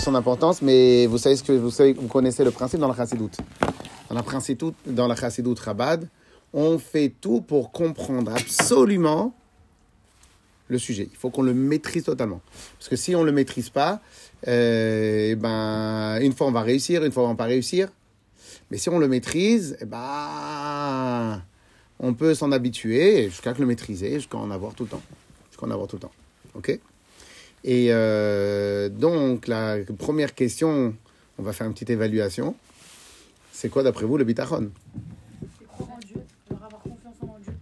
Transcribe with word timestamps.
son 0.00 0.14
importance, 0.14 0.62
mais 0.62 1.06
vous 1.06 1.18
savez 1.18 1.36
ce 1.36 1.42
que 1.42 1.52
vous 1.52 1.70
savez, 1.70 1.92
vous 1.92 2.08
connaissez 2.08 2.44
le 2.44 2.50
principe 2.50 2.80
dans 2.80 2.88
la 2.88 2.94
chassidoute. 2.94 3.36
Dans 4.08 4.14
la 4.14 4.22
principe, 4.22 4.64
dans 4.86 5.06
la 5.06 5.16
chassidoute 5.16 5.60
on 6.52 6.78
fait 6.78 7.12
tout 7.20 7.40
pour 7.40 7.72
comprendre 7.72 8.32
absolument 8.32 9.34
le 10.68 10.78
sujet. 10.78 11.08
Il 11.10 11.16
faut 11.16 11.30
qu'on 11.30 11.42
le 11.42 11.54
maîtrise 11.54 12.04
totalement. 12.04 12.40
Parce 12.78 12.88
que 12.88 12.96
si 12.96 13.14
on 13.14 13.20
ne 13.20 13.26
le 13.26 13.32
maîtrise 13.32 13.70
pas, 13.70 14.00
euh, 14.46 15.30
eh 15.30 15.34
ben, 15.34 16.18
une 16.20 16.32
fois 16.32 16.46
on 16.46 16.52
va 16.52 16.62
réussir, 16.62 17.04
une 17.04 17.12
fois 17.12 17.24
on 17.24 17.28
va 17.28 17.34
pas 17.34 17.44
réussir. 17.44 17.88
Mais 18.70 18.78
si 18.78 18.88
on 18.88 18.98
le 18.98 19.08
maîtrise, 19.08 19.76
eh 19.80 19.84
ben, 19.84 21.42
on 21.98 22.14
peut 22.14 22.34
s'en 22.34 22.52
habituer 22.52 23.28
jusqu'à 23.30 23.54
le 23.58 23.66
maîtriser, 23.66 24.14
jusqu'à 24.14 24.38
en 24.38 24.50
avoir 24.50 24.74
tout 24.74 24.84
le 24.84 24.90
temps. 24.90 25.02
Jusqu'à 25.50 25.66
en 25.66 25.70
avoir 25.70 25.88
tout 25.88 25.96
le 25.96 26.02
temps. 26.02 26.12
OK? 26.54 26.78
Et 27.64 27.88
euh, 27.90 28.88
donc, 28.88 29.46
la 29.46 29.78
première 29.98 30.34
question, 30.34 30.94
on 31.38 31.42
va 31.42 31.52
faire 31.52 31.66
une 31.66 31.72
petite 31.74 31.90
évaluation. 31.90 32.54
C'est 33.52 33.68
quoi 33.68 33.82
d'après 33.82 34.04
vous 34.06 34.16
le 34.16 34.24
bitachon? 34.24 34.70
Croire 35.66 35.90
en 35.90 35.98
Dieu, 35.98 36.16
avoir 36.50 36.80
confiance 36.82 37.16
en 37.22 37.38
Dieu. 37.42 37.52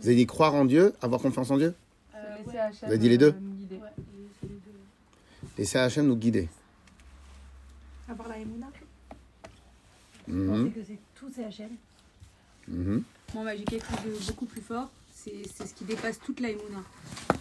Vous 0.00 0.06
avez 0.08 0.16
dit 0.16 0.26
croire 0.26 0.54
en 0.54 0.64
Dieu, 0.64 0.94
avoir 1.02 1.20
confiance 1.20 1.50
en 1.50 1.58
Dieu? 1.58 1.74
Euh, 2.14 2.36
Laisser 2.38 2.50
ouais. 2.50 2.58
Hachem, 2.58 2.78
Vous 2.82 2.86
avez 2.86 2.98
dit 2.98 3.08
les 3.08 3.18
deux? 3.18 3.28
euh, 3.28 3.40
nous 3.40 3.54
guider. 3.54 3.76
Ouais, 3.76 5.64
c'est 5.64 5.78
Hachem 5.78 6.06
nous 6.06 6.16
guider. 6.16 6.48
Avoir 8.08 8.28
la 8.28 8.38
Emouna. 8.38 8.66
Mhm, 10.26 10.72
que 10.72 10.80
c'est 10.86 10.98
tout 11.14 11.30
c'est. 11.34 11.68
Moi, 12.66 13.44
bah, 13.44 13.54
j'ai 13.56 13.64
quelque 13.64 13.84
chose 13.86 14.20
de 14.26 14.26
beaucoup 14.32 14.46
plus 14.46 14.62
fort. 14.62 14.90
C'est 15.24 15.66
ce 15.66 15.72
qui 15.72 15.84
dépasse 15.84 16.20
toute 16.20 16.40
la 16.40 16.50
Emouna. 16.50 16.82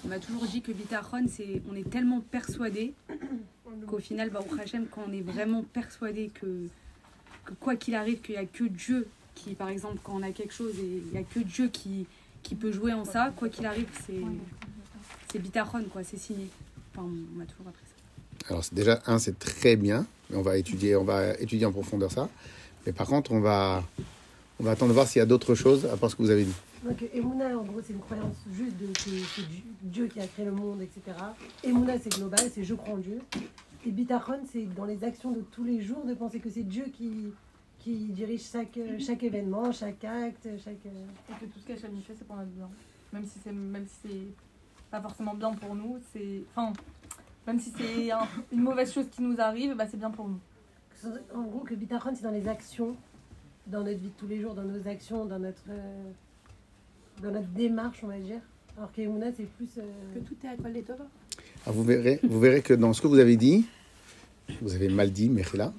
On 0.05 0.07
m'a 0.07 0.19
toujours 0.19 0.45
dit 0.45 0.61
que 0.61 0.71
Bitachon, 0.71 1.25
c'est 1.27 1.61
on 1.69 1.75
est 1.75 1.89
tellement 1.89 2.21
persuadé 2.21 2.93
qu'au 3.87 3.99
final, 3.99 4.29
bah, 4.29 4.39
au 4.39 4.59
Hachem, 4.59 4.85
quand 4.89 5.01
on 5.07 5.11
est 5.11 5.21
vraiment 5.21 5.63
persuadé 5.63 6.31
que, 6.33 6.67
que 7.45 7.53
quoi 7.59 7.75
qu'il 7.75 7.95
arrive, 7.95 8.21
qu'il 8.21 8.35
n'y 8.35 8.41
a 8.41 8.45
que 8.45 8.63
Dieu 8.63 9.07
qui, 9.35 9.55
par 9.55 9.67
exemple, 9.67 9.99
quand 10.01 10.13
on 10.15 10.23
a 10.23 10.31
quelque 10.31 10.53
chose 10.53 10.77
et 10.79 11.01
il 11.05 11.11
n'y 11.11 11.17
a 11.17 11.23
que 11.23 11.39
Dieu 11.39 11.67
qui, 11.67 12.05
qui 12.41 12.55
peut 12.55 12.71
jouer 12.71 12.93
en 12.93 13.03
ça, 13.03 13.33
quoi 13.35 13.49
qu'il 13.49 13.65
arrive, 13.65 13.89
c'est 14.05 14.21
c'est 15.31 15.39
Bitachon, 15.39 15.83
quoi, 15.91 16.03
c'est 16.03 16.19
signé. 16.19 16.47
Enfin, 16.93 17.05
on 17.05 17.37
m'a 17.37 17.45
toujours 17.45 17.67
appris 17.67 17.83
ça. 17.85 18.49
Alors 18.49 18.63
c'est 18.63 18.75
déjà 18.75 19.01
un, 19.07 19.19
c'est 19.19 19.37
très 19.37 19.75
bien, 19.75 20.05
mais 20.29 20.37
on 20.37 20.41
va 20.41 20.57
étudier, 20.57 20.95
on 20.95 21.03
va 21.03 21.33
étudier 21.39 21.65
en 21.65 21.71
profondeur 21.71 22.11
ça. 22.11 22.29
Mais 22.85 22.93
par 22.93 23.07
contre, 23.07 23.31
on 23.31 23.41
va, 23.41 23.83
on 24.59 24.63
va 24.63 24.71
attendre 24.71 24.89
de 24.89 24.93
voir 24.93 25.07
s'il 25.07 25.19
y 25.19 25.23
a 25.23 25.25
d'autres 25.25 25.55
choses 25.55 25.85
à 25.85 25.97
part 25.97 26.11
ce 26.11 26.15
que 26.15 26.21
vous 26.21 26.29
avez 26.29 26.43
dit. 26.45 26.53
Donc 26.83 27.01
Emouna, 27.13 27.57
en 27.57 27.63
gros, 27.63 27.81
c'est 27.81 27.93
une 27.93 27.99
croyance 27.99 28.35
juste 28.51 28.75
de 28.77 28.87
que 28.87 28.93
c'est 29.35 29.43
Dieu- 29.83 30.07
qui 30.07 30.19
a 30.19 30.27
créé 30.27 30.45
le 30.45 30.51
monde, 30.51 30.81
etc. 30.81 31.01
Emouna, 31.63 31.97
c'est 31.97 32.13
global, 32.13 32.39
c'est 32.51 32.63
je 32.63 32.73
crois 32.75 32.95
en 32.95 32.97
Dieu. 32.97 33.19
Et 33.85 33.91
Bitachon, 33.91 34.41
c'est 34.51 34.65
dans 34.75 34.85
les 34.85 35.03
actions 35.03 35.31
de 35.31 35.41
tous 35.41 35.63
les 35.63 35.81
jours 35.81 36.03
de 36.05 36.13
penser 36.13 36.39
que 36.39 36.49
c'est 36.49 36.63
Dieu 36.63 36.85
qui, 36.93 37.31
qui 37.79 37.95
dirige 38.09 38.43
chaque, 38.49 38.77
chaque 38.99 39.23
événement, 39.23 39.71
chaque 39.71 40.03
acte, 40.03 40.47
chaque... 40.63 40.85
Et 40.85 41.33
que 41.39 41.45
tout 41.45 41.59
ce 41.59 41.67
qu'Hachem 41.67 41.91
fait, 42.01 42.15
c'est 42.17 42.27
pour 42.27 42.35
notre 42.35 42.49
bien. 42.51 42.69
Même 43.13 43.25
si 43.25 43.39
c'est 43.43 43.51
même 43.51 43.85
si 43.87 43.95
c'est 44.09 44.89
pas 44.89 45.01
forcément 45.01 45.33
bien 45.35 45.51
pour 45.53 45.75
nous, 45.75 45.97
c'est. 46.11 46.43
Enfin, 46.55 46.73
même 47.47 47.59
si 47.59 47.71
c'est 47.77 48.11
un- 48.11 48.27
une 48.51 48.61
mauvaise 48.61 48.91
chose 48.93 49.07
qui 49.09 49.21
nous 49.21 49.39
arrive, 49.39 49.75
bah, 49.75 49.85
c'est 49.87 49.97
bien 49.97 50.11
pour 50.11 50.27
nous. 50.27 50.39
En 51.35 51.43
gros, 51.43 51.59
que 51.59 51.75
Bitachon, 51.75 52.11
c'est 52.15 52.23
dans 52.23 52.31
les 52.31 52.47
actions, 52.47 52.95
dans 53.67 53.83
notre 53.83 53.99
vie 53.99 54.07
de 54.09 54.13
tous 54.17 54.27
les 54.27 54.39
jours, 54.41 54.53
dans 54.53 54.63
nos 54.63 54.87
actions, 54.87 55.25
dans 55.25 55.39
notre, 55.39 55.63
euh, 55.69 56.11
dans 57.23 57.31
notre 57.31 57.47
démarche, 57.49 57.99
on 58.03 58.07
va 58.07 58.17
dire. 58.19 58.39
Alors 58.77 58.91
qu'Emouna, 58.91 59.27
c'est 59.37 59.45
plus... 59.57 59.67
euh, 59.77 59.81
Que 60.13 60.19
tout 60.19 60.35
est 60.43 60.47
à 60.47 60.55
quoi 60.55 60.69
les 60.69 60.81
Tova 60.81 60.99
Alors, 61.03 61.09
Ah, 61.65 61.71
vous, 61.71 61.83
verrez, 61.83 62.19
vous 62.23 62.39
verrez 62.39 62.61
que 62.61 62.73
dans 62.73 62.91
ce 62.93 63.01
que 63.01 63.07
vous 63.07 63.19
avez 63.19 63.37
dit, 63.37 63.65
vous 64.61 64.73
avez 64.75 64.89
mal 64.89 65.11
dit, 65.11 65.29
Mechila, 65.29 65.73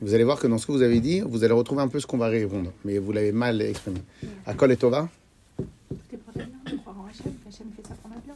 vous 0.00 0.14
allez 0.14 0.24
voir 0.24 0.38
que 0.38 0.46
dans 0.46 0.58
ce 0.58 0.66
que 0.66 0.72
vous 0.72 0.82
avez 0.82 1.00
dit, 1.00 1.20
vous 1.20 1.44
allez 1.44 1.54
retrouver 1.54 1.82
un 1.82 1.88
peu 1.88 1.98
ce 2.00 2.06
qu'on 2.06 2.18
va 2.18 2.28
répondre, 2.28 2.72
mais 2.84 2.98
vous 2.98 3.12
l'avez 3.12 3.32
mal 3.32 3.60
exprimé. 3.62 4.00
À 4.44 4.54
Kol 4.54 4.72
et 4.72 4.76
Tova? 4.76 5.08
Tout 5.56 5.64
est 6.12 6.16
pour 6.18 6.32
bien, 6.34 6.46
de 6.70 6.76
croire 6.78 7.00
en 7.00 7.06
Hachem, 7.06 7.32
qu'Hachem 7.44 7.66
fait 7.76 7.86
ça 7.88 7.94
pour 7.94 8.10
notre 8.10 8.22
bien. 8.22 8.34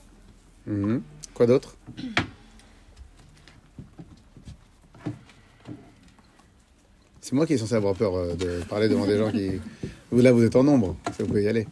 Mhm. 0.66 1.02
Quoi 1.34 1.46
d'autre? 1.46 1.76
C'est 7.20 7.34
moi 7.34 7.46
qui 7.46 7.52
est 7.52 7.58
censé 7.58 7.74
avoir 7.74 7.94
peur 7.94 8.14
euh, 8.16 8.34
de 8.34 8.62
parler 8.68 8.88
devant 8.88 9.06
des 9.06 9.18
gens 9.18 9.30
qui... 9.30 9.60
Vous, 10.10 10.20
là, 10.20 10.32
vous 10.32 10.42
êtes 10.42 10.56
en 10.56 10.64
nombre, 10.64 10.96
ça, 11.06 11.12
vous 11.22 11.26
pouvez 11.26 11.44
y 11.44 11.48
aller. 11.48 11.66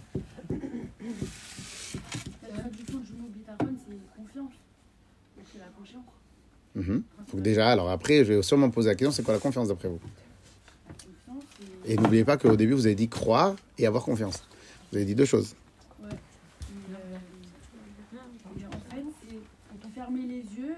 Du 1.08 2.92
mot 3.14 3.28
Bitachon, 3.28 3.74
c'est 3.86 4.16
confiance. 4.16 4.52
Donc 5.36 5.46
c'est 5.52 5.58
la 5.58 5.66
confiance. 5.66 6.04
Mhm. 6.74 7.02
Donc 7.32 7.42
déjà, 7.42 7.70
alors 7.70 7.90
après, 7.90 8.24
je 8.24 8.34
vais 8.34 8.42
sûrement 8.42 8.70
poser 8.70 8.90
la 8.90 8.94
question, 8.94 9.10
c'est 9.12 9.22
quoi 9.22 9.34
la 9.34 9.40
confiance 9.40 9.68
d'après 9.68 9.88
vous? 9.88 10.00
Et 11.86 11.96
n'oubliez 11.96 12.24
pas 12.24 12.36
qu'au 12.36 12.56
début, 12.56 12.74
vous 12.74 12.86
avez 12.86 12.94
dit 12.94 13.08
croire 13.08 13.56
et 13.78 13.86
avoir 13.86 14.04
confiance. 14.04 14.42
Vous 14.90 14.96
avez 14.98 15.06
dit 15.06 15.14
deux 15.14 15.24
choses. 15.24 15.54
Ouais. 16.02 16.10
Euh, 16.10 17.16
en 18.66 18.94
fait, 18.94 19.04
c'est 19.82 19.94
fermer 19.94 20.22
les 20.22 20.42
yeux 20.42 20.76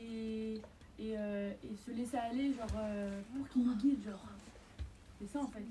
et, 0.00 0.60
et, 1.00 1.14
euh, 1.16 1.50
et 1.64 1.76
se 1.84 1.96
laisser 1.96 2.16
aller, 2.16 2.54
genre, 2.54 2.66
euh, 2.78 3.20
pour 3.36 3.48
qu'il 3.48 3.64
nous 3.64 3.76
guide, 3.76 4.04
genre. 4.04 4.24
C'est 5.20 5.32
ça 5.32 5.40
en 5.40 5.48
fait. 5.48 5.64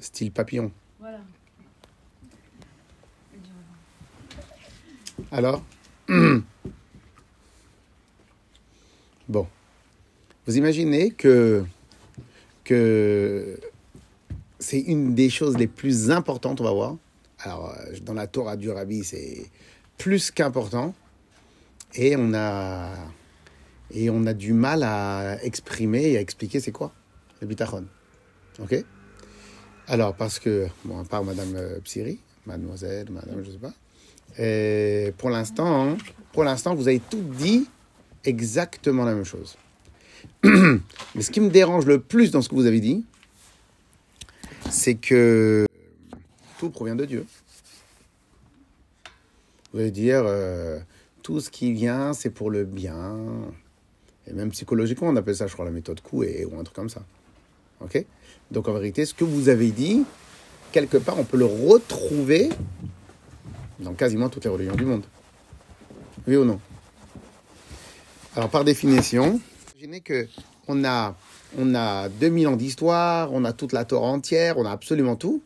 Style 0.00 0.32
papillon. 0.32 0.70
Voilà. 0.98 1.20
Alors 5.30 5.62
Bon. 9.28 9.46
Vous 10.46 10.58
imaginez 10.58 11.10
que, 11.10 11.64
que 12.64 13.58
c'est 14.58 14.80
une 14.80 15.14
des 15.14 15.30
choses 15.30 15.56
les 15.56 15.66
plus 15.66 16.10
importantes, 16.10 16.60
on 16.60 16.64
va 16.64 16.72
voir. 16.72 16.96
Alors, 17.38 17.70
euh, 17.70 17.96
dans 18.02 18.14
la 18.14 18.26
Torah 18.26 18.56
du 18.56 18.70
Rabbi, 18.70 19.04
c'est 19.04 19.50
plus 19.96 20.30
qu'important. 20.30 20.94
Et 21.94 22.16
on 22.16 22.34
a, 22.34 22.90
et 23.90 24.10
on 24.10 24.26
a 24.26 24.34
du 24.34 24.52
mal 24.52 24.82
à 24.82 25.42
exprimer 25.42 26.10
et 26.10 26.18
à 26.18 26.20
expliquer 26.20 26.60
c'est 26.60 26.72
quoi 26.72 26.92
le 27.40 27.46
bitachon. 27.46 27.86
Ok? 28.58 28.84
Alors, 29.86 30.14
parce 30.14 30.38
que, 30.38 30.66
bon, 30.84 31.00
à 31.00 31.04
part 31.04 31.24
Madame 31.24 31.54
euh, 31.56 31.80
Psyri, 31.80 32.18
Mademoiselle, 32.46 33.10
Madame, 33.10 33.42
je 33.44 33.50
sais 33.52 33.58
pas, 33.58 33.72
et 34.38 35.12
pour 35.18 35.30
l'instant, 35.30 35.96
pour 36.32 36.44
l'instant, 36.44 36.74
vous 36.74 36.88
avez 36.88 37.00
tout 37.00 37.22
dit 37.22 37.68
exactement 38.24 39.04
la 39.04 39.14
même 39.14 39.24
chose. 39.24 39.56
Mais 40.44 41.22
ce 41.22 41.30
qui 41.30 41.40
me 41.40 41.50
dérange 41.50 41.86
le 41.86 42.00
plus 42.00 42.30
dans 42.30 42.42
ce 42.42 42.48
que 42.48 42.54
vous 42.54 42.66
avez 42.66 42.80
dit, 42.80 43.04
c'est 44.70 44.94
que 44.94 45.66
tout 46.58 46.70
provient 46.70 46.96
de 46.96 47.04
Dieu. 47.04 47.26
Vous 49.72 49.80
allez 49.80 49.90
dire, 49.90 50.22
euh, 50.26 50.78
tout 51.22 51.40
ce 51.40 51.50
qui 51.50 51.72
vient, 51.72 52.12
c'est 52.12 52.30
pour 52.30 52.50
le 52.50 52.64
bien. 52.64 53.16
Et 54.26 54.32
même 54.32 54.50
psychologiquement, 54.50 55.08
on 55.08 55.16
appelle 55.16 55.36
ça, 55.36 55.46
je 55.46 55.52
crois, 55.52 55.64
la 55.64 55.70
méthode 55.70 56.00
Coué 56.00 56.44
ou 56.44 56.58
un 56.58 56.64
truc 56.64 56.76
comme 56.76 56.88
ça. 56.88 57.02
Ok? 57.80 58.04
Donc 58.50 58.68
en 58.68 58.72
vérité, 58.72 59.04
ce 59.04 59.14
que 59.14 59.24
vous 59.24 59.48
avez 59.48 59.70
dit, 59.70 60.04
quelque 60.72 60.96
part, 60.96 61.18
on 61.18 61.24
peut 61.24 61.36
le 61.36 61.44
retrouver 61.44 62.50
dans 63.78 63.94
quasiment 63.94 64.28
toutes 64.28 64.44
les 64.44 64.50
religions 64.50 64.76
du 64.76 64.84
monde. 64.84 65.04
Oui 66.26 66.36
ou 66.36 66.44
non? 66.44 66.60
Alors 68.36 68.50
par 68.50 68.64
définition, 68.64 69.40
imaginez 69.74 70.00
que 70.00 70.26
on 70.66 70.84
a, 70.84 71.16
on 71.58 71.74
a 71.74 72.08
2000 72.08 72.48
ans 72.48 72.56
d'histoire, 72.56 73.32
on 73.32 73.44
a 73.44 73.52
toute 73.52 73.72
la 73.72 73.84
Torah 73.84 74.08
entière, 74.08 74.58
on 74.58 74.64
a 74.64 74.70
absolument 74.70 75.16
tout. 75.16 75.42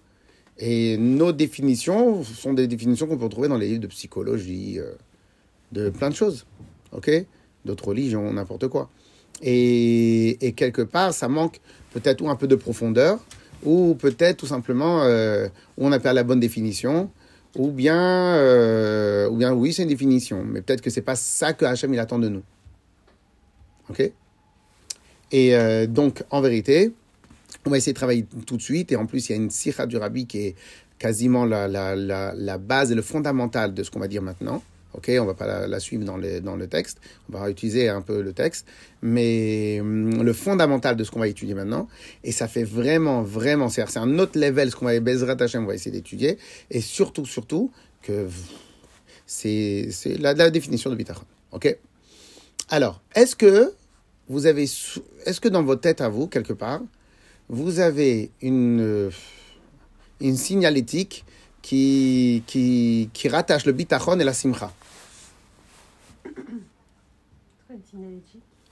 Et 0.58 0.96
nos 0.96 1.32
définitions 1.32 2.24
sont 2.24 2.52
des 2.52 2.66
définitions 2.66 3.06
qu'on 3.06 3.16
peut 3.16 3.24
retrouver 3.24 3.48
dans 3.48 3.58
les 3.58 3.68
livres 3.68 3.80
de 3.80 3.86
psychologie, 3.86 4.78
euh, 4.78 4.92
de 5.72 5.90
plein 5.90 6.10
de 6.10 6.14
choses. 6.14 6.46
Ok? 6.92 7.10
D'autres 7.64 7.88
religions, 7.88 8.32
n'importe 8.32 8.68
quoi. 8.68 8.90
Et, 9.40 10.54
quelque 10.56 10.82
part, 10.82 11.14
ça 11.14 11.28
manque 11.28 11.60
peut-être 11.92 12.22
ou 12.22 12.28
un 12.28 12.34
peu 12.34 12.48
de 12.48 12.56
profondeur, 12.56 13.20
ou 13.62 13.94
peut-être 13.94 14.38
tout 14.38 14.46
simplement, 14.46 15.02
euh, 15.02 15.48
on 15.76 15.90
n'a 15.90 16.00
pas 16.00 16.12
la 16.12 16.24
bonne 16.24 16.40
définition, 16.40 17.10
ou 17.56 17.70
bien, 17.70 17.98
euh, 18.36 19.28
ou 19.28 19.36
bien 19.36 19.52
oui, 19.52 19.72
c'est 19.72 19.82
une 19.82 19.88
définition, 19.88 20.44
mais 20.44 20.60
peut-être 20.60 20.80
que 20.80 20.90
c'est 20.90 21.02
pas 21.02 21.16
ça 21.16 21.52
que 21.52 21.64
Hachem 21.64 21.92
il 21.94 22.00
attend 22.00 22.18
de 22.18 22.28
nous. 22.28 22.42
Ok? 23.90 24.10
Et 25.30 25.54
euh, 25.54 25.86
donc, 25.86 26.24
en 26.30 26.40
vérité, 26.40 26.92
on 27.64 27.70
va 27.70 27.78
essayer 27.78 27.92
de 27.92 27.98
travailler 27.98 28.26
tout 28.46 28.56
de 28.56 28.62
suite, 28.62 28.92
et 28.92 28.96
en 28.96 29.06
plus, 29.06 29.28
il 29.28 29.32
y 29.32 29.34
a 29.34 29.36
une 29.36 29.50
sikha 29.50 29.86
du 29.86 29.98
qui 30.26 30.38
est 30.38 30.56
quasiment 30.98 31.44
la, 31.44 31.68
la, 31.68 31.94
la 31.96 32.58
base 32.58 32.92
et 32.92 32.94
le 32.94 33.02
fondamental 33.02 33.72
de 33.74 33.82
ce 33.82 33.90
qu'on 33.90 34.00
va 34.00 34.08
dire 34.08 34.22
maintenant. 34.22 34.62
Ok, 34.94 35.10
on 35.20 35.26
va 35.26 35.34
pas 35.34 35.66
la, 35.66 35.80
suivre 35.80 36.04
dans 36.04 36.16
le, 36.16 36.40
dans 36.40 36.56
le 36.56 36.66
texte, 36.66 36.98
on 37.28 37.38
va 37.38 37.50
utiliser 37.50 37.88
un 37.88 38.00
peu 38.00 38.22
le 38.22 38.32
texte, 38.32 38.66
mais 39.02 39.78
hum, 39.80 40.22
le 40.22 40.32
fondamental 40.32 40.96
de 40.96 41.04
ce 41.04 41.10
qu'on 41.10 41.20
va 41.20 41.28
étudier 41.28 41.54
maintenant, 41.54 41.88
et 42.24 42.32
ça 42.32 42.48
fait 42.48 42.64
vraiment, 42.64 43.22
vraiment, 43.22 43.68
c'est 43.68 43.96
un 43.96 44.18
autre 44.18 44.38
level, 44.38 44.70
ce 44.70 44.76
qu'on 44.76 44.86
va, 44.86 44.98
Bezrat 44.98 45.36
Hashem, 45.40 45.64
on 45.64 45.66
va 45.66 45.74
essayer 45.74 45.90
d'étudier, 45.90 46.38
et 46.70 46.80
surtout, 46.80 47.26
surtout, 47.26 47.70
que 48.02 48.28
c'est 49.26 49.90
la, 50.18 50.32
la 50.32 50.50
définition 50.50 50.88
de 50.88 50.94
Bitachon. 50.94 51.24
Ok? 51.52 51.76
Alors, 52.70 53.02
est-ce 53.14 53.36
que 53.36 53.72
vous 54.28 54.46
avez, 54.46 54.64
est-ce 54.64 55.40
que 55.40 55.48
dans 55.48 55.62
votre 55.62 55.80
tête 55.80 56.00
à 56.00 56.08
vous, 56.08 56.26
quelque 56.26 56.52
part, 56.52 56.80
vous 57.48 57.80
avez 57.80 58.30
une, 58.42 59.10
une 60.20 60.36
signalétique 60.36 61.24
qui, 61.68 62.42
qui, 62.46 63.10
qui 63.12 63.28
rattache 63.28 63.66
le 63.66 63.72
bitachon 63.72 64.18
et 64.18 64.24
la 64.24 64.32
simcha 64.32 64.72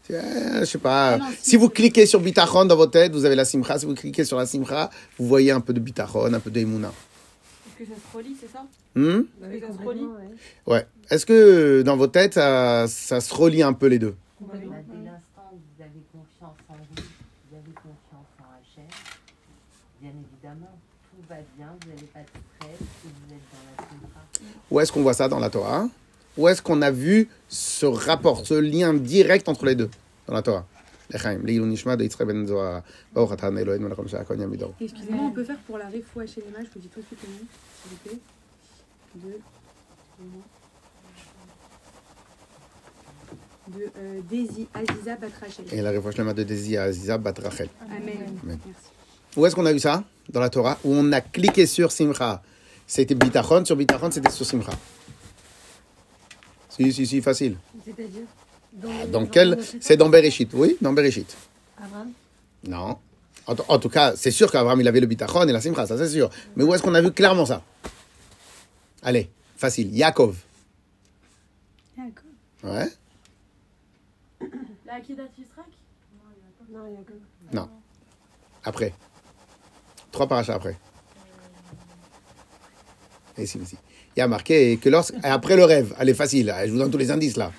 Je 0.09 0.65
sais 0.65 0.79
pas. 0.79 1.15
Ah 1.15 1.19
non, 1.19 1.27
si, 1.43 1.57
vous 1.57 1.69
cliquez 1.69 2.07
sur 2.07 2.21
bitachon 2.21 2.65
dans 2.65 2.77
votre 2.77 2.93
tête, 2.93 3.13
vous 3.13 3.27
avez 3.27 3.35
la 3.35 3.45
simcha. 3.45 3.79
Si 3.79 3.85
vous 3.85 3.95
cliquez 3.95 4.25
sur 4.25 4.39
la 4.39 4.47
simcha, 4.47 4.89
vous 5.19 5.27
voyez 5.27 5.51
un 5.51 5.61
peu 5.61 5.75
de 5.75 5.81
bitachon, 5.81 6.33
un 6.33 6.41
peu 6.41 6.51
d'émouna. 6.51 6.89
Est-ce 6.89 7.85
que 7.85 7.95
ça 7.95 8.01
se 8.01 8.17
relie, 8.17 8.35
c'est 8.41 8.51
ça? 8.51 8.65
Hmm? 8.95 9.25
Bah 9.41 9.47
oui, 9.51 9.61
ça 9.61 9.75
se 9.77 9.87
relie? 9.87 10.07
ouais. 10.67 10.87
Est-ce 11.11 11.27
que 11.27 11.83
dans 11.83 11.99
votre 11.99 12.13
tête, 12.13 12.33
ça, 12.33 12.87
ça 12.89 13.21
se 13.21 13.35
relie 13.35 13.63
un 13.63 13.75
peu 13.75 13.89
les 13.89 13.99
deux? 13.99 14.17
Bah, 14.41 14.55
dès 14.55 14.65
l'instant 14.65 15.53
où 15.53 15.59
vous 15.59 15.83
avez 15.83 16.03
confiance 16.13 16.57
en 16.71 16.75
vous, 16.75 17.03
vous 17.51 17.57
avez 17.57 17.75
confiance 17.75 18.31
en 18.41 18.49
Hachem, 18.57 18.89
bien 20.01 20.13
évidemment, 20.13 20.79
tout 21.11 21.23
va 21.29 21.37
bien, 21.57 21.69
vous 21.83 21.89
n'avez 21.91 22.07
pas 22.07 22.21
de 22.21 22.27
stress, 22.27 22.81
et 22.81 23.09
vous 23.09 23.35
êtes 23.35 23.47
dans 23.53 23.65
la 23.71 23.89
simcha. 23.89 24.56
Où 24.71 24.81
est-ce 24.81 24.93
qu'on 24.93 25.03
voit 25.03 25.15
ça 25.15 25.29
dans 25.29 25.39
la 25.39 25.51
Torah? 25.51 25.89
Où 26.37 26.49
est-ce 26.49 26.61
qu'on 26.61 26.83
a 26.83 26.91
vu 26.91 27.29
ce 27.49 27.87
rapport, 27.87 28.47
ce 28.47 28.55
lien 28.55 28.93
direct 28.95 29.49
entre 29.49 29.65
les 29.67 29.75
deux 29.75 29.91
dans 30.27 30.35
la 30.35 30.43
Torah? 30.43 30.67
Ben. 31.09 31.19
Excusez-moi, 34.81 35.25
on 35.25 35.31
peut 35.31 35.45
faire 35.45 35.59
pour 35.67 35.79
la 35.79 35.87
refoua 35.87 36.27
chez 36.27 36.43
les 36.45 36.51
mages, 36.51 36.67
je 36.69 36.75
vous 36.75 36.81
dis 36.81 36.89
tout 36.89 37.01
de 37.01 37.07
suite 37.07 37.21
s'il 37.21 37.91
vous 37.91 37.97
plaît. 38.05 38.19
De. 39.15 39.41
De 43.69 43.91
euh, 43.99 44.21
Daisy 44.31 44.69
Aziza 44.75 45.17
Batrachel. 45.17 45.65
Et 45.73 45.83
la 45.83 45.91
réfouach 45.91 46.17
lema 46.17 46.33
de 46.33 46.45
Desi 46.45 46.77
Aziza 46.77 47.19
bat 47.19 47.35
Rachel. 47.43 47.69
Amen. 47.81 48.01
Amen. 48.01 48.39
Merci. 48.45 48.61
Où 49.37 49.45
est-ce 49.45 49.57
qu'on 49.57 49.67
a 49.67 49.73
vu 49.73 49.81
ça 49.81 50.05
dans 50.29 50.41
la 50.41 50.51
Torah? 50.51 50.79
Où 50.85 50.93
on 50.93 51.11
a 51.13 51.21
cliqué 51.21 51.67
sur 51.67 51.91
Simcha. 51.91 52.43
C'était 52.87 53.15
Bitachon, 53.15 53.65
sur 53.65 53.77
Bitachon, 53.77 54.11
c'était 54.11 54.31
sur 54.31 54.47
Simcha. 54.47 54.73
Si, 56.69 56.93
si, 56.93 57.07
si, 57.07 57.21
facile. 57.23 57.57
C'est-à-dire 57.85 58.23
dans, 58.73 58.89
Ah, 58.91 59.05
le- 59.05 59.11
Dans 59.11 59.21
dans 59.23 59.27
quel 59.27 59.59
C'est 59.81 59.97
dans 59.97 60.09
Bereshit. 60.09 60.51
Oui, 60.53 60.77
dans 60.81 60.93
Bereshit. 60.93 61.35
Abraham 61.83 62.13
Non. 62.67 62.99
En, 63.47 63.79
tout 63.79 63.89
cas, 63.89 64.15
c'est 64.17 64.33
sûr 64.33 64.51
qu'Abraham, 64.51 64.81
il 64.81 64.89
avait 64.89 64.99
le 65.01 65.07
bitachon 65.07 65.47
et 65.49 65.53
la 65.53 65.61
simcha, 65.61 65.87
ça 65.87 65.97
c'est 65.97 66.09
sûr. 66.09 66.29
Mais 66.57 66.65
où 66.65 66.75
est-ce 66.75 66.83
qu'on 66.83 66.95
a 66.95 67.01
vu 67.01 67.13
clairement 67.13 67.47
ça? 67.47 67.63
Allez, 69.03 69.31
facile. 69.57 69.95
Yaakov. 69.97 70.37
D'accord. 71.97 72.25
Ouais. 72.65 72.89
La 74.87 74.95
Akidat 74.95 75.23
Yisrak 75.39 75.67
Non, 76.73 76.81
il 76.89 76.95
y 76.95 76.97
a 76.97 77.03
que- 77.05 77.57
Non. 77.57 77.69
Après. 78.65 78.93
Trois 80.11 80.27
parachas 80.27 80.55
après. 80.55 80.77
Ici. 83.39 83.59
Il 84.17 84.21
y 84.21 84.23
a 84.23 84.29
marqué 84.29 84.79
que 84.79 84.89
lorsque, 84.89 85.15
après 85.23 85.57
le 85.57 85.65
rêve, 85.65 85.95
allez, 85.99 86.15
facile, 86.15 86.55
je 86.65 86.71
vous 86.71 86.79
donne 86.79 86.91
tous 86.91 86.99
les 86.99 87.11
indices 87.11 87.37
là. 87.37 87.53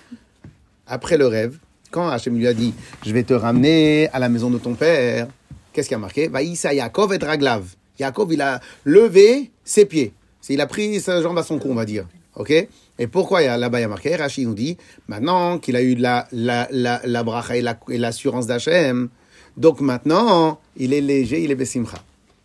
Après 0.87 1.17
le 1.17 1.27
rêve, 1.27 1.57
quand 1.91 2.07
Hachem 2.07 2.35
lui 2.37 2.47
a 2.47 2.53
dit 2.53 2.73
Je 3.05 3.11
vais 3.13 3.23
te 3.23 3.33
ramener 3.33 4.09
à 4.09 4.19
la 4.19 4.29
maison 4.29 4.49
de 4.49 4.57
ton 4.57 4.73
père, 4.73 5.27
qu'est-ce 5.73 5.87
qu'il 5.87 5.95
a 5.95 5.99
marqué? 5.99 6.27
Vaïssa 6.27 6.73
Yaakov 6.73 7.13
et 7.13 7.17
Draglav. 7.17 7.63
Yaakov, 7.99 8.33
il 8.33 8.41
a 8.41 8.59
levé 8.85 9.51
ses 9.63 9.85
pieds. 9.85 10.13
Il 10.49 10.61
a 10.61 10.65
pris 10.67 11.01
sa 11.01 11.21
jambe 11.21 11.37
à 11.37 11.43
son 11.43 11.59
cou, 11.59 11.67
on 11.69 11.75
va 11.75 11.83
dire. 11.85 12.07
OK? 12.35 12.51
Et 12.99 13.07
pourquoi 13.07 13.41
là-bas 13.57 13.79
il 13.79 13.81
y 13.81 13.85
a 13.85 13.87
marqué 13.89 14.15
Rachid 14.15 14.47
nous 14.47 14.53
dit 14.53 14.77
Maintenant 15.07 15.59
qu'il 15.59 15.75
a 15.75 15.81
eu 15.81 15.93
la, 15.95 16.27
la, 16.31 16.67
la, 16.71 17.01
la 17.03 17.23
bracha 17.23 17.57
et 17.57 17.61
la- 17.61 17.77
l'assurance 17.89 18.47
d'Hachem, 18.47 19.09
donc 19.57 19.81
maintenant, 19.81 20.59
il 20.77 20.93
est 20.93 21.01
léger, 21.01 21.43
il 21.43 21.51
est 21.51 21.55
Bessimcha. 21.55 21.97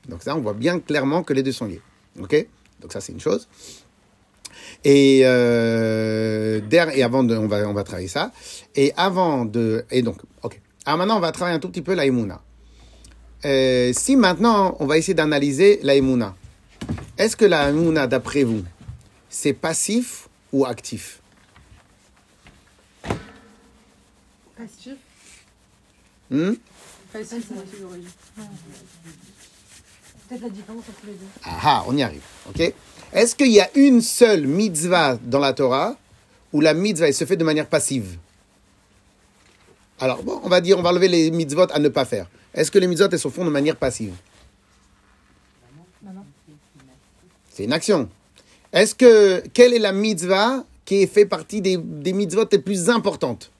Donc 0.09 0.23
ça, 0.23 0.35
on 0.37 0.41
voit 0.41 0.55
bien 0.55 0.81
clairement 0.81 1.23
que 1.23 1.33
les 1.33 1.43
deux 1.43 1.53
sont 1.53 1.67
liés. 1.67 1.81
OK? 2.21 2.47
Donc 2.83 2.93
ça, 2.93 3.01
c'est 3.01 3.13
une 3.13 3.21
chose. 3.21 3.49
Et, 4.85 5.21
euh, 5.25 6.61
der- 6.61 6.91
et 6.97 7.03
avant 7.03 7.23
de, 7.23 7.37
on 7.37 7.47
va, 7.47 7.69
on 7.69 7.73
va 7.73 7.85
travailler 7.85 8.09
ça. 8.09 8.33
Et 8.75 8.93
avant 8.97 9.45
de, 9.45 9.85
et 9.91 10.03
donc, 10.03 10.19
ok. 10.43 10.61
Alors 10.85 10.99
maintenant, 10.99 11.17
on 11.17 11.21
va 11.21 11.31
travailler 11.33 11.57
un 11.57 11.61
tout 11.61 11.69
petit 11.69 11.83
peu 11.83 11.95
la 11.95 12.05
Emouna. 12.07 12.43
Euh, 13.45 13.93
si 13.93 14.17
maintenant, 14.17 14.77
on 14.81 14.87
va 14.87 14.99
essayer 14.99 15.15
d'analyser 15.15 15.79
la 15.83 15.95
Emouna. 15.95 16.35
Est-ce 17.19 17.37
que 17.37 17.45
la 17.45 17.69
Emouna, 17.71 18.07
d'après 18.09 18.43
vous, 18.43 18.65
c'est 19.29 19.53
passif 19.53 20.29
ou 20.53 20.67
actif? 20.67 21.21
Passif. 24.57 24.97
Hmm? 26.31 26.53
C'est 27.13 27.51
moi 27.51 27.63
qui 27.71 27.81
l'aurais 27.83 27.99
dit. 27.99 28.07
Ah 31.45 31.59
ah, 31.63 31.85
on 31.87 31.97
y 31.97 32.03
arrive. 32.03 32.23
Ok? 32.49 32.73
Est-ce 33.13 33.37
qu'il 33.37 33.53
y 33.53 33.61
a 33.61 33.71
une 33.75 34.01
seule 34.01 34.47
mitzvah 34.47 35.17
dans 35.23 35.39
la 35.39 35.53
Torah 35.53 35.97
où 36.53 36.61
la 36.61 36.75
mitzvah 36.75 37.13
se 37.13 37.25
fait 37.25 37.37
de 37.37 37.45
manière 37.45 37.67
passive? 37.67 38.17
Alors, 40.01 40.23
bon, 40.23 40.41
on 40.43 40.49
va 40.49 40.61
dire, 40.61 40.79
on 40.79 40.83
va 40.83 40.91
enlever 40.91 41.09
les 41.09 41.31
mitzvot 41.31 41.67
à 41.71 41.79
ne 41.79 41.89
pas 41.89 42.05
faire. 42.05 42.27
Est-ce 42.55 42.71
que 42.71 42.79
les 42.79 42.87
mitzvot 42.87 43.09
elles 43.13 43.19
se 43.19 43.29
font 43.29 43.45
de 43.45 43.51
manière 43.51 43.77
passive? 43.77 44.15
C'est 47.51 47.65
une 47.65 47.73
action. 47.73 48.09
Est-ce 48.73 48.95
que, 48.95 49.47
quelle 49.53 49.75
est 49.75 49.79
la 49.79 49.93
mitzvah 49.93 50.65
qui 50.85 51.07
fait 51.07 51.27
partie 51.27 51.61
des, 51.61 51.77
des 51.77 52.13
mitzvot 52.13 52.47
les 52.51 52.59
plus 52.59 52.89
importantes? 52.89 53.52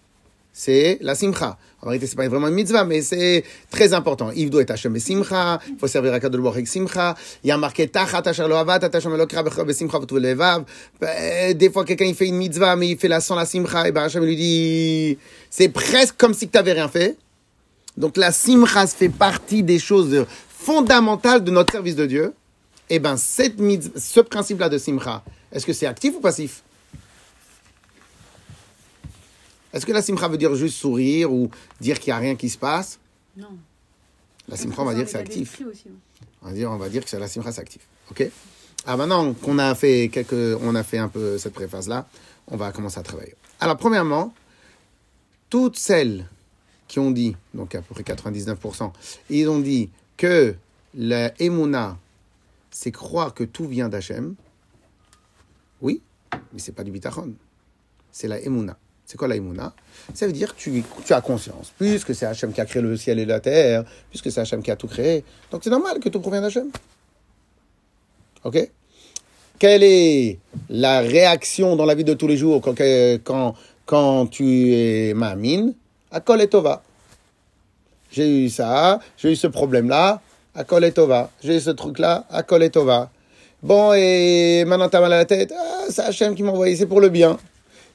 C'est 0.55 0.99
la 1.01 1.15
simcha. 1.15 1.57
En 1.81 1.87
vérité, 1.87 2.07
c'est 2.07 2.15
pas 2.17 2.29
vraiment 2.29 2.49
une 2.49 2.55
mitzvah, 2.55 2.85
mais 2.85 3.01
c'est 3.01 3.43
très 3.71 3.95
important. 3.95 4.31
Doit 4.37 4.63
être 4.63 4.71
Hashem 4.71 4.99
simcha. 4.99 5.59
Il 5.67 5.79
faut 5.79 5.87
servir 5.87 6.13
à 6.13 6.21
Kadol 6.21 6.43
Baruch 6.43 6.67
simcha. 6.67 7.15
Il 7.43 7.49
y 7.49 7.51
a 7.51 7.57
marqué 7.57 7.89
tachat 7.89 8.23
asher 8.27 8.47
lo 8.47 8.57
avat, 8.57 8.81
Hashem 8.93 9.17
lo 9.17 9.27
kra 9.27 9.43
bechol 9.43 9.65
besimcha 9.67 9.99
v'tu 9.99 10.21
levav. 10.21 10.65
Euh, 11.03 11.55
Des 11.55 11.71
fois, 11.71 11.85
quelqu'un, 11.87 12.05
il 12.05 12.15
fait 12.15 12.29
une 12.29 12.37
mitzvah, 12.37 12.77
mais 12.77 12.91
il 12.91 12.99
fait 12.99 13.09
la 13.09 13.21
sans 13.21 13.35
la 13.35 13.47
simcha, 13.47 13.89
et 13.89 13.93
ben 13.93 14.03
Hashem 14.03 14.23
lui 14.25 14.37
dit, 14.37 15.19
c'est 15.49 15.71
presque 15.71 16.17
comme 16.19 16.35
si 16.35 16.49
tu 16.49 16.57
n'avais 16.57 16.73
rien 16.73 16.89
fait. 16.89 17.17
Donc 17.97 18.17
la 18.19 18.31
simcha 18.31 18.87
fait 18.87 19.09
partie 19.09 19.63
des 19.63 19.79
choses 19.79 20.27
fondamentales 20.51 21.43
de 21.43 21.51
notre 21.51 21.73
service 21.73 21.97
de 21.97 22.07
Dieu. 22.07 22.33
Eh 22.91 22.99
bien, 22.99 23.17
cette 23.17 23.59
mitzvah- 23.59 23.99
ce 23.99 24.21
principe-là 24.21 24.69
de 24.69 24.77
simcha, 24.77 25.25
est-ce 25.51 25.65
que 25.65 25.73
c'est 25.73 25.87
actif 25.87 26.15
ou 26.17 26.21
passif? 26.21 26.63
Est-ce 29.73 29.87
que 29.87 29.93
la 29.93 30.03
simcha 30.03 30.29
veut 30.29 30.39
dire 30.39 30.55
juste 30.55 30.77
sourire 30.77 31.33
ou 31.33 31.51
dire 31.81 31.99
qu'il 31.99 32.13
n'y 32.13 32.17
a 32.17 32.21
rien 32.21 32.37
qui 32.37 32.49
se 32.49 32.59
passe 32.59 32.99
Non. 33.37 33.57
La 34.49 34.57
simcha, 34.57 34.83
on 34.83 34.85
va 34.85 34.95
dire 34.95 35.05
que 35.05 35.11
c'est 35.11 35.19
actif. 35.19 35.61
aussi. 35.69 35.87
On 36.43 36.49
va 36.49 36.53
dire, 36.53 36.71
on 36.71 36.77
va 36.77 36.89
dire 36.89 37.03
que 37.05 37.09
c'est 37.11 37.19
la 37.19 37.29
simcha, 37.29 37.53
c'est 37.53 37.61
actif. 37.61 37.87
Ok? 38.11 38.29
Alors 38.85 38.99
maintenant 38.99 39.33
qu'on 39.33 39.59
a 39.59 39.75
fait 39.75 40.09
quelques, 40.13 40.61
on 40.61 40.75
a 40.75 40.83
fait 40.83 40.99
un 40.99 41.09
peu 41.09 41.39
cette 41.39 41.55
préface-là, 41.55 42.09
on 42.49 42.57
va 42.57 42.73
commencer 42.73 42.99
à 42.99 43.03
travailler. 43.03 43.35
Alors 43.61 43.77
premièrement, 43.77 44.35
toutes 45.49 45.77
celles 45.77 46.27
qui 46.89 46.99
ont 46.99 47.13
dit, 47.13 47.37
donc 47.55 47.75
à 47.77 47.83
peu 47.83 47.95
près 47.95 48.03
99%, 48.03 48.93
ils 49.31 49.49
ont 49.49 49.61
dit 49.61 49.89
que 50.17 50.55
la 50.95 51.33
emuna, 51.41 51.97
c'est 52.71 52.91
croire 52.91 53.35
que 53.35 53.45
tout 53.45 53.69
vient 53.69 53.89
d'Hachem. 53.89 54.35
Oui, 55.81 56.03
mais 56.53 56.59
c'est 56.59 56.73
pas 56.73 56.85
du 56.85 56.91
bitachon. 56.91 57.33
C'est 58.11 58.29
la 58.29 58.41
emuna. 58.41 58.77
C'est 59.13 59.19
quoi 59.19 59.29
la 59.29 59.37
emuna 59.37 59.75
Ça 60.15 60.27
veut 60.27 60.33
dire 60.33 60.57
que 60.57 60.59
tu, 60.59 60.83
tu 61.05 61.13
as 61.13 61.21
conscience, 61.21 61.71
puisque 61.79 62.15
c'est 62.15 62.25
Hachem 62.25 62.51
qui 62.51 62.63
a 62.63 62.65
créé 62.65 62.81
le 62.81 62.97
ciel 62.97 63.19
et 63.19 63.27
la 63.27 63.41
terre, 63.41 63.85
puisque 64.09 64.33
c'est 64.33 64.41
Hachem 64.41 64.63
qui 64.63 64.71
a 64.71 64.77
tout 64.77 64.87
créé. 64.87 65.23
Donc 65.51 65.61
c'est 65.63 65.69
normal 65.69 66.01
que 66.01 66.09
tout 66.09 66.19
provient 66.19 66.41
d'Hachem. 66.41 66.71
Ok? 68.45 68.71
Quelle 69.59 69.83
est 69.83 70.39
la 70.71 71.01
réaction 71.01 71.77
dans 71.77 71.85
la 71.85 71.95
vie 71.95 72.05
de 72.05 72.15
tous 72.15 72.27
les 72.27 72.39
jours 72.39 72.63
quand, 72.63 72.75
quand, 73.23 73.55
quand 73.85 74.27
tu 74.29 74.73
es 74.73 75.13
mamine? 75.13 75.75
À 76.11 76.21
Kol 76.21 76.41
et 76.41 76.49
Tova. 76.49 76.83
J'ai 78.11 78.47
eu 78.47 78.49
ça, 78.49 78.99
j'ai 79.19 79.33
eu 79.33 79.37
ce 79.37 79.47
problème-là, 79.47 80.23
à 80.55 80.65
Kol 80.65 80.85
et. 80.85 80.95
J'ai 81.45 81.59
eu 81.59 81.61
ce 81.61 81.69
truc-là, 81.69 82.25
à 82.31 82.43
Kol 82.43 82.63
et. 82.63 82.71
Bon, 83.63 83.93
et 83.93 84.65
maintenant 84.67 84.89
t'as 84.89 85.03
mal 85.03 85.13
à 85.13 85.19
la 85.19 85.27
tête. 85.27 85.53
Ah, 85.55 85.85
c'est 85.91 86.03
Hachem 86.03 86.35
qui 86.35 86.43
m'a 86.43 86.53
envoyé, 86.53 86.75
c'est 86.77 86.87
pour 86.87 87.03
le 87.03 87.11
bien. 87.11 87.37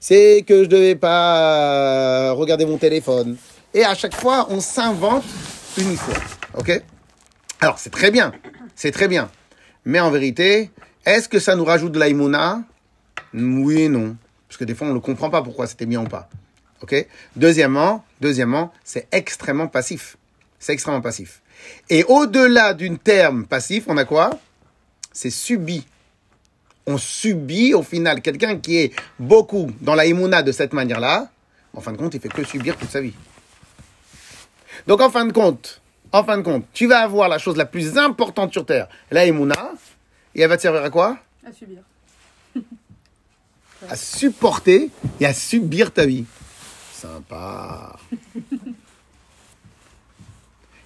C'est 0.09 0.45
que 0.47 0.63
je 0.63 0.69
devais 0.69 0.95
pas 0.95 2.29
euh, 2.29 2.31
regarder 2.31 2.65
mon 2.65 2.77
téléphone. 2.77 3.35
Et 3.73 3.83
à 3.83 3.93
chaque 3.93 4.15
fois, 4.15 4.47
on 4.49 4.61
s'invente 4.61 5.25
une 5.77 5.91
histoire. 5.91 6.21
Ok? 6.53 6.81
Alors, 7.59 7.77
c'est 7.77 7.89
très 7.89 8.09
bien. 8.09 8.31
C'est 8.73 8.91
très 8.91 9.09
bien. 9.09 9.29
Mais 9.83 9.99
en 9.99 10.09
vérité, 10.09 10.71
est-ce 11.05 11.27
que 11.27 11.39
ça 11.39 11.57
nous 11.57 11.65
rajoute 11.65 11.91
de 11.91 11.99
l'aïmouna 11.99 12.63
Oui 13.33 13.81
et 13.81 13.89
non. 13.89 14.15
Parce 14.47 14.55
que 14.55 14.63
des 14.63 14.75
fois, 14.75 14.87
on 14.87 14.93
ne 14.93 14.99
comprend 14.99 15.29
pas 15.29 15.41
pourquoi 15.41 15.67
c'était 15.67 15.85
bien 15.85 15.99
ou 15.99 16.07
pas. 16.07 16.29
Ok? 16.81 17.05
Deuxièmement, 17.35 18.05
deuxièmement, 18.21 18.71
c'est 18.85 19.09
extrêmement 19.11 19.67
passif. 19.67 20.15
C'est 20.57 20.71
extrêmement 20.71 21.01
passif. 21.01 21.41
Et 21.89 22.05
au-delà 22.05 22.73
d'une 22.73 22.97
terme 22.97 23.45
passif, 23.45 23.83
on 23.87 23.97
a 23.97 24.05
quoi? 24.05 24.29
C'est 25.11 25.31
subi. 25.31 25.85
On 26.87 26.97
subit 26.97 27.73
au 27.73 27.83
final 27.83 28.21
quelqu'un 28.21 28.57
qui 28.57 28.77
est 28.77 28.93
beaucoup 29.19 29.69
dans 29.81 29.93
la 29.93 30.05
imuna 30.05 30.41
de 30.41 30.53
cette 30.53 30.73
manière-là. 30.73 31.29
en 31.73 31.81
fin 31.81 31.91
de 31.91 31.97
compte, 31.97 32.13
il 32.15 32.21
fait 32.21 32.29
que 32.29 32.43
subir 32.45 32.77
toute 32.77 32.89
sa 32.89 33.01
vie. 33.01 33.13
Donc, 34.87 35.01
en 35.01 35.09
fin 35.09 35.25
de 35.25 35.33
compte, 35.33 35.81
en 36.13 36.23
fin 36.23 36.37
de 36.37 36.43
compte, 36.43 36.65
tu 36.73 36.87
vas 36.87 36.99
avoir 36.99 37.27
la 37.27 37.37
chose 37.37 37.57
la 37.57 37.65
plus 37.65 37.97
importante 37.97 38.53
sur 38.53 38.65
Terre, 38.65 38.87
la 39.11 39.25
Emouna, 39.25 39.73
et 40.33 40.41
elle 40.41 40.49
va 40.49 40.55
te 40.55 40.61
servir 40.61 40.81
à 40.81 40.89
quoi? 40.89 41.17
À 41.45 41.51
subir. 41.51 41.79
À 43.89 43.95
supporter 43.95 44.89
et 45.19 45.25
à 45.25 45.33
subir 45.33 45.91
ta 45.91 46.05
vie. 46.05 46.25
Sympa. 46.93 47.97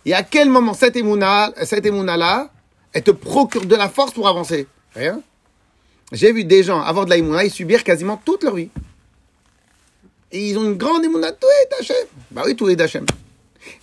Et 0.04 0.16
à 0.16 0.24
quel 0.24 0.50
moment 0.50 0.74
cette 0.74 0.96
Emouna, 0.96 1.52
cette 1.64 1.86
Emouna-là, 1.86 2.50
elle 2.92 3.04
te 3.04 3.12
procure 3.12 3.66
de 3.68 3.76
la 3.76 3.88
force 3.88 4.12
pour 4.12 4.28
avancer? 4.28 4.68
Rien. 4.96 5.22
J'ai 6.12 6.34
vu 6.34 6.44
des 6.44 6.64
gens 6.64 6.82
avoir 6.82 7.06
de 7.06 7.10
la 7.10 7.18
Emouna 7.18 7.44
et 7.46 7.50
subir 7.50 7.84
quasiment 7.84 8.18
toute 8.18 8.44
leur 8.44 8.56
vie. 8.56 8.70
Et 10.32 10.50
ils 10.50 10.58
ont 10.58 10.64
une 10.64 10.78
grande 10.78 11.04
Emouna, 11.04 11.32
tout 11.32 11.48
est 11.64 11.74
Hachem. 11.80 12.08
Bah 12.32 12.44
oui, 12.46 12.56
tout 12.56 12.70
est 12.70 12.80
Hachem. 12.80 13.06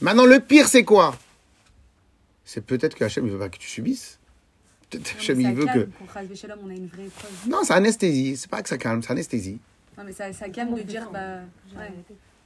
Maintenant, 0.00 0.26
le 0.26 0.40
pire, 0.40 0.66
c'est 0.68 0.84
quoi? 0.84 1.16
C'est 2.44 2.64
peut-être 2.64 2.94
que 2.94 3.04
Hachem 3.04 3.26
ne 3.26 3.30
veut 3.30 3.38
pas 3.38 3.48
que 3.48 3.58
tu 3.58 3.68
subisses. 3.68 4.18
Peut-être 4.90 5.12
Non, 5.12 5.18
Hachem, 5.18 5.42
ça 5.42 5.48
il 5.50 5.54
veut 5.54 5.64
que. 5.66 5.72
calme. 5.72 5.90
Pour 5.98 6.12
Chaz 6.12 6.26
Veshalom, 6.26 6.58
on 6.64 6.70
a 6.70 6.74
une 6.74 6.86
vraie 6.86 7.04
épreuve. 7.06 7.30
Non, 7.48 7.58
c'est 7.64 7.74
anesthésie. 7.74 8.36
C'est 8.36 8.50
pas 8.50 8.62
que 8.62 8.68
ça 8.68 8.78
calme, 8.78 9.02
c'est 9.02 9.10
anesthésie. 9.12 9.58
Non, 9.96 10.04
mais 10.04 10.12
ça, 10.12 10.32
ça 10.32 10.48
calme 10.48 10.74
de 10.74 10.82
dire, 10.82 11.10
bah. 11.12 11.40
Ouais. 11.76 11.92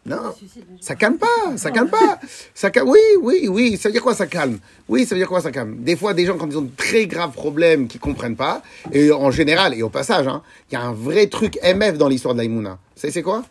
Non. 0.04 0.34
Ça 0.80 0.96
calme 0.96 1.16
pas, 1.16 1.56
ça 1.56 1.70
calme 1.70 1.88
pas. 1.88 2.18
Ça 2.54 2.70
calme, 2.70 2.88
oui, 2.88 2.98
oui, 3.20 3.46
oui. 3.48 3.76
Ça 3.76 3.88
veut 3.88 3.92
dire 3.92 4.02
quoi, 4.02 4.14
ça 4.14 4.26
calme? 4.26 4.58
Oui, 4.88 5.06
ça 5.06 5.14
veut 5.14 5.20
dire 5.20 5.28
quoi, 5.28 5.40
ça 5.40 5.52
calme? 5.52 5.76
Des 5.84 5.94
fois, 5.94 6.12
des 6.12 6.26
gens, 6.26 6.36
quand 6.36 6.48
ils 6.48 6.58
ont 6.58 6.62
de 6.62 6.74
très 6.76 7.06
graves 7.06 7.30
problèmes 7.32 7.86
qu'ils 7.86 8.00
comprennent 8.00 8.36
pas, 8.36 8.62
et 8.90 9.12
en 9.12 9.30
général, 9.30 9.74
et 9.74 9.82
au 9.82 9.90
passage, 9.90 10.26
hein, 10.26 10.42
il 10.70 10.74
y 10.74 10.76
a 10.76 10.82
un 10.82 10.92
vrai 10.92 11.28
truc 11.28 11.56
MF 11.62 11.98
dans 11.98 12.08
l'histoire 12.08 12.34
de 12.34 12.40
l'Aïmouna. 12.40 12.78
Vous 12.94 13.00
savez, 13.00 13.12
c'est 13.12 13.22
quoi? 13.22 13.44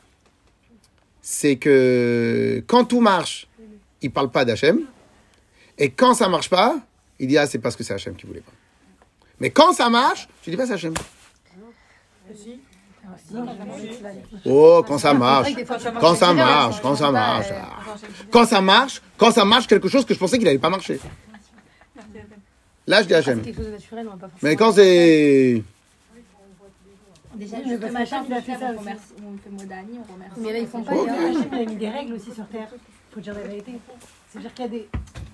C'est 1.22 1.56
que 1.56 2.62
quand 2.68 2.84
tout 2.84 3.00
marche, 3.00 3.48
il 4.02 4.12
parle 4.12 4.30
pas 4.30 4.44
d'Hachem. 4.44 4.82
Et 5.78 5.90
quand 5.90 6.16
ça 6.16 6.28
marche 6.28 6.50
pas, 6.50 6.80
il 7.18 7.28
dit, 7.28 7.38
ah, 7.38 7.48
c'est 7.48 7.60
parce 7.60 7.78
que 7.78 7.84
c'est 7.84 7.94
Hachem 7.94 8.16
qui 8.16 8.26
voulait 8.26 8.42
pas. 8.42 8.52
Mais 9.40 9.52
quand 9.52 9.72
ça 9.72 9.90
marche, 9.90 10.28
tu 10.44 10.50
dis 10.50 10.58
pas 10.58 10.68
c'est 10.68 10.74
Hachem. 10.74 10.94
Oh, 14.46 14.84
quand 14.88 14.98
ça 14.98 15.14
marche. 15.14 15.50
Quand 16.00 16.16
ça 16.16 16.34
marche, 16.34 16.82
quand 16.82 16.96
ça 16.96 17.12
marche. 17.12 17.48
Quand 18.32 18.46
ça 18.46 18.62
marche, 18.62 19.02
quand 19.18 19.32
ça 19.32 19.46
marche 19.46 19.68
quelque 19.68 19.88
chose 19.90 20.06
que 20.06 20.14
je 20.14 20.20
pensais 20.20 20.38
qu'il 20.38 20.46
n'allait 20.46 20.60
pas 20.60 20.70
marcher. 20.70 21.00
Là, 22.88 23.02
je 23.02 23.08
dis 23.08 23.14
Hachem. 23.14 23.42
C'est 23.44 23.52
on. 23.60 24.20
Mais 24.42 24.56
quand 24.56 24.72
c'est. 24.74 25.64
Déjà, 27.36 27.58
Oui, 27.58 27.70
fais 27.70 27.78
parce 27.78 27.94
machin, 27.94 28.24
il 28.28 28.34
a 28.34 28.42
fait 28.42 28.52
on 28.56 28.60
ça 28.60 28.70
aussi. 28.70 28.78
remercie- 28.80 29.14
on 29.26 29.38
fait 29.38 29.50
Modani, 29.50 30.00
on 30.10 30.14
remercie. 30.14 30.40
Mais 30.42 30.52
là, 30.54 30.60
ils 30.60 30.68
font 30.68 30.84
pas. 30.84 30.94
Ok. 30.94 31.08
Hachem, 31.10 31.46
il 31.54 31.60
a 31.60 31.66
mis 31.66 31.76
des 31.76 31.90
règles 31.90 32.14
aussi 32.14 32.32
sur 32.34 32.46
Terre. 32.48 32.68
Faut 33.14 33.20
dire 33.22 33.34
la 33.34 33.42
vérité. 33.42 33.74
C'est-à-dire 34.30 34.54
qu'il 34.54 34.66
y 34.66 34.68
a 34.68 34.72
des, 34.72 34.90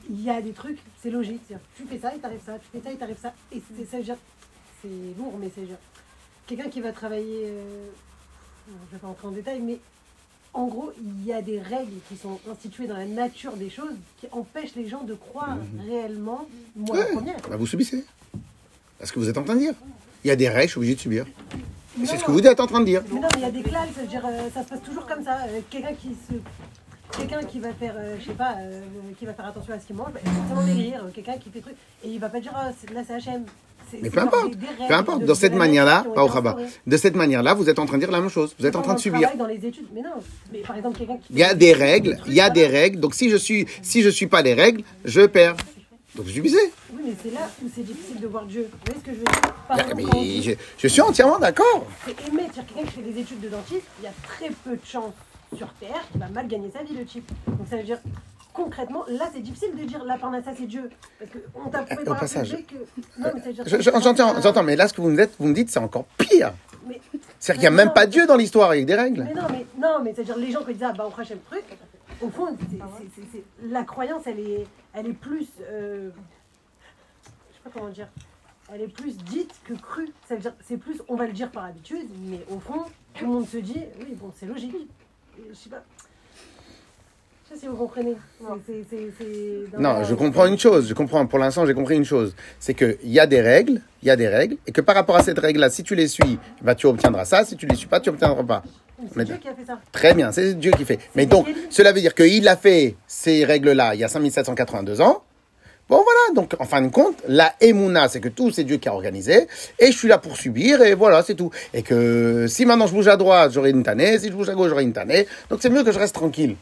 il 0.10 0.24
y 0.24 0.30
a 0.30 0.42
des 0.42 0.52
trucs, 0.52 0.78
c'est 1.02 1.10
logique. 1.10 1.42
C'est-à-dire, 1.48 1.66
tu 1.76 1.84
fais 1.84 1.98
ça, 2.00 2.12
il 2.14 2.20
t'arrive 2.22 2.40
ça. 2.46 2.54
Tu 2.60 2.68
fais 2.72 2.84
ça, 2.84 2.92
il 2.92 2.98
t'arrive 2.98 3.18
ça. 3.22 3.34
Et 3.52 3.62
c'est 3.90 4.02
dire, 4.04 4.16
c'est 4.82 4.88
lourd, 5.18 5.34
mais 5.40 5.50
c'est 5.54 5.66
genre, 5.68 5.78
quelqu'un 6.48 6.70
qui 6.70 6.82
va 6.82 6.92
travailler. 6.92 7.44
euh, 7.46 7.86
je 8.90 8.96
vais 8.96 9.00
pas 9.00 9.08
entrer 9.08 9.28
en 9.28 9.32
détail, 9.32 9.62
mais 9.62 9.80
en 10.54 10.66
gros, 10.68 10.92
il 11.02 11.26
y 11.26 11.32
a 11.32 11.42
des 11.42 11.60
règles 11.60 11.94
qui 12.10 12.18
sont 12.18 12.40
instituées 12.52 12.88
dans 12.88 12.98
la 12.98 13.06
nature 13.06 13.54
des 13.56 13.70
choses 13.70 13.94
qui 14.20 14.28
empêchent 14.32 14.76
les 14.76 14.88
gens 14.90 15.04
de 15.04 15.14
croire 15.14 15.58
réellement. 15.88 16.46
Moi, 16.76 16.98
la 16.98 17.06
Ouais. 17.06 17.12
première. 17.14 17.38
Bah, 17.50 17.56
vous 17.58 17.68
subissez. 17.68 18.04
C'est 19.00 19.06
ce 19.06 19.14
que 19.14 19.20
vous 19.20 19.30
êtes 19.30 19.38
en 19.38 19.44
train 19.44 19.54
de 19.56 19.60
dire. 19.60 19.74
Il 20.24 20.28
y 20.28 20.32
a 20.32 20.36
des 20.36 20.50
règles, 20.50 20.64
je 20.68 20.72
suis 20.72 20.78
obligé 20.80 20.96
de 20.96 21.00
subir. 21.00 21.26
C'est 22.06 22.18
ce 22.18 22.24
que 22.26 22.32
vous 22.32 22.46
êtes 22.46 22.60
en 22.60 22.68
train 22.68 22.80
de 22.82 22.86
dire. 22.86 23.04
Mais 23.12 23.20
non, 23.20 23.28
mais 23.34 23.40
il 23.40 23.42
y 23.42 23.46
a 23.46 23.52
des 23.52 23.64
clals, 23.64 23.90
ça 23.96 24.06
dire, 24.06 24.26
euh, 24.26 24.50
ça 24.54 24.64
se 24.64 24.70
passe 24.70 24.82
toujours 24.82 25.06
comme 25.06 25.24
ça. 25.24 25.38
Euh, 25.48 25.62
quelqu'un 25.70 25.94
qui 25.94 26.10
se. 26.10 26.34
Quelqu'un 27.18 27.42
qui 27.44 27.60
va 27.60 27.74
faire, 27.74 27.96
euh, 27.98 28.18
je 28.20 28.26
sais 28.26 28.34
pas, 28.34 28.56
euh, 28.60 28.82
qui 29.18 29.26
va 29.26 29.34
faire 29.34 29.46
attention 29.46 29.74
à 29.74 29.80
ce 29.80 29.88
qu'il 29.88 29.96
mange, 29.96 30.12
bah, 30.12 30.20
il 30.24 30.30
va 30.30 30.36
forcément 30.40 30.64
maigrir. 30.64 31.06
Quelqu'un 31.14 31.38
qui 31.38 31.50
fait 31.50 31.62
truc. 31.62 31.76
Et 32.04 32.10
il 32.10 32.20
va 32.20 32.28
pas 32.30 32.42
dire, 32.42 32.54
c'est- 32.80 32.92
là 32.94 33.02
c'est 33.08 33.14
HM. 33.18 33.46
Mais 34.02 34.10
peu 34.10 34.20
importe. 34.20 34.54
Peu 34.88 34.94
importe. 34.94 35.24
de- 35.24 35.34
cette 35.34 35.54
manière-là. 35.54 36.06
De 36.86 36.98
cette 36.98 37.16
manière-là, 37.16 37.54
vous 37.54 37.70
êtes 37.70 37.80
en 37.80 37.86
train 37.86 37.98
de 37.98 38.02
dire 38.04 38.12
la 38.12 38.20
même 38.22 38.30
chose. 38.30 38.56
Vous 38.60 38.66
êtes 38.66 38.76
en 38.76 38.82
train 38.82 38.94
de 38.96 39.00
subir. 39.00 39.22
travail, 39.22 39.38
Dans 39.38 39.46
les 39.48 39.66
études, 39.68 39.88
mais 39.94 40.02
non. 40.02 40.10
Mais 40.52 40.60
par 40.60 40.76
exemple, 40.78 40.98
quelqu'un 40.98 41.18
qui. 41.18 41.26
Il 41.32 41.40
y 41.40 41.44
a 41.44 41.54
des 41.54 41.74
règles, 41.74 42.18
il 42.28 42.34
y 42.34 42.42
a 42.42 42.50
des 42.50 42.66
règles. 42.68 43.00
Donc 43.00 43.14
si 43.16 43.30
je 43.30 43.38
suis, 43.38 43.66
si 43.82 44.02
je 44.02 44.10
suis 44.10 44.28
pas 44.28 44.42
les 44.42 44.54
règles, 44.54 44.84
je 45.06 45.22
perds. 45.26 45.56
Donc 46.16 46.26
vous 46.26 46.32
subissez. 46.32 46.58
Oui, 46.94 47.02
mais 47.06 47.14
c'est 47.22 47.32
là 47.34 47.48
où 47.64 47.68
c'est 47.74 47.84
difficile 47.84 48.20
de 48.20 48.28
voir 48.28 48.46
Dieu. 48.46 48.68
Vous 48.72 48.78
voyez 48.86 49.00
ce 49.00 49.06
que 49.06 49.12
je 49.14 49.20
veux 49.20 49.24
dire? 49.26 49.54
Par 49.68 49.80
exemple, 49.80 49.96
Mais 49.98 50.06
on 50.16 50.22
dit- 50.22 50.42
je, 50.44 50.52
je 50.80 50.88
suis 50.88 51.02
entièrement 51.02 51.38
d'accord. 51.38 51.86
c'est. 52.06 52.16
C'est-à-dire 52.20 52.50
quelqu'un 52.54 52.90
qui 52.90 52.96
fait 52.96 53.02
des 53.14 53.20
études 53.22 53.40
de 53.42 53.50
dentiste, 53.50 53.84
il 54.00 54.06
y 54.06 54.08
a 54.08 54.14
très 54.24 54.50
peu 54.64 54.72
de 54.72 54.86
chances 54.86 55.14
sur 55.56 55.68
Terre 55.80 56.02
qu'il 56.12 56.20
va 56.20 56.28
mal 56.30 56.48
gagner 56.48 56.72
sa 56.74 56.84
vie, 56.84 56.96
le 56.98 57.06
type. 57.06 57.30
Donc 57.48 57.68
ça 57.70 57.78
veut 57.78 57.84
dire, 57.84 58.00
concrètement, 58.58 59.06
là 59.08 59.30
c'est 59.34 59.40
difficile 59.42 59.70
de 59.78 59.84
dire 59.86 60.04
la 60.04 60.18
parnassa 60.18 60.52
c'est 60.58 60.66
Dieu. 60.66 60.90
Parce 61.20 61.32
qu'on 61.32 61.70
t'a 61.70 61.84
prouvé 61.84 62.02
au 62.02 62.06
par 62.06 62.16
un 62.18 62.20
passage. 62.20 62.48
sujet 62.50 62.64
que. 62.64 62.76
Non, 63.22 63.30
mais 63.34 63.54
dire. 63.54 63.64
Je- 63.66 63.78
je- 63.78 64.02
J'entends, 64.02 64.42
j'entends, 64.42 64.64
mais 64.64 64.76
là 64.76 64.88
ce 64.88 64.94
que 64.94 65.02
vous 65.02 65.10
me 65.10 65.18
dites, 65.26 65.36
vous 65.40 65.48
me 65.48 65.54
dites, 65.54 65.70
c'est 65.70 65.80
encore 65.80 66.06
pire. 66.18 66.54
Mais- 66.88 67.00
C'est-à-dire 67.40 67.62
qu'il 67.62 67.70
n'y 67.76 67.82
a 67.82 67.86
même 67.86 67.94
pas 67.94 68.08
Dieu 68.08 68.26
dans 68.28 68.36
l'histoire 68.36 68.72
avec 68.72 68.86
des 68.86 68.96
règles. 68.96 69.24
Mais 69.24 69.34
non, 69.34 69.48
mais, 69.52 69.66
non, 69.80 70.00
mais 70.04 70.14
c'est-à-dire 70.14 70.38
les 70.38 70.52
gens 70.52 70.64
qui 70.66 70.74
disent 70.74 70.84
ah 70.84 70.94
bah 70.94 71.06
on 71.08 71.12
crache 71.12 71.30
le 71.30 71.40
truc, 71.40 71.64
au 72.22 72.30
fond, 72.30 72.48
c'est- 72.60 72.78
c'est- 72.78 73.10
c'est- 73.16 73.28
c'est- 73.32 73.44
la 73.70 73.84
croyance 73.84 74.24
elle 74.26 74.40
est, 74.40 74.66
elle 74.94 75.08
est 75.08 75.14
plus. 75.14 75.48
euh, 75.70 76.10
je 77.24 77.56
sais 77.56 77.62
pas 77.64 77.70
comment 77.74 77.90
dire. 77.90 78.08
Elle 78.74 78.82
est 78.82 78.88
plus 78.90 79.16
dite 79.18 79.54
que 79.64 79.74
crue. 79.76 80.10
Ça 80.28 80.36
veut 80.36 80.42
dire, 80.42 80.54
c'est 80.68 80.76
plus, 80.78 81.02
on 81.08 81.16
va 81.16 81.26
le 81.26 81.32
dire 81.32 81.50
par 81.52 81.64
habitude, 81.66 82.08
mais 82.26 82.40
au 82.52 82.60
fond, 82.60 82.82
tout 83.14 83.26
le 83.26 83.32
monde 83.32 83.48
se 83.48 83.58
dit, 83.58 83.82
oui, 84.00 84.14
bon, 84.16 84.34
c'est 84.38 84.46
logique. 84.46 84.76
Je 85.50 85.54
sais 85.54 85.70
pas. 85.70 85.84
Je 87.50 87.56
sais 87.56 87.62
pas 87.62 87.62
si 87.62 87.68
vous 87.68 87.78
comprenez. 87.78 88.16
Non, 89.80 90.04
je 90.04 90.14
comprends 90.16 90.48
une 90.48 90.60
chose. 90.60 90.90
Je 90.90 90.94
comprends. 90.94 91.26
Pour 91.28 91.40
l'instant, 91.40 91.66
j'ai 91.66 91.74
compris 91.74 91.96
une 91.96 92.04
chose. 92.04 92.36
C'est 92.60 92.74
qu'il 92.74 92.98
y 93.06 93.22
a 93.22 93.26
des 93.28 93.40
règles, 93.40 93.82
il 94.04 94.08
y 94.10 94.12
a 94.12 94.18
des 94.18 94.28
règles, 94.28 94.58
et 94.68 94.74
que 94.74 94.82
par 94.82 94.96
rapport 94.96 95.16
à 95.16 95.24
cette 95.24 95.40
règle-là, 95.40 95.70
si 95.70 95.84
tu 95.84 95.96
les 95.96 96.10
suis, 96.10 96.40
bah, 96.62 96.76
tu 96.76 96.88
obtiendras 96.88 97.24
ça. 97.24 97.46
Si 97.46 97.56
tu 97.56 97.66
les 97.66 97.76
suis 97.76 97.88
pas, 97.88 98.02
tu 98.02 98.10
obtiendras 98.10 98.44
pas. 98.44 98.64
C'est 99.16 99.24
Dieu 99.24 99.38
qui 99.38 99.48
a 99.48 99.54
fait 99.54 99.66
ça. 99.66 99.80
Très 99.94 100.14
bien, 100.14 100.32
c'est 100.34 100.56
Dieu 100.56 100.72
qui 100.72 100.84
fait. 100.84 101.00
Mais 101.16 101.26
donc, 101.26 101.48
cela 101.70 101.94
veut 101.94 102.02
dire 102.02 102.16
qu'il 102.16 102.48
a 102.50 102.58
fait 102.58 102.96
ces 103.08 103.46
règles-là 103.46 103.96
il 103.96 104.02
y 104.02 104.04
a 104.04 104.10
5782 104.10 105.00
ans. 105.00 105.24
Bon, 105.88 106.04
voilà. 106.04 106.36
Donc, 106.36 106.54
en 106.60 106.66
fin 106.66 106.82
de 106.82 106.90
compte, 106.90 107.16
la 107.30 107.54
Emouna, 107.62 108.10
c'est 108.10 108.20
que 108.20 108.28
tout, 108.28 108.52
c'est 108.52 108.66
Dieu 108.66 108.76
qui 108.76 108.90
a 108.90 108.94
organisé. 108.94 109.48
Et 109.80 109.94
je 109.94 109.98
suis 109.98 110.10
là 110.10 110.18
pour 110.18 110.36
subir, 110.36 110.82
et 110.82 110.96
voilà, 110.96 111.24
c'est 111.24 111.36
tout. 111.36 111.52
Et 111.74 111.82
que 111.82 112.48
si 112.50 112.66
maintenant 112.66 112.88
je 112.88 112.94
bouge 112.94 113.08
à 113.08 113.16
droite, 113.16 113.52
j'aurai 113.54 113.70
une 113.70 113.84
tannée. 113.84 114.20
Si 114.20 114.28
je 114.28 114.34
bouge 114.34 114.50
à 114.50 114.54
gauche, 114.54 114.68
j'aurai 114.68 114.84
une 114.84 114.92
tannée. 114.92 115.28
Donc, 115.50 115.60
c'est 115.62 115.70
mieux 115.70 115.86
que 115.86 115.94
je 115.94 116.00
reste 116.00 116.16
tranquille. 116.16 116.58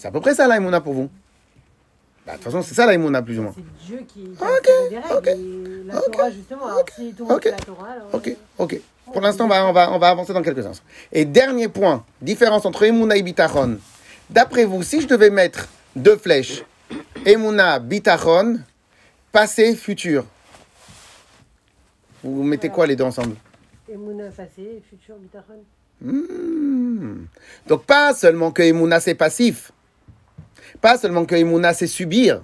C'est 0.00 0.08
à 0.08 0.10
peu 0.10 0.20
près 0.20 0.34
ça, 0.34 0.48
la 0.48 0.56
Emouna, 0.56 0.80
pour 0.80 0.94
vous. 0.94 1.10
Bah, 2.26 2.32
De 2.32 2.36
toute 2.38 2.44
façon, 2.44 2.62
c'est 2.62 2.74
ça, 2.74 2.86
la 2.86 2.94
Emouna, 2.94 3.20
plus 3.20 3.38
ou 3.38 3.42
moins. 3.42 3.54
C'est 3.54 3.86
Dieu 3.86 4.02
qui, 4.08 4.30
la 5.84 6.00
Torah, 6.00 6.30
justement, 6.30 6.66
alors 6.68 6.84
si 6.96 7.14
la 7.18 7.56
Torah, 7.58 7.90
alors, 7.90 8.08
Ok, 8.14 8.28
euh, 8.28 8.34
ok. 8.56 8.80
Pour 9.12 9.20
l'instant, 9.20 9.44
on 9.44 9.48
va, 9.48 9.66
on, 9.66 9.72
va, 9.72 9.92
on 9.92 9.98
va 9.98 10.08
avancer 10.08 10.32
dans 10.32 10.40
quelques 10.40 10.62
sens. 10.62 10.82
Et 11.12 11.26
dernier 11.26 11.68
point, 11.68 12.02
différence 12.22 12.64
entre 12.64 12.84
Emouna 12.84 13.14
et 13.18 13.22
Bitachon. 13.22 13.76
D'après 14.30 14.64
vous, 14.64 14.82
si 14.82 15.02
je 15.02 15.06
devais 15.06 15.28
mettre 15.28 15.68
deux 15.94 16.16
flèches, 16.16 16.64
Emouna, 17.26 17.78
Bitachon, 17.78 18.58
passé, 19.32 19.76
futur, 19.76 20.24
vous 22.24 22.42
mettez 22.42 22.70
quoi 22.70 22.86
les 22.86 22.96
deux 22.96 23.04
ensemble? 23.04 23.36
Emouna 23.86 24.30
passé, 24.30 24.82
futur, 24.88 25.16
bitachon. 25.16 25.62
Hmm. 26.00 27.26
Donc 27.66 27.84
pas 27.84 28.14
seulement 28.14 28.50
que 28.50 28.62
Emouna 28.62 28.98
c'est 29.00 29.14
passif, 29.14 29.72
pas 30.80 30.98
seulement 30.98 31.24
que 31.24 31.34
Emouna 31.34 31.74
c'est 31.74 31.86
subir, 31.86 32.42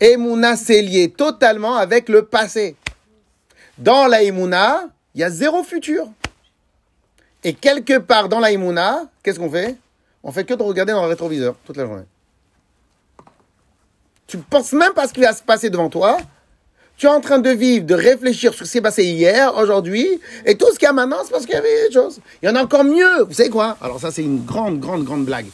Emouna 0.00 0.56
c'est 0.56 0.82
lié 0.82 1.10
totalement 1.10 1.76
avec 1.76 2.08
le 2.08 2.24
passé. 2.24 2.76
Dans 3.78 4.06
la 4.06 4.22
Emouna, 4.22 4.88
il 5.14 5.20
y 5.20 5.24
a 5.24 5.30
zéro 5.30 5.62
futur. 5.62 6.08
Et 7.42 7.54
quelque 7.54 7.98
part 7.98 8.28
dans 8.28 8.40
la 8.40 8.52
Emouna, 8.52 9.04
qu'est-ce 9.22 9.38
qu'on 9.38 9.50
fait? 9.50 9.76
On 10.22 10.32
fait 10.32 10.44
que 10.44 10.54
de 10.54 10.62
regarder 10.62 10.92
dans 10.92 11.02
le 11.02 11.08
rétroviseur 11.08 11.56
toute 11.64 11.76
la 11.76 11.84
journée. 11.84 12.04
Tu 14.26 14.38
ne 14.38 14.42
penses 14.42 14.72
même 14.72 14.92
pas 14.94 15.06
ce 15.06 15.12
qui 15.12 15.20
va 15.20 15.32
se 15.32 15.42
passer 15.42 15.70
devant 15.70 15.90
toi. 15.90 16.16
Tu 16.96 17.06
es 17.06 17.10
en 17.10 17.20
train 17.20 17.40
de 17.40 17.50
vivre, 17.50 17.84
de 17.84 17.94
réfléchir 17.94 18.54
sur 18.54 18.64
ce 18.64 18.70
qui 18.70 18.78
s'est 18.78 18.80
passé 18.80 19.04
hier, 19.04 19.54
aujourd'hui, 19.56 20.20
et 20.46 20.56
tout 20.56 20.72
ce 20.72 20.78
qu'il 20.78 20.86
y 20.86 20.88
a 20.88 20.92
maintenant, 20.92 21.18
c'est 21.24 21.32
parce 21.32 21.44
qu'il 21.44 21.54
y 21.54 21.58
avait 21.58 21.88
des 21.88 21.92
choses. 21.92 22.20
Il 22.40 22.46
y 22.46 22.48
en 22.48 22.54
a 22.54 22.62
encore 22.62 22.84
mieux. 22.84 23.24
Vous 23.24 23.34
savez 23.34 23.50
quoi? 23.50 23.76
Alors 23.80 24.00
ça, 24.00 24.10
c'est 24.10 24.22
une 24.22 24.44
grande, 24.44 24.78
grande, 24.78 25.04
grande 25.04 25.24
blague. 25.24 25.46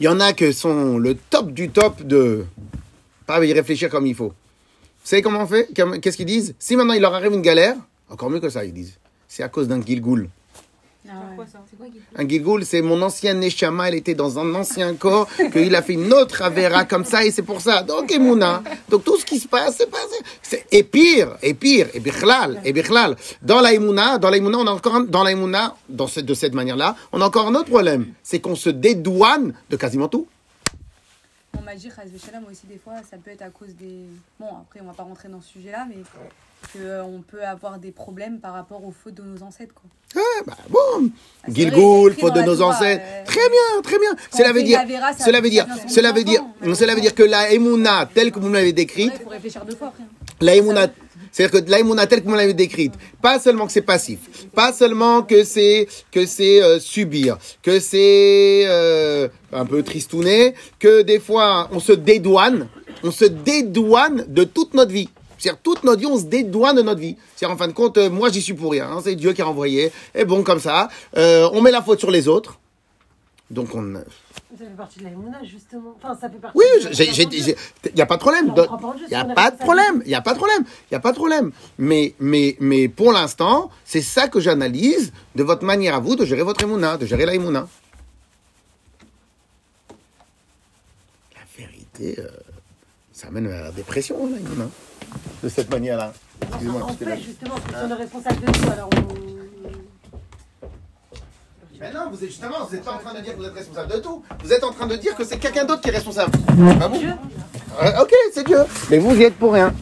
Il 0.00 0.06
y 0.06 0.08
en 0.08 0.18
a 0.20 0.32
qui 0.32 0.52
sont 0.52 0.98
le 0.98 1.14
top 1.14 1.52
du 1.52 1.70
top 1.70 2.02
de 2.02 2.44
pas 3.26 3.44
y 3.44 3.52
réfléchir 3.52 3.88
comme 3.88 4.06
il 4.06 4.14
faut. 4.14 4.28
Vous 4.28 5.10
savez 5.10 5.22
comment 5.22 5.42
on 5.42 5.46
fait? 5.46 5.68
Qu'est-ce 6.00 6.16
qu'ils 6.16 6.26
disent? 6.26 6.54
Si 6.58 6.76
maintenant 6.76 6.94
il 6.94 7.00
leur 7.00 7.14
arrive 7.14 7.32
une 7.32 7.42
galère, 7.42 7.76
encore 8.08 8.30
mieux 8.30 8.40
que 8.40 8.48
ça, 8.48 8.64
ils 8.64 8.72
disent. 8.72 8.98
C'est 9.28 9.42
à 9.42 9.48
cause 9.48 9.68
d'un 9.68 9.80
Gilgoul. 9.80 10.28
Un 12.16 12.28
Gilgoul, 12.28 12.64
c'est 12.64 12.80
mon 12.82 13.00
ancien 13.02 13.34
Neshama, 13.34 13.88
elle 13.88 13.94
était 13.94 14.14
dans 14.14 14.38
un 14.38 14.54
ancien 14.54 14.94
corps, 14.94 15.28
qu'il 15.52 15.74
a 15.74 15.82
fait 15.82 15.92
une 15.94 16.12
autre 16.12 16.42
Avera 16.42 16.84
comme 16.84 17.04
ça, 17.04 17.24
et 17.24 17.30
c'est 17.30 17.42
pour 17.42 17.60
ça. 17.60 17.82
Donc, 17.82 18.10
Emouna. 18.10 18.62
Donc, 18.88 19.04
tout 19.04 19.18
ce 19.18 19.24
qui 19.26 19.38
se 19.38 19.46
passe, 19.48 19.76
c'est 19.78 19.90
pas, 19.90 19.98
c'est, 20.42 20.64
et 20.72 20.82
pire, 20.82 21.36
et 21.42 21.54
pire, 21.54 21.88
et 21.94 22.00
bichlal, 22.00 22.60
et 22.64 22.72
bichlal. 22.72 23.16
Dans 23.42 23.60
la 23.60 23.72
Emouna, 23.74 24.18
dans 24.18 24.30
la 24.30 24.36
Emouna, 24.38 24.58
on 24.58 24.66
a 24.66 24.70
encore, 24.70 24.94
un- 24.96 25.04
dans 25.04 25.22
la 25.24 25.32
Emouna, 25.32 25.76
dans 25.88 26.06
cette, 26.06 26.24
de 26.26 26.34
cette 26.34 26.54
manière-là, 26.54 26.96
on 27.12 27.20
a 27.20 27.26
encore 27.26 27.46
un 27.48 27.54
autre 27.54 27.68
problème. 27.70 28.12
C'est 28.22 28.40
qu'on 28.40 28.56
se 28.56 28.70
dédouane 28.70 29.54
de 29.70 29.76
quasiment 29.76 30.08
tout. 30.08 30.26
On 31.56 31.62
m'a 31.62 31.74
dit, 31.76 31.88
Chaz 31.94 32.08
Veshalom, 32.10 32.44
aussi, 32.50 32.66
des 32.66 32.78
fois, 32.78 32.94
ça 33.08 33.16
peut 33.16 33.30
être 33.30 33.42
à 33.42 33.50
cause 33.50 33.74
des. 33.78 34.06
Bon, 34.40 34.48
après, 34.62 34.80
on 34.82 34.86
va 34.86 34.92
pas 34.92 35.04
rentrer 35.04 35.28
dans 35.28 35.40
ce 35.40 35.50
sujet-là, 35.50 35.86
mais 35.88 35.96
qu'on 36.72 37.22
peut 37.26 37.44
avoir 37.44 37.78
des 37.78 37.90
problèmes 37.92 38.38
par 38.40 38.52
rapport 38.54 38.84
aux 38.84 38.92
fautes 38.92 39.14
de 39.14 39.22
nos 39.22 39.42
ancêtres. 39.42 39.74
Quoi. 39.74 39.90
Ah, 40.16 40.42
bah, 40.46 40.56
bon. 40.70 41.10
Ah, 41.42 41.46
Gilgoul, 41.52 42.14
faute 42.14 42.34
de 42.34 42.42
nos 42.42 42.56
Torah, 42.56 42.76
ancêtres. 42.76 43.02
euh, 43.04 43.24
Très 43.24 43.48
bien, 43.48 43.82
très 43.82 43.98
bien. 43.98 44.10
quand 44.30 44.38
Cela 44.38 44.52
veut 44.52 44.62
dire, 44.62 44.80
Vera, 44.86 45.12
cela 45.12 45.40
veut 45.40 45.50
dire, 45.50 45.66
cela 45.88 46.12
veut 46.12 46.24
dire, 46.24 46.42
cela 46.74 46.94
veut 46.94 47.00
dire 47.00 47.14
que 47.14 47.22
la 47.24 47.52
Emouna, 47.52 48.08
telle 48.12 48.30
que 48.32 48.38
vous 48.38 48.48
me 48.48 48.54
l'avez 48.54 48.72
décrite, 48.72 49.12
Il 49.18 49.22
faut 49.24 49.30
réfléchir 49.30 49.64
deux 49.64 49.74
fois 49.76 49.88
après. 49.88 50.02
hein. 50.04 50.36
La 50.40 50.54
Emouna, 50.56 50.88
c'est-à-dire 51.32 51.64
que 51.64 51.70
la 51.70 51.80
Emouna 51.80 52.06
telle 52.06 52.22
que 52.22 52.28
vous 52.28 52.34
l'avez 52.34 52.54
décrite, 52.54 52.92
pas 53.22 53.38
seulement 53.40 53.66
que 53.66 53.72
c'est 53.72 53.82
passif, 53.82 54.18
pas 54.54 54.72
seulement 54.72 55.22
que 55.22 55.42
c'est 55.44 55.88
que 56.12 56.26
c'est 56.26 56.62
euh, 56.62 56.78
subir, 56.80 57.38
que 57.62 57.80
c'est 57.80 58.64
euh, 58.66 59.28
un 59.52 59.64
peu 59.64 59.82
tristouné, 59.82 60.54
que 60.78 61.02
des 61.02 61.18
fois 61.20 61.68
on 61.72 61.80
se 61.80 61.92
dédouane, 61.92 62.68
on 63.02 63.10
se 63.10 63.24
dédouane 63.24 64.24
de 64.28 64.44
toute 64.44 64.74
notre 64.74 64.92
vie. 64.92 65.08
C'est-à-dire 65.38 65.60
toute 65.62 65.84
notre 65.84 66.00
vie, 66.00 66.06
on 66.06 66.18
se 66.18 66.24
dédouane 66.24 66.76
de 66.76 66.82
notre 66.82 67.00
vie. 67.00 67.16
C'est-à-dire 67.36 67.54
en 67.54 67.58
fin 67.58 67.68
de 67.68 67.72
compte, 67.72 67.98
euh, 67.98 68.10
moi 68.10 68.30
j'y 68.30 68.40
suis 68.42 68.54
pour 68.54 68.72
rien, 68.72 68.88
hein, 68.90 69.00
c'est 69.02 69.14
Dieu 69.14 69.32
qui 69.32 69.42
a 69.42 69.48
envoyé. 69.48 69.92
Et 70.14 70.24
bon 70.24 70.42
comme 70.42 70.60
ça, 70.60 70.88
euh, 71.16 71.48
on 71.52 71.60
met 71.62 71.70
la 71.70 71.82
faute 71.82 71.98
sur 72.00 72.10
les 72.10 72.28
autres. 72.28 72.58
Donc 73.50 73.74
on, 73.74 73.94
Ça 73.94 74.00
fait 74.58 74.64
partie 74.76 75.00
de 75.00 75.04
la 75.04 75.10
Emouna, 75.10 75.38
justement. 75.44 75.94
Enfin, 76.02 76.16
ça 76.18 76.30
fait 76.30 76.38
partie 76.38 76.56
oui, 76.58 76.64
de- 76.82 76.92
j'ai, 76.92 77.12
j'ai, 77.12 77.28
j'ai- 77.30 77.56
y 77.94 78.00
a 78.00 78.06
pas 78.06 78.16
de 78.16 78.20
problème. 78.20 78.52
Il 79.06 79.12
y 79.12 79.14
a 79.14 79.24
pas 79.26 79.50
de 79.50 79.58
problème. 79.58 80.02
Il 80.06 80.10
y 80.10 80.14
a 80.14 80.22
pas 80.22 80.32
de 80.32 80.38
problème. 80.38 80.64
Il 80.90 80.92
y 80.92 80.96
a 80.96 81.00
pas 81.00 81.12
de 81.12 81.16
problème. 81.16 81.52
Mais, 81.78 82.14
mais, 82.18 82.56
mais 82.58 82.88
pour 82.88 83.12
l'instant, 83.12 83.70
c'est 83.84 84.00
ça 84.00 84.28
que 84.28 84.40
j'analyse 84.40 85.12
de 85.36 85.42
votre 85.42 85.62
manière 85.64 85.94
à 85.94 86.00
vous 86.00 86.16
de 86.16 86.24
gérer 86.24 86.42
votre 86.42 86.62
émouna, 86.64 86.96
de 86.96 87.04
gérer 87.04 87.26
la. 87.26 87.34
La 87.34 87.66
vérité, 91.56 92.18
euh, 92.18 92.28
ça 93.12 93.28
amène 93.28 93.46
à 93.48 93.60
la 93.64 93.70
dépression, 93.72 94.26
la. 94.26 94.38
De 95.42 95.48
cette 95.48 95.70
manière-là. 95.70 96.12
Excusez-moi, 96.42 96.80
là- 96.80 96.86
empêche, 96.86 97.22
justement, 97.24 97.54
parce 97.70 97.84
on 97.84 97.90
est 97.90 97.94
responsable 97.94 98.40
de 98.40 98.46
tout, 98.52 98.70
alors 98.70 98.90
on... 98.96 99.14
Mais 101.80 101.92
non, 101.92 102.08
vous 102.10 102.22
êtes 102.24 102.30
justement, 102.30 102.64
vous 102.66 102.74
n'êtes 102.74 102.84
pas 102.84 102.92
en 102.92 102.98
train 102.98 103.14
de 103.14 103.20
dire 103.20 103.34
que 103.34 103.38
vous 103.40 103.44
êtes 103.46 103.54
responsable 103.54 103.92
de 103.92 103.98
tout. 103.98 104.22
Vous 104.42 104.52
êtes 104.52 104.64
en 104.64 104.72
train 104.72 104.86
de 104.86 104.96
dire 104.96 105.14
que 105.16 105.24
c'est 105.24 105.38
quelqu'un 105.38 105.64
d'autre 105.66 105.82
qui 105.82 105.88
est 105.90 105.92
responsable. 105.92 106.32
Pas 106.78 106.88
vous 106.88 106.96
Euh, 107.02 108.00
Ok, 108.02 108.12
c'est 108.32 108.46
Dieu. 108.46 108.58
Mais 108.90 108.98
vous 108.98 109.14
y 109.14 109.24
êtes 109.24 109.34
pour 109.36 109.52
rien. 109.52 109.74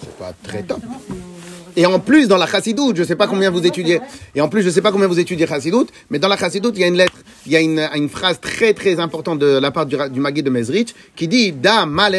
C'est 0.00 0.16
pas 0.16 0.32
très 0.42 0.62
top. 0.62 0.80
Et 1.76 1.86
en 1.86 1.98
plus, 1.98 2.28
dans 2.28 2.36
la 2.36 2.46
chassidoute, 2.46 2.96
je 2.96 3.02
sais 3.02 3.16
pas 3.16 3.26
combien 3.26 3.50
vous 3.50 3.66
étudiez. 3.66 4.00
Et 4.34 4.40
en 4.40 4.48
plus, 4.48 4.62
je 4.62 4.70
sais 4.70 4.82
pas 4.82 4.92
combien 4.92 5.06
vous 5.06 5.18
étudiez 5.18 5.46
chassidoute, 5.46 5.90
mais 6.10 6.18
dans 6.18 6.28
la 6.28 6.36
chassidoute, 6.36 6.76
il 6.76 6.80
y 6.80 6.84
a 6.84 6.86
une 6.86 6.96
lettre, 6.96 7.16
il 7.46 7.52
y 7.52 7.56
a 7.56 7.60
une, 7.60 8.08
phrase 8.08 8.40
très 8.40 8.74
très 8.74 9.00
importante 9.00 9.38
de 9.38 9.58
la 9.58 9.70
part 9.70 9.86
du, 9.86 9.96
du 10.10 10.20
Magui 10.20 10.42
de 10.42 10.50
Mezrich 10.50 10.94
qui 11.16 11.28
dit 11.28 11.52
Da 11.52 11.86
La, 11.86 12.10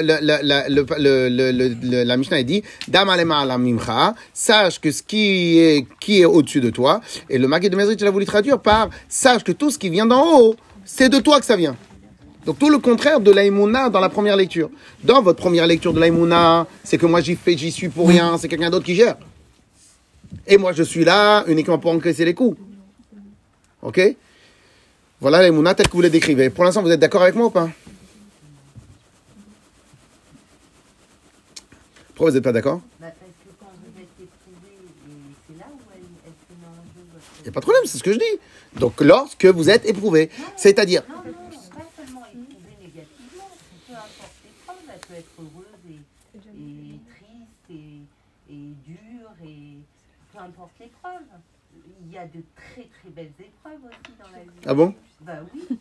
la, 0.00 0.20
la, 0.20 0.68
la, 2.04 2.16
Mishnah 2.16 2.42
dit 2.44 2.62
Da 2.88 3.04
malemala 3.04 3.58
mimcha. 3.58 4.14
Sache 4.32 4.80
que 4.80 4.90
ce 4.90 5.02
qui 5.02 5.58
est, 5.58 5.86
qui 5.98 6.20
est 6.20 6.24
au-dessus 6.24 6.60
de 6.60 6.70
toi. 6.70 7.00
Et 7.28 7.36
le 7.36 7.48
Magui 7.48 7.68
de 7.68 7.76
Mezrich, 7.76 8.00
il 8.00 8.06
a 8.06 8.10
voulu 8.10 8.26
traduire 8.26 8.60
par 8.60 8.88
Sache 9.08 9.44
que 9.44 9.52
tout 9.52 9.70
ce 9.70 9.78
qui 9.78 9.90
vient 9.90 10.06
d'en 10.06 10.38
haut, 10.38 10.54
c'est 10.84 11.08
de 11.08 11.18
toi 11.18 11.40
que 11.40 11.46
ça 11.46 11.56
vient. 11.56 11.76
Donc 12.46 12.58
tout 12.58 12.70
le 12.70 12.78
contraire 12.78 13.20
de 13.20 13.30
l'aïmouna 13.30 13.90
dans 13.90 14.00
la 14.00 14.08
première 14.08 14.36
lecture. 14.36 14.70
Dans 15.04 15.22
votre 15.22 15.38
première 15.38 15.66
lecture 15.66 15.92
de 15.92 16.00
l'aïmouna, 16.00 16.66
c'est 16.84 16.98
que 16.98 17.06
moi 17.06 17.20
j'y 17.20 17.36
fais, 17.36 17.56
j'y 17.56 17.70
suis 17.70 17.88
pour 17.88 18.08
rien, 18.08 18.38
c'est 18.38 18.48
quelqu'un 18.48 18.70
d'autre 18.70 18.86
qui 18.86 18.94
gère. 18.94 19.16
Et 20.46 20.56
moi 20.56 20.72
je 20.72 20.82
suis 20.82 21.04
là 21.04 21.44
uniquement 21.46 21.78
pour 21.78 21.90
encaisser 21.92 22.24
les 22.24 22.34
coups. 22.34 22.58
Ok? 23.82 24.00
Voilà 25.20 25.42
l'aïmouna 25.42 25.74
telle 25.74 25.88
que 25.88 25.92
vous 25.92 26.00
la 26.00 26.08
décrivez. 26.08 26.48
Pour 26.48 26.64
l'instant, 26.64 26.82
vous 26.82 26.90
êtes 26.90 27.00
d'accord 27.00 27.20
avec 27.22 27.34
moi 27.34 27.48
ou 27.48 27.50
pas? 27.50 27.68
Pourquoi 32.14 32.30
vous 32.30 32.36
n'êtes 32.36 32.44
pas 32.44 32.52
d'accord? 32.52 32.80
Bah, 32.98 33.08
parce 33.08 33.32
que 33.44 33.50
quand 33.58 33.66
vous 33.82 34.00
êtes 34.00 34.08
éprouvé, 34.18 34.72
et 34.72 35.12
c'est 35.46 35.58
là 35.58 35.66
où 35.70 35.78
elle, 35.94 36.00
elle 36.24 36.32
se 36.32 36.52
met 36.58 36.66
en 36.66 36.84
jeu 36.84 37.04
votre... 37.12 37.24
Il 37.38 37.42
n'y 37.42 37.48
a 37.48 37.52
pas 37.52 37.60
de 37.60 37.64
problème, 37.64 37.82
c'est 37.84 37.98
ce 37.98 38.02
que 38.02 38.12
je 38.14 38.18
dis. 38.18 38.78
Donc 38.78 39.00
lorsque 39.02 39.44
vous 39.44 39.68
êtes 39.68 39.86
éprouvé, 39.86 40.30
c'est-à-dire... 40.56 41.02
Non, 41.06 41.16
non, 41.16 41.22
pas 41.22 41.86
seulement 41.96 42.24
éprouvé 42.26 42.76
négativement, 42.80 43.50
peu 43.88 43.94
importe 43.94 44.36
l'épreuve, 44.44 44.76
elle 44.88 45.00
peut 45.00 45.14
être 45.18 45.32
heureuse 45.38 45.84
et, 45.90 46.00
et 46.60 46.98
triste 47.12 47.68
et, 47.70 48.54
et 48.54 48.72
dure, 48.86 49.32
et 49.44 49.76
peu 50.32 50.38
importe 50.38 50.72
l'épreuve. 50.80 51.24
Il 52.02 52.09
y 52.09 52.09
a 52.20 52.26
de 52.26 52.42
très 52.54 52.82
très 53.00 53.08
belles 53.10 53.32
épreuves 53.40 53.80
aussi 53.84 54.12
dans 54.18 54.30
la 54.30 54.42
vie. 54.42 54.60
Ah 54.66 54.74
bon? 54.74 54.94
Bah 55.20 55.32
oui. 55.54 55.78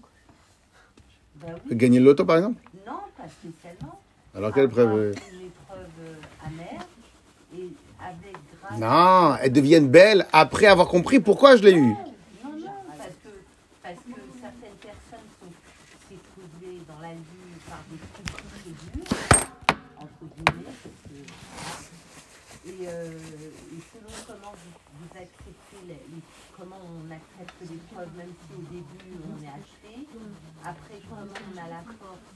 Bah 1.36 1.47
oui. 1.69 1.75
Gagner 1.75 1.99
le 1.99 2.06
loto 2.06 2.25
par 2.25 2.38
exemple? 2.38 2.62
Non, 2.88 2.99
pas 3.17 3.28
spécialement. 3.28 3.99
Alors 4.36 4.54
quelle 4.54 4.65
Avoir 4.65 4.86
preuve 4.88 5.15
Une 5.34 5.47
épreuve 5.47 5.89
euh, 6.02 6.45
amère 6.45 6.86
et 7.56 7.69
avec 7.99 8.38
grâce. 8.62 8.80
Non, 8.80 9.36
elles 9.41 9.52
deviennent 9.54 9.89
belles 9.89 10.25
après 10.32 10.67
avoir 10.67 10.88
compris 10.88 11.19
pourquoi 11.19 11.56
je 11.58 11.63
l'ai 11.63 11.73
eu. 11.73 11.82
Non, 11.82 11.95
non, 12.45 12.71
parce 12.97 13.10
que, 13.23 13.30
parce 13.84 13.95
que 13.95 14.21
certaines 14.39 14.78
personnes 14.80 15.30
sont 15.39 16.13
éprouvées 16.13 16.80
dans 16.88 16.99
la 17.02 17.13
vie 17.13 17.60
par 17.67 17.80
des 17.91 17.97
trucs 18.13 18.49
très 18.49 18.69
durs, 18.69 19.17
entre 19.97 20.36
guillemets, 20.36 20.63
parce 20.65 20.95
que- 21.04 22.69
et, 22.69 22.88
euh, 22.88 23.12
et 23.12 23.82
selon 23.91 24.13
comment 24.28 24.54
vous, 24.54 24.78
vous 24.99 25.17
acceptez, 25.17 25.80
les, 25.88 25.93
les- 25.93 26.21
comment 26.56 26.78
on 26.86 27.10
accepte 27.10 27.56
l'épreuve, 27.62 28.10
même 28.17 28.34
si 28.45 28.54
au 28.54 28.62
début 28.69 29.17
on 29.25 29.41
est 29.43 29.47
acheté, 29.47 30.06
après 30.63 30.99
comment 31.10 31.25
on 31.34 31.58
a 31.58 31.67
la 31.69 31.82
force 31.97 32.30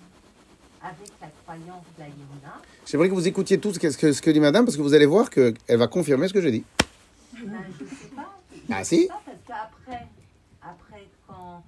avec 0.81 1.11
la 1.21 1.27
croyance 1.43 1.85
de 1.95 1.99
la 2.01 2.07
Yémona, 2.07 2.61
J'aimerais 2.93 3.10
que 3.10 3.15
vous 3.15 3.27
écoutiez 3.27 3.60
tout 3.60 3.73
ce 3.73 3.79
que, 3.79 4.13
ce 4.13 4.29
dit 4.29 4.39
madame, 4.39 4.65
parce 4.65 4.77
que 4.77 4.84
vous 4.84 4.93
allez 4.93 5.08
voir 5.08 5.32
qu'elle 5.32 5.56
va 5.67 5.88
confirmer 5.88 6.27
ce 6.27 6.34
que 6.34 6.41
je 6.41 6.49
dis. 6.49 6.63
ben, 7.34 7.65
je 7.79 7.86
sais 7.86 8.08
pas. 8.15 8.32
Ah, 8.69 8.84
Je 8.84 8.88
si. 8.88 9.08
pas, 9.08 9.19
parce 9.25 9.38
qu'après, 9.47 10.08
après, 10.62 11.08
quand, 11.27 11.63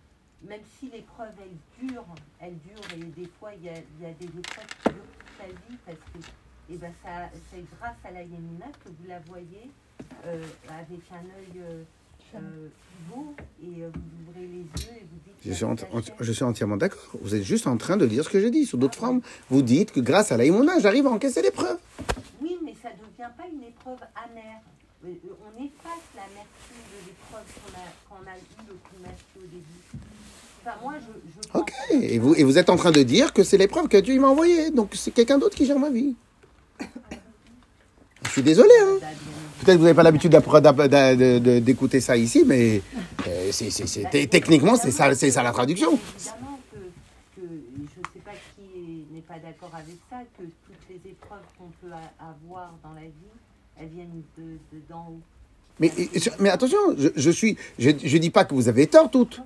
même 0.48 0.60
si 0.78 0.86
l'épreuve, 0.92 1.32
elle 1.42 1.88
dure, 1.90 2.06
elle 2.40 2.54
dure, 2.60 2.80
et 2.94 3.20
des 3.20 3.28
fois, 3.40 3.50
il 3.58 3.66
y 3.66 3.70
a, 3.70 3.74
il 3.74 4.06
y 4.06 4.08
a 4.08 4.14
des 4.14 4.38
épreuves 4.38 4.68
qui 4.84 4.90
durent 4.90 5.18
toute 5.18 5.40
la 5.40 5.48
vie, 5.48 5.78
parce 5.84 5.98
que 5.98 6.20
et 6.72 6.78
ben, 6.78 6.94
ça, 7.04 7.32
c'est 7.52 7.66
grâce 7.80 7.98
à 8.04 8.12
la 8.12 8.22
Yémina 8.22 8.68
que 8.84 8.90
vous 8.90 9.08
la 9.08 9.18
voyez 9.22 9.72
euh, 10.28 10.46
avec 10.70 11.02
un 11.12 11.26
œil 11.26 11.60
euh, 11.60 11.84
euh, 12.34 12.68
et 13.64 13.84
euh, 13.84 13.90
vous 13.94 14.30
ouvrez 14.30 14.42
les 14.48 14.48
yeux 14.58 14.98
et 14.98 15.06
vous 15.12 15.20
dites... 15.26 15.34
Je 15.46 15.54
suis, 15.54 15.66
enti- 15.66 16.12
je 16.20 16.32
suis 16.32 16.44
entièrement 16.44 16.78
d'accord. 16.78 17.04
Vous 17.22 17.36
êtes 17.36 17.44
juste 17.44 17.68
en 17.68 17.78
train 17.78 17.98
de 17.98 18.06
dire 18.06 18.24
ce 18.24 18.30
que 18.30 18.40
j'ai 18.40 18.50
dit. 18.52 18.66
Sous 18.66 18.78
d'autres 18.78 18.98
formes, 18.98 19.22
vous 19.50 19.62
dites 19.62 19.92
que 19.92 20.00
grâce 20.00 20.32
à 20.32 20.38
l'aïmouna, 20.38 20.80
j'arrive 20.80 21.06
à 21.08 21.12
encaisser 21.12 21.42
l'épreuve. 21.42 21.78
Oui, 22.42 22.58
mais 22.64 22.74
ça 22.82 22.90
ne 22.90 22.96
devient 22.96 23.32
pas 23.38 23.44
une 23.52 23.64
épreuve 23.64 24.00
amère. 24.16 24.62
Euh, 25.06 25.10
On 25.46 25.64
efface 25.64 26.04
l'amertume 26.16 26.82
de 26.92 27.06
l'épreuve 27.08 27.46
qu'on 27.54 27.74
a, 27.78 27.86
qu'on 28.10 28.28
a 28.28 28.36
eu 28.36 28.68
le 28.68 28.74
coup 28.74 28.96
merci 29.04 29.24
au 29.38 29.42
début. 29.42 29.64
Enfin, 30.66 30.78
moi, 30.82 30.94
je, 31.00 31.60
Ok. 31.60 31.72
Et 31.92 32.18
vous, 32.18 32.34
et 32.34 32.44
vous 32.44 32.58
êtes 32.58 32.72
en 32.72 32.76
train 32.76 32.92
de 32.92 33.04
dire 33.04 33.32
que 33.34 33.44
c'est 33.44 33.58
l'épreuve 33.58 33.88
que 33.88 33.98
Dieu 33.98 34.20
m'a 34.20 34.30
envoyée. 34.30 34.72
Donc 34.72 34.92
c'est 34.96 35.12
quelqu'un 35.12 35.38
d'autre 35.38 35.56
qui 35.56 35.66
gère 35.68 35.78
ma 35.80 35.92
vie. 35.92 36.16
Je 38.24 38.30
suis 38.32 38.42
désolé. 38.44 38.72
Hein. 38.82 38.98
Peut-être 39.60 39.76
que 39.76 39.80
vous 39.80 39.84
n'avez 39.84 39.96
pas 39.96 40.04
l'habitude 40.04 40.32
d'écouter 41.64 42.02
ça 42.02 42.18
ici, 42.18 42.44
mais 42.46 42.82
euh, 43.28 43.50
c'est- 43.52 43.70
c'est- 43.72 43.88
c'est- 43.88 44.10
t- 44.10 44.28
techniquement, 44.28 44.76
c'est 44.76 44.92
ça, 44.92 45.14
c'est 45.16 45.32
ça 45.32 45.42
la 45.44 45.52
traduction. 45.52 45.92
Évidemment 46.18 46.60
que, 46.72 46.78
que 47.40 47.48
je 47.48 48.00
ne 48.00 48.06
sais 48.14 48.20
pas 48.24 48.32
qui 48.56 48.64
est- 48.64 49.14
n'est 49.16 49.22
pas 49.22 49.40
d'accord 49.40 49.72
avec 49.74 49.96
ça, 50.10 50.18
que 50.38 50.44
toutes 50.44 50.90
les 50.90 51.10
épreuves 51.12 51.40
qu'on 51.58 51.72
peut 51.82 51.94
avoir 52.20 52.74
dans 52.84 52.94
la 52.94 53.02
vie, 53.02 53.34
elles 53.80 53.88
viennent 53.90 54.22
de, 54.38 54.44
de 54.44 54.82
d'en 54.90 55.08
haut. 55.10 55.20
Mais, 55.80 55.92
mais 56.40 56.50
attention, 56.50 56.78
je, 56.98 57.10
je 57.16 57.30
suis, 57.32 57.58
je, 57.80 57.90
je 58.04 58.18
dis 58.18 58.30
pas 58.30 58.46
que 58.46 58.54
vous 58.54 58.68
avez 58.70 58.88
tort 58.88 59.10
toutes. 59.12 59.42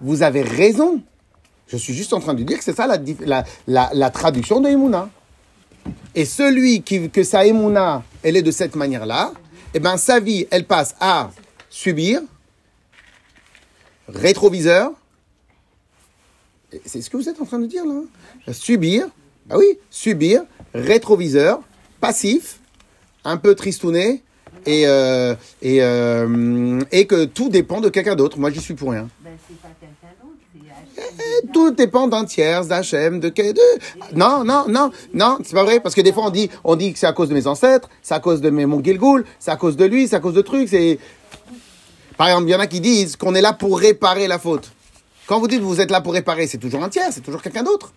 Vous 0.00 0.22
avez 0.22 0.42
raison. 0.42 1.00
Je 1.66 1.76
suis 1.76 1.94
juste 1.94 2.12
en 2.12 2.20
train 2.20 2.34
de 2.34 2.42
dire 2.42 2.58
que 2.58 2.64
c'est 2.64 2.76
ça 2.76 2.86
la, 2.86 2.98
la, 3.20 3.44
la, 3.66 3.90
la 3.94 4.10
traduction 4.10 4.60
de 4.60 4.68
Emouna. 4.68 5.08
Et 6.14 6.24
celui 6.24 6.82
qui, 6.82 7.10
que 7.10 7.24
sa 7.24 7.44
elle 7.46 8.36
est 8.36 8.42
de 8.42 8.50
cette 8.50 8.76
manière-là, 8.76 9.32
eh 9.74 9.80
ben 9.80 9.96
sa 9.96 10.20
vie, 10.20 10.46
elle 10.50 10.64
passe 10.64 10.94
à 11.00 11.30
subir, 11.68 12.20
rétroviseur. 14.08 14.92
C'est 16.84 17.02
ce 17.02 17.10
que 17.10 17.16
vous 17.16 17.28
êtes 17.28 17.40
en 17.40 17.44
train 17.44 17.58
de 17.58 17.66
dire 17.66 17.84
là. 17.84 18.02
hein. 18.46 18.52
Subir, 18.52 19.08
ah 19.50 19.58
oui, 19.58 19.78
subir, 19.90 20.42
rétroviseur, 20.74 21.60
passif, 22.00 22.60
un 23.24 23.36
peu 23.36 23.54
tristouné, 23.54 24.22
et, 24.66 24.86
euh, 24.86 25.34
et, 25.62 25.82
euh, 25.82 26.80
et 26.90 27.06
que 27.06 27.24
tout 27.24 27.48
dépend 27.48 27.80
de 27.80 27.88
quelqu'un 27.88 28.14
d'autre. 28.14 28.38
Moi, 28.38 28.50
j'y 28.50 28.60
suis 28.60 28.74
pour 28.74 28.90
rien. 28.90 29.08
Ben, 29.20 29.32
c'est 29.46 29.58
pas 29.60 29.68
quelqu'un 29.80 30.14
d'autre, 30.22 30.38
c'est 30.52 31.00
Hachem. 31.02 31.03
Tout 31.52 31.70
dépend 31.70 32.08
d'un 32.08 32.24
tiers, 32.24 32.66
d'Hachem, 32.66 33.20
de 33.20 33.28
de... 33.28 34.16
Non, 34.16 34.44
non, 34.44 34.64
non, 34.68 34.90
non, 35.12 35.38
c'est 35.44 35.54
pas 35.54 35.64
vrai. 35.64 35.80
Parce 35.80 35.94
que 35.94 36.00
des 36.00 36.12
fois, 36.12 36.26
on 36.26 36.30
dit, 36.30 36.50
on 36.64 36.76
dit 36.76 36.92
que 36.92 36.98
c'est 36.98 37.06
à 37.06 37.12
cause 37.12 37.28
de 37.28 37.34
mes 37.34 37.46
ancêtres, 37.46 37.88
c'est 38.02 38.14
à 38.14 38.20
cause 38.20 38.40
de 38.40 38.50
mes, 38.50 38.66
mon 38.66 38.82
Gilgoul, 38.82 39.24
c'est 39.38 39.50
à 39.50 39.56
cause 39.56 39.76
de 39.76 39.84
lui, 39.84 40.08
c'est 40.08 40.16
à 40.16 40.20
cause 40.20 40.34
de 40.34 40.42
trucs. 40.42 40.68
C'est... 40.68 40.98
Par 42.16 42.28
exemple, 42.28 42.48
il 42.48 42.52
y 42.52 42.54
en 42.54 42.60
a 42.60 42.66
qui 42.66 42.80
disent 42.80 43.16
qu'on 43.16 43.34
est 43.34 43.40
là 43.40 43.52
pour 43.52 43.78
réparer 43.78 44.26
la 44.28 44.38
faute. 44.38 44.72
Quand 45.26 45.40
vous 45.40 45.48
dites 45.48 45.60
que 45.60 45.64
vous 45.64 45.80
êtes 45.80 45.90
là 45.90 46.00
pour 46.00 46.12
réparer, 46.12 46.46
c'est 46.46 46.58
toujours 46.58 46.82
un 46.84 46.88
tiers, 46.88 47.08
c'est 47.10 47.22
toujours 47.22 47.42
quelqu'un 47.42 47.62
d'autre. 47.62 47.92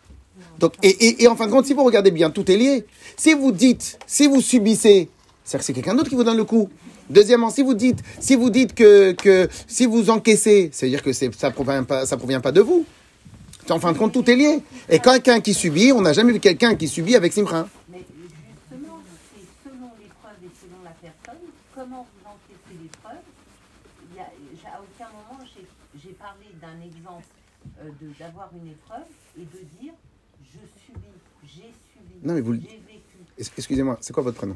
Donc, 0.59 0.73
et, 0.81 0.89
et, 0.89 1.23
et 1.23 1.27
en 1.27 1.35
fin 1.35 1.45
de 1.47 1.51
compte, 1.51 1.65
si 1.65 1.73
vous 1.73 1.83
regardez 1.83 2.11
bien, 2.11 2.29
tout 2.29 2.49
est 2.51 2.57
lié. 2.57 2.85
Si 3.15 3.33
vous 3.33 3.51
dites, 3.51 3.99
si 4.07 4.27
vous 4.27 4.41
subissez, 4.41 5.09
c'est 5.43 5.57
que 5.57 5.63
c'est 5.63 5.73
quelqu'un 5.73 5.93
d'autre 5.93 6.09
qui 6.09 6.15
vous 6.15 6.23
donne 6.23 6.37
le 6.37 6.45
coup. 6.45 6.69
Deuxièmement, 7.09 7.49
si 7.49 7.61
vous 7.61 7.73
dites, 7.73 7.99
si 8.19 8.35
vous 8.35 8.49
dites 8.49 8.73
que, 8.73 9.11
que 9.13 9.47
si 9.67 9.85
vous 9.85 10.09
encaissez, 10.09 10.69
c'est-à-dire 10.73 11.01
que 11.01 11.13
ça 11.13 11.51
provient 11.51 11.83
pas, 11.83 12.05
ça 12.05 12.17
provient 12.17 12.41
pas 12.41 12.51
de 12.51 12.61
vous. 12.61 12.85
En 13.69 13.79
fin 13.79 13.91
de 13.91 13.97
compte, 13.97 14.13
tout 14.13 14.29
est 14.29 14.35
lié. 14.35 14.59
Et 14.89 14.99
quelqu'un 14.99 15.41
qui 15.41 15.53
subit, 15.53 15.91
on 15.91 16.01
n'a 16.01 16.13
jamais 16.13 16.31
vu 16.33 16.39
quelqu'un 16.39 16.75
qui 16.75 16.87
subit 16.87 17.15
avec 17.15 17.33
Simcha. 17.33 17.67
Mais 17.91 17.99
justement, 17.99 18.99
c'est 19.33 19.69
selon 19.69 19.89
l'épreuve 20.01 20.37
et 20.43 20.51
selon 20.61 20.83
la 20.83 20.91
personne, 20.91 21.41
comment 21.75 22.05
vous 22.07 22.29
encaissez 22.29 22.81
l'épreuve. 22.81 23.17
Il 24.11 24.17
y 24.17 24.19
a- 24.19 24.29
j'ai- 24.61 24.67
À 24.67 24.79
aucun 24.81 25.09
moment, 25.09 25.43
j'ai 25.95 26.09
parlé 26.11 26.45
d'un 26.61 26.85
exemple 26.85 27.25
euh, 27.81 27.89
d'avoir 28.19 28.49
une 28.61 28.71
épreuve 28.71 29.03
et 29.37 29.41
de 29.41 29.81
dire 29.81 29.93
je 30.43 30.59
subis, 30.85 30.99
j'ai 31.45 31.61
subi, 31.63 32.15
Non, 32.23 32.33
mais 32.35 32.41
vous 32.41 32.53
j'ai 32.53 32.59
vécu. 32.87 33.51
Excusez-moi, 33.57 33.97
c'est 34.01 34.13
quoi 34.13 34.23
votre 34.23 34.37
prénom? 34.37 34.55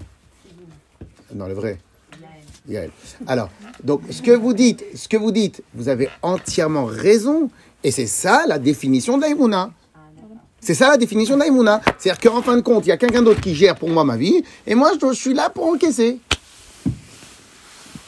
Non, 1.33 1.47
le 1.47 1.53
vrai. 1.53 1.77
Yael. 2.19 2.31
Yael. 2.67 2.91
Alors, 3.27 3.49
donc, 3.83 4.01
ce 4.09 4.21
que 4.21 4.31
vous 4.31 4.53
dites, 4.53 4.83
ce 4.95 5.07
que 5.07 5.17
vous 5.17 5.31
dites, 5.31 5.63
vous 5.73 5.87
avez 5.89 6.09
entièrement 6.21 6.85
raison. 6.85 7.49
Et 7.83 7.91
c'est 7.91 8.05
ça 8.07 8.45
la 8.47 8.59
définition 8.59 9.17
de 9.17 9.23
l'Aïmouna. 9.23 9.71
D'accord. 10.15 10.37
C'est 10.59 10.73
ça 10.75 10.89
la 10.89 10.97
définition 10.97 11.35
de 11.35 11.39
l'Aïmouna. 11.41 11.81
C'est-à-dire 11.97 12.31
qu'en 12.31 12.41
fin 12.41 12.55
de 12.55 12.61
compte, 12.61 12.85
il 12.85 12.89
y 12.89 12.91
a 12.91 12.97
quelqu'un 12.97 13.21
d'autre 13.23 13.41
qui 13.41 13.55
gère 13.55 13.75
pour 13.75 13.89
moi 13.89 14.03
ma 14.03 14.17
vie, 14.17 14.43
et 14.67 14.75
moi, 14.75 14.91
je, 15.01 15.07
je 15.07 15.13
suis 15.13 15.33
là 15.33 15.49
pour 15.49 15.65
encaisser. 15.67 16.19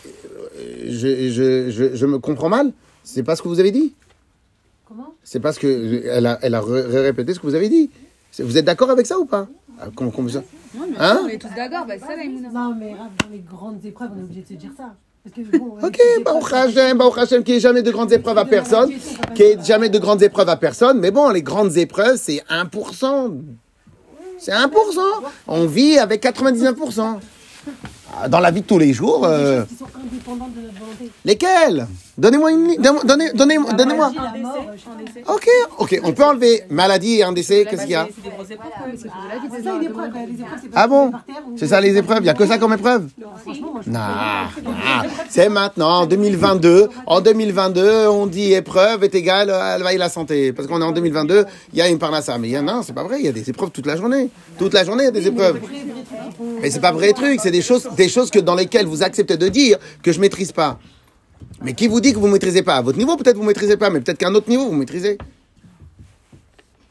Euh, 0.05 0.89
Je, 0.89 1.29
je, 1.31 1.69
je, 1.71 1.95
je 1.95 2.05
me 2.05 2.19
comprends 2.19 2.49
mal 2.49 2.71
C'est 3.03 3.23
pas 3.23 3.35
ce 3.35 3.41
que 3.41 3.47
vous 3.47 3.59
avez 3.59 3.71
dit 3.71 3.93
Comment? 4.87 5.13
C'est 5.23 5.39
parce 5.39 5.57
que 5.57 6.03
elle 6.05 6.25
a, 6.27 6.37
elle 6.41 6.53
a 6.55 6.61
ré- 6.61 7.01
répété 7.01 7.33
ce 7.33 7.39
que 7.39 7.47
vous 7.47 7.55
avez 7.55 7.69
dit. 7.69 7.89
Vous 8.39 8.57
êtes 8.57 8.65
d'accord 8.65 8.89
avec 8.91 9.05
ça 9.07 9.17
ou 9.17 9.25
pas? 9.25 9.47
Ah, 9.79 9.87
comment- 9.95 10.11
comment 10.11 10.29
ça? 10.29 10.43
Non, 10.75 10.85
mais 10.89 10.97
Hein? 10.99 11.21
on 11.23 11.27
est 11.27 11.37
tous 11.39 11.47
d'accord, 11.55 11.85
bah, 11.87 11.93
c'est 11.99 12.05
ça 12.05 12.15
la 12.15 12.23
Emouna. 12.25 12.49
Non, 12.49 12.75
mais 12.77 12.91
dans 12.91 13.29
les 13.31 13.39
grandes 13.39 13.83
épreuves, 13.85 14.11
on 14.15 14.19
est 14.19 14.23
obligé 14.23 14.41
de 14.41 14.47
se 14.47 14.53
dire 14.53 14.71
ça. 14.77 14.93
Ok, 15.81 15.99
Baruch 16.25 16.51
Hashem, 16.53 16.97
Baruch 16.97 17.17
Hashem, 17.17 17.43
qui 17.43 17.53
est 17.53 17.59
jamais 17.59 17.81
de 17.81 17.91
grandes 17.91 18.11
épreuves 18.11 18.37
à 18.37 18.43
personne, 18.45 18.91
qui 19.33 19.43
est 19.43 19.65
jamais 19.65 19.87
de 19.87 19.97
grandes 19.97 20.21
épreuves 20.21 20.49
à 20.49 20.57
personne, 20.57 20.99
mais 20.99 21.11
bon, 21.11 21.29
les 21.29 21.41
grandes 21.41 21.77
épreuves, 21.77 22.17
c'est 22.17 22.43
1%. 22.49 23.31
C'est 24.37 24.51
1%. 24.51 24.69
On 25.47 25.65
vit 25.65 25.97
avec 25.97 26.23
99%. 26.23 27.19
Ah, 28.21 28.27
Dans 28.27 28.41
la 28.41 28.51
vie 28.51 28.61
de 28.61 28.65
tous 28.67 28.77
les 28.77 28.91
jours, 28.91 29.23
euh, 29.25 29.63
Qui 32.12 32.12
Donnez-moi 32.15 32.51
une 32.51 32.75
donnez, 33.05 33.31
donnez, 33.33 33.57
sais 33.57 33.97
pas. 33.97 35.33
Ok, 35.33 35.49
ok, 35.79 35.99
on 36.03 36.13
peut 36.13 36.23
enlever 36.23 36.61
maladie 36.69 37.19
et 37.19 37.23
un 37.23 37.31
décès, 37.31 37.65
qu'est-ce 37.67 37.81
qu'il 37.81 37.91
y 37.91 37.95
a 37.95 38.07
Ah 40.75 40.87
bon 40.87 41.11
C'est 41.55 41.67
ça 41.67 41.81
les 41.81 41.97
épreuves 41.97 42.19
Il 42.21 42.27
y 42.27 42.29
a 42.29 42.35
que 42.35 42.45
ça 42.45 42.59
comme 42.59 42.73
épreuve 42.73 43.07
Non, 43.19 43.27
franchement, 43.41 43.71
moi, 43.73 43.81
je 43.83 43.89
Non, 43.89 43.99
non. 44.63 45.09
c'est 45.27 45.49
maintenant, 45.49 46.01
en 46.01 46.05
2022. 46.05 46.89
En 47.07 47.19
2022, 47.21 48.07
on 48.07 48.27
dit 48.27 48.53
épreuve 48.53 49.03
est 49.03 49.15
égale 49.15 49.49
à 49.49 49.79
la 49.79 49.93
la 49.93 50.09
santé. 50.09 50.53
Parce 50.53 50.67
qu'on 50.67 50.81
est 50.81 50.85
en 50.85 50.91
2022, 50.91 51.45
il 51.73 51.79
y 51.79 51.81
a 51.81 51.87
une 51.87 51.97
parnassa. 51.97 52.37
Mais 52.37 52.49
il 52.49 52.51
y 52.51 52.57
en 52.57 52.67
a, 52.67 52.73
non, 52.73 52.81
c'est 52.83 52.93
pas 52.93 53.03
vrai, 53.03 53.17
il 53.19 53.25
y 53.25 53.29
a 53.29 53.31
des 53.31 53.49
épreuves 53.49 53.71
toute 53.71 53.87
la 53.87 53.95
journée. 53.95 54.29
Toute 54.59 54.73
la 54.73 54.83
journée, 54.83 55.03
il 55.03 55.07
y 55.07 55.09
a 55.09 55.11
des 55.11 55.27
épreuves. 55.27 55.59
Mais 56.61 56.69
c'est 56.69 56.79
pas 56.79 56.91
vrai 56.91 57.13
truc, 57.13 57.39
c'est 57.41 57.51
des 57.51 57.61
choses, 57.63 57.87
des 57.97 58.07
choses 58.09 58.29
que 58.29 58.39
dans 58.39 58.55
lesquelles 58.55 58.85
vous 58.85 59.01
acceptez 59.01 59.37
de 59.37 59.47
dire 59.47 59.77
que 60.03 60.11
je 60.11 60.19
maîtrise 60.19 60.51
pas. 60.51 60.77
Mais 61.63 61.73
qui 61.73 61.87
vous 61.87 62.01
dit 62.01 62.11
que 62.13 62.19
vous 62.19 62.27
maîtrisez 62.27 62.61
pas? 62.61 62.75
À 62.75 62.81
votre 62.81 62.97
niveau, 62.97 63.15
peut-être 63.15 63.37
vous 63.37 63.43
maîtrisez 63.43 63.77
pas, 63.77 63.89
mais 63.89 64.01
peut-être 64.01 64.17
qu'à 64.17 64.27
un 64.27 64.35
autre 64.35 64.49
niveau, 64.49 64.65
vous 64.67 64.75
maîtrisez. 64.75 65.17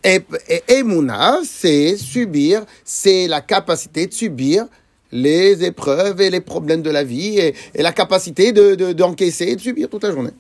Et, 0.03 0.21
et, 0.49 0.63
et 0.69 0.83
Mouna, 0.83 1.39
c'est 1.45 1.97
subir, 1.97 2.65
c'est 2.85 3.29
la 3.29 3.41
capacité 3.41 4.07
de 4.07 4.13
subir 4.13 4.67
les 5.13 5.63
épreuves 5.63 6.21
et 6.23 6.31
les 6.31 6.41
problèmes 6.41 6.81
de 6.83 6.91
la 6.91 7.05
vie 7.05 7.39
et, 7.39 7.55
et 7.75 7.83
la 7.83 7.93
capacité 7.93 8.53
de, 8.53 8.75
de- 8.75 8.93
d'encaisser 8.95 9.45
et 9.49 9.57
de 9.57 9.61
subir 9.61 9.89
toute 9.91 10.03
la 10.03 10.11
journée. 10.11 10.31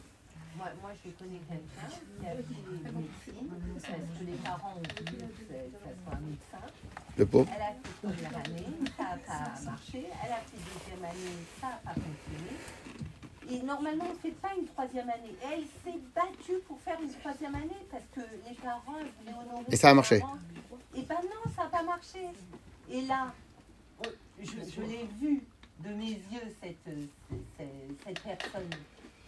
Moi, 0.57 0.66
moi, 0.81 0.90
je 1.05 1.11
connais 1.11 1.38
quelqu'un 1.47 1.92
qui 2.18 2.27
a 2.27 2.31
fait 2.31 2.97
médecine 2.97 3.49
parce 3.79 4.18
que 4.18 4.25
les 4.25 4.38
parents 4.42 4.75
ont 4.75 4.81
voulu 4.81 5.29
que 5.29 5.45
ça 5.47 5.90
soit 6.03 6.16
un 6.16 6.21
médecin. 6.27 6.64
Le 7.18 7.27
pauvre. 7.27 7.49
Elle 7.55 7.62
a 7.62 7.73
fait 7.77 7.92
première 8.03 8.35
année, 8.47 8.66
ça 8.97 9.03
n'a 9.05 9.16
pas 9.27 9.61
marché. 9.71 10.01
Elle 10.25 10.33
a 10.33 10.40
fait 10.49 10.57
deuxième 10.57 11.05
année, 11.05 11.37
ça 11.61 11.66
n'a 11.68 11.79
pas 11.85 11.95
fonctionné. 12.01 12.57
Et 13.52 13.62
normalement, 13.62 14.04
on 14.08 14.14
ne 14.14 14.18
fait 14.18 14.36
pas 14.40 14.50
une 14.58 14.66
troisième 14.66 15.08
année. 15.10 15.34
Et 15.42 15.46
elle 15.54 15.64
s'est 15.84 15.98
battue 16.14 16.58
pour 16.66 16.78
faire 16.80 16.98
une 17.02 17.12
troisième 17.12 17.54
année 17.54 17.80
parce 17.90 18.04
que 18.14 18.20
les 18.48 18.54
parents 18.56 18.94
elles 19.00 19.10
voulaient 19.20 19.36
honorer. 19.38 19.64
Et 19.70 19.76
ça 19.76 19.90
a 19.90 19.94
marché. 19.94 20.20
parents. 20.20 20.38
Et 20.96 21.02
ben 21.02 21.16
non, 21.22 21.52
ça 21.54 21.64
n'a 21.64 21.68
pas 21.68 21.82
marché. 21.82 22.20
Et 22.90 23.02
là, 23.02 23.32
on- 24.00 24.08
je, 24.40 24.50
je 24.50 24.80
l'ai 24.82 25.06
vu 25.20 25.42
de 25.80 25.88
mes 25.94 26.10
yeux, 26.10 26.54
cette, 26.62 26.76
cette, 26.86 27.68
cette 28.06 28.20
personne 28.20 28.70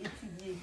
étudier. 0.00 0.56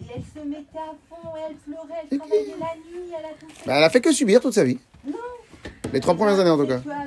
Et 0.00 0.04
elle 0.16 0.22
se 0.24 0.46
mettait 0.46 0.78
à 0.78 0.94
fond, 1.08 1.28
elle 1.48 1.56
pleurait, 1.56 2.06
elle 2.10 2.18
travaillait 2.18 2.56
la 2.58 2.74
nuit, 2.76 3.10
elle 3.18 3.24
a 3.26 3.34
tout 3.34 3.48
fait. 3.48 3.66
Bah, 3.66 3.76
elle 3.76 3.84
a 3.84 3.90
fait 3.90 4.00
que 4.00 4.12
subir 4.12 4.40
toute 4.40 4.54
sa 4.54 4.64
vie. 4.64 4.78
Non. 5.06 5.12
Les 5.94 6.00
trois 6.00 6.14
premières 6.16 6.40
années 6.40 6.50
en 6.50 6.58
tout 6.58 6.66
cas. 6.66 6.80
Voilà, 6.84 7.04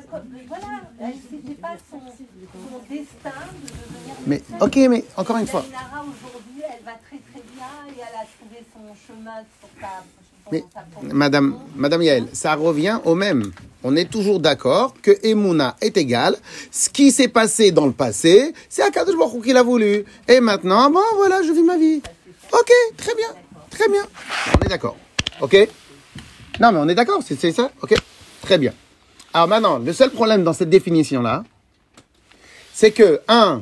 c'était 1.30 1.54
pas 1.56 1.76
son, 1.92 2.00
son 2.00 2.80
destin 2.90 3.30
de 3.52 3.68
devenir 3.68 4.16
Mais 4.26 4.36
médecin. 4.50 4.66
ok, 4.66 4.76
mais 4.90 5.04
encore 5.18 5.38
une 5.38 5.48
fois. 5.48 5.64
Lainara, 5.64 6.04
aujourd'hui, 6.04 6.62
elle 6.64 6.86
va 6.86 6.94
très 6.94 7.18
très 7.32 7.44
bien 7.54 7.68
et 7.90 8.00
elle 8.00 8.16
a 8.16 8.26
trouvé 8.38 8.64
son 8.74 8.96
chemin 9.06 9.40
sur 9.60 9.70
sa. 9.82 10.04
Mais. 10.54 10.64
Madame, 11.14 11.58
Madame 11.76 12.02
Yael, 12.02 12.28
ça 12.32 12.56
revient 12.56 13.00
au 13.04 13.14
même. 13.14 13.52
On 13.84 13.94
est 13.98 14.10
toujours 14.10 14.40
d'accord 14.40 14.94
que 15.02 15.12
Emouna 15.22 15.76
est 15.82 15.98
égal. 15.98 16.38
Ce 16.72 16.90
qui 16.90 17.12
s'est 17.12 17.28
passé 17.28 17.72
dans 17.72 17.86
le 17.88 17.92
passé, 17.92 18.54
c'est 18.70 18.84
Akadosh 18.84 19.18
Baruch 19.18 19.44
qui 19.44 19.52
l'a 19.52 19.64
voulu. 19.64 20.06
Et 20.30 20.40
maintenant, 20.40 20.90
bon, 20.90 21.02
voilà, 21.18 21.44
je 21.44 21.52
vis 21.52 21.64
ma 21.64 21.78
vie. 21.78 22.02
Ok, 22.54 22.72
très 22.96 23.16
bien, 23.16 23.28
très 23.70 23.90
bien. 23.90 24.04
On 24.58 24.66
est 24.66 24.70
d'accord. 24.70 24.96
Ok? 25.42 25.58
Non, 26.62 26.72
mais 26.72 26.80
on 26.80 26.88
est 26.88 26.96
d'accord, 26.96 27.20
c'est 27.26 27.52
ça 27.52 27.70
Ok? 27.82 27.94
Très 28.48 28.58
bien. 28.58 28.72
Alors 29.34 29.50
maintenant, 29.50 29.78
le 29.78 29.92
seul 29.92 30.10
problème 30.10 30.46
dans 30.46 30.54
cette 30.54 30.70
définition-là, 30.70 31.44
c'est 32.74 32.92
que, 32.92 33.20
un, 33.28 33.62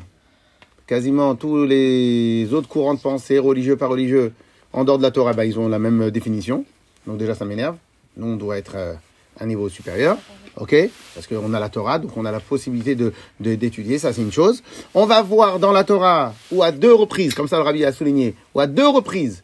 quasiment 0.85 1.33
tous 1.33 1.65
les 1.65 2.53
autres 2.53 2.67
courants 2.67 2.93
de 2.93 2.99
pensée, 2.99 3.39
religieux, 3.39 3.77
pas 3.77 3.87
religieux, 3.87 4.31
en 4.73 4.83
dehors 4.83 4.99
de 4.99 5.01
la 5.01 5.09
Torah, 5.09 5.33
bah, 5.33 5.43
ils 5.43 5.57
ont 5.57 5.67
la 5.67 5.79
même 5.79 6.11
définition. 6.11 6.65
Donc 7.07 7.17
déjà, 7.17 7.33
ça 7.33 7.45
m'énerve. 7.45 7.77
Nous, 8.15 8.27
on 8.27 8.35
doit 8.35 8.59
être 8.59 8.73
euh, 8.75 8.93
un 9.39 9.47
niveau 9.47 9.69
supérieur. 9.69 10.19
OK? 10.57 10.75
Parce 11.15 11.25
qu'on 11.25 11.55
a 11.55 11.59
la 11.59 11.69
Torah, 11.69 11.97
donc 11.97 12.15
on 12.15 12.23
a 12.23 12.31
la 12.31 12.39
possibilité 12.39 12.95
d'étudier, 13.39 13.97
ça 13.97 14.13
c'est 14.13 14.21
une 14.21 14.31
chose. 14.31 14.61
On 14.93 15.07
va 15.07 15.23
voir 15.23 15.57
dans 15.57 15.71
la 15.71 15.83
Torah, 15.83 16.35
ou 16.51 16.61
à 16.61 16.71
deux 16.71 16.93
reprises, 16.93 17.33
comme 17.33 17.47
ça 17.47 17.57
le 17.57 17.63
rabbi 17.63 17.83
a 17.83 17.91
souligné, 17.91 18.35
ou 18.53 18.59
à 18.59 18.67
deux 18.67 18.87
reprises, 18.87 19.43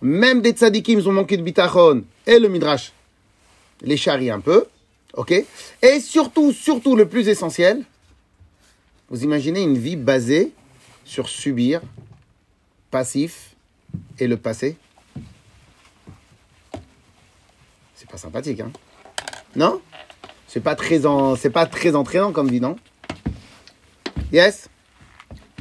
même 0.00 0.40
des 0.40 0.52
tzadikim 0.52 1.04
ont 1.04 1.12
manqué 1.12 1.36
de 1.36 1.42
bitachon, 1.42 2.04
et 2.28 2.38
le 2.38 2.48
midrash 2.48 2.92
les 3.82 3.96
charrie 3.96 4.30
un 4.30 4.40
peu. 4.40 4.66
OK? 5.14 5.32
Et 5.82 6.00
surtout, 6.00 6.52
surtout, 6.52 6.96
le 6.96 7.06
plus 7.06 7.28
essentiel, 7.28 7.84
vous 9.10 9.24
imaginez 9.24 9.60
une 9.60 9.76
vie 9.76 9.96
basée 9.96 10.52
sur 11.04 11.28
subir, 11.28 11.82
passif, 12.90 13.50
et 14.18 14.26
le 14.26 14.38
passé. 14.38 14.76
C'est 17.94 18.08
pas 18.08 18.16
sympathique, 18.16 18.60
hein? 18.60 18.72
Non? 19.54 19.82
C'est 20.48 20.60
pas 20.60 20.74
très 20.74 21.04
en... 21.04 21.36
c'est 21.36 21.50
pas 21.50 21.66
très 21.66 21.94
entraînant 21.94 22.32
comme 22.32 22.48
vie, 22.48 22.60
non? 22.60 22.76
Yes? 24.32 24.70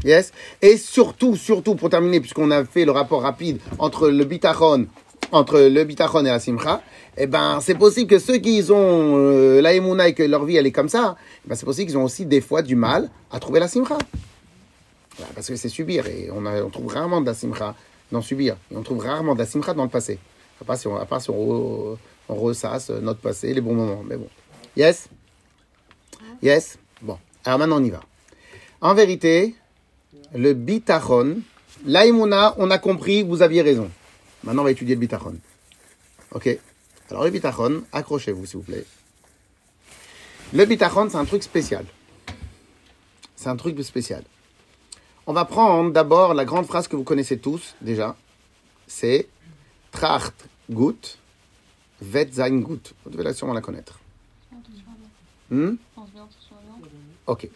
Yes? 0.06 0.32
Et 0.62 0.78
surtout, 0.78 1.36
surtout, 1.36 1.76
pour 1.76 1.90
terminer, 1.90 2.22
puisqu'on 2.22 2.52
a 2.52 2.64
fait 2.64 2.86
le 2.86 2.92
rapport 2.92 3.22
rapide 3.22 3.60
entre 3.80 4.10
le 4.10 4.24
bitachon, 4.24 4.88
entre 5.32 5.60
le 5.60 5.84
bitachon 5.84 6.26
et 6.26 6.30
la 6.30 6.40
simcha, 6.40 6.82
eh 7.18 7.28
ben, 7.28 7.60
c'est 7.62 7.76
possible 7.76 8.10
que 8.10 8.20
ceux 8.20 8.38
qui 8.38 8.64
ont 8.72 9.16
euh, 9.18 9.62
et 10.06 10.14
que 10.14 10.24
leur 10.24 10.46
vie 10.46 10.56
elle 10.58 10.66
est 10.66 10.72
comme 10.72 10.90
ça, 10.90 11.16
eh 11.46 11.50
ben, 11.50 11.56
c'est 11.56 11.66
possible 11.66 11.88
qu'ils 11.88 11.98
ont 11.98 12.04
aussi 12.04 12.26
des 12.26 12.42
fois 12.42 12.62
du 12.62 12.76
mal 12.76 13.10
à 13.32 13.40
trouver 13.40 13.60
la 13.60 13.68
simcha. 13.68 13.98
Parce 15.36 15.48
que 15.48 15.56
c'est 15.56 15.70
subir 15.70 16.08
et 16.08 16.30
on, 16.32 16.46
a- 16.46 16.62
trouve 16.70 16.88
rarement 16.94 17.22
de 17.22 17.26
la 17.28 17.34
simcha 17.34 17.76
dans 18.12 18.22
subir. 18.22 18.58
On 18.74 18.82
trouve 18.82 19.00
rarement 19.06 19.34
de 19.34 19.40
la 19.40 19.46
simcha 19.46 19.74
dans 19.74 19.84
le 19.84 19.90
passé. 19.90 20.20
À 20.62 20.66
part 20.66 20.78
si 20.78 20.88
on, 20.88 20.96
à 20.96 21.06
part 21.06 21.22
si 21.22 21.30
on, 21.30 21.98
on 22.30 22.36
ressasse 22.36 22.90
notre 22.90 23.20
passé, 23.20 23.54
les 23.54 23.62
bons 23.62 23.74
moments. 23.76 24.04
Mais 24.08 24.16
bon. 24.18 24.28
Yes? 24.76 25.08
Yes? 26.42 26.78
Bon. 27.02 27.18
Alors 27.46 27.60
maintenant 27.60 27.80
on 27.80 27.84
y 27.84 27.90
va. 27.90 28.02
En 28.80 28.94
vérité, 28.96 29.54
le 30.34 30.54
bitachon, 30.54 31.38
l'aïmouna, 31.86 32.56
on 32.58 32.72
a 32.72 32.78
compris, 32.80 33.22
vous 33.22 33.42
aviez 33.42 33.62
raison. 33.62 33.90
Maintenant, 34.44 34.62
on 34.64 34.66
va 34.66 34.72
étudier 34.72 34.96
le 34.96 35.02
bitachon. 35.02 35.36
Ok? 36.34 36.58
Alors, 37.12 37.26
le 37.26 37.30
bitachon, 37.30 37.84
accrochez-vous, 37.92 38.46
s'il 38.46 38.58
vous 38.60 38.64
plaît. 38.64 38.86
Le 40.54 40.64
bitachon, 40.64 41.10
c'est 41.10 41.18
un 41.18 41.26
truc 41.26 41.44
spécial. 41.44 41.84
C'est 43.36 43.50
un 43.50 43.58
truc 43.58 43.78
spécial. 43.84 44.24
On 45.28 45.34
va 45.34 45.44
prendre 45.44 45.92
d'abord 45.92 46.34
la 46.34 46.46
grande 46.46 46.66
phrase 46.66 46.88
que 46.88 46.96
vous 46.96 47.04
connaissez 47.04 47.38
tous, 47.38 47.76
déjà. 47.82 48.16
C'est 48.88 49.28
Tracht 49.92 50.48
gut, 50.70 51.18
vet 52.02 52.32
sein 52.32 52.50
gut. 52.50 52.94
Vous 53.04 53.12
devez 53.12 53.24
la 53.24 53.34
sûrement 53.34 53.54
la 53.54 53.62
connaître. 53.62 54.00
Hmm? 55.50 55.74
Ok. 57.28 57.50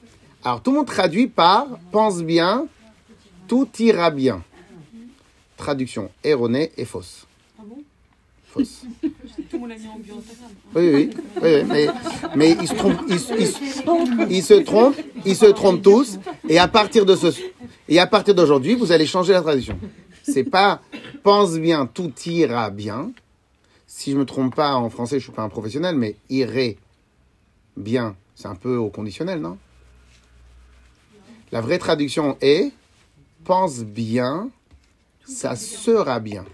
Alors, 0.43 0.61
tout 0.61 0.71
le 0.71 0.77
monde 0.79 0.87
traduit 0.87 1.27
par 1.27 1.79
pense 1.93 2.21
bien, 2.21 2.67
tout 3.47 3.69
ira 3.79 4.11
bien. 4.11 4.43
Traduction 5.55 6.11
erronée 6.25 6.73
et 6.75 6.83
fausse. 6.83 7.24
Fausse. 8.55 8.83
Tout 9.03 9.11
le 9.53 9.59
monde 9.59 9.69
l'a 9.69 9.77
mis 9.77 9.87
en 9.87 9.99
bio 9.99 10.15
Oui, 10.75 10.91
oui, 10.93 11.09
oui, 11.41 11.63
mais, 11.65 11.87
mais 12.35 12.57
ils 12.61 12.67
se 12.67 12.73
trompent, 12.73 13.01
ils, 13.07 13.15
ils 14.29 14.43
se 14.43 14.53
trompent, 14.53 14.95
ils 15.25 15.35
se 15.35 15.45
trompent 15.47 15.81
tous, 15.81 16.17
et 16.47 16.57
à 16.57 16.67
partir 16.67 17.05
de 17.05 17.15
ce, 17.15 17.27
et 17.89 17.99
à 17.99 18.07
partir 18.07 18.33
d'aujourd'hui, 18.33 18.75
vous 18.75 18.91
allez 18.91 19.05
changer 19.05 19.33
la 19.33 19.41
traduction. 19.41 19.77
C'est 20.23 20.43
pas 20.43 20.81
pense 21.21 21.57
bien, 21.57 21.85
tout 21.85 22.11
ira 22.25 22.69
bien. 22.69 23.11
Si 23.87 24.11
je 24.11 24.17
me 24.17 24.25
trompe 24.25 24.55
pas 24.55 24.75
en 24.75 24.89
français, 24.89 25.19
je 25.19 25.25
suis 25.25 25.33
pas 25.33 25.43
un 25.43 25.49
professionnel, 25.49 25.95
mais 25.95 26.15
irait 26.29 26.77
bien, 27.77 28.15
c'est 28.35 28.47
un 28.47 28.55
peu 28.55 28.77
au 28.77 28.89
conditionnel, 28.89 29.39
non? 29.39 29.57
La 31.51 31.61
vraie 31.61 31.77
traduction 31.77 32.37
est 32.41 32.71
pense 33.43 33.83
bien, 33.83 34.49
ça 35.25 35.55
sera 35.55 36.19
bien. 36.19 36.45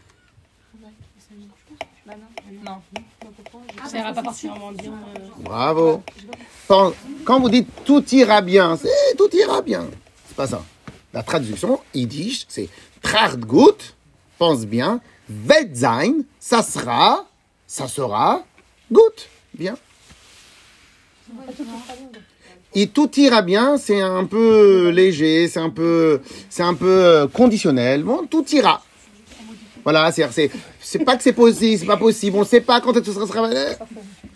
Non. 2.64 2.78
Ça 3.88 3.98
ira 3.98 4.14
pas 4.14 4.22
particulièrement 4.24 4.72
bien. 4.72 4.92
euh, 4.92 5.28
Bravo. 5.40 6.04
Quand, 6.68 7.40
vous 7.40 7.50
dites 7.50 7.68
tout 7.86 8.04
ira 8.14 8.42
bien, 8.42 8.78
c'est 8.78 9.18
tout 9.18 9.30
ira 9.36 9.62
bien. 9.62 9.88
C'est 10.28 10.36
pas 10.36 10.48
ça. 10.48 10.64
La 11.14 11.24
traduction 11.24 11.80
yiddish, 11.94 12.46
c'est 12.48 12.70
tracht 13.02 13.40
gut, 13.40 13.94
pense 14.38 14.66
bien, 14.66 15.02
wird 15.28 15.76
sein, 15.76 16.24
ça 16.40 16.62
sera, 16.64 17.26
ça 17.68 17.88
sera, 17.88 18.44
gut, 18.92 19.28
bien. 19.54 19.76
Et 22.74 22.88
tout 22.88 23.10
ira 23.20 23.42
bien, 23.42 23.78
c'est 23.78 24.00
un 24.00 24.26
peu 24.26 24.90
léger, 24.90 25.50
c'est 25.50 25.60
un 25.60 25.70
peu, 25.70 26.22
c'est 26.50 26.64
un 26.64 26.74
peu 26.76 26.88
euh, 26.88 27.28
conditionnel. 27.28 28.04
Bon, 28.04 28.26
tout 28.30 28.46
ira. 28.56 28.82
Voilà, 29.84 30.12
c'est, 30.12 30.50
c'est, 30.80 31.00
pas 31.00 31.18
que 31.18 31.24
c'est 31.24 31.34
possible, 31.34 31.80
c'est 31.80 31.86
pas 31.86 31.98
possible, 31.98 32.38
on 32.38 32.46
sait 32.46 32.62
pas 32.62 32.82
quand 32.82 32.94
ce 32.94 33.12
sera. 33.12 33.50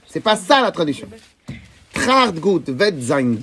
C'est 0.07 0.19
pas 0.19 0.35
ça 0.35 0.61
la 0.61 0.71
traduction. 0.71 1.07
Tracht 1.93 2.39
gut, 2.39 2.63
wird 2.67 3.01
sein. 3.01 3.37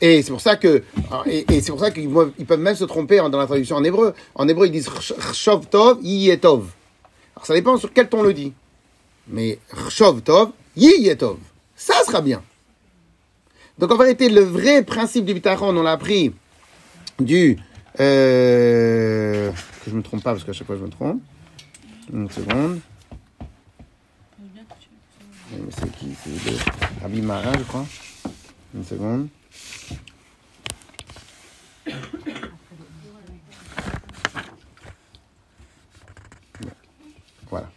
Et 0.00 0.22
c'est 0.22 0.30
pour 0.30 0.40
ça 0.40 0.56
que, 0.56 0.82
et, 1.26 1.60
c'est 1.60 1.70
pour 1.70 1.80
ça 1.80 1.90
qu'ils 1.90 2.08
peuvent 2.08 2.58
même 2.58 2.74
se 2.74 2.84
tromper 2.84 3.18
dans 3.18 3.38
la 3.38 3.46
traduction 3.46 3.76
en 3.76 3.84
hébreu. 3.84 4.14
En 4.34 4.48
hébreu, 4.48 4.66
ils 4.66 4.72
disent 4.72 4.88
Rshov 4.88 5.66
tov, 5.66 5.98
yiyetov. 6.02 6.68
Alors 7.36 7.46
ça 7.46 7.54
dépend 7.54 7.76
sur 7.76 7.92
quel 7.92 8.08
ton 8.08 8.20
on 8.20 8.22
le 8.22 8.32
dit. 8.32 8.52
Mais 9.28 9.58
Rshov 9.72 10.22
tov, 10.22 10.50
yiyetov. 10.76 11.36
Ça 11.76 11.94
sera 12.06 12.22
bien. 12.22 12.42
Donc 13.78 13.90
en 13.92 13.96
vérité, 13.96 14.28
le 14.30 14.40
vrai 14.40 14.82
principe 14.82 15.26
du 15.26 15.34
bitachon, 15.34 15.76
on 15.76 15.82
l'a 15.82 15.92
appris 15.92 16.32
du. 17.18 17.58
Euh, 17.98 19.50
que 19.84 19.90
je 19.90 19.96
me 19.96 20.02
trompe 20.02 20.22
pas 20.22 20.32
parce 20.32 20.44
qu'à 20.44 20.52
chaque 20.52 20.66
fois 20.66 20.76
je 20.76 20.84
me 20.84 20.90
trompe. 20.90 21.22
Une 22.12 22.30
seconde. 22.30 22.80
C'est 25.70 25.92
qui? 25.96 26.14
C'est 26.22 26.50
le 26.50 26.56
Rabbi 27.02 27.22
Marin, 27.22 27.52
je 27.58 27.64
crois. 27.64 27.86
Une 28.74 28.84
seconde. 28.84 29.28
Voilà. 37.48 37.68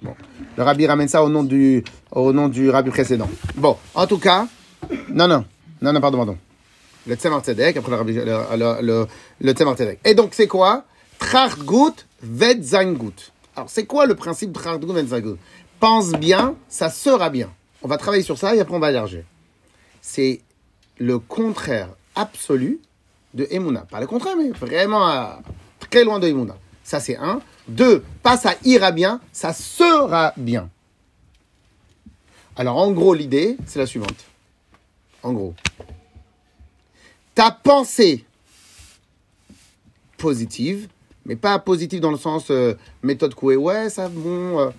Bon. 0.00 0.14
Le 0.56 0.62
rabbi 0.62 0.86
ramène 0.86 1.08
ça 1.08 1.24
au 1.24 1.28
nom 1.28 1.42
du, 1.42 1.82
au 2.12 2.32
nom 2.32 2.48
du 2.48 2.70
rabbi 2.70 2.90
précédent. 2.90 3.28
Bon, 3.56 3.76
en 3.94 4.06
tout 4.06 4.18
cas, 4.18 4.46
non, 5.08 5.26
non, 5.26 5.44
non, 5.82 5.92
non, 5.92 6.00
pardon, 6.00 6.18
pardon. 6.18 6.38
Le 7.06 7.14
Tzemar 7.14 7.40
Tzedek, 7.42 7.76
après 7.76 7.90
le 7.92 8.02
le, 8.04 8.82
le, 8.82 9.06
le, 9.40 9.52
Tzemar 9.52 9.74
Tzedek. 9.76 10.00
Et 10.04 10.14
donc, 10.14 10.34
c'est 10.34 10.46
quoi? 10.48 10.84
Trachgut 11.18 11.94
vet 12.22 12.56
gut. 12.94 13.32
Alors, 13.56 13.68
c'est 13.70 13.86
quoi 13.86 14.06
le 14.06 14.14
principe 14.14 14.52
de 14.52 14.58
Trachgut 14.58 14.92
vet 14.92 15.20
gut 15.22 15.36
Pense 15.80 16.10
bien, 16.12 16.54
ça 16.68 16.90
sera 16.90 17.30
bien. 17.30 17.50
On 17.82 17.88
va 17.88 17.96
travailler 17.96 18.22
sur 18.24 18.36
ça 18.36 18.54
et 18.56 18.60
après 18.60 18.74
on 18.74 18.80
va 18.80 18.90
élargir. 18.90 19.22
C'est 20.00 20.40
le 20.98 21.18
contraire 21.20 21.88
absolu 22.16 22.80
de 23.34 23.46
Emouna. 23.50 23.82
Pas 23.88 24.00
le 24.00 24.06
contraire, 24.08 24.34
mais 24.36 24.50
vraiment 24.50 25.06
à- 25.06 25.40
très 25.90 26.02
loin 26.02 26.18
de 26.18 26.26
Emouna. 26.26 26.56
Ça, 26.82 26.98
c'est 26.98 27.16
un. 27.16 27.40
Deux, 27.68 28.02
pas 28.22 28.36
ça 28.36 28.54
ira 28.64 28.90
bien, 28.90 29.20
ça 29.32 29.52
sera 29.52 30.32
bien. 30.36 30.68
Alors, 32.56 32.76
en 32.78 32.90
gros, 32.90 33.14
l'idée, 33.14 33.56
c'est 33.66 33.78
la 33.78 33.86
suivante. 33.86 34.16
En 35.22 35.32
gros, 35.32 35.54
ta 37.34 37.50
pensée 37.50 38.24
positive, 40.16 40.88
mais 41.24 41.36
pas 41.36 41.58
positive 41.58 42.00
dans 42.00 42.10
le 42.10 42.18
sens 42.18 42.50
euh, 42.50 42.74
méthode 43.02 43.34
couée, 43.34 43.56
ouais, 43.56 43.90
ça, 43.90 44.08
bon, 44.08 44.58
euh, 44.58 44.70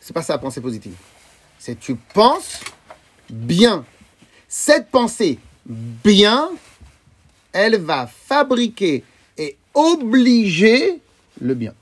c'est 0.00 0.12
pas 0.12 0.22
ça 0.22 0.38
pensée 0.38 0.60
positive. 0.60 0.94
C'est 1.58 1.78
tu 1.78 1.96
penses 1.96 2.60
bien. 3.30 3.84
Cette 4.48 4.90
pensée 4.90 5.38
bien, 5.66 6.50
elle 7.52 7.80
va 7.80 8.06
fabriquer 8.06 9.04
et 9.36 9.56
obliger 9.74 11.00
le 11.40 11.54
bien. 11.54 11.74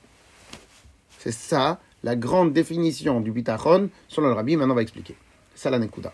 C'est 1.19 1.31
ça 1.31 1.79
la 2.03 2.15
grande 2.15 2.53
définition 2.53 3.21
du 3.21 3.31
bitachon 3.31 3.89
selon 4.07 4.27
le 4.27 4.33
rabbi. 4.33 4.55
Maintenant, 4.55 4.73
on 4.73 4.75
va 4.75 4.81
expliquer. 4.81 5.15
Ça 5.55 5.69
la 5.69 5.79
nekuda. 5.79 6.13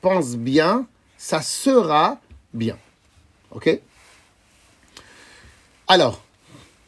Pense 0.00 0.36
bien, 0.36 0.86
ça 1.22 1.40
sera 1.40 2.18
bien. 2.52 2.76
Ok? 3.52 3.78
Alors, 5.86 6.20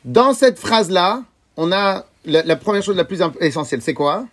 dans 0.04 0.34
cette 0.34 0.58
phrase-là, 0.58 1.22
on 1.56 1.70
a 1.70 2.04
la, 2.24 2.42
la 2.42 2.56
première 2.56 2.82
chose 2.82 2.96
la 2.96 3.04
plus 3.04 3.22
essentielle, 3.38 3.80
c'est 3.80 3.94
quoi? 3.94 4.26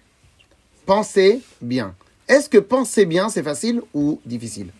Penser 0.87 1.41
bien. 1.61 1.93
Est-ce 2.27 2.49
que 2.49 2.57
penser 2.57 3.05
bien, 3.05 3.29
c'est 3.29 3.43
facile 3.43 3.83
ou 3.93 4.19
difficile? 4.25 4.71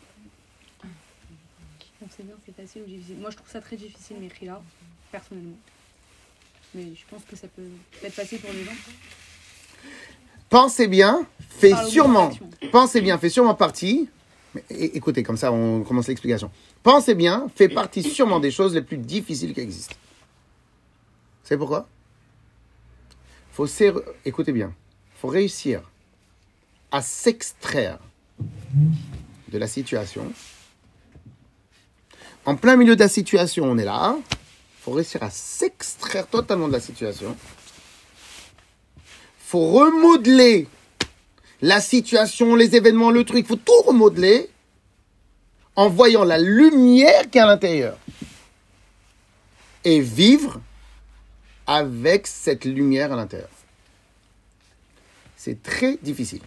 Sait 2.09 2.23
bien, 2.23 2.35
c'est 2.43 2.55
facile 2.55 2.81
ou 2.81 2.87
difficile? 2.87 3.17
Moi, 3.19 3.29
je 3.29 3.35
trouve 3.35 3.49
ça 3.49 3.61
très 3.61 3.75
difficile, 3.75 4.17
mais 4.19 4.29
là, 4.47 4.59
personnellement. 5.11 5.57
Mais 6.73 6.95
je 6.95 7.03
pense 7.07 7.21
que 7.29 7.35
ça 7.35 7.47
peut 7.47 7.69
être 8.03 8.13
facile 8.13 8.39
pour 8.39 8.51
les 8.51 8.63
gens. 8.63 8.71
Pensez 10.49 10.87
bien, 10.87 11.27
fait 11.47 11.75
sûrement. 11.87 12.31
Pensez 12.71 13.01
bien, 13.01 13.19
fait 13.19 13.29
sûrement 13.29 13.53
partie. 13.55 14.09
Écoutez, 14.69 15.23
comme 15.23 15.37
ça, 15.37 15.51
on 15.51 15.83
commence 15.83 16.07
l'explication. 16.07 16.51
Pensez 16.83 17.15
bien, 17.15 17.47
fait 17.55 17.69
partie 17.69 18.03
sûrement 18.03 18.39
des 18.39 18.51
choses 18.51 18.73
les 18.73 18.81
plus 18.81 18.97
difficiles 18.97 19.53
qui 19.53 19.61
existent. 19.61 19.95
Vous 21.43 21.47
savez 21.47 21.59
pourquoi? 21.59 21.87
Faut 23.51 23.67
écoutez 24.25 24.51
bien. 24.51 24.73
Faut 25.19 25.27
réussir 25.27 25.81
à 26.91 27.01
s'extraire 27.01 27.99
de 29.49 29.57
la 29.57 29.67
situation. 29.67 30.31
En 32.45 32.55
plein 32.55 32.75
milieu 32.75 32.95
de 32.95 33.01
la 33.01 33.09
situation, 33.09 33.65
on 33.65 33.77
est 33.77 33.85
là. 33.85 34.17
Faut 34.81 34.91
réussir 34.91 35.21
à 35.21 35.29
s'extraire 35.29 36.27
totalement 36.27 36.67
de 36.67 36.73
la 36.73 36.79
situation. 36.79 37.37
Faut 39.39 39.71
remodeler 39.71 40.67
la 41.61 41.79
situation, 41.79 42.55
les 42.55 42.75
événements, 42.75 43.11
le 43.11 43.23
truc. 43.23 43.47
Faut 43.47 43.55
tout 43.55 43.81
remodeler 43.85 44.49
en 45.75 45.89
voyant 45.89 46.23
la 46.23 46.37
lumière 46.37 47.29
qui 47.29 47.37
est 47.37 47.41
à 47.41 47.45
l'intérieur. 47.45 47.97
Et 49.83 49.99
vivre 49.99 50.59
avec 51.67 52.27
cette 52.27 52.65
lumière 52.65 53.13
à 53.13 53.15
l'intérieur. 53.15 53.49
C'est 55.37 55.63
très 55.63 55.97
difficile. 55.97 56.41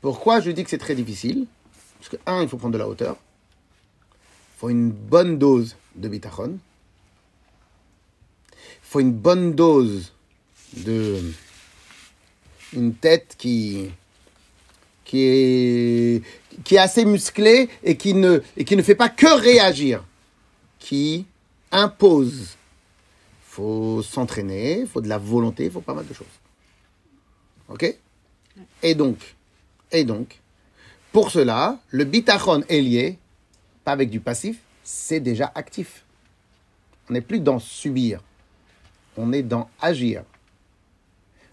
Pourquoi 0.00 0.40
je 0.40 0.50
dis 0.50 0.64
que 0.64 0.70
c'est 0.70 0.78
très 0.78 0.96
difficile? 0.96 1.46
Parce 1.98 2.08
que, 2.08 2.16
un, 2.26 2.42
il 2.42 2.48
faut 2.48 2.56
prendre 2.56 2.72
de 2.72 2.78
la 2.78 2.88
hauteur. 2.88 3.16
Il 4.56 4.58
faut 4.58 4.68
une 4.68 4.90
bonne 4.90 5.38
dose 5.38 5.76
de 5.94 6.08
bitachon. 6.08 6.58
Il 8.52 8.58
faut 8.82 9.00
une 9.00 9.12
bonne 9.12 9.54
dose 9.54 10.12
de 10.76 11.20
une 12.72 12.94
tête 12.94 13.34
qui, 13.38 13.90
qui, 15.04 15.22
est, 15.22 16.22
qui 16.64 16.76
est 16.76 16.78
assez 16.78 17.04
musclée 17.04 17.68
et 17.82 17.96
qui, 17.96 18.14
ne, 18.14 18.40
et 18.56 18.64
qui 18.64 18.76
ne 18.76 18.82
fait 18.82 18.94
pas 18.94 19.08
que 19.08 19.40
réagir, 19.40 20.04
qui 20.78 21.26
impose. 21.70 22.56
Il 23.48 23.54
faut 23.54 24.02
s'entraîner, 24.02 24.80
il 24.80 24.86
faut 24.86 25.00
de 25.00 25.08
la 25.08 25.18
volonté, 25.18 25.66
il 25.66 25.70
faut 25.70 25.80
pas 25.80 25.94
mal 25.94 26.06
de 26.06 26.14
choses. 26.14 26.26
Ok? 27.68 27.94
Et 28.82 28.94
donc, 28.94 29.18
et 29.90 30.04
donc, 30.04 30.40
pour 31.12 31.30
cela, 31.30 31.78
le 31.90 32.04
bitachon 32.04 32.62
est 32.68 32.80
lié, 32.80 33.18
pas 33.84 33.92
avec 33.92 34.08
du 34.08 34.20
passif, 34.20 34.58
c'est 34.82 35.20
déjà 35.20 35.52
actif. 35.54 36.04
On 37.08 37.12
n'est 37.12 37.20
plus 37.20 37.40
dans 37.40 37.58
subir, 37.58 38.20
on 39.16 39.32
est 39.32 39.42
dans 39.42 39.68
agir. 39.80 40.24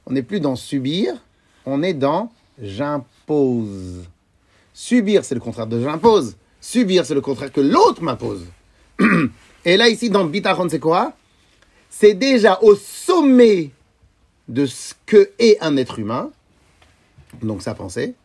On 0.10 0.14
n'est 0.14 0.24
plus 0.24 0.40
dans 0.40 0.56
subir, 0.56 1.14
on 1.66 1.84
est 1.84 1.94
dans 1.94 2.32
j'impose. 2.60 4.06
Subir, 4.74 5.24
c'est 5.24 5.36
le 5.36 5.42
contraire 5.42 5.68
de 5.68 5.82
j'impose. 5.82 6.36
Subir, 6.60 7.06
c'est 7.06 7.14
le 7.14 7.22
contraire 7.22 7.52
que 7.52 7.62
l'autre 7.62 8.02
m'impose. 8.02 8.46
Et 9.66 9.78
là, 9.78 9.88
ici, 9.88 10.10
dans 10.10 10.26
Bitachon, 10.26 10.68
c'est 10.68 10.80
quoi 10.80 11.14
C'est 11.90 12.16
déjà 12.16 12.60
au 12.64 12.76
sommet 12.76 13.70
de 14.48 14.66
ce 14.66 14.96
que 15.06 15.30
est 15.38 15.62
un 15.62 15.78
être 15.78 16.00
humain, 16.00 16.32
donc 17.44 17.62
sa 17.62 17.76
pensée, 17.76 18.16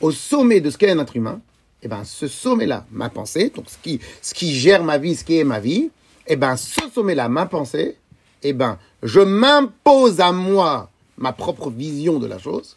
au 0.00 0.12
sommet 0.12 0.60
de 0.60 0.70
ce 0.70 0.78
qu'est 0.78 0.90
un 0.90 0.98
être 1.00 1.16
humain, 1.16 1.40
et 1.82 1.88
ben 1.88 2.04
ce 2.04 2.28
sommet-là, 2.28 2.86
ma 2.92 3.10
pensée, 3.10 3.50
donc 3.50 3.64
ce 3.68 3.76
qui, 3.78 3.98
ce 4.20 4.32
qui 4.32 4.54
gère 4.54 4.84
ma 4.84 4.98
vie, 4.98 5.16
ce 5.16 5.24
qui 5.24 5.38
est 5.38 5.44
ma 5.44 5.58
vie, 5.58 5.90
et 6.28 6.36
ben 6.36 6.56
ce 6.56 6.82
sommet-là, 6.94 7.28
ma 7.28 7.46
pensée, 7.46 7.96
et 8.44 8.52
ben 8.52 8.78
je 9.02 9.18
m'impose 9.18 10.20
à 10.20 10.30
moi 10.30 10.91
ma 11.22 11.32
propre 11.32 11.70
vision 11.70 12.18
de 12.18 12.26
la 12.26 12.38
chose, 12.38 12.76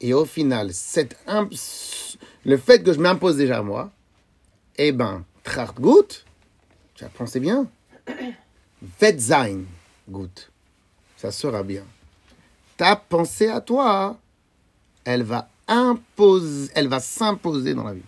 et 0.00 0.14
au 0.14 0.24
final, 0.24 0.72
cette 0.72 1.16
le 2.46 2.56
fait 2.56 2.82
que 2.82 2.94
je 2.94 2.98
m'impose 2.98 3.36
déjà 3.36 3.58
à 3.58 3.62
moi, 3.62 3.90
eh 4.76 4.90
ben, 4.90 5.22
gut, 5.76 6.24
tu 6.94 7.04
as 7.04 7.10
pensé 7.10 7.40
bien, 7.40 7.66
wird 9.00 9.20
sein 9.20 9.64
gut, 10.08 10.48
ça 11.18 11.30
sera 11.30 11.62
bien. 11.62 11.84
Ta 12.78 12.96
pensée 12.96 13.48
à 13.48 13.60
toi, 13.60 14.16
elle 15.04 15.22
va 15.22 15.50
imposer, 15.68 16.70
elle 16.74 16.88
va 16.88 17.00
s'imposer 17.00 17.74
dans 17.74 17.84
la 17.84 17.92
vie. 17.92 18.02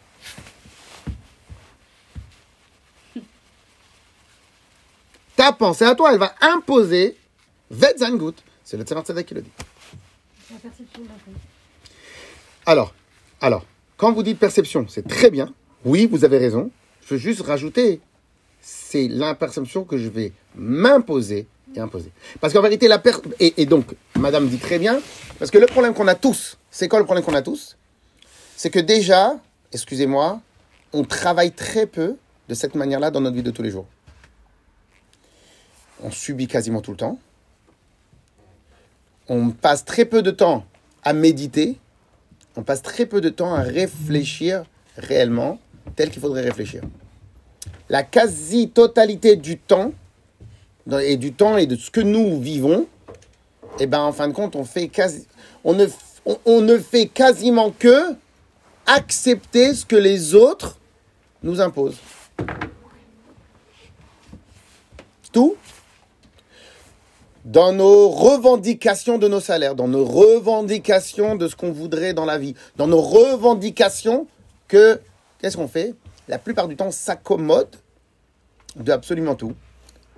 Ta 5.37 5.53
pensée 5.53 5.85
à 5.85 5.95
toi, 5.95 6.13
elle 6.13 6.19
va 6.19 6.35
imposer 6.41 7.15
wird 7.71 7.99
sein 7.99 8.17
gut. 8.17 8.37
C'est 8.67 8.77
le 8.77 8.83
Tzemar 8.83 9.05
Tzedek 9.05 9.27
qui 9.27 9.35
le 9.35 9.43
dit. 9.43 9.53
La 10.51 10.59
perception 10.59 11.03
d'un 11.03 11.15
fait. 11.25 11.31
Alors, 12.67 12.93
alors, 13.41 13.65
quand 13.97 14.13
vous 14.13 14.25
dites 14.25 14.41
perception, 14.41 14.87
c'est 14.89 15.07
très 15.07 15.31
bien. 15.31 15.55
Oui, 15.85 16.07
vous 16.11 16.25
avez 16.25 16.37
raison. 16.37 16.73
Je 17.07 17.15
veux 17.15 17.21
juste 17.21 17.43
rajouter, 17.43 18.01
c'est 18.61 19.07
l'imperception 19.07 19.85
que 19.85 19.97
je 19.97 20.09
vais 20.09 20.33
m'imposer 20.57 21.47
et 21.77 21.79
imposer. 21.79 22.11
Parce 22.41 22.53
qu'en 22.53 22.61
vérité, 22.61 22.89
la 22.89 22.99
per... 22.99 23.13
et, 23.39 23.55
et 23.63 23.67
donc, 23.67 23.95
Madame 24.17 24.49
dit 24.49 24.59
très 24.59 24.81
bien, 24.81 25.01
parce 25.39 25.53
que 25.53 25.59
le 25.59 25.67
problème 25.67 25.95
qu'on 25.95 26.09
a 26.09 26.17
tous, 26.17 26.59
c'est 26.69 26.89
quoi 26.89 26.99
le 26.99 27.05
problème 27.05 27.25
qu'on 27.25 27.35
a 27.35 27.43
tous? 27.43 27.77
C'est 28.57 28.71
que 28.71 28.81
déjà, 28.81 29.39
excusez-moi, 29.71 30.41
on 30.93 31.05
travaille 31.05 31.53
très 31.53 31.87
peu 31.87 32.17
de 32.49 32.55
cette 32.55 32.75
manière-là 32.75 33.13
dans 33.13 33.21
notre 33.21 33.37
vie 33.37 33.45
de 33.45 33.53
tous 33.53 33.63
les 33.63 33.71
jours. 33.71 33.87
On 36.03 36.11
subit 36.11 36.49
quasiment 36.49 36.81
tout 36.81 36.91
le 36.91 36.97
temps. 36.97 37.21
On 39.29 39.51
passe 39.51 39.85
très 39.85 40.05
peu 40.05 40.23
de 40.23 40.31
temps 40.31 40.65
à 41.03 41.13
méditer 41.13 41.79
on 42.57 42.63
passe 42.63 42.83
très 42.83 43.07
peu 43.07 43.21
de 43.21 43.29
temps 43.29 43.55
à 43.55 43.61
réfléchir 43.61 44.65
réellement 44.97 45.59
tel 45.95 46.11
qu'il 46.11 46.23
faudrait 46.23 46.43
réfléchir. 46.43 46.83
La 47.89 48.03
quasi-totalité 48.03 49.37
du 49.37 49.59
temps, 49.59 49.93
et 51.01 51.17
du 51.17 51.33
temps 51.33 51.57
et 51.57 51.67
de 51.67 51.77
ce 51.77 51.91
que 51.91 52.01
nous 52.01 52.41
vivons, 52.41 52.87
eh 53.79 53.87
ben, 53.87 54.01
en 54.01 54.13
fin 54.13 54.29
de 54.29 54.33
compte, 54.33 54.57
on, 54.57 54.65
fait 54.65 54.89
quasi, 54.89 55.27
on, 55.65 55.75
ne, 55.75 55.87
on, 56.47 56.63
ne 56.63 56.79
fait 56.79 57.07
quasiment 57.07 57.71
que 57.71 58.15
accepter 58.87 59.75
ce 59.75 59.85
que 59.85 59.97
les 59.97 60.35
autres 60.35 60.79
nous 61.43 61.61
imposent. 61.61 61.99
Tout 65.33 65.57
dans 67.47 67.73
nos 67.73 68.09
revendications 68.09 69.19
de 69.19 69.29
nos 69.29 69.39
salaires, 69.39 69.77
dans 69.77 69.87
nos 69.87 70.05
revendications 70.05 71.37
de 71.37 71.47
ce 71.47 71.55
qu'on 71.55 71.71
voudrait 71.71 72.13
dans 72.13 72.25
la 72.25 72.39
vie, 72.39 72.55
dans 72.77 72.89
nos 72.89 73.01
revendications 73.01 74.27
que, 74.67 75.01
qu'est-ce 75.41 75.57
qu'on 75.57 75.69
fait? 75.69 75.95
La 76.27 76.39
plupart 76.39 76.67
du 76.67 76.75
temps, 76.75 76.89
on 76.89 76.93
s'accommode 76.93 77.69
de 78.75 78.91
absolument 78.91 79.37
tout. 79.37 79.53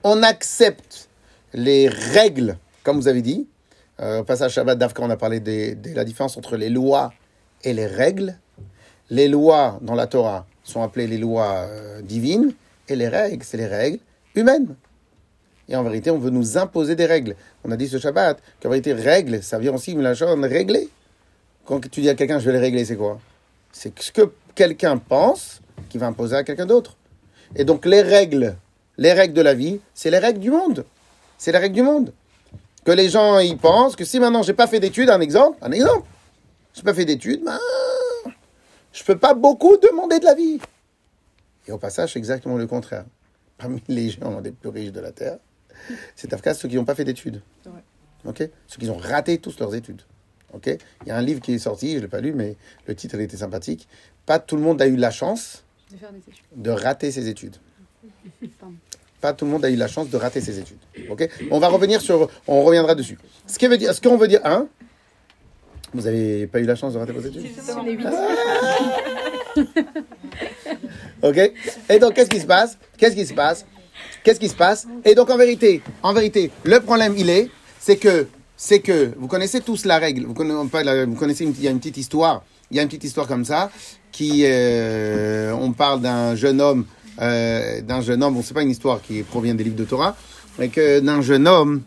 On 0.04 0.22
accepte 0.22 1.10
les 1.52 1.88
règles, 1.88 2.56
comme 2.82 2.98
vous 2.98 3.08
avez 3.08 3.20
dit. 3.20 3.46
Euh, 4.00 4.20
au 4.20 4.24
passage 4.24 4.52
Shabbat 4.52 4.78
d'Afka, 4.78 5.02
on 5.02 5.10
a 5.10 5.18
parlé 5.18 5.40
de 5.40 5.94
la 5.94 6.04
différence 6.04 6.38
entre 6.38 6.56
les 6.56 6.70
lois 6.70 7.12
et 7.62 7.74
les 7.74 7.86
règles. 7.86 8.38
Les 9.10 9.28
lois 9.28 9.78
dans 9.82 9.94
la 9.94 10.06
Torah 10.06 10.46
sont 10.64 10.82
appelées 10.82 11.06
les 11.06 11.18
lois 11.18 11.66
euh, 11.68 12.00
divines, 12.00 12.54
et 12.88 12.96
les 12.96 13.08
règles, 13.08 13.44
c'est 13.44 13.58
les 13.58 13.66
règles 13.66 13.98
humaines. 14.34 14.76
Et 15.68 15.76
en 15.76 15.82
vérité, 15.82 16.10
on 16.10 16.18
veut 16.18 16.30
nous 16.30 16.56
imposer 16.56 16.96
des 16.96 17.06
règles. 17.06 17.36
On 17.64 17.70
a 17.70 17.76
dit 17.76 17.88
ce 17.88 17.98
Shabbat 17.98 18.40
qu'en 18.62 18.70
vérité, 18.70 18.92
règle, 18.94 19.42
ça 19.42 19.58
vient 19.58 19.74
aussi 19.74 19.94
la 19.94 20.14
chose 20.14 20.38
régler. 20.42 20.88
Quand 21.66 21.80
tu 21.90 22.00
dis 22.00 22.08
à 22.08 22.14
quelqu'un, 22.14 22.38
je 22.38 22.46
vais 22.46 22.52
les 22.52 22.58
régler, 22.58 22.84
c'est 22.86 22.96
quoi? 22.96 23.20
C'est 23.72 23.96
ce 24.00 24.10
que 24.10 24.32
quelqu'un 24.54 24.96
pense 24.96 25.60
qui 25.90 25.98
va 25.98 26.06
imposer 26.06 26.36
à 26.36 26.44
quelqu'un 26.44 26.64
d'autre. 26.64 26.96
Et 27.54 27.64
donc, 27.64 27.84
les 27.84 28.00
règles, 28.00 28.56
les 28.96 29.12
règles 29.12 29.34
de 29.34 29.42
la 29.42 29.52
vie, 29.52 29.80
c'est 29.92 30.10
les 30.10 30.18
règles 30.18 30.40
du 30.40 30.50
monde. 30.50 30.86
C'est 31.36 31.52
les 31.52 31.58
règles 31.58 31.74
du 31.74 31.82
monde. 31.82 32.12
Que 32.84 32.92
les 32.92 33.10
gens, 33.10 33.38
ils 33.38 33.58
pensent 33.58 33.96
que 33.96 34.04
si 34.06 34.18
maintenant 34.18 34.42
j'ai 34.42 34.54
pas 34.54 34.66
fait 34.66 34.80
d'études, 34.80 35.10
un 35.10 35.20
exemple, 35.20 35.58
un 35.60 35.72
exemple, 35.72 36.06
j'ai 36.72 36.82
pas 36.82 36.94
fait 36.94 37.04
d'études, 37.04 37.44
ben, 37.44 37.58
je 38.92 39.04
peux 39.04 39.18
pas 39.18 39.34
beaucoup 39.34 39.76
demander 39.76 40.18
de 40.18 40.24
la 40.24 40.34
vie. 40.34 40.58
Et 41.66 41.72
au 41.72 41.78
passage, 41.78 42.14
c'est 42.14 42.18
exactement 42.18 42.56
le 42.56 42.66
contraire. 42.66 43.04
Parmi 43.58 43.82
les 43.88 44.08
gens 44.10 44.40
les 44.40 44.52
plus 44.52 44.70
riches 44.70 44.92
de 44.92 45.00
la 45.00 45.12
Terre, 45.12 45.38
c'est 46.16 46.32
Afka 46.32 46.54
ceux 46.54 46.68
qui 46.68 46.76
n'ont 46.76 46.84
pas 46.84 46.94
fait 46.94 47.04
d'études. 47.04 47.42
Ceux 48.24 48.78
qui 48.78 48.90
ont 48.90 48.96
raté 48.96 49.38
tous 49.38 49.58
leurs 49.58 49.74
études. 49.74 50.02
Ok? 50.52 50.66
Il 51.02 51.08
y 51.08 51.10
a 51.10 51.16
un 51.16 51.22
livre 51.22 51.40
qui 51.40 51.54
est 51.54 51.58
sorti, 51.58 51.92
je 51.92 51.96
ne 51.96 52.02
l'ai 52.02 52.08
pas 52.08 52.20
lu, 52.20 52.32
mais 52.32 52.56
le 52.86 52.94
titre 52.94 53.16
il 53.16 53.22
était 53.22 53.36
sympathique. 53.36 53.88
Pas 54.26 54.38
tout 54.38 54.56
le 54.56 54.62
monde 54.62 54.80
a 54.82 54.86
eu 54.86 54.96
la 54.96 55.10
chance 55.10 55.64
De 55.90 55.96
faire 55.96 56.12
des 56.12 56.20
de 56.56 56.70
rater 56.70 57.10
ses 57.10 57.28
études. 57.28 57.56
Pardon. 58.58 58.74
Pas 59.20 59.32
tout 59.32 59.44
le 59.44 59.50
monde 59.50 59.64
a 59.64 59.70
eu 59.70 59.76
la 59.76 59.88
chance 59.88 60.08
de 60.10 60.16
rater 60.16 60.40
ses 60.40 60.58
études. 60.58 60.78
Ok? 61.08 61.28
On 61.50 61.58
va 61.58 61.68
revenir 61.68 62.00
sur, 62.00 62.30
on 62.46 62.62
reviendra 62.62 62.94
dessus. 62.94 63.18
Ce 63.46 63.58
qui 63.58 63.66
veut 63.66 63.78
dire, 63.78 63.92
ce 63.92 64.00
qu'on 64.00 64.16
veut 64.16 64.28
dire, 64.28 64.40
hein? 64.44 64.68
Vous 65.92 66.06
avez 66.06 66.46
pas 66.46 66.60
eu 66.60 66.64
la 66.64 66.76
chance 66.76 66.92
de 66.92 66.98
rater 66.98 67.12
vos 67.12 67.20
études? 67.20 67.46
Justement. 67.46 67.84
Ok? 71.22 71.52
Et 71.88 71.98
donc, 71.98 72.14
qu'est-ce 72.14 72.30
qui 72.30 72.38
se 72.40 72.46
passe? 72.46 72.78
Qu'est-ce 72.96 73.16
qui 73.16 73.26
se 73.26 73.34
passe? 73.34 73.66
Qu'est-ce 74.28 74.40
qui 74.40 74.50
se 74.50 74.54
passe 74.54 74.86
Et 75.06 75.14
donc, 75.14 75.30
en 75.30 75.38
vérité, 75.38 75.80
en 76.02 76.12
vérité, 76.12 76.50
le 76.64 76.80
problème, 76.80 77.14
il 77.16 77.30
est, 77.30 77.48
c'est 77.80 77.96
que, 77.96 78.26
c'est 78.58 78.80
que, 78.80 79.14
vous 79.16 79.26
connaissez 79.26 79.62
tous 79.62 79.86
la 79.86 79.96
règle. 79.96 80.26
Vous 80.26 80.34
connaissez, 80.34 81.44
une, 81.44 81.54
il 81.56 81.64
y 81.64 81.66
a 81.66 81.70
une 81.70 81.78
petite 81.78 81.96
histoire. 81.96 82.44
Il 82.70 82.76
y 82.76 82.78
a 82.78 82.82
une 82.82 82.88
petite 82.88 83.04
histoire 83.04 83.26
comme 83.26 83.46
ça, 83.46 83.70
qui, 84.12 84.42
euh, 84.44 85.54
on 85.58 85.72
parle 85.72 86.02
d'un 86.02 86.34
jeune 86.34 86.60
homme, 86.60 86.84
euh, 87.22 87.80
d'un 87.80 88.02
jeune 88.02 88.22
homme. 88.22 88.34
Bon, 88.34 88.42
c'est 88.44 88.52
pas 88.52 88.60
une 88.60 88.70
histoire 88.70 89.00
qui 89.00 89.22
provient 89.22 89.54
des 89.54 89.64
livres 89.64 89.76
de 89.76 89.86
Torah, 89.86 90.14
mais 90.58 90.68
que 90.68 91.00
d'un 91.00 91.22
jeune 91.22 91.48
homme 91.48 91.80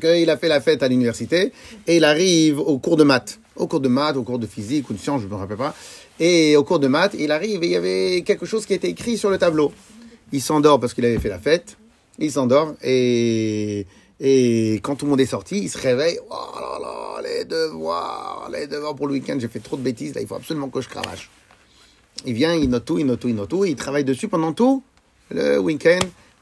qu'il 0.00 0.28
a 0.30 0.36
fait 0.36 0.48
la 0.48 0.60
fête 0.60 0.82
à 0.82 0.88
l'université 0.88 1.52
et 1.86 1.98
il 1.98 2.04
arrive 2.04 2.58
au 2.58 2.78
cours 2.78 2.96
de 2.96 3.04
maths, 3.04 3.38
au 3.54 3.68
cours 3.68 3.78
de 3.78 3.86
maths, 3.88 4.16
au 4.16 4.24
cours 4.24 4.40
de 4.40 4.46
physique 4.48 4.90
ou 4.90 4.92
de 4.92 4.98
sciences, 4.98 5.22
je 5.22 5.28
me 5.28 5.36
rappelle 5.36 5.56
pas. 5.56 5.76
Et 6.18 6.56
au 6.56 6.64
cours 6.64 6.80
de 6.80 6.88
maths, 6.88 7.14
il 7.16 7.30
arrive 7.30 7.62
et 7.62 7.66
il 7.66 7.72
y 7.72 7.76
avait 7.76 8.22
quelque 8.26 8.44
chose 8.44 8.66
qui 8.66 8.74
était 8.74 8.90
écrit 8.90 9.16
sur 9.16 9.30
le 9.30 9.38
tableau. 9.38 9.72
Il 10.32 10.42
s'endort 10.42 10.80
parce 10.80 10.94
qu'il 10.94 11.04
avait 11.04 11.18
fait 11.18 11.28
la 11.28 11.38
fête. 11.38 11.76
Il 12.18 12.30
s'endort 12.30 12.74
et 12.82 13.86
et 14.20 14.74
quand 14.82 14.94
tout 14.94 15.06
le 15.06 15.10
monde 15.10 15.20
est 15.20 15.26
sorti, 15.26 15.58
il 15.58 15.68
se 15.68 15.78
réveille. 15.78 16.18
Oh 16.30 16.34
là 16.60 16.78
là, 16.80 17.20
les 17.22 17.44
devoirs, 17.44 18.48
les 18.52 18.66
devoirs 18.66 18.94
pour 18.94 19.06
le 19.08 19.14
week-end. 19.14 19.36
J'ai 19.38 19.48
fait 19.48 19.60
trop 19.60 19.76
de 19.76 19.82
bêtises 19.82 20.14
là. 20.14 20.20
Il 20.20 20.26
faut 20.26 20.36
absolument 20.36 20.68
que 20.68 20.80
je 20.80 20.88
cravache. 20.88 21.30
Il 22.24 22.32
vient, 22.32 22.54
il 22.54 22.70
note 22.70 22.84
tout, 22.84 22.98
il 22.98 23.06
note 23.06 23.20
tout, 23.20 23.28
il 23.28 23.34
note 23.34 23.50
tout. 23.50 23.64
Il 23.64 23.74
travaille 23.74 24.04
dessus 24.04 24.28
pendant 24.28 24.52
tout 24.52 24.82
le 25.30 25.58
week-end, 25.58 25.98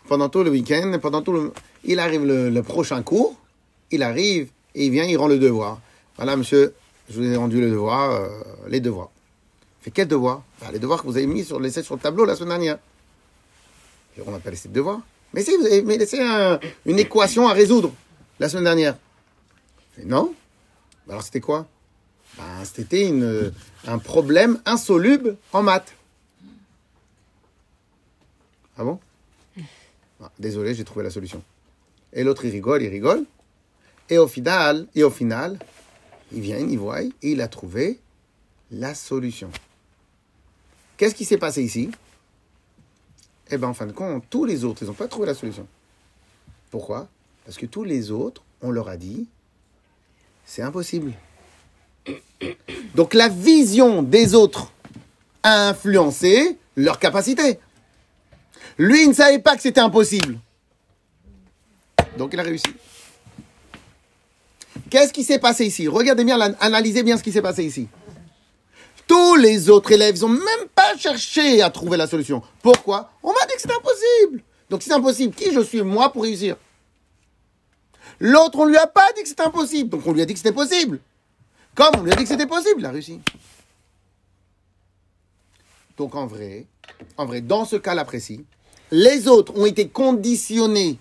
pendant 0.07 0.29
tout 0.29 0.43
le 0.43 0.51
week-end, 0.51 0.99
pendant 1.01 1.23
tout 1.23 1.33
le. 1.33 1.53
Il 1.85 1.99
arrive 1.99 2.25
le, 2.25 2.51
le 2.51 2.63
prochain 2.63 3.03
cours. 3.03 3.35
Il 3.91 4.03
arrive 4.03 4.49
et 4.75 4.87
il 4.87 4.91
vient, 4.91 5.05
il 5.05 5.17
rend 5.17 5.29
le 5.29 5.39
devoir. 5.39 5.81
Voilà, 6.17 6.37
monsieur, 6.37 6.75
je 7.11 7.21
vous 7.21 7.27
ai 7.27 7.37
rendu 7.37 7.61
le 7.61 7.71
devoir, 7.71 8.11
euh, 8.11 8.29
les 8.69 8.81
devoirs. 8.81 9.11
Fait 9.81 9.91
quel 9.91 10.09
devoir? 10.09 10.43
Bah, 10.61 10.69
Les 10.73 10.79
devoirs 10.79 11.03
que 11.03 11.07
vous 11.07 11.17
avez 11.17 11.27
mis 11.27 11.45
sur, 11.45 11.59
sur 11.71 11.95
le 11.95 12.01
tableau 12.01 12.25
la 12.25 12.37
semaine 12.37 12.51
dernière. 12.51 12.79
On 14.27 14.31
n'a 14.31 14.39
pas 14.39 14.51
laissé 14.51 14.69
de 14.69 14.75
devoir. 14.75 15.01
Mais 15.33 15.43
si, 15.43 15.57
vous 15.57 15.65
avez 15.67 15.99
laissé 15.99 16.21
un- 16.21 16.61
une 16.87 16.99
équation 16.99 17.49
à 17.49 17.53
résoudre 17.53 17.93
la 18.39 18.49
semaine 18.49 18.65
dernière. 18.65 18.97
Non. 20.05 20.35
Alors 21.09 21.23
c'était 21.23 21.41
quoi? 21.41 21.67
Ben, 22.37 22.65
C'était 22.65 23.13
un 23.87 23.99
problème 23.99 24.61
insoluble 24.67 25.37
en 25.53 25.63
maths. 25.63 25.95
Ah 28.79 28.85
bon? 28.85 28.99
Ah, 30.23 30.31
Désolé, 30.39 30.75
j'ai 30.75 30.85
trouvé 30.85 31.03
la 31.05 31.11
solution. 31.11 31.43
Et 32.13 32.23
l'autre, 32.25 32.45
il 32.45 32.51
rigole, 32.51 32.83
il 32.83 32.89
rigole. 32.89 33.25
Et 34.09 34.19
au 34.19 34.29
final, 34.29 34.87
et 34.95 35.03
au 35.03 35.11
final, 35.11 35.59
il 36.33 36.41
vient, 36.41 36.59
il 36.59 36.79
voit, 36.79 37.03
et 37.03 37.13
il 37.23 37.41
a 37.41 37.49
trouvé 37.49 37.99
la 38.71 38.95
solution. 38.95 39.51
Qu'est-ce 40.97 41.15
qui 41.15 41.25
s'est 41.25 41.39
passé 41.39 41.63
ici? 41.63 41.91
Eh 43.53 43.59
bien, 43.59 43.69
en 43.69 43.75
fin 43.75 43.87
de 43.87 43.93
compte, 43.93 44.25
tous 44.31 44.47
les 44.47 44.65
autres, 44.65 44.83
ils 44.83 44.89
n'ont 44.89 44.95
pas 44.95 45.09
trouvé 45.09 45.27
la 45.27 45.35
solution. 45.35 45.67
Pourquoi? 46.71 47.07
Parce 47.45 47.59
que 47.59 47.67
tous 47.67 47.85
les 47.85 48.11
autres, 48.11 48.43
on 48.63 48.71
leur 48.71 48.89
a 48.89 48.97
dit, 48.97 49.27
c'est 50.47 50.63
impossible. 50.63 51.13
Donc 52.95 53.13
la 53.13 53.29
vision 53.29 54.03
des 54.03 54.35
autres 54.35 54.73
a 55.43 55.69
influencé 55.69 56.57
leur 56.77 56.99
capacité. 56.99 57.59
Lui, 58.79 59.03
il 59.03 59.09
ne 59.11 59.15
savait 59.15 59.39
pas 59.39 59.55
que 59.55 59.61
c'était 59.61 59.81
impossible. 59.81 60.39
Donc 62.17 62.31
il 62.33 62.41
a 62.41 62.43
réussi. 62.43 62.75
Qu'est-ce 64.89 65.13
qui 65.13 65.25
s'est 65.25 65.39
passé 65.39 65.67
ici? 65.67 65.89
Regardez 65.89 66.25
bien, 66.25 66.41
analysez 66.59 67.03
bien 67.03 67.19
ce 67.19 67.23
qui 67.23 67.33
s'est 67.33 67.43
passé 67.43 67.65
ici. 67.65 67.87
Tous 69.07 69.37
les 69.37 69.69
autres 69.69 69.93
élèves, 69.93 70.21
n'ont 70.21 70.29
même 70.29 70.69
pas 70.75 70.97
cherché 70.97 71.63
à 71.63 71.71
trouver 71.71 71.97
la 71.97 72.07
solution. 72.07 72.43
Pourquoi? 72.63 73.11
On 73.23 73.33
m'a 73.33 73.47
dit 73.47 73.55
que 73.55 73.61
c'était 73.61 73.75
impossible. 73.75 74.43
Donc 74.71 74.83
c'est 74.83 74.93
impossible, 74.93 75.35
qui 75.35 75.53
je 75.53 75.61
suis 75.61 75.83
moi 75.83 76.13
pour 76.13 76.23
réussir? 76.23 76.57
L'autre, 78.21 78.59
on 78.59 78.65
lui 78.65 78.77
a 78.77 78.87
pas 78.87 79.13
dit 79.17 79.23
que 79.23 79.29
c'était 79.29 79.43
impossible. 79.43 79.91
Donc 79.91 80.07
on 80.07 80.13
lui 80.13 80.23
a 80.23 80.25
dit 80.25 80.33
que 80.33 80.39
c'était 80.39 80.53
possible. 80.53 81.01
Comme 81.75 81.91
on 81.99 82.03
lui 82.03 82.13
a 82.13 82.17
dit 82.17 82.23
que 82.23 82.29
c'était 82.29 82.47
possible, 82.47 82.81
il 82.81 82.87
a. 82.87 82.91
Donc 85.97 86.15
en 86.15 86.27
vrai, 86.27 86.67
en 87.17 87.27
vrai, 87.27 87.41
dans 87.41 87.65
ce 87.65 87.77
cas-là 87.77 88.05
précis, 88.05 88.45
les 88.91 89.29
autres 89.29 89.57
ont 89.57 89.67
été 89.67 89.89
conditionnés. 89.89 90.99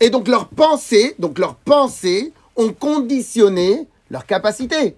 Et 0.00 0.10
donc 0.10 0.28
leurs 0.28 0.48
pensées, 0.48 1.14
donc 1.18 1.38
leurs 1.38 1.56
pensées 1.56 2.32
ont 2.56 2.72
conditionné 2.72 3.86
leur 4.10 4.26
capacité. 4.26 4.96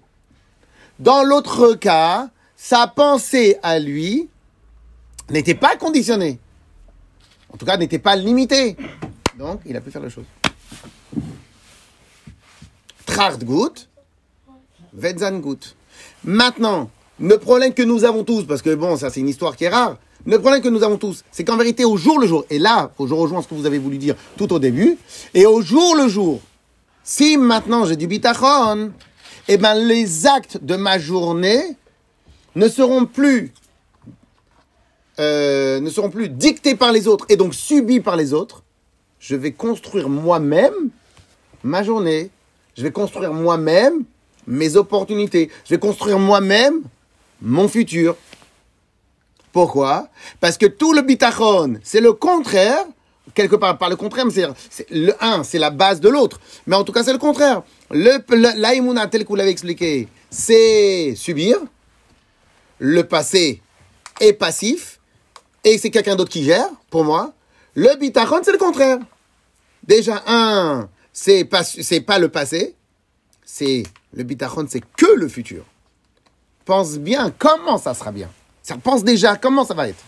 Dans 0.99 1.23
l'autre 1.23 1.73
cas, 1.73 2.29
sa 2.55 2.87
pensée 2.87 3.57
à 3.61 3.79
lui 3.79 4.29
n'était 5.29 5.55
pas 5.55 5.75
conditionnée. 5.75 6.39
En 7.51 7.57
tout 7.57 7.65
cas, 7.65 7.77
n'était 7.77 7.99
pas 7.99 8.15
limitée. 8.15 8.77
Donc, 9.37 9.61
il 9.65 9.75
a 9.75 9.81
pu 9.81 9.91
faire 9.91 10.01
les 10.01 10.09
choses. 10.09 10.25
Trard 13.05 13.43
gut, 13.43 13.87
Wetzan 14.93 15.39
gut. 15.39 15.75
Maintenant, 16.23 16.89
le 17.19 17.37
problème 17.37 17.73
que 17.73 17.83
nous 17.83 18.03
avons 18.03 18.23
tous, 18.23 18.43
parce 18.43 18.61
que 18.61 18.73
bon, 18.73 18.97
ça 18.97 19.09
c'est 19.09 19.19
une 19.19 19.29
histoire 19.29 19.55
qui 19.55 19.65
est 19.65 19.69
rare, 19.69 19.97
le 20.25 20.39
problème 20.39 20.61
que 20.61 20.69
nous 20.69 20.83
avons 20.83 20.97
tous, 20.97 21.23
c'est 21.31 21.43
qu'en 21.43 21.55
vérité, 21.55 21.85
au 21.85 21.97
jour 21.97 22.19
le 22.19 22.27
jour, 22.27 22.45
et 22.49 22.57
là, 22.57 22.91
je 22.99 23.13
rejoins 23.13 23.41
ce 23.41 23.47
que 23.47 23.53
vous 23.53 23.65
avez 23.65 23.77
voulu 23.77 23.97
dire 23.97 24.15
tout 24.37 24.51
au 24.51 24.59
début, 24.59 24.97
et 25.33 25.45
au 25.45 25.61
jour 25.61 25.95
le 25.95 26.07
jour, 26.07 26.41
si 27.03 27.37
maintenant 27.37 27.85
j'ai 27.85 27.95
du 27.95 28.07
bitachon, 28.07 28.91
eh 29.47 29.57
ben 29.57 29.75
les 29.75 30.27
actes 30.27 30.57
de 30.61 30.75
ma 30.75 30.97
journée 30.97 31.77
ne 32.55 32.67
seront 32.67 33.05
plus 33.05 33.53
euh, 35.19 35.79
ne 35.79 35.89
seront 35.89 36.09
plus 36.09 36.27
dictés 36.27 36.75
par 36.75 36.91
les 36.91 37.07
autres 37.07 37.25
et 37.29 37.37
donc 37.37 37.53
subis 37.53 38.01
par 38.01 38.15
les 38.15 38.33
autres. 38.33 38.63
Je 39.19 39.35
vais 39.35 39.53
construire 39.53 40.09
moi-même 40.09 40.73
ma 41.63 41.83
journée. 41.83 42.31
Je 42.75 42.83
vais 42.83 42.91
construire 42.91 43.33
moi-même 43.33 44.03
mes 44.45 44.75
opportunités. 44.75 45.49
Je 45.63 45.75
vais 45.75 45.79
construire 45.79 46.19
moi-même 46.19 46.81
mon 47.41 47.67
futur. 47.67 48.17
Pourquoi? 49.53 50.09
Parce 50.41 50.57
que 50.57 50.65
tout 50.65 50.91
le 50.91 51.01
bitachon, 51.01 51.79
c'est 51.81 52.01
le 52.01 52.11
contraire, 52.11 52.83
quelque 53.35 53.55
part 53.55 53.77
par 53.77 53.89
le 53.89 53.95
contraire, 53.95 54.25
mais 54.25 54.31
c'est, 54.69 54.89
le 54.89 55.13
un, 55.21 55.43
c'est 55.43 55.59
la 55.59 55.69
base 55.69 55.99
de 55.99 56.09
l'autre. 56.09 56.39
Mais 56.65 56.75
en 56.75 56.83
tout 56.83 56.91
cas, 56.91 57.03
c'est 57.03 57.13
le 57.13 57.19
contraire. 57.19 57.61
Le 57.91 58.17
l'aïmouna, 58.59 59.07
tel 59.07 59.23
que 59.23 59.27
vous 59.27 59.35
l'avez 59.35 59.51
expliqué, 59.51 60.07
c'est 60.31 61.13
subir. 61.15 61.57
Le 62.79 63.03
passé 63.03 63.61
est 64.19 64.33
passif. 64.33 64.99
Et 65.63 65.77
c'est 65.77 65.91
quelqu'un 65.91 66.15
d'autre 66.15 66.31
qui 66.31 66.43
gère, 66.43 66.69
pour 66.89 67.03
moi. 67.03 67.33
Le 67.75 67.95
bitachon, 67.97 68.41
c'est 68.43 68.51
le 68.51 68.57
contraire. 68.57 68.99
Déjà, 69.83 70.23
un, 70.27 70.89
c'est 71.11 71.43
pas, 71.45 71.63
c'est 71.63 72.01
pas 72.01 72.19
le 72.19 72.29
passé. 72.29 72.75
C'est, 73.43 73.83
le 74.13 74.23
bitachon, 74.23 74.65
c'est 74.69 74.81
que 74.95 75.11
le 75.15 75.27
futur. 75.27 75.63
Pense 76.63 76.97
bien 76.97 77.31
comment 77.37 77.77
ça 77.77 77.93
sera 77.93 78.11
bien. 78.11 78.29
Ça 78.63 78.77
pense 78.77 79.03
déjà 79.03 79.35
comment 79.35 79.65
ça 79.65 79.73
va 79.73 79.87
être. 79.87 80.03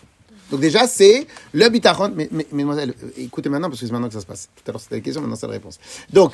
Donc 0.51 0.59
déjà, 0.59 0.87
c'est 0.87 1.27
le 1.53 1.69
bitachon. 1.69 2.13
Mais, 2.15 2.29
mais, 2.31 2.45
mesdemoiselles, 2.51 2.93
euh, 3.03 3.09
écoutez 3.17 3.49
maintenant, 3.49 3.69
parce 3.69 3.81
que 3.81 3.85
c'est 3.85 3.91
maintenant 3.91 4.07
que 4.07 4.13
ça 4.13 4.21
se 4.21 4.25
passe. 4.25 4.49
Tout 4.55 4.63
à 4.69 4.71
l'heure, 4.71 4.81
c'était 4.81 4.95
la 4.95 5.01
question, 5.01 5.21
maintenant, 5.21 5.35
c'est 5.35 5.47
la 5.47 5.53
réponse. 5.53 5.79
Donc, 6.11 6.33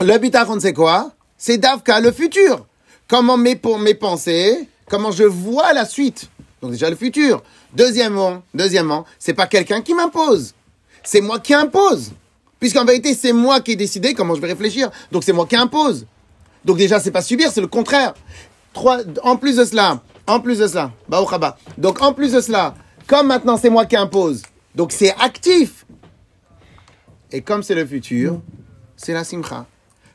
le 0.00 0.18
bitachon, 0.18 0.60
c'est 0.60 0.72
quoi? 0.72 1.12
C'est 1.36 1.58
Davka, 1.58 2.00
le 2.00 2.12
futur. 2.12 2.66
Comment 3.08 3.36
mes, 3.36 3.56
pour 3.56 3.78
mes 3.78 3.94
pensées, 3.94 4.68
comment 4.88 5.10
je 5.10 5.24
vois 5.24 5.72
la 5.72 5.84
suite? 5.84 6.28
Donc 6.62 6.70
déjà, 6.70 6.88
le 6.88 6.96
futur. 6.96 7.42
Deuxièmement, 7.74 8.42
deuxièmement, 8.54 9.04
c'est 9.18 9.34
pas 9.34 9.46
quelqu'un 9.46 9.82
qui 9.82 9.94
m'impose. 9.94 10.54
C'est 11.02 11.20
moi 11.20 11.38
qui 11.38 11.52
impose. 11.52 12.12
Puisqu'en 12.58 12.84
vérité, 12.86 13.12
c'est 13.14 13.34
moi 13.34 13.60
qui 13.60 13.72
ai 13.72 13.76
décidé 13.76 14.14
comment 14.14 14.34
je 14.34 14.40
vais 14.40 14.46
réfléchir. 14.48 14.90
Donc 15.12 15.24
c'est 15.24 15.34
moi 15.34 15.44
qui 15.46 15.56
impose. 15.56 16.06
Donc 16.64 16.78
déjà, 16.78 16.98
c'est 16.98 17.10
pas 17.10 17.20
subir, 17.20 17.50
c'est 17.52 17.60
le 17.60 17.66
contraire. 17.66 18.14
Trois, 18.72 19.00
en 19.22 19.36
plus 19.36 19.56
de 19.56 19.64
cela, 19.64 20.00
en 20.26 20.40
plus 20.40 20.60
de 20.60 20.66
cela. 20.66 20.90
Donc 21.76 22.00
en 22.00 22.12
plus 22.14 22.32
de 22.32 22.40
cela, 22.40 22.74
comme 23.06 23.28
maintenant 23.28 23.56
c'est 23.56 23.70
moi 23.70 23.86
qui 23.86 23.96
impose, 23.96 24.42
donc 24.74 24.92
c'est 24.92 25.14
actif. 25.20 25.86
Et 27.30 27.40
comme 27.42 27.62
c'est 27.62 27.74
le 27.74 27.86
futur, 27.86 28.40
c'est 28.96 29.12
la 29.12 29.24
simcha. 29.24 29.66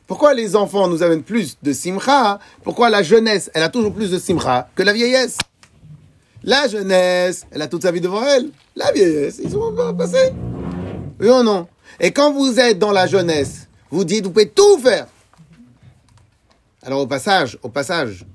Pourquoi 0.07 0.33
les 0.33 0.55
enfants 0.55 0.87
nous 0.87 1.03
amènent 1.03 1.23
plus 1.23 1.57
de 1.61 1.71
simcha? 1.73 2.39
Pourquoi 2.63 2.89
la 2.89 3.03
jeunesse, 3.03 3.51
elle 3.53 3.63
a 3.63 3.69
toujours 3.69 3.93
plus 3.93 4.09
de 4.09 4.17
simcha 4.17 4.69
que 4.73 4.83
la 4.83 4.93
vieillesse? 4.93 5.37
La 6.43 6.67
jeunesse, 6.67 7.45
elle 7.51 7.61
a 7.61 7.67
toute 7.67 7.83
sa 7.83 7.91
vie 7.91 8.01
devant 8.01 8.23
elle. 8.23 8.49
La 8.75 8.91
vieillesse, 8.91 9.39
ils 9.43 9.51
sont 9.51 9.73
pas 9.73 9.93
passés. 9.93 10.31
Oui 11.19 11.29
ou 11.29 11.43
non? 11.43 11.67
Et 11.99 12.11
quand 12.11 12.31
vous 12.31 12.59
êtes 12.59 12.79
dans 12.79 12.91
la 12.91 13.07
jeunesse, 13.07 13.67
vous 13.91 14.05
dites, 14.05 14.25
vous 14.25 14.31
pouvez 14.31 14.49
tout 14.49 14.77
faire. 14.79 15.07
Alors 16.81 17.01
au 17.01 17.07
passage, 17.07 17.59
au 17.61 17.69
passage, 17.69 18.25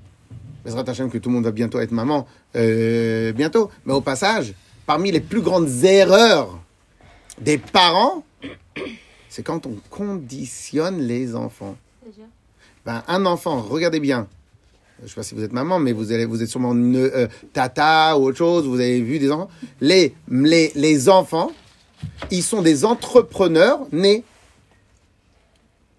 Bezrat 0.63 0.83
que 0.83 1.17
tout 1.17 1.29
le 1.29 1.35
monde 1.35 1.45
va 1.45 1.51
bientôt 1.51 1.79
être 1.79 1.91
maman, 1.91 2.27
euh, 2.55 3.33
bientôt, 3.33 3.69
mais 3.85 3.93
au 3.93 4.01
passage, 4.01 4.53
parmi 4.85 5.11
les 5.11 5.19
plus 5.19 5.41
grandes 5.41 5.83
erreurs 5.83 6.59
des 7.39 7.57
parents, 7.57 8.23
c'est 9.29 9.43
quand 9.43 9.65
on 9.65 9.75
conditionne 9.89 11.01
les 11.01 11.35
enfants. 11.35 11.75
Ben, 12.85 13.03
un 13.07 13.25
enfant, 13.25 13.61
regardez 13.61 13.99
bien, 13.99 14.27
je 14.99 15.03
ne 15.03 15.09
sais 15.09 15.15
pas 15.15 15.23
si 15.23 15.35
vous 15.35 15.43
êtes 15.43 15.51
maman, 15.51 15.79
mais 15.79 15.91
vous, 15.91 16.11
allez, 16.11 16.25
vous 16.25 16.41
êtes 16.41 16.49
sûrement 16.49 16.73
une, 16.73 16.95
euh, 16.95 17.27
tata 17.51 18.17
ou 18.17 18.27
autre 18.27 18.37
chose, 18.37 18.65
vous 18.65 18.79
avez 18.79 19.01
vu 19.01 19.19
des 19.19 19.31
enfants. 19.31 19.49
Les, 19.81 20.13
les, 20.29 20.71
les 20.75 21.09
enfants, 21.09 21.51
ils 22.31 22.43
sont 22.43 22.61
des 22.61 22.85
entrepreneurs 22.85 23.79
nés. 23.91 24.23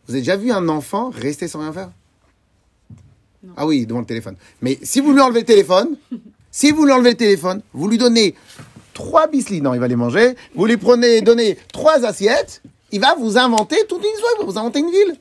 Vous 0.07 0.15
avez 0.15 0.21
déjà 0.21 0.37
vu 0.37 0.53
un 0.53 0.69
enfant 0.69 1.11
rester 1.11 1.49
sans 1.49 1.61
rien 1.61 1.73
faire? 1.73 1.91
Ah 3.57 3.67
oui, 3.67 3.87
devant 3.87 4.01
le 4.01 4.07
téléphone. 4.07 4.37
Mais 4.63 4.79
si 4.83 5.01
vous 5.01 5.13
lui 5.13 5.21
enlevez 5.21 5.41
le 5.41 5.47
téléphone, 5.47 5.97
si 6.57 6.71
vous 6.71 6.87
lui 6.87 6.93
enlevez 6.93 7.11
le 7.11 7.17
téléphone, 7.19 7.61
vous 7.75 7.87
lui 7.87 7.99
donnez 7.99 8.35
trois 8.95 9.27
bislis, 9.27 9.61
non, 9.61 9.75
il 9.75 9.79
va 9.81 9.89
les 9.89 9.95
manger, 9.95 10.37
vous 10.55 10.65
lui 10.65 10.79
prenez, 10.79 11.21
donnez 11.21 11.59
trois 11.71 12.03
assiettes, 12.07 12.63
il 12.91 12.99
va 12.99 13.15
vous 13.15 13.37
inventer 13.37 13.77
toute 13.87 14.03
une 14.03 14.11
histoire, 14.11 14.33
il 14.37 14.47
va 14.47 14.51
vous 14.51 14.59
inventer 14.59 14.79
une 14.79 14.91
ville. 14.91 15.19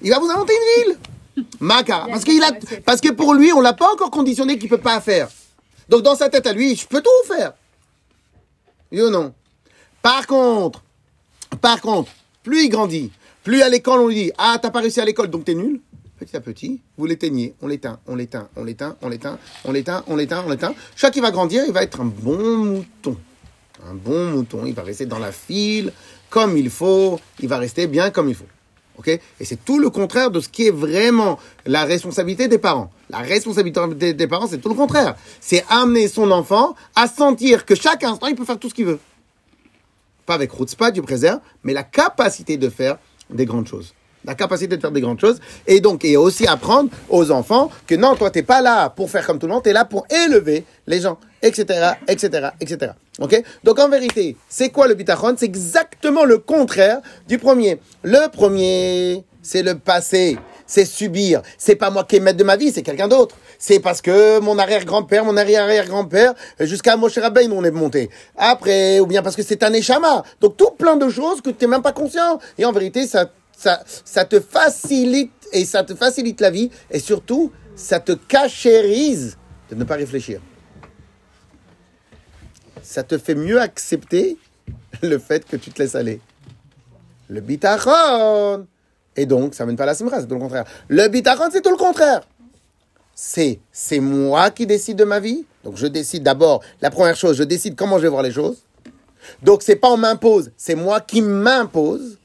Il 0.00 0.10
va 0.10 0.20
vous 0.20 0.30
inventer 0.30 0.52
une 0.52 0.84
ville. 0.84 1.44
Maca. 1.58 2.06
Parce, 2.08 2.22
qu'il 2.22 2.40
a, 2.44 2.52
parce 2.86 3.00
que 3.00 3.10
pour 3.10 3.34
lui, 3.34 3.52
on 3.52 3.60
l'a 3.60 3.72
pas 3.72 3.92
encore 3.92 4.12
conditionné 4.12 4.58
qu'il 4.58 4.68
peut 4.68 4.78
pas 4.78 5.00
faire. 5.00 5.28
Donc 5.88 6.02
dans 6.02 6.14
sa 6.14 6.28
tête 6.28 6.46
à 6.46 6.52
lui, 6.52 6.76
je 6.76 6.86
peux 6.86 7.02
tout 7.02 7.26
faire. 7.26 7.54
Oui 8.92 9.02
ou 9.02 9.10
non 9.10 9.34
Par 10.02 10.28
contre, 10.28 10.84
par 11.60 11.80
contre, 11.80 12.12
plus 12.44 12.66
il 12.66 12.68
grandit, 12.68 13.10
plus 13.42 13.60
à 13.60 13.68
l'école 13.68 13.98
on 13.98 14.06
lui 14.06 14.14
dit 14.14 14.32
Ah, 14.38 14.56
t'as 14.62 14.70
pas 14.70 14.82
réussi 14.82 15.00
à 15.00 15.04
l'école, 15.04 15.30
donc 15.30 15.46
t'es 15.46 15.54
nul. 15.54 15.80
Petit 16.20 16.36
à 16.36 16.40
petit, 16.40 16.82
vous 16.98 17.06
l'éteignez, 17.06 17.54
on 17.62 17.66
l'éteint, 17.66 17.98
on 18.06 18.14
l'éteint, 18.14 18.50
on 18.54 18.62
l'éteint, 18.62 18.94
on 19.00 19.08
l'éteint, 19.08 19.38
on 19.64 19.72
l'éteint, 19.72 20.04
on 20.06 20.16
l'éteint, 20.16 20.44
on 20.46 20.50
l'éteint. 20.50 20.74
Chaque 20.94 21.14
qui 21.14 21.20
va 21.20 21.30
grandir, 21.30 21.64
il 21.66 21.72
va 21.72 21.82
être 21.82 21.98
un 22.02 22.04
bon 22.04 22.58
mouton. 22.58 23.16
Un 23.88 23.94
bon 23.94 24.26
mouton, 24.26 24.66
il 24.66 24.74
va 24.74 24.82
rester 24.82 25.06
dans 25.06 25.18
la 25.18 25.32
file 25.32 25.94
comme 26.28 26.58
il 26.58 26.68
faut, 26.68 27.18
il 27.40 27.48
va 27.48 27.56
rester 27.56 27.86
bien 27.86 28.10
comme 28.10 28.28
il 28.28 28.34
faut. 28.34 28.44
Et 29.06 29.46
c'est 29.46 29.64
tout 29.64 29.78
le 29.78 29.88
contraire 29.88 30.30
de 30.30 30.40
ce 30.40 30.50
qui 30.50 30.66
est 30.66 30.70
vraiment 30.70 31.38
la 31.64 31.84
responsabilité 31.84 32.48
des 32.48 32.58
parents. 32.58 32.90
La 33.08 33.20
responsabilité 33.20 34.12
des, 34.12 34.26
parents, 34.26 34.46
c'est 34.46 34.58
tout 34.58 34.68
le 34.68 34.74
contraire. 34.74 35.16
C'est 35.40 35.64
amener 35.70 36.06
son 36.06 36.30
enfant 36.30 36.74
à 36.94 37.08
sentir 37.08 37.64
que 37.64 37.74
chaque 37.74 38.04
instant, 38.04 38.26
il 38.26 38.34
peut 38.34 38.44
faire 38.44 38.58
tout 38.58 38.68
ce 38.68 38.74
qu'il 38.74 38.84
veut. 38.84 39.00
Pas 40.26 40.34
avec 40.34 40.52
Rutzpah, 40.52 40.90
du 40.90 41.00
préserve, 41.00 41.40
mais 41.64 41.72
la 41.72 41.82
capacité 41.82 42.58
de 42.58 42.68
faire 42.68 42.98
des 43.30 43.46
grandes 43.46 43.66
choses. 43.66 43.94
La 44.24 44.34
capacité 44.34 44.76
de 44.76 44.80
faire 44.80 44.90
des 44.90 45.00
grandes 45.00 45.20
choses, 45.20 45.40
et 45.66 45.80
donc, 45.80 46.04
et 46.04 46.16
aussi 46.16 46.46
apprendre 46.46 46.90
aux 47.08 47.30
enfants 47.30 47.70
que 47.86 47.94
non, 47.94 48.14
toi, 48.16 48.30
t'es 48.30 48.42
pas 48.42 48.60
là 48.60 48.90
pour 48.90 49.10
faire 49.10 49.26
comme 49.26 49.38
tout 49.38 49.46
le 49.46 49.52
monde, 49.52 49.62
t'es 49.62 49.72
là 49.72 49.84
pour 49.84 50.06
élever 50.26 50.64
les 50.86 51.00
gens, 51.00 51.18
etc., 51.42 51.92
etc., 52.08 52.48
etc. 52.60 52.92
Ok? 53.18 53.42
Donc, 53.64 53.78
en 53.78 53.88
vérité, 53.88 54.36
c'est 54.48 54.70
quoi 54.70 54.88
le 54.88 54.94
bitachon? 54.94 55.34
C'est 55.36 55.46
exactement 55.46 56.24
le 56.24 56.38
contraire 56.38 57.00
du 57.28 57.38
premier. 57.38 57.80
Le 58.02 58.28
premier, 58.30 59.24
c'est 59.42 59.62
le 59.62 59.76
passé, 59.76 60.38
c'est 60.66 60.84
subir. 60.84 61.42
C'est 61.58 61.76
pas 61.76 61.90
moi 61.90 62.04
qui 62.04 62.16
est 62.16 62.20
maître 62.20 62.38
de 62.38 62.44
ma 62.44 62.56
vie, 62.56 62.72
c'est 62.72 62.82
quelqu'un 62.82 63.08
d'autre. 63.08 63.36
C'est 63.58 63.80
parce 63.80 64.00
que 64.00 64.38
mon 64.40 64.58
arrière-grand-père, 64.58 65.24
mon 65.24 65.36
arrière-arrière-grand-père, 65.36 66.34
jusqu'à 66.60 66.96
Moshe 66.96 67.18
Rabbein, 67.18 67.50
on 67.52 67.64
est 67.64 67.70
monté. 67.70 68.10
Après, 68.36 69.00
ou 69.00 69.06
bien 69.06 69.22
parce 69.22 69.36
que 69.36 69.42
c'est 69.42 69.62
un 69.62 69.72
échama. 69.72 70.24
Donc, 70.40 70.56
tout 70.56 70.70
plein 70.78 70.96
de 70.96 71.08
choses 71.08 71.40
que 71.40 71.50
tu 71.50 71.64
n'es 71.64 71.70
même 71.70 71.82
pas 71.82 71.92
conscient. 71.92 72.38
Et 72.58 72.64
en 72.64 72.72
vérité, 72.72 73.06
ça, 73.06 73.30
ça, 73.60 73.82
ça 74.06 74.24
te 74.24 74.40
facilite, 74.40 75.32
et 75.52 75.66
ça 75.66 75.84
te 75.84 75.94
facilite 75.94 76.40
la 76.40 76.50
vie, 76.50 76.70
et 76.90 76.98
surtout, 76.98 77.52
ça 77.76 78.00
te 78.00 78.12
cachérise 78.12 79.36
de 79.68 79.74
ne 79.74 79.84
pas 79.84 79.96
réfléchir. 79.96 80.40
Ça 82.82 83.02
te 83.02 83.18
fait 83.18 83.34
mieux 83.34 83.60
accepter 83.60 84.38
le 85.02 85.18
fait 85.18 85.46
que 85.46 85.56
tu 85.56 85.70
te 85.70 85.82
laisses 85.82 85.94
aller. 85.94 86.20
Le 87.28 87.42
bitachon. 87.42 88.66
Et 89.14 89.26
donc, 89.26 89.54
ça 89.54 89.66
mène 89.66 89.76
pas 89.76 89.82
à 89.82 89.86
la 89.86 89.94
simra, 89.94 90.20
c'est 90.20 90.26
tout 90.26 90.34
le 90.34 90.40
contraire. 90.40 90.64
Le 90.88 91.08
bitachon, 91.08 91.50
c'est 91.52 91.60
tout 91.60 91.70
le 91.70 91.76
contraire. 91.76 92.22
C'est, 93.14 93.60
c'est 93.70 94.00
moi 94.00 94.50
qui 94.50 94.66
décide 94.66 94.96
de 94.96 95.04
ma 95.04 95.20
vie. 95.20 95.44
Donc, 95.64 95.76
je 95.76 95.86
décide 95.86 96.22
d'abord, 96.22 96.62
la 96.80 96.90
première 96.90 97.16
chose, 97.16 97.36
je 97.36 97.42
décide 97.42 97.76
comment 97.76 97.98
je 97.98 98.04
vais 98.04 98.08
voir 98.08 98.22
les 98.22 98.32
choses. 98.32 98.62
Donc, 99.42 99.62
c'est 99.62 99.76
pas 99.76 99.90
on 99.90 99.98
m'impose, 99.98 100.50
c'est 100.56 100.74
moi 100.74 101.02
qui 101.02 101.20
m'impose. 101.20 102.16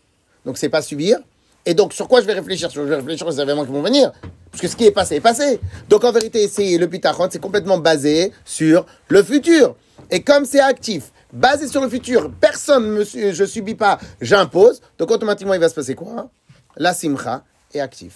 Donc, 0.46 0.58
c'est 0.58 0.70
pas 0.70 0.82
subir. 0.82 1.20
Et 1.66 1.74
donc, 1.74 1.94
sur 1.94 2.08
quoi 2.08 2.22
je 2.22 2.28
vais 2.28 2.34
réfléchir? 2.34 2.70
Je 2.70 2.80
vais 2.82 2.96
réfléchir 2.96 3.26
aux 3.26 3.32
événements 3.32 3.66
qui 3.66 3.72
vont 3.72 3.82
venir. 3.82 4.12
Parce 4.52 4.62
que 4.62 4.68
ce 4.68 4.76
qui 4.76 4.86
est 4.86 4.92
passé 4.92 5.16
est 5.16 5.22
passé. 5.22 5.60
Donc, 5.90 6.04
en 6.04 6.12
vérité, 6.12 6.48
c'est 6.48 6.78
le 6.78 6.86
bitachon, 6.86 7.28
c'est 7.32 7.42
complètement 7.42 7.80
basé 7.80 8.32
sur 8.46 8.86
le 9.08 9.24
futur. 9.24 9.76
Et 10.12 10.22
comme 10.22 10.46
c'est 10.46 10.60
actif, 10.60 11.12
basé 11.34 11.68
sur 11.68 11.82
le 11.82 11.90
futur, 11.90 12.32
personne 12.40 12.94
ne 12.94 13.04
je 13.04 13.46
subis 13.46 13.76
pas, 13.76 14.00
j'impose. 14.22 14.82
Donc, 15.00 15.10
automatiquement, 15.12 15.56
il 15.56 15.60
va 15.60 15.70
se 15.70 15.76
passer 15.76 15.96
quoi? 15.96 16.30
La 16.78 16.94
simcha 16.94 17.44
est 17.74 17.80
active. 17.80 18.14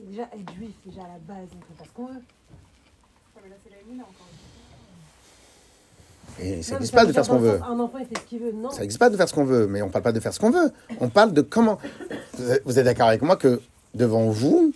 Déjà, 0.00 0.22
être 0.22 0.54
juif, 0.56 0.70
déjà 0.86 1.02
à 1.02 1.08
la 1.08 1.18
base, 1.18 1.48
on 1.52 1.76
faire 1.76 1.86
ce 1.86 1.92
qu'on 1.92 2.06
veut. 2.06 2.22
Et 6.40 6.62
ça 6.62 6.74
n'existe 6.74 6.94
pas 6.94 7.04
de 7.04 7.12
faire 7.12 7.24
ce 7.24 7.30
qu'on 7.30 7.38
veut. 7.38 7.60
Un 7.68 7.78
enfant, 7.80 7.98
il 7.98 8.06
fait 8.06 8.20
ce 8.22 8.28
qu'il 8.28 8.38
veut. 8.40 8.52
Non. 8.52 8.70
Ça 8.70 8.80
n'existe 8.80 8.98
pas 9.00 9.10
de 9.10 9.16
faire 9.16 9.28
ce 9.28 9.34
qu'on 9.34 9.44
veut, 9.44 9.66
mais 9.66 9.82
on 9.82 9.88
parle 9.88 10.04
pas 10.04 10.12
de 10.12 10.20
faire 10.20 10.32
ce 10.32 10.38
qu'on 10.40 10.50
veut. 10.50 10.70
On 11.00 11.08
parle 11.08 11.32
de 11.32 11.40
comment. 11.42 11.78
Vous 12.64 12.78
êtes- 12.78 12.84
d'accord 12.84 13.08
avec 13.08 13.22
moi 13.22 13.36
que 13.36 13.60
devant 13.94 14.26
vous, 14.30 14.72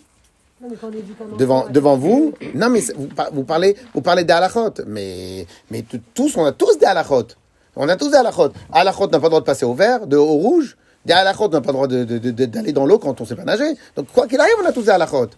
Non, 0.60 0.68
mais 0.70 0.76
quand 0.76 0.88
on 0.88 0.92
éduque 0.92 1.16
un 1.20 1.26
enfant, 1.26 1.36
devant, 1.36 1.66
devant 1.68 1.96
vous, 1.96 2.34
non 2.54 2.68
mais 2.70 2.80
vous, 2.96 3.06
par- 3.08 3.32
vous 3.32 3.44
parlez, 3.44 3.76
vous 3.94 4.00
parlez 4.00 4.24
des 4.24 4.32
halachot, 4.32 4.72
mais, 4.86 5.46
mais 5.70 5.84
tous, 6.14 6.36
on 6.36 6.44
a 6.44 6.52
tous 6.52 6.78
des 6.78 6.86
halachot. 6.86 7.26
On 7.76 7.88
a 7.88 7.96
tous 7.96 8.10
des 8.10 8.16
halachot. 8.16 8.50
Halachot 8.72 9.06
n'a 9.08 9.18
pas 9.18 9.26
le 9.26 9.28
droit 9.30 9.40
de 9.40 9.44
passer 9.46 9.64
au 9.64 9.74
vert, 9.74 10.06
de, 10.06 10.16
au 10.16 10.24
rouge. 10.34 10.76
Des 11.04 11.12
halachot 11.14 11.48
n'a 11.48 11.60
pas 11.60 11.68
le 11.68 11.72
droit 11.72 11.86
de- 11.88 12.04
de- 12.04 12.18
de- 12.18 12.44
d'aller 12.46 12.72
dans 12.72 12.86
l'eau 12.86 12.98
quand 12.98 13.20
on 13.20 13.24
sait 13.24 13.34
pas 13.34 13.44
nager. 13.44 13.74
Donc 13.96 14.06
quoi 14.12 14.26
qu'il 14.28 14.38
arrive, 14.40 14.54
on 14.62 14.66
a 14.66 14.72
tous 14.72 14.82
des 14.82 14.90
halachot. 14.90 15.28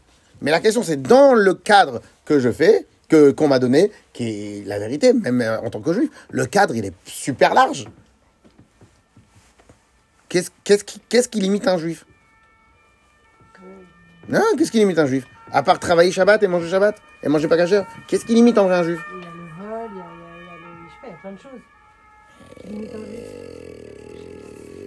Mais 0.43 0.51
la 0.51 0.61
question 0.61 0.83
c'est 0.83 1.01
dans 1.01 1.33
le 1.35 1.55
cadre 1.55 2.01
que 2.27 2.39
je 2.39 2.51
fais, 2.51 2.87
que 3.09 3.31
qu'on 3.31 3.49
m'a 3.49 3.59
donné, 3.59 3.91
qui 4.13 4.25
est 4.61 4.65
la 4.67 4.79
vérité, 4.79 5.13
même 5.13 5.41
euh, 5.41 5.61
en 5.61 5.71
tant 5.71 5.81
que 5.81 5.93
juif, 5.93 6.11
le 6.31 6.47
cadre 6.47 6.75
il 6.75 6.85
est 6.85 6.95
super 7.05 7.55
large. 7.55 7.87
Qu'est-ce 10.29 10.51
qu'est-ce 10.65 10.85
qui, 10.85 11.01
qui 11.31 11.41
limite 11.41 11.69
un 11.69 11.79
juif? 11.79 12.07
Non, 14.29 14.41
qu'est-ce 14.57 14.73
qui 14.73 14.79
limite 14.79 14.99
un 14.99 15.07
juif? 15.07 15.27
À 15.53 15.63
part 15.63 15.79
travailler 15.79 16.11
Shabbat 16.11 16.43
et 16.43 16.47
manger 16.49 16.69
Shabbat 16.71 16.97
et 17.23 17.29
manger 17.29 17.47
pas 17.47 17.57
cachère, 17.57 17.87
qu'est-ce 18.09 18.25
qui 18.25 18.35
limite 18.35 18.59
en 18.59 18.65
vrai 18.65 18.77
un 18.77 18.83
juif? 18.83 19.01
Il 19.15 19.23
y 19.23 19.27
a 19.27 19.31
le 19.31 19.35
vol, 19.69 19.91
il 19.93 19.99
y 19.99 20.01
a, 20.01 20.05
il 20.05 20.47
y 20.47 20.49
a, 20.49 20.49
il 20.49 20.49
y 20.49 20.49
a 20.49 20.57
le- 20.57 20.89
je 20.89 20.93
sais 20.95 21.01
pas, 21.01 21.07
il 21.07 21.11
y 21.11 21.15
a 21.15 21.19
plein 21.21 21.33
de 21.33 21.39
choses. 21.39 21.61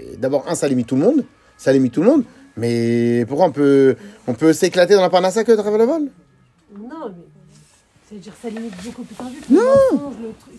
Juif. 0.09 0.17
D'abord, 0.19 0.45
un, 0.49 0.55
ça 0.55 0.67
limite 0.67 0.87
tout 0.87 0.95
le 0.95 1.01
monde, 1.03 1.23
ça 1.57 1.71
limite 1.71 1.93
tout 1.93 2.01
le 2.01 2.07
monde. 2.09 2.23
Mais 2.57 3.23
pourquoi 3.27 3.45
on 3.45 3.51
peut, 3.51 3.95
on 4.25 4.33
peut 4.33 4.51
s'éclater 4.51 4.95
dans 4.95 5.01
la 5.01 5.11
parnassa 5.11 5.43
que 5.43 5.51
de 5.51 5.57
travers 5.57 5.77
le 5.77 5.85
vol 5.85 6.09
Non, 6.75 7.09
mais. 7.09 7.23
C'est-à-dire, 8.09 8.33
ça 8.41 8.49
limite 8.49 8.73
beaucoup 8.85 9.03
plus 9.03 9.15
un 9.25 9.29
juif. 9.29 9.49
Non. 9.49 9.59
Le 9.91 9.97
mensonge, 9.97 10.13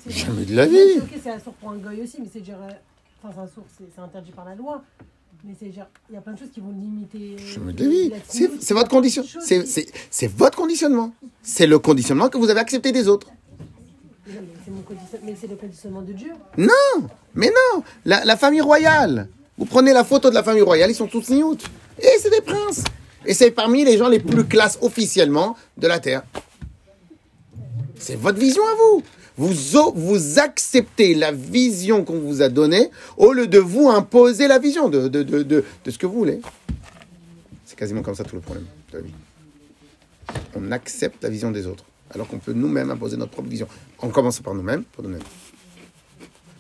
Jamais 0.06 0.44
de 0.44 0.54
la 0.54 0.66
vie. 0.66 0.98
Ok, 0.98 1.08
c'est 1.22 1.30
un 1.30 1.38
sourd 1.38 1.54
pour 1.54 1.70
un 1.70 1.76
goy 1.76 2.02
aussi, 2.02 2.16
mais 2.20 2.28
c'est 2.32 2.40
dire. 2.40 2.56
euh, 2.62 2.70
Enfin, 3.24 3.32
c'est 3.34 3.40
un 3.42 3.54
sourd, 3.54 3.64
c'est 3.96 4.00
interdit 4.00 4.30
par 4.32 4.44
la 4.44 4.54
loi. 4.54 4.82
Mais 5.44 5.54
c'est 5.58 5.66
dire, 5.68 5.86
il 6.10 6.14
y 6.14 6.18
a 6.18 6.20
plein 6.20 6.32
de 6.34 6.38
choses 6.38 6.50
qui 6.52 6.60
vont 6.60 6.70
limiter. 6.70 7.36
Jamais 7.38 7.72
de 7.72 7.84
la 7.84 7.90
vie. 7.90 8.12
C'est 8.60 8.74
votre 8.74 8.88
condition. 8.90 9.24
C'est- 9.40 10.26
votre 10.36 10.56
conditionnement. 10.58 11.12
C'est 11.42 11.66
le 11.66 11.78
conditionnement 11.78 12.28
que 12.28 12.36
vous 12.38 12.50
avez 12.50 12.60
accepté 12.60 12.92
des 12.92 13.08
autres. 13.08 13.28
Mais 15.24 15.34
c'est 15.40 15.46
le 15.46 15.56
conditionnement 15.56 16.02
de 16.02 16.12
Dieu. 16.12 16.32
Non, 16.58 17.08
mais 17.34 17.46
non. 17.48 17.82
La, 18.04 18.24
la 18.24 18.36
famille 18.36 18.60
royale. 18.60 19.28
Vous 19.56 19.64
prenez 19.64 19.92
la 19.92 20.04
photo 20.04 20.28
de 20.30 20.34
la 20.34 20.42
famille 20.42 20.62
royale, 20.62 20.90
ils 20.90 20.94
sont 20.94 21.06
tous 21.08 21.30
niout. 21.30 21.56
Et 21.98 22.08
c'est 22.20 22.30
des 22.30 22.42
princes. 22.42 22.84
Et 23.24 23.34
c'est 23.34 23.50
parmi 23.50 23.84
les 23.84 23.96
gens 23.96 24.08
les 24.08 24.20
plus 24.20 24.44
classes 24.44 24.78
officiellement 24.82 25.56
de 25.76 25.86
la 25.88 25.98
Terre. 25.98 26.22
C'est 27.98 28.16
votre 28.16 28.38
vision 28.38 28.62
à 28.62 28.74
vous. 28.74 29.02
Vous, 29.36 29.92
vous 29.94 30.38
acceptez 30.40 31.14
la 31.14 31.30
vision 31.30 32.04
qu'on 32.04 32.18
vous 32.18 32.42
a 32.42 32.48
donnée 32.48 32.90
au 33.16 33.32
lieu 33.32 33.46
de 33.46 33.58
vous 33.58 33.88
imposer 33.88 34.48
la 34.48 34.58
vision 34.58 34.88
de, 34.88 35.06
de, 35.06 35.22
de, 35.22 35.42
de, 35.42 35.90
ce 35.90 35.96
que 35.96 36.06
vous 36.06 36.18
voulez. 36.18 36.40
C'est 37.64 37.78
quasiment 37.78 38.02
comme 38.02 38.16
ça 38.16 38.24
tout 38.24 38.34
le 38.34 38.42
problème 38.42 38.66
de 38.92 38.98
la 38.98 39.04
vie. 39.04 39.12
On 40.56 40.72
accepte 40.72 41.22
la 41.22 41.28
vision 41.28 41.52
des 41.52 41.66
autres, 41.66 41.84
alors 42.10 42.26
qu'on 42.26 42.38
peut 42.38 42.52
nous-mêmes 42.52 42.90
imposer 42.90 43.16
notre 43.16 43.30
propre 43.30 43.48
vision. 43.48 43.68
En 43.98 44.08
commençant 44.08 44.42
par 44.42 44.54
nous-mêmes, 44.54 44.82
pour 44.82 45.04
nous-mêmes. 45.04 45.22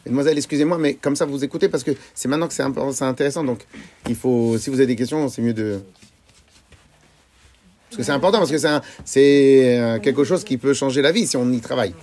Mesdemoiselles, 0.06 0.38
excusez-moi, 0.38 0.78
mais 0.78 0.94
comme 0.94 1.16
ça 1.16 1.24
vous 1.24 1.42
écoutez 1.42 1.68
parce 1.68 1.82
que 1.82 1.90
c'est 2.14 2.28
maintenant 2.28 2.46
que 2.46 2.54
c'est 2.54 3.02
intéressant. 3.02 3.42
Donc, 3.42 3.66
il 4.08 4.14
faut, 4.14 4.56
si 4.56 4.70
vous 4.70 4.76
avez 4.76 4.86
des 4.86 4.96
questions, 4.96 5.28
c'est 5.28 5.42
mieux 5.42 5.52
de. 5.52 5.80
Parce 7.90 7.96
que 7.96 8.02
c'est 8.02 8.12
important, 8.12 8.38
parce 8.38 8.50
que 8.50 8.58
c'est 8.58 8.68
un- 8.68 8.82
c'est 9.04 9.78
euh, 9.78 9.98
quelque 9.98 10.24
chose 10.24 10.44
qui 10.44 10.58
peut 10.58 10.74
changer 10.74 11.00
la 11.02 11.10
vie 11.12 11.26
si 11.26 11.36
on 11.36 11.50
y 11.50 11.60
travaille. 11.60 11.94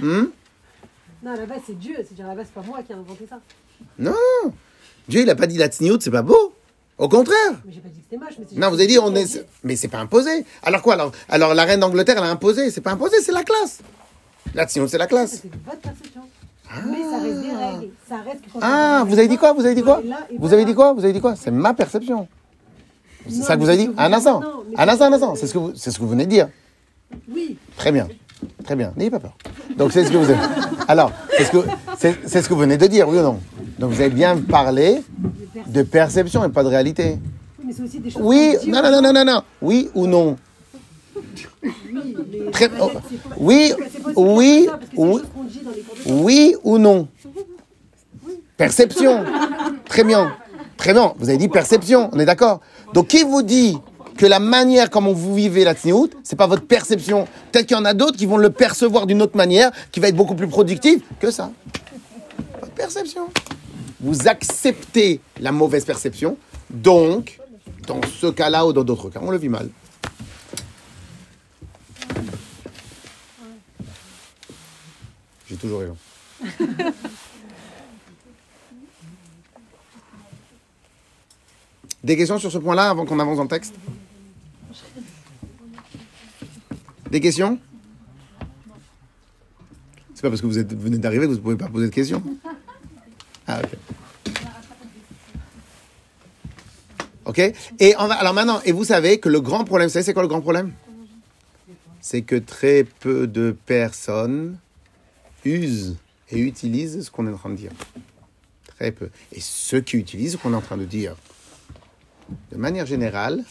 Hmm? 0.00 0.24
Non, 1.22 1.30
à 1.32 1.36
la 1.36 1.46
base, 1.46 1.60
c'est 1.66 1.78
Dieu. 1.78 1.94
C'est-à-dire, 1.98 2.26
à 2.26 2.28
la 2.30 2.34
base, 2.34 2.46
c'est 2.52 2.60
pas 2.60 2.66
moi 2.66 2.82
qui 2.82 2.92
ai 2.92 2.94
inventé 2.94 3.26
ça. 3.28 3.38
non 3.98 4.12
Dieu, 5.08 5.20
il 5.20 5.26
n'a 5.26 5.34
pas 5.34 5.46
dit 5.46 5.58
la 5.58 5.68
tsniout, 5.68 5.98
c'est 6.00 6.10
pas 6.10 6.22
beau. 6.22 6.54
Au 6.96 7.08
contraire. 7.08 7.36
Mais 7.64 7.72
j'ai 7.72 7.80
pas 7.80 7.88
dit 7.88 7.96
que 7.98 8.04
c'était 8.08 8.24
moche. 8.24 8.34
Mais 8.38 8.46
c'est 8.48 8.56
Non, 8.58 8.68
vous 8.68 8.74
avez 8.76 8.86
dit, 8.86 8.98
on 8.98 9.14
est. 9.14 9.44
Mais 9.64 9.74
c'est 9.76 9.88
pas 9.88 9.98
imposé. 9.98 10.44
Alors 10.62 10.80
quoi 10.80 10.94
alors, 10.94 11.12
alors 11.28 11.54
la 11.54 11.64
reine 11.64 11.80
d'Angleterre, 11.80 12.16
elle 12.18 12.24
a 12.24 12.30
imposé. 12.30 12.70
C'est 12.70 12.80
pas 12.80 12.92
imposé, 12.92 13.16
c'est 13.20 13.32
la 13.32 13.42
classe. 13.42 13.80
La 14.54 14.66
tsniout, 14.66 14.86
c'est 14.88 14.98
la 14.98 15.06
classe. 15.08 15.40
C'est 15.42 15.50
votre 15.64 15.78
perception. 15.80 16.20
Mais 16.86 17.02
ça 17.02 17.18
reste 17.20 17.40
des 17.40 17.50
règles. 17.50 17.88
Ça 18.08 18.16
reste 18.24 18.42
que 18.42 18.58
Ah, 18.60 19.04
vous 19.06 19.18
avez 19.18 19.28
dit 19.28 19.36
quoi 19.36 19.52
Vous 19.52 19.64
avez 19.66 19.74
dit 19.74 19.82
quoi 19.82 20.02
Vous 20.38 20.52
avez 20.52 20.64
dit 20.64 20.74
quoi 20.74 20.92
Vous 20.92 21.04
avez 21.04 21.12
dit 21.12 21.20
quoi? 21.20 21.34
C'est 21.36 21.50
ma 21.50 21.74
perception. 21.74 22.26
C'est 23.28 23.42
ça 23.42 23.56
que 23.56 23.60
vous 23.62 23.68
avez 23.68 23.78
dit 23.78 23.90
Un 23.96 24.12
instant. 24.12 24.40
Un 24.76 24.88
instant, 24.88 25.04
un 25.06 25.12
instant. 25.12 25.34
C'est 25.34 25.46
ce 25.46 25.52
que 25.54 25.58
vous, 25.58 25.72
c'est 25.74 25.90
ce 25.90 25.98
que 25.98 26.02
vous 26.02 26.10
venez 26.10 26.26
de 26.26 26.30
dire. 26.30 26.48
Oui. 27.32 27.56
Très 27.76 27.92
bien. 27.92 28.08
Très 28.64 28.76
bien. 28.76 28.92
N'ayez 28.96 29.10
pas 29.10 29.20
peur. 29.20 29.34
Donc 29.76 29.92
c'est 29.92 30.04
ce 30.04 30.10
que 30.10 30.16
vous 30.16 30.24
avez. 30.30 30.38
Alors, 30.88 31.10
c'est 31.36 31.44
ce 31.44 31.50
que 31.50 31.58
c'est 31.96 32.42
ce 32.42 32.48
que 32.48 32.54
vous 32.54 32.60
venez 32.60 32.76
de 32.76 32.86
dire, 32.86 33.08
oui 33.08 33.18
ou 33.18 33.22
non? 33.22 33.40
Donc 33.78 33.92
vous 33.92 34.00
avez 34.00 34.10
bien 34.10 34.36
parlé 34.36 35.02
de 35.66 35.82
perception 35.82 36.44
et 36.44 36.48
pas 36.50 36.62
de 36.62 36.68
réalité. 36.68 37.18
Oui, 37.58 37.64
mais 37.66 37.72
c'est 37.72 37.82
aussi 37.82 38.00
des 38.00 38.10
choses. 38.10 38.22
Oui. 38.22 38.56
Non, 38.66 38.82
non, 38.82 38.90
non, 38.90 39.00
non, 39.02 39.12
non, 39.12 39.24
non. 39.24 39.42
Oui 39.62 39.88
ou 39.94 40.06
non? 40.06 40.36
Oui, 41.62 41.70
Très- 42.52 42.70
oh, 42.80 42.90
oui, 43.38 43.72
oui, 44.16 44.68
Oui 46.06 46.54
ou 46.62 46.78
non? 46.78 47.08
Perception. 48.56 49.24
Très 49.88 50.04
bien. 50.04 50.32
Très 50.76 50.92
bien. 50.92 51.14
Vous 51.18 51.28
avez 51.28 51.38
dit 51.38 51.48
perception. 51.48 52.10
On 52.12 52.18
est 52.18 52.26
d'accord 52.26 52.60
Donc 52.92 53.08
qui 53.08 53.22
vous 53.22 53.42
dit 53.42 53.78
que 54.16 54.26
la 54.26 54.38
manière 54.38 54.90
comment 54.90 55.12
vous 55.12 55.34
vivez 55.34 55.64
la 55.64 55.74
tsniout, 55.74 56.10
c'est 56.22 56.36
pas 56.36 56.46
votre 56.46 56.66
perception 56.66 57.26
Peut-être 57.50 57.66
qu'il 57.66 57.76
y 57.76 57.80
en 57.80 57.84
a 57.84 57.94
d'autres 57.94 58.16
qui 58.16 58.26
vont 58.26 58.36
le 58.36 58.50
percevoir 58.50 59.06
d'une 59.06 59.22
autre 59.22 59.36
manière, 59.36 59.70
qui 59.90 60.00
va 60.00 60.08
être 60.08 60.16
beaucoup 60.16 60.34
plus 60.34 60.48
productive 60.48 61.02
que 61.20 61.30
ça. 61.30 61.50
Votre 62.60 62.72
perception. 62.74 63.28
Vous 64.00 64.28
acceptez 64.28 65.20
la 65.40 65.50
mauvaise 65.50 65.84
perception, 65.84 66.36
donc, 66.70 67.38
dans 67.86 68.00
ce 68.20 68.26
cas-là 68.26 68.66
ou 68.66 68.72
dans 68.72 68.84
d'autres 68.84 69.08
cas, 69.08 69.20
on 69.22 69.30
le 69.30 69.38
vit 69.38 69.48
mal. 69.48 69.70
J'ai 75.48 75.56
toujours 75.56 75.80
raison. 75.80 75.96
Des 82.04 82.18
questions 82.18 82.38
sur 82.38 82.52
ce 82.52 82.58
point-là 82.58 82.90
avant 82.90 83.06
qu'on 83.06 83.18
avance 83.18 83.38
dans 83.38 83.44
le 83.44 83.48
texte 83.48 83.74
Des 87.10 87.18
questions 87.18 87.58
C'est 90.14 90.20
pas 90.20 90.28
parce 90.28 90.42
que 90.42 90.46
vous 90.46 90.58
êtes, 90.58 90.74
venez 90.74 90.98
d'arriver 90.98 91.24
que 91.24 91.30
vous 91.30 91.38
ne 91.38 91.42
pouvez 91.42 91.56
pas 91.56 91.68
poser 91.68 91.86
de 91.86 91.90
questions 91.92 92.22
Ah, 93.46 93.62
ok. 93.64 94.34
Ok 97.24 97.38
Et 97.80 97.94
on 97.98 98.06
va, 98.06 98.16
alors 98.16 98.34
maintenant, 98.34 98.60
et 98.66 98.72
vous 98.72 98.84
savez 98.84 99.18
que 99.18 99.30
le 99.30 99.40
grand 99.40 99.64
problème, 99.64 99.88
vous 99.88 99.94
savez, 99.94 100.04
c'est 100.04 100.12
quoi 100.12 100.22
le 100.22 100.28
grand 100.28 100.42
problème 100.42 100.74
C'est 102.02 102.20
que 102.20 102.36
très 102.36 102.84
peu 102.84 103.26
de 103.26 103.56
personnes 103.64 104.58
usent 105.46 105.96
et 106.30 106.38
utilisent 106.38 107.06
ce 107.06 107.10
qu'on 107.10 107.26
est 107.26 107.32
en 107.32 107.38
train 107.38 107.48
de 107.48 107.56
dire. 107.56 107.72
Très 108.76 108.92
peu. 108.92 109.08
Et 109.32 109.40
ceux 109.40 109.80
qui 109.80 109.96
utilisent 109.96 110.32
ce 110.32 110.36
qu'on 110.36 110.52
est 110.52 110.56
en 110.56 110.60
train 110.60 110.76
de 110.76 110.84
dire, 110.84 111.16
de 112.50 112.56
manière 112.56 112.86
générale, 112.86 113.44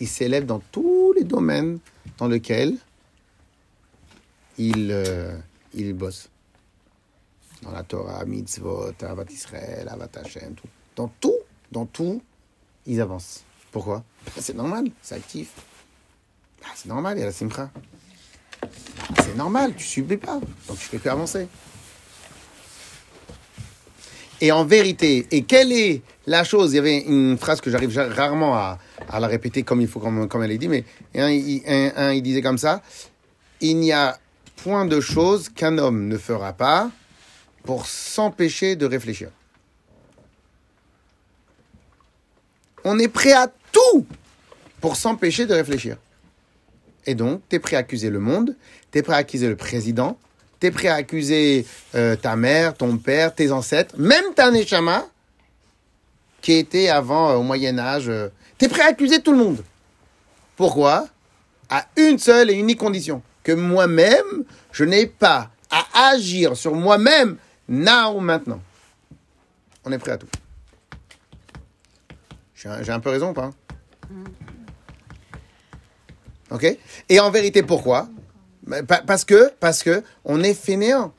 ils 0.00 0.08
s'élèvent 0.08 0.46
dans 0.46 0.60
tous 0.60 1.12
les 1.12 1.24
domaines 1.24 1.78
dans 2.18 2.28
lesquels 2.28 2.76
ils, 4.58 4.90
euh, 4.90 5.36
ils 5.72 5.92
bossent. 5.92 6.28
Dans 7.62 7.70
la 7.70 7.82
Torah, 7.82 8.24
mitzvot, 8.24 8.92
Avat 9.00 9.24
Israël, 9.30 9.88
Avat 9.88 10.08
Hashem. 10.16 10.54
Dans 10.96 11.08
tout, 11.20 11.38
dans 11.72 11.86
tout, 11.86 12.22
ils 12.86 13.00
avancent. 13.00 13.44
Pourquoi? 13.72 14.04
Ben, 14.26 14.42
C'est 14.42 14.54
normal, 14.54 14.86
c'est 15.02 15.14
actif. 15.14 15.50
Ben, 16.60 16.68
c'est 16.74 16.88
normal, 16.88 17.16
il 17.16 17.20
y 17.20 17.22
a 17.22 17.26
la 17.26 17.32
simcha. 17.32 17.70
Ben, 18.60 18.68
C'est 19.22 19.36
normal, 19.36 19.74
tu 19.74 19.84
subis 19.84 20.18
pas, 20.18 20.38
donc 20.68 20.78
tu 20.78 20.84
fais 20.84 20.98
que 20.98 21.08
avancer. 21.08 21.48
Et 24.44 24.52
en 24.52 24.66
vérité, 24.66 25.26
et 25.30 25.44
quelle 25.44 25.72
est 25.72 26.02
la 26.26 26.44
chose? 26.44 26.74
Il 26.74 26.76
y 26.76 26.78
avait 26.78 26.98
une 26.98 27.38
phrase 27.38 27.62
que 27.62 27.70
j'arrive 27.70 27.88
ja- 27.88 28.10
rarement 28.10 28.54
à, 28.54 28.78
la 29.18 29.26
répéter 29.26 29.62
comme 29.62 29.80
il 29.80 29.88
faut, 29.88 30.00
comme, 30.00 30.42
elle 30.42 30.52
est 30.52 30.58
dit, 30.58 30.68
mais 30.68 30.84
il 31.14 32.20
disait 32.22 32.42
comme 32.42 32.58
ça 32.58 32.82
il 33.62 33.78
n'y 33.78 33.90
a 33.90 34.18
point 34.56 34.84
de 34.84 35.00
chose 35.00 35.48
qu'un 35.48 35.78
homme 35.78 36.08
ne 36.08 36.18
fera 36.18 36.52
pas 36.52 36.90
pour 37.62 37.86
s'empêcher 37.86 38.76
de 38.76 38.84
réfléchir. 38.84 39.30
On 42.84 42.98
est 42.98 43.08
prêt 43.08 43.32
à 43.32 43.50
tout 43.72 44.04
pour 44.82 44.96
s'empêcher 44.96 45.46
de 45.46 45.54
réfléchir. 45.54 45.96
Et 47.06 47.14
donc, 47.14 47.40
tu 47.48 47.56
es 47.56 47.58
prêt 47.60 47.76
à 47.76 47.78
accuser 47.78 48.10
le 48.10 48.18
monde, 48.18 48.54
tu 48.92 48.98
es 48.98 49.02
prêt 49.02 49.14
à 49.14 49.18
accuser 49.20 49.48
le 49.48 49.56
président, 49.56 50.18
tu 50.64 50.68
es 50.68 50.70
prêt 50.70 50.88
à 50.88 50.94
accuser 50.94 51.66
euh, 51.94 52.16
ta 52.16 52.36
mère, 52.36 52.74
ton 52.74 52.96
père, 52.96 53.34
tes 53.34 53.52
ancêtres, 53.52 53.94
même 53.98 54.32
ta 54.34 54.50
Neshama, 54.50 55.04
qui 56.40 56.52
était 56.52 56.88
avant, 56.88 57.30
euh, 57.30 57.34
au 57.34 57.42
Moyen-Âge. 57.42 58.10
tu 58.56 58.64
es 58.64 58.68
prêt 58.68 58.80
à 58.80 58.86
accuser 58.86 59.20
tout 59.20 59.32
le 59.32 59.38
monde. 59.38 59.62
Pourquoi? 60.56 61.06
À 61.68 61.86
une 61.96 62.18
seule 62.18 62.50
et 62.50 62.54
unique 62.54 62.78
condition 62.78 63.20
que 63.42 63.52
moi-même, 63.52 64.44
je 64.72 64.84
n'ai 64.84 65.06
pas 65.06 65.50
à 65.70 66.12
agir 66.12 66.56
sur 66.56 66.74
moi-même, 66.74 67.36
now, 67.68 68.18
maintenant. 68.20 68.62
On 69.84 69.92
est 69.92 69.98
prêt 69.98 70.12
à 70.12 70.16
tout. 70.16 70.28
J'ai 72.54 72.90
un, 72.90 73.00
peu 73.00 73.10
raison 73.10 73.30
ou 73.30 73.34
pas? 73.34 73.50
Ok 76.50 76.78
Et 77.10 77.20
en 77.20 77.30
vérité, 77.30 77.62
pourquoi? 77.62 78.08
Parce 79.06 79.24
que, 79.24 79.52
parce 79.60 79.82
que 79.82 80.02
on 80.24 80.42
est 80.42 80.54
fainéant. 80.54 81.12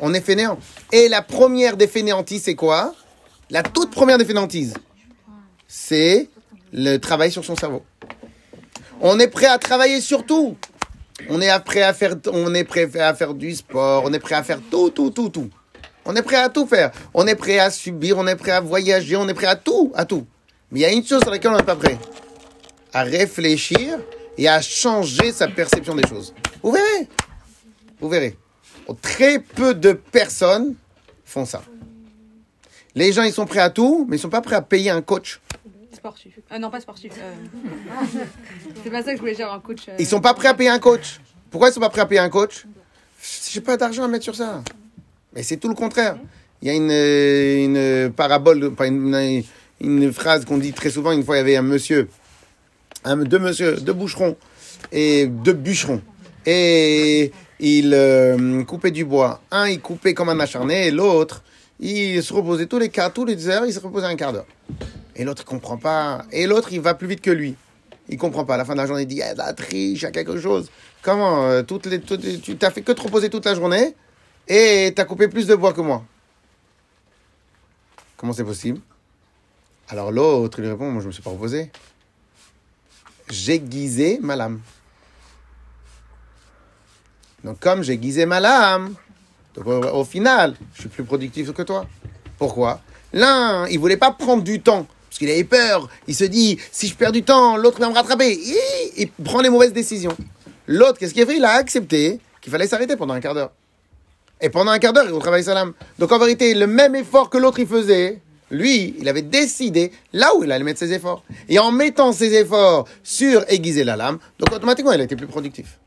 On 0.00 0.14
est 0.14 0.20
fainéant. 0.20 0.58
Et 0.92 1.08
la 1.08 1.22
première 1.22 1.76
des 1.76 1.86
fainéantises, 1.86 2.44
c'est 2.44 2.54
quoi? 2.54 2.94
La 3.50 3.62
toute 3.62 3.90
première 3.90 4.18
des 4.18 4.24
fainéantises, 4.24 4.74
c'est 5.66 6.28
le 6.72 6.98
travail 6.98 7.32
sur 7.32 7.44
son 7.44 7.56
cerveau. 7.56 7.82
On 9.00 9.18
est 9.18 9.28
prêt 9.28 9.46
à 9.46 9.58
travailler 9.58 10.00
sur 10.00 10.24
tout. 10.26 10.56
On 11.28 11.40
est 11.40 11.64
prêt 11.64 11.82
à 11.82 11.94
faire, 11.94 12.16
on 12.32 12.54
est 12.54 12.64
prêt 12.64 12.88
à 13.00 13.14
faire 13.14 13.34
du 13.34 13.54
sport. 13.54 14.04
On 14.04 14.12
est 14.12 14.18
prêt 14.18 14.34
à 14.34 14.42
faire 14.42 14.60
tout, 14.70 14.90
tout, 14.90 15.10
tout, 15.10 15.28
tout. 15.28 15.50
On 16.04 16.14
est 16.16 16.22
prêt 16.22 16.36
à 16.36 16.48
tout 16.48 16.66
faire. 16.66 16.90
On 17.14 17.26
est 17.26 17.34
prêt 17.34 17.58
à 17.58 17.70
subir. 17.70 18.18
On 18.18 18.26
est 18.26 18.36
prêt 18.36 18.52
à 18.52 18.60
voyager. 18.60 19.16
On 19.16 19.28
est 19.28 19.34
prêt 19.34 19.46
à 19.46 19.56
tout, 19.56 19.92
à 19.94 20.04
tout. 20.04 20.26
Mais 20.70 20.80
il 20.80 20.82
y 20.82 20.86
a 20.86 20.92
une 20.92 21.04
chose 21.04 21.22
sur 21.22 21.30
laquelle 21.30 21.52
on 21.52 21.56
n'est 21.56 21.62
pas 21.62 21.76
prêt. 21.76 21.98
À 22.92 23.02
réfléchir 23.02 23.98
et 24.36 24.48
à 24.48 24.60
changer 24.60 25.32
sa 25.32 25.48
perception 25.48 25.94
des 25.94 26.06
choses. 26.06 26.34
Vous 26.62 26.72
verrez. 26.72 27.08
Vous 28.00 28.08
verrez. 28.08 28.36
Très 29.02 29.38
peu 29.38 29.74
de 29.74 29.92
personnes 29.92 30.74
font 31.24 31.44
ça. 31.44 31.62
Les 32.94 33.12
gens, 33.12 33.22
ils 33.22 33.32
sont 33.32 33.46
prêts 33.46 33.60
à 33.60 33.70
tout, 33.70 34.06
mais 34.08 34.16
ils 34.16 34.20
sont 34.20 34.30
pas 34.30 34.40
prêts 34.40 34.56
à 34.56 34.62
payer 34.62 34.90
un 34.90 35.02
coach. 35.02 35.40
Sportif. 35.92 36.38
Ah 36.50 36.58
non, 36.58 36.70
pas 36.70 36.80
sportif. 36.80 37.12
euh. 37.18 37.34
C'est 38.84 38.90
pas 38.90 39.02
ça 39.02 39.10
que 39.10 39.16
je 39.16 39.20
voulais 39.20 39.34
dire, 39.34 39.52
un 39.52 39.60
coach. 39.60 39.88
euh. 39.88 39.96
Ils 39.98 40.06
sont 40.06 40.20
pas 40.20 40.32
prêts 40.34 40.48
à 40.48 40.54
payer 40.54 40.70
un 40.70 40.78
coach. 40.78 41.20
Pourquoi 41.50 41.68
ils 41.68 41.72
sont 41.72 41.80
pas 41.80 41.90
prêts 41.90 42.00
à 42.02 42.06
payer 42.06 42.20
un 42.20 42.28
coach? 42.30 42.64
J'ai 43.50 43.60
pas 43.60 43.76
d'argent 43.76 44.04
à 44.04 44.08
mettre 44.08 44.24
sur 44.24 44.34
ça. 44.34 44.62
Mais 45.34 45.42
c'est 45.42 45.56
tout 45.56 45.68
le 45.68 45.74
contraire. 45.74 46.18
Il 46.62 46.68
y 46.68 46.70
a 46.70 46.74
une, 46.74 46.90
euh, 46.90 48.06
une 48.06 48.12
parabole, 48.12 48.72
une, 48.80 49.42
une 49.80 50.12
phrase 50.12 50.44
qu'on 50.44 50.58
dit 50.58 50.72
très 50.72 50.90
souvent. 50.90 51.12
Une 51.12 51.24
fois, 51.24 51.36
il 51.36 51.38
y 51.38 51.42
avait 51.42 51.56
un 51.56 51.62
monsieur, 51.62 52.08
un, 53.04 53.16
deux 53.16 53.38
monsieur, 53.38 53.76
deux 53.76 53.92
boucherons 53.92 54.36
et 54.92 55.26
deux 55.26 55.52
bûcherons. 55.52 56.00
Et 56.46 57.32
il 57.60 57.92
euh, 57.94 58.64
coupait 58.64 58.90
du 58.90 59.04
bois. 59.04 59.40
Un, 59.50 59.68
il 59.68 59.80
coupait 59.80 60.14
comme 60.14 60.28
un 60.28 60.40
acharné, 60.40 60.88
et 60.88 60.90
l'autre, 60.90 61.42
il 61.80 62.22
se 62.22 62.32
reposait 62.32 62.66
tous 62.66 62.78
les 62.78 62.88
quarts, 62.88 63.12
tous 63.12 63.24
les 63.24 63.48
heures, 63.48 63.66
il 63.66 63.72
se 63.72 63.80
reposait 63.80 64.06
un 64.06 64.16
quart 64.16 64.32
d'heure. 64.32 64.46
Et 65.16 65.24
l'autre, 65.24 65.42
il 65.44 65.48
comprend 65.48 65.76
pas. 65.76 66.24
Et 66.30 66.46
l'autre, 66.46 66.72
il 66.72 66.80
va 66.80 66.94
plus 66.94 67.08
vite 67.08 67.20
que 67.20 67.30
lui. 67.30 67.56
Il 68.08 68.16
comprend 68.16 68.44
pas. 68.44 68.54
À 68.54 68.56
la 68.56 68.64
fin 68.64 68.72
de 68.72 68.78
la 68.78 68.86
journée, 68.86 69.02
il 69.02 69.08
dit, 69.08 69.20
eh, 69.20 69.34
la 69.34 69.52
triche, 69.52 70.00
il 70.00 70.02
y 70.02 70.06
a 70.06 70.10
quelque 70.10 70.40
chose. 70.40 70.70
Comment 71.02 71.44
euh, 71.44 71.62
toutes 71.62 71.86
les, 71.86 72.00
toutes 72.00 72.40
Tu 72.40 72.56
t'as 72.56 72.70
fait 72.70 72.82
que 72.82 72.92
te 72.92 73.02
reposer 73.02 73.28
toute 73.28 73.44
la 73.44 73.54
journée 73.54 73.94
et 74.46 74.92
t'as 74.94 75.04
coupé 75.04 75.28
plus 75.28 75.46
de 75.46 75.54
bois 75.54 75.72
que 75.72 75.80
moi. 75.80 76.04
Comment 78.16 78.32
c'est 78.32 78.44
possible? 78.44 78.80
Alors 79.88 80.10
l'autre, 80.10 80.58
il 80.58 80.62
lui 80.62 80.70
répond, 80.70 80.90
moi 80.90 81.02
je 81.02 81.06
me 81.06 81.12
suis 81.12 81.22
pas 81.22 81.30
reposé. 81.30 81.70
J'ai 83.30 83.54
aiguisé 83.54 84.18
ma 84.20 84.36
lame. 84.36 84.60
Donc 87.44 87.60
comme 87.60 87.82
j'ai 87.82 87.94
aiguisé 87.94 88.26
ma 88.26 88.40
lame, 88.40 88.94
au, 89.64 90.04
final, 90.04 90.54
je 90.74 90.82
suis 90.82 90.88
plus 90.88 91.04
productif 91.04 91.52
que 91.52 91.62
toi. 91.62 91.86
Pourquoi? 92.38 92.80
L'un, 93.12 93.66
il 93.68 93.78
voulait 93.78 93.96
pas 93.96 94.12
prendre 94.12 94.42
du 94.42 94.60
temps. 94.60 94.86
Parce 95.08 95.18
qu'il 95.18 95.30
avait 95.30 95.44
peur. 95.44 95.88
Il 96.06 96.14
se 96.14 96.24
dit, 96.24 96.58
si 96.70 96.86
je 96.86 96.94
perds 96.94 97.12
du 97.12 97.22
temps, 97.22 97.56
l'autre 97.56 97.80
va 97.80 97.88
me 97.88 97.94
rattraper. 97.94 98.38
Il 98.96 99.10
prend 99.24 99.40
les 99.40 99.50
mauvaises 99.50 99.72
décisions. 99.72 100.16
L'autre, 100.66 100.98
qu'est-ce 100.98 101.14
qu'il 101.14 101.22
a 101.22 101.26
fait? 101.26 101.36
Il 101.36 101.44
a 101.44 101.52
accepté 101.52 102.20
qu'il 102.40 102.52
fallait 102.52 102.66
s'arrêter 102.66 102.96
pendant 102.96 103.14
un 103.14 103.20
quart 103.20 103.34
d'heure. 103.34 103.50
Et 104.40 104.50
pendant 104.50 104.70
un 104.70 104.78
quart 104.78 104.92
d'heure, 104.92 105.06
il 105.06 105.12
retravaille 105.12 105.42
sa 105.42 105.54
lame. 105.54 105.72
Donc 105.98 106.12
en 106.12 106.18
vérité, 106.18 106.54
le 106.54 106.66
même 106.66 106.94
effort 106.94 107.30
que 107.30 107.38
l'autre 107.38 107.58
il 107.58 107.66
faisait, 107.66 108.20
lui, 108.50 108.94
il 108.98 109.08
avait 109.08 109.22
décidé 109.22 109.92
là 110.12 110.34
où 110.36 110.44
il 110.44 110.52
allait 110.52 110.64
mettre 110.64 110.78
ses 110.78 110.92
efforts. 110.92 111.24
Et 111.48 111.58
en 111.58 111.72
mettant 111.72 112.12
ses 112.12 112.34
efforts 112.34 112.86
sur 113.02 113.44
aiguiser 113.48 113.82
la 113.82 113.96
lame, 113.96 114.18
donc 114.38 114.52
automatiquement, 114.52 114.92
il 114.92 115.00
a 115.00 115.04
été 115.04 115.16
plus 115.16 115.26
productif. 115.26 115.78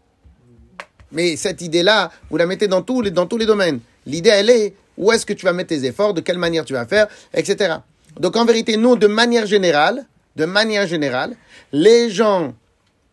Mais 1.12 1.36
cette 1.36 1.62
idée-là, 1.62 2.12
vous 2.30 2.38
la 2.38 2.46
mettez 2.46 2.68
dans 2.68 2.82
tous 2.82 3.02
les, 3.02 3.12
dans 3.12 3.26
tous 3.26 3.38
les 3.38 3.46
domaines. 3.46 3.80
L'idée, 4.06 4.30
elle 4.30 4.50
est 4.50 4.74
où 4.98 5.12
est-ce 5.12 5.26
que 5.26 5.34
tu 5.34 5.46
vas 5.46 5.54
mettre 5.54 5.70
tes 5.70 5.86
efforts, 5.86 6.14
de 6.14 6.22
quelle 6.22 6.38
manière 6.38 6.66
tu 6.66 6.74
vas 6.74 6.86
faire, 6.86 7.08
etc. 7.34 7.76
Donc 8.20 8.36
en 8.36 8.46
vérité, 8.46 8.78
nous, 8.78 8.96
de 8.96 9.08
manière 9.08 9.46
générale, 9.46 10.06
de 10.36 10.46
manière 10.46 10.88
générale, 10.88 11.36
les 11.72 12.10
gens, 12.10 12.54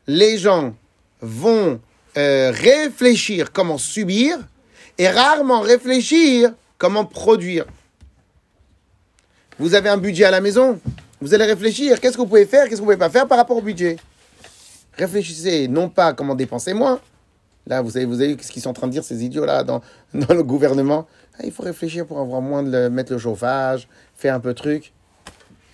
les 0.07 0.39
gens 0.39 0.75
vont 1.21 1.81
euh, 2.17 2.53
réfléchir 2.55 3.53
comment 3.53 3.79
subir 3.79 4.39
et 4.99 5.09
rarement 5.09 5.61
réfléchir 5.61 6.53
comment 6.79 7.05
produire. 7.05 7.65
Vous 9.59 9.75
avez 9.75 9.89
un 9.89 9.97
budget 9.97 10.25
à 10.25 10.31
la 10.31 10.41
maison, 10.41 10.81
vous 11.21 11.35
allez 11.35 11.45
réfléchir, 11.45 12.01
qu'est-ce 12.01 12.17
que 12.17 12.23
vous 12.23 12.29
pouvez 12.29 12.47
faire, 12.47 12.65
qu'est-ce 12.65 12.77
que 12.77 12.81
vous 12.81 12.85
pouvez 12.85 12.97
pas 12.97 13.11
faire 13.11 13.27
par 13.27 13.39
rapport 13.39 13.57
au 13.57 13.63
budget? 13.63 13.97
Réfléchissez 14.97 15.69
non 15.69 15.89
pas 15.89 16.13
comment 16.13 16.35
dépenser 16.35 16.75
moins, 16.75 17.01
Là, 17.69 17.83
vous 17.83 17.91
savez, 17.91 18.07
vous 18.07 18.23
avez 18.23 18.37
ce 18.41 18.51
qu'ils 18.51 18.62
sont 18.62 18.71
en 18.71 18.75
train 18.75 18.87
de 18.87 18.93
dire, 18.93 19.05
ces 19.05 19.25
idiots-là, 19.25 19.62
dans, 19.62 19.83
dans 20.14 20.35
le 20.35 20.43
gouvernement. 20.43 21.07
Ah, 21.39 21.43
il 21.45 21.53
faut 21.53 21.62
réfléchir 21.62 22.07
pour 22.07 22.19
avoir 22.19 22.41
moins 22.41 22.62
de 22.62 22.89
mettre 22.89 23.12
le 23.12 23.19
chauffage, 23.19 23.89
faire 24.16 24.35
un 24.35 24.41
peu 24.41 24.51
de 24.51 24.59
truc. 24.59 24.93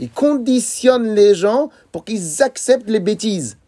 Ils 0.00 0.10
conditionnent 0.10 1.14
les 1.14 1.36
gens 1.36 1.70
pour 1.92 2.04
qu'ils 2.04 2.42
acceptent 2.42 2.90
les 2.90 2.98
bêtises. 2.98 3.58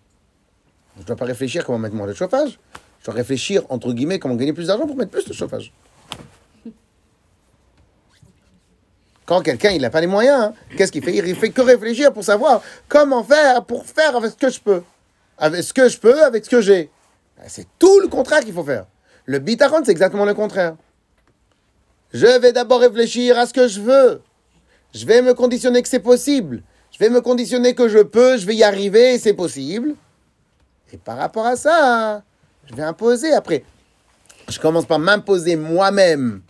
Je 0.96 1.02
ne 1.02 1.06
dois 1.06 1.16
pas 1.16 1.24
réfléchir 1.24 1.64
comment 1.64 1.78
mettre 1.78 1.94
moins 1.94 2.08
de 2.08 2.14
chauffage. 2.14 2.58
Je 3.00 3.04
dois 3.06 3.14
réfléchir, 3.14 3.62
entre 3.68 3.92
guillemets, 3.92 4.18
comment 4.18 4.34
gagner 4.34 4.52
plus 4.52 4.66
d'argent 4.66 4.86
pour 4.86 4.96
mettre 4.96 5.12
plus 5.12 5.24
de 5.24 5.32
chauffage. 5.32 5.72
Quand 9.24 9.40
quelqu'un, 9.40 9.76
n'a 9.78 9.90
pas 9.90 10.00
les 10.00 10.06
moyens, 10.06 10.40
hein, 10.40 10.54
qu'est-ce 10.76 10.90
qu'il 10.90 11.02
fait? 11.02 11.14
Il 11.14 11.34
fait 11.36 11.50
que 11.50 11.60
réfléchir 11.60 12.12
pour 12.12 12.24
savoir 12.24 12.62
comment 12.88 13.22
faire 13.22 13.64
pour 13.64 13.84
faire 13.84 14.16
avec 14.16 14.32
ce 14.32 14.36
que 14.36 14.50
je 14.50 14.60
peux. 14.60 14.82
Avec 15.38 15.62
ce 15.62 15.72
que 15.72 15.88
je 15.88 15.98
peux, 15.98 16.24
avec 16.24 16.44
ce 16.44 16.50
que 16.50 16.60
j'ai. 16.60 16.90
C'est 17.46 17.66
tout 17.78 18.00
le 18.00 18.08
contraire 18.08 18.40
qu'il 18.40 18.52
faut 18.52 18.64
faire. 18.64 18.86
Le 19.24 19.38
bitachon, 19.38 19.82
c'est 19.84 19.90
exactement 19.90 20.24
le 20.24 20.34
contraire. 20.34 20.76
Je 22.12 22.40
vais 22.40 22.52
d'abord 22.52 22.80
réfléchir 22.80 23.38
à 23.38 23.46
ce 23.46 23.52
que 23.52 23.68
je 23.68 23.80
veux. 23.80 24.22
Je 24.94 25.04
vais 25.04 25.20
me 25.22 25.34
conditionner 25.34 25.82
que 25.82 25.88
c'est 25.88 26.00
possible. 26.00 26.62
Je 26.92 26.98
vais 26.98 27.10
me 27.10 27.20
conditionner 27.20 27.74
que 27.74 27.88
je 27.88 27.98
peux, 27.98 28.38
je 28.38 28.46
vais 28.46 28.54
y 28.54 28.64
arriver 28.64 29.14
et 29.14 29.18
c'est 29.18 29.34
possible. 29.34 29.94
Et 30.92 30.96
par 30.96 31.18
rapport 31.18 31.44
à 31.44 31.56
ça, 31.56 32.22
je 32.64 32.74
vais 32.74 32.82
imposer 32.82 33.32
après. 33.32 33.64
Je 34.48 34.58
commence 34.60 34.86
par 34.86 34.98
m'imposer 34.98 35.56
moi-même 35.56 36.42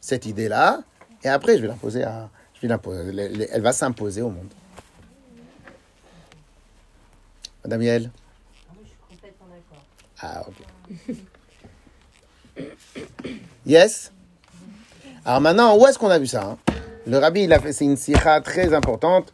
cette 0.00 0.26
idée-là. 0.26 0.82
Et 1.24 1.28
après, 1.28 1.56
je 1.56 1.62
vais 1.62 1.68
l'imposer 1.68 2.04
à. 2.04 2.28
Je 2.60 2.66
vais. 2.66 3.48
Elle 3.50 3.62
va 3.62 3.72
s'imposer 3.72 4.22
au 4.22 4.30
monde. 4.30 4.48
Madame 7.64 7.82
Ah, 7.82 7.98
moi, 7.98 8.82
je 8.82 8.88
suis 8.88 8.98
complètement 9.10 9.46
d'accord. 9.46 9.84
Ah, 10.20 10.44
ok. 10.48 11.16
Yes? 13.66 14.12
Alors 15.24 15.40
maintenant, 15.40 15.76
où 15.76 15.86
est-ce 15.86 15.98
qu'on 15.98 16.10
a 16.10 16.18
vu 16.18 16.26
ça 16.26 16.42
hein? 16.44 16.58
Le 17.06 17.18
rabbi, 17.18 17.42
il 17.44 17.52
a 17.52 17.58
fait, 17.60 17.72
c'est 17.72 17.84
une 17.84 17.96
sikha 17.96 18.40
très 18.40 18.74
importante 18.74 19.32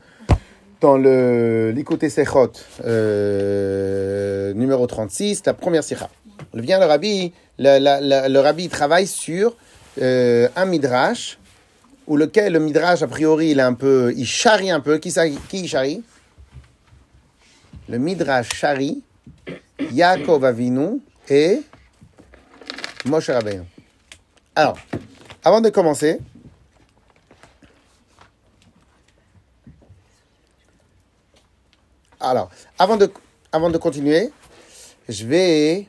dans 0.81 0.97
le 0.97 1.73
l'Ikoté 1.75 2.09
Sechot 2.11 2.53
euh, 2.85 4.53
numéro 4.55 4.87
36, 4.87 5.43
la 5.47 5.55
première 5.55 5.83
sikha. 5.83 6.09
Vient 6.53 6.79
le 6.79 6.85
rabbi, 6.87 7.33
le, 7.59 7.79
la- 7.79 8.29
le 8.29 8.39
rabbi 8.41 8.69
travaille 8.69 9.07
sur 9.07 9.57
euh, 10.01 10.49
un 10.57 10.67
midrash 10.67 11.39
où 12.07 12.17
lequel 12.17 12.53
le 12.53 12.59
midrash, 12.61 13.03
a 13.03 13.07
priori, 13.09 13.51
il 13.51 13.59
est 13.59 13.63
un 13.63 13.73
peu, 13.75 14.13
il 14.17 14.27
charrie 14.27 14.71
un 14.71 14.81
peu. 14.81 14.99
Qui, 14.99 15.13
qui 15.49 15.67
charrie? 15.67 16.03
Le 17.89 17.99
midrash 17.99 18.51
charrie 18.55 19.03
Yaakov 19.79 20.45
Avinu 20.45 21.01
et 21.29 21.63
Moshe 23.07 23.31
Rabbeinu. 23.31 23.65
Alors, 24.55 24.79
avant 25.45 25.61
de 25.61 25.69
commencer, 25.71 26.21
alors, 32.21 32.51
avant 32.79 32.97
de, 32.97 33.11
avant 33.53 33.71
de 33.71 33.79
continuer, 33.79 34.31
je 35.09 35.27
vais 35.27 35.87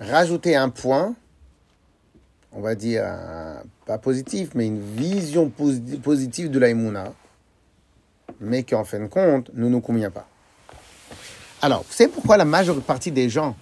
rajouter 0.00 0.56
un 0.56 0.68
point, 0.68 1.14
on 2.52 2.60
va 2.60 2.74
dire, 2.74 3.04
pas 3.86 3.98
positif, 3.98 4.50
mais 4.54 4.66
une 4.66 4.80
vision 4.80 5.48
posi- 5.56 6.00
positive 6.00 6.50
de 6.50 6.58
l'Aïmouna, 6.58 7.12
mais 8.40 8.62
qui 8.64 8.74
en 8.74 8.84
fin 8.84 9.00
de 9.00 9.06
compte 9.06 9.50
ne 9.54 9.68
nous 9.68 9.80
convient 9.80 10.10
pas. 10.10 10.26
Alors, 11.64 11.84
savez 11.88 12.10
pourquoi 12.10 12.36
la 12.36 12.44
majeure 12.44 12.80
partie 12.80 13.12
des 13.12 13.28
gens 13.28 13.54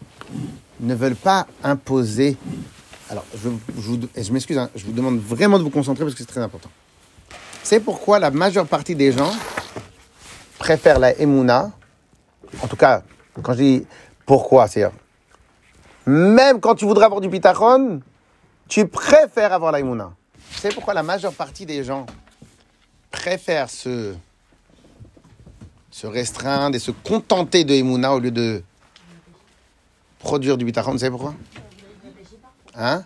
ne 0.80 0.94
veulent 0.94 1.14
pas 1.14 1.46
imposer? 1.62 2.38
Alors, 3.10 3.26
je, 3.36 3.50
je 3.78 4.22
je 4.22 4.32
m'excuse, 4.32 4.56
hein, 4.56 4.70
je 4.74 4.86
vous 4.86 4.92
demande 4.92 5.20
vraiment 5.20 5.58
de 5.58 5.62
vous 5.62 5.70
concentrer 5.70 6.04
parce 6.04 6.14
que 6.14 6.20
c'est 6.20 6.26
très 6.26 6.40
important. 6.40 6.70
C'est 7.62 7.80
pourquoi 7.80 8.18
la 8.18 8.30
majeure 8.30 8.66
partie 8.66 8.94
des 8.94 9.12
gens 9.12 9.30
préfèrent 10.58 10.98
la 10.98 11.12
Emouna? 11.20 11.72
En 12.62 12.68
tout 12.68 12.76
cas, 12.76 13.02
quand 13.42 13.52
je 13.52 13.58
dis 13.58 13.86
pourquoi, 14.24 14.66
c'est 14.66 14.90
même 16.06 16.58
quand 16.58 16.74
tu 16.76 16.86
voudrais 16.86 17.04
avoir 17.04 17.20
du 17.20 17.28
pitachon, 17.28 18.00
tu 18.66 18.86
préfères 18.86 19.52
avoir 19.52 19.72
la 19.72 19.80
Emouna. 19.80 20.12
C'est 20.56 20.72
pourquoi 20.74 20.94
la 20.94 21.02
majeure 21.02 21.34
partie 21.34 21.66
des 21.66 21.84
gens 21.84 22.06
préfèrent 23.10 23.68
se, 23.68 24.14
se 25.90 26.06
restreindre 26.06 26.76
et 26.76 26.78
se 26.78 26.90
contenter 26.90 27.64
de 27.64 27.74
Emouna 27.74 28.14
au 28.14 28.20
lieu 28.20 28.30
de 28.30 28.62
produire 30.18 30.56
du 30.56 30.64
bitachon. 30.64 30.92
Vous 30.92 30.98
savez 30.98 31.10
pourquoi? 31.10 31.34
Hein? 32.74 33.04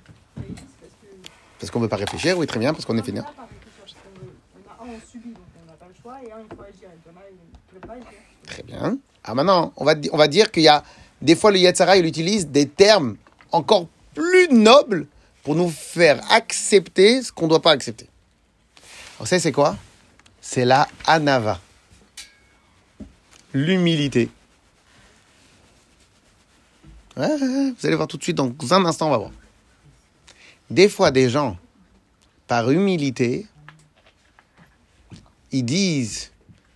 Parce 1.58 1.70
qu'on 1.70 1.78
ne 1.78 1.84
veut 1.84 1.88
pas 1.88 1.96
réfléchir, 1.96 2.36
oui, 2.36 2.46
très 2.46 2.58
bien, 2.58 2.72
parce 2.72 2.84
qu'on 2.84 2.96
est 2.98 3.08
agir. 3.08 3.24
Très 8.46 8.62
bien. 8.62 8.98
Ah, 9.24 9.34
maintenant, 9.34 9.72
on 9.76 9.84
va, 9.84 9.94
on 10.12 10.16
va 10.18 10.28
dire 10.28 10.50
qu'il 10.50 10.64
y 10.64 10.68
a 10.68 10.84
des 11.22 11.34
fois 11.34 11.50
le 11.50 11.58
Yetzara, 11.58 11.96
il 11.96 12.04
utilise 12.04 12.48
des 12.48 12.68
termes 12.68 13.16
encore 13.50 13.86
plus 14.14 14.48
nobles 14.48 15.06
pour 15.42 15.54
nous 15.54 15.70
faire 15.70 16.20
accepter 16.30 17.22
ce 17.22 17.32
qu'on 17.32 17.44
ne 17.44 17.50
doit 17.50 17.62
pas 17.62 17.70
accepter. 17.70 18.08
Vous 19.18 19.26
savez, 19.26 19.40
c'est 19.40 19.52
quoi? 19.52 19.76
C'est 20.40 20.64
la 20.64 20.86
anava. 21.06 21.60
L'humilité. 23.54 24.28
Vous 27.16 27.22
allez 27.22 27.94
voir 27.94 28.08
tout 28.08 28.16
de 28.16 28.22
suite, 28.24 28.36
dans 28.36 28.52
un 28.72 28.84
instant, 28.84 29.06
on 29.06 29.10
va 29.10 29.18
voir. 29.18 29.30
Des 30.70 30.88
fois, 30.88 31.12
des 31.12 31.30
gens, 31.30 31.56
par 32.48 32.70
humilité, 32.72 33.46
ils 35.52 35.64
disent 35.64 36.32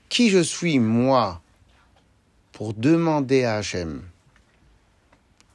qui 0.09 0.31
je 0.31 0.39
suis, 0.39 0.79
moi, 0.79 1.43
pour 2.53 2.74
demander 2.74 3.43
à 3.43 3.57
Hachem 3.57 4.03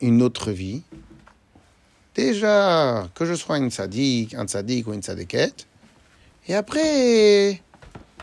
une 0.01 0.21
autre 0.21 0.51
vie, 0.51 0.82
déjà 2.15 3.07
que 3.15 3.24
je 3.24 3.34
sois 3.34 3.59
une 3.59 3.71
sadique, 3.71 4.34
un 4.34 4.45
sadique 4.47 4.88
ou 4.88 4.93
une 4.93 5.01
sadéquette, 5.01 5.67
et 6.49 6.55
après, 6.55 7.61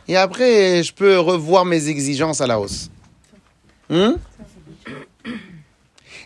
je 0.06 0.92
peux 0.92 1.18
revoir 1.18 1.64
mes 1.64 1.88
exigences 1.88 2.42
à 2.42 2.46
la 2.46 2.60
hausse. 2.60 2.89
Hein? 3.90 4.16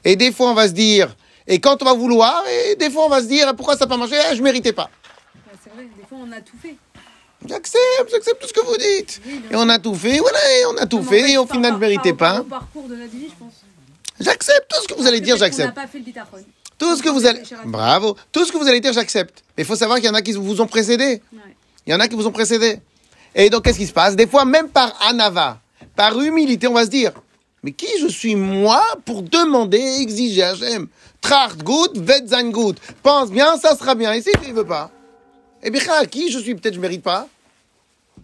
Et 0.05 0.17
des 0.17 0.33
fois, 0.33 0.51
on 0.51 0.55
va 0.55 0.69
se 0.69 0.73
dire, 0.73 1.17
et 1.47 1.59
quand 1.61 1.81
on 1.83 1.85
va 1.85 1.95
vouloir, 1.95 2.43
et 2.49 2.77
des 2.77 2.91
fois, 2.91 3.07
on 3.07 3.09
va 3.09 3.21
se 3.21 3.27
dire, 3.27 3.55
pourquoi 3.57 3.75
ça 3.77 3.85
n'a 3.85 3.89
pas 3.89 3.97
marché? 3.97 4.17
Ah, 4.31 4.35
Je 4.35 4.43
méritais 4.43 4.73
pas. 4.73 4.91
C'est 5.62 5.73
vrai, 5.73 5.85
des 5.97 6.05
fois 6.07 6.19
on 6.21 6.31
a 6.33 6.41
tout 6.41 6.57
fait. 6.61 6.77
J'accepte, 7.47 8.11
j'accepte 8.11 8.41
tout 8.41 8.49
ce 8.49 8.53
que 8.53 8.65
vous 8.67 8.77
dites. 8.77 9.21
Oui, 9.27 9.41
Et 9.51 9.57
on 9.57 9.69
a 9.69 9.79
tout 9.79 9.95
fait, 9.95 10.19
voilà, 10.19 10.39
et 10.61 10.67
on 10.67 10.77
a 10.77 10.87
tout 10.87 10.99
Non, 10.99 11.03
mais 11.11 11.23
en 11.23 11.25
fait, 11.27 11.33
et 11.33 11.39
au 11.39 11.47
final, 11.47 11.62
par- 11.73 11.73
ne 11.73 11.79
méritez 11.79 12.12
par- 12.12 12.35
pas. 12.37 12.41
Au 12.41 12.45
parcours 12.45 12.89
de 12.89 12.97
notre 12.97 13.12
vie, 13.12 13.29
je 13.29 13.35
pense. 13.45 13.55
J'accepte 14.21 14.71
tout 14.71 14.83
ce 14.83 14.89
que 14.95 15.01
vous 15.01 15.07
allez 15.07 15.21
dire, 15.21 15.37
j'accepte. 15.37 15.75
n'a 15.75 15.83
pas 15.83 15.87
fait 15.89 15.99
le. 15.99 16.05
Tout 16.79 16.97
ce 16.97 17.03
que 17.03 17.09
vous 17.09 17.25
allez. 17.27 17.43
Bravo. 17.67 18.17
Tout 18.33 18.45
ce 18.45 18.53
que 18.53 18.59
vous 18.59 18.67
allez 18.69 18.81
dire, 18.81 18.93
j'accepte. 18.93 19.43
Mais 19.57 19.62
il 19.62 19.67
faut 19.67 19.77
savoir 19.77 19.99
qu'il 19.99 20.07
y 20.07 20.11
en 20.11 20.15
a 20.15 20.23
qui 20.23 20.33
vous 20.33 20.61
ont 20.61 20.67
précédé. 20.67 21.23
Ouais. 21.33 21.39
Il 21.87 21.93
y 21.93 21.95
en 21.95 22.01
a 22.01 22.09
qui 22.09 22.15
vous 22.17 22.27
ont 22.27 22.33
précédé. 22.33 22.79
Et 23.35 23.49
donc, 23.51 23.65
qu'est-ce 23.65 23.79
qui 23.79 23.87
se 23.87 23.93
passe? 23.93 24.17
Des 24.17 24.27
fois, 24.27 24.45
même 24.45 24.69
par 24.69 24.93
anava, 25.07 25.61
par 25.97 26.19
humilité, 26.21 26.67
on 26.67 26.73
va 26.75 26.85
se 26.85 26.91
dire 26.91 27.12
Mais 27.65 27.73
qui 27.73 27.89
je 27.99 28.09
suis, 28.09 28.37
moi, 28.37 28.85
pour 29.07 29.23
demander, 29.23 29.81
exiger 30.03 30.43
Hachem 30.43 30.87
Tracht 31.23 31.65
gut, 31.65 31.95
vet 31.95 32.27
gut. 32.53 32.75
Pense 33.03 33.31
bien, 33.31 33.57
ça 33.57 33.75
sera 33.75 33.95
bien. 33.95 34.12
Et 34.12 34.21
si 34.21 34.31
tu 34.43 34.51
ne 34.51 34.53
veux 34.55 34.67
pas? 34.67 34.91
Eh 35.62 35.71
bien, 35.71 35.81
qui 36.05 36.31
je 36.31 36.39
suis? 36.39 36.55
Peut-être 36.55 36.75
je 36.75 36.81
mérite 36.81 37.03
pas. 37.03 37.27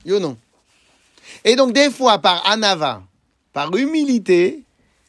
Yo 0.04 0.20
non. 0.20 0.36
Et 1.42 1.56
donc, 1.56 1.72
des 1.72 1.90
fois, 1.90 2.18
par 2.18 2.46
anava, 2.46 3.02
par 3.54 3.74
humilité, 3.74 4.62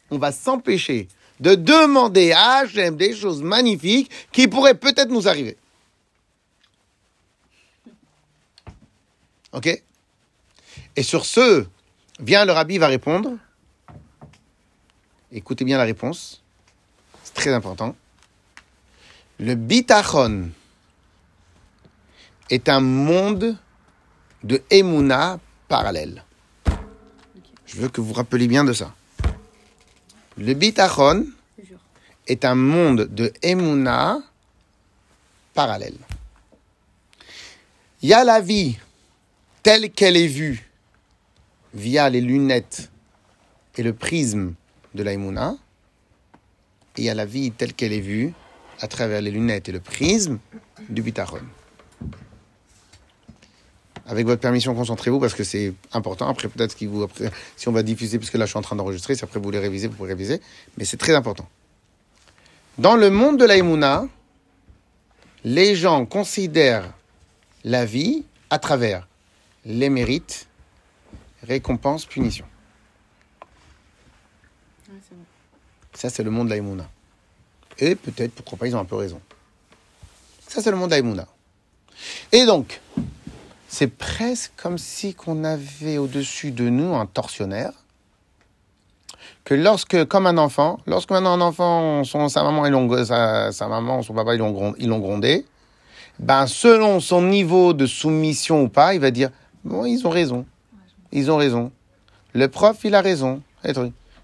on 0.10 0.18
va 0.18 0.32
s'empêcher 0.32 1.10
de 1.42 1.56
demander 1.56 2.32
à 2.32 2.60
Hachem 2.60 2.96
des 2.96 3.14
choses 3.14 3.42
magnifiques 3.42 4.10
qui 4.32 4.48
pourraient 4.48 4.76
peut-être 4.76 5.10
nous 5.10 5.28
arriver. 5.28 5.58
Ok? 9.52 9.84
Et 10.96 11.04
sur 11.04 11.26
ce, 11.26 11.66
vient 12.22 12.46
le 12.46 12.54
rabbi 12.54 12.78
va 12.78 12.88
répondre. 12.88 13.32
Écoutez 15.34 15.64
bien 15.64 15.78
la 15.78 15.86
réponse. 15.86 16.42
C'est 17.24 17.34
très 17.34 17.54
important. 17.54 17.96
Le 19.40 19.56
bitachon 19.56 20.50
est 22.50 22.68
un 22.68 22.82
monde 22.82 23.56
de 24.44 24.62
Emouna 24.70 25.40
parallèle. 25.70 26.26
Je 27.66 27.78
veux 27.78 27.88
que 27.88 28.02
vous 28.02 28.08
vous 28.08 28.14
rappeliez 28.14 28.50
bien 28.50 28.66
de 28.66 28.74
ça. 28.74 28.94
Le 30.38 30.54
bitachon 30.54 31.26
est 32.28 32.44
un 32.44 32.56
monde 32.56 33.08
de 33.10 33.32
Emouna 33.42 34.22
parallèle. 35.54 35.98
Il 38.02 38.10
y 38.10 38.14
a 38.14 38.26
la 38.26 38.42
vie 38.42 38.78
telle 39.64 39.92
qu'elle 39.92 40.18
est 40.18 40.28
vue 40.28 40.70
via 41.74 42.10
les 42.10 42.20
lunettes 42.20 42.92
et 43.78 43.84
le 43.84 43.94
prisme 43.94 44.56
de 44.94 45.04
la 45.04 45.14
Emouna, 45.14 45.56
et 46.98 47.10
a 47.10 47.14
la 47.14 47.26
vie 47.26 47.52
telle 47.52 47.74
qu'elle 47.74 47.94
est 47.94 48.02
vue 48.02 48.34
à 48.80 48.88
travers 48.88 49.22
les 49.22 49.32
lunettes 49.32 49.70
et 49.70 49.72
le 49.72 49.80
prisme 49.80 50.40
du 50.90 51.02
bitachon. 51.02 51.42
Avec 54.08 54.26
votre 54.26 54.42
permission, 54.42 54.76
concentrez-vous 54.76 55.20
parce 55.20 55.34
que 55.34 55.44
c'est 55.44 55.74
important. 55.94 56.28
Après, 56.28 56.50
peut-être 56.50 56.76
qu'il 56.76 56.90
vous, 56.90 57.08
si 57.56 57.70
on 57.70 57.72
va 57.72 57.84
diffuser, 57.84 58.18
puisque 58.18 58.34
là 58.34 58.46
je 58.46 58.50
suis 58.50 58.58
en 58.58 58.64
train 58.64 58.76
d'enregistrer, 58.76 59.16
si 59.16 59.24
après 59.24 59.40
vous 59.40 59.46
voulez 59.46 59.60
réviser, 59.60 59.88
vous 59.88 59.96
pouvez 59.96 60.10
réviser. 60.10 60.42
Mais 60.78 60.86
c'est 60.86 60.98
très 60.98 61.16
important. 61.16 61.48
Dans 62.78 62.96
le 62.96 63.10
monde 63.10 63.38
de 63.38 63.46
l'Aïmouna, 63.46 64.08
les 65.44 65.76
gens 65.76 66.06
considèrent 66.06 66.92
la 67.64 67.86
vie 67.86 68.26
à 68.50 68.60
travers 68.60 69.08
les 69.66 69.90
mérites, 69.90 70.48
récompenses, 71.44 72.06
punitions. 72.06 72.48
Ouais, 74.90 74.98
c'est 75.08 75.16
vrai. 75.16 75.26
Ça, 76.02 76.10
c'est 76.10 76.24
le 76.24 76.32
monde 76.32 76.48
de 76.48 76.54
l'Aïmouna. 76.54 76.90
Et 77.78 77.94
peut-être, 77.94 78.34
pourquoi 78.34 78.58
pas, 78.58 78.66
ils 78.66 78.76
ont 78.76 78.80
un 78.80 78.86
peu 78.86 78.96
raison. 78.96 79.22
Ça, 80.48 80.60
c'est 80.60 80.72
le 80.72 80.78
monde 80.78 80.90
de 80.90 80.96
l'Aïmouna. 80.96 81.28
Et 82.32 82.48
donc, 82.48 82.82
c'est 83.68 83.86
presque 83.86 84.52
comme 84.58 84.80
si 84.80 85.14
qu'on 85.14 85.44
avait 85.44 86.00
au-dessus 86.00 86.50
de 86.50 86.70
nous 86.70 86.96
un 86.96 87.06
tortionnaire. 87.06 87.74
Que 89.44 89.54
lorsque, 89.54 90.06
comme 90.06 90.26
un 90.26 90.40
enfant, 90.40 90.80
lorsque 90.88 91.12
maintenant 91.12 91.34
un 91.34 91.42
enfant, 91.42 92.04
son, 92.04 92.30
sa 92.30 92.42
maman, 92.42 92.66
ils 92.66 93.06
sa, 93.06 93.52
sa 93.52 93.68
maman, 93.68 94.02
son 94.02 94.16
papa, 94.16 94.34
ils 94.34 94.40
l'ont 94.40 94.74
ils 94.80 94.88
l'ont 94.88 94.98
grondé, 94.98 95.46
ben, 96.18 96.48
selon 96.48 97.00
son 97.00 97.22
niveau 97.22 97.74
de 97.74 97.86
soumission 97.86 98.64
ou 98.64 98.70
pas, 98.70 98.96
il 98.96 99.02
va 99.02 99.12
dire, 99.12 99.30
bon, 99.64 99.86
ils 99.86 100.08
ont 100.08 100.10
raison. 100.10 100.48
Ils 101.12 101.30
ont 101.30 101.38
raison. 101.38 101.72
Le 102.34 102.48
prof, 102.48 102.80
il 102.86 102.96
a 102.96 103.02
raison. 103.02 103.44
Et. 103.64 103.72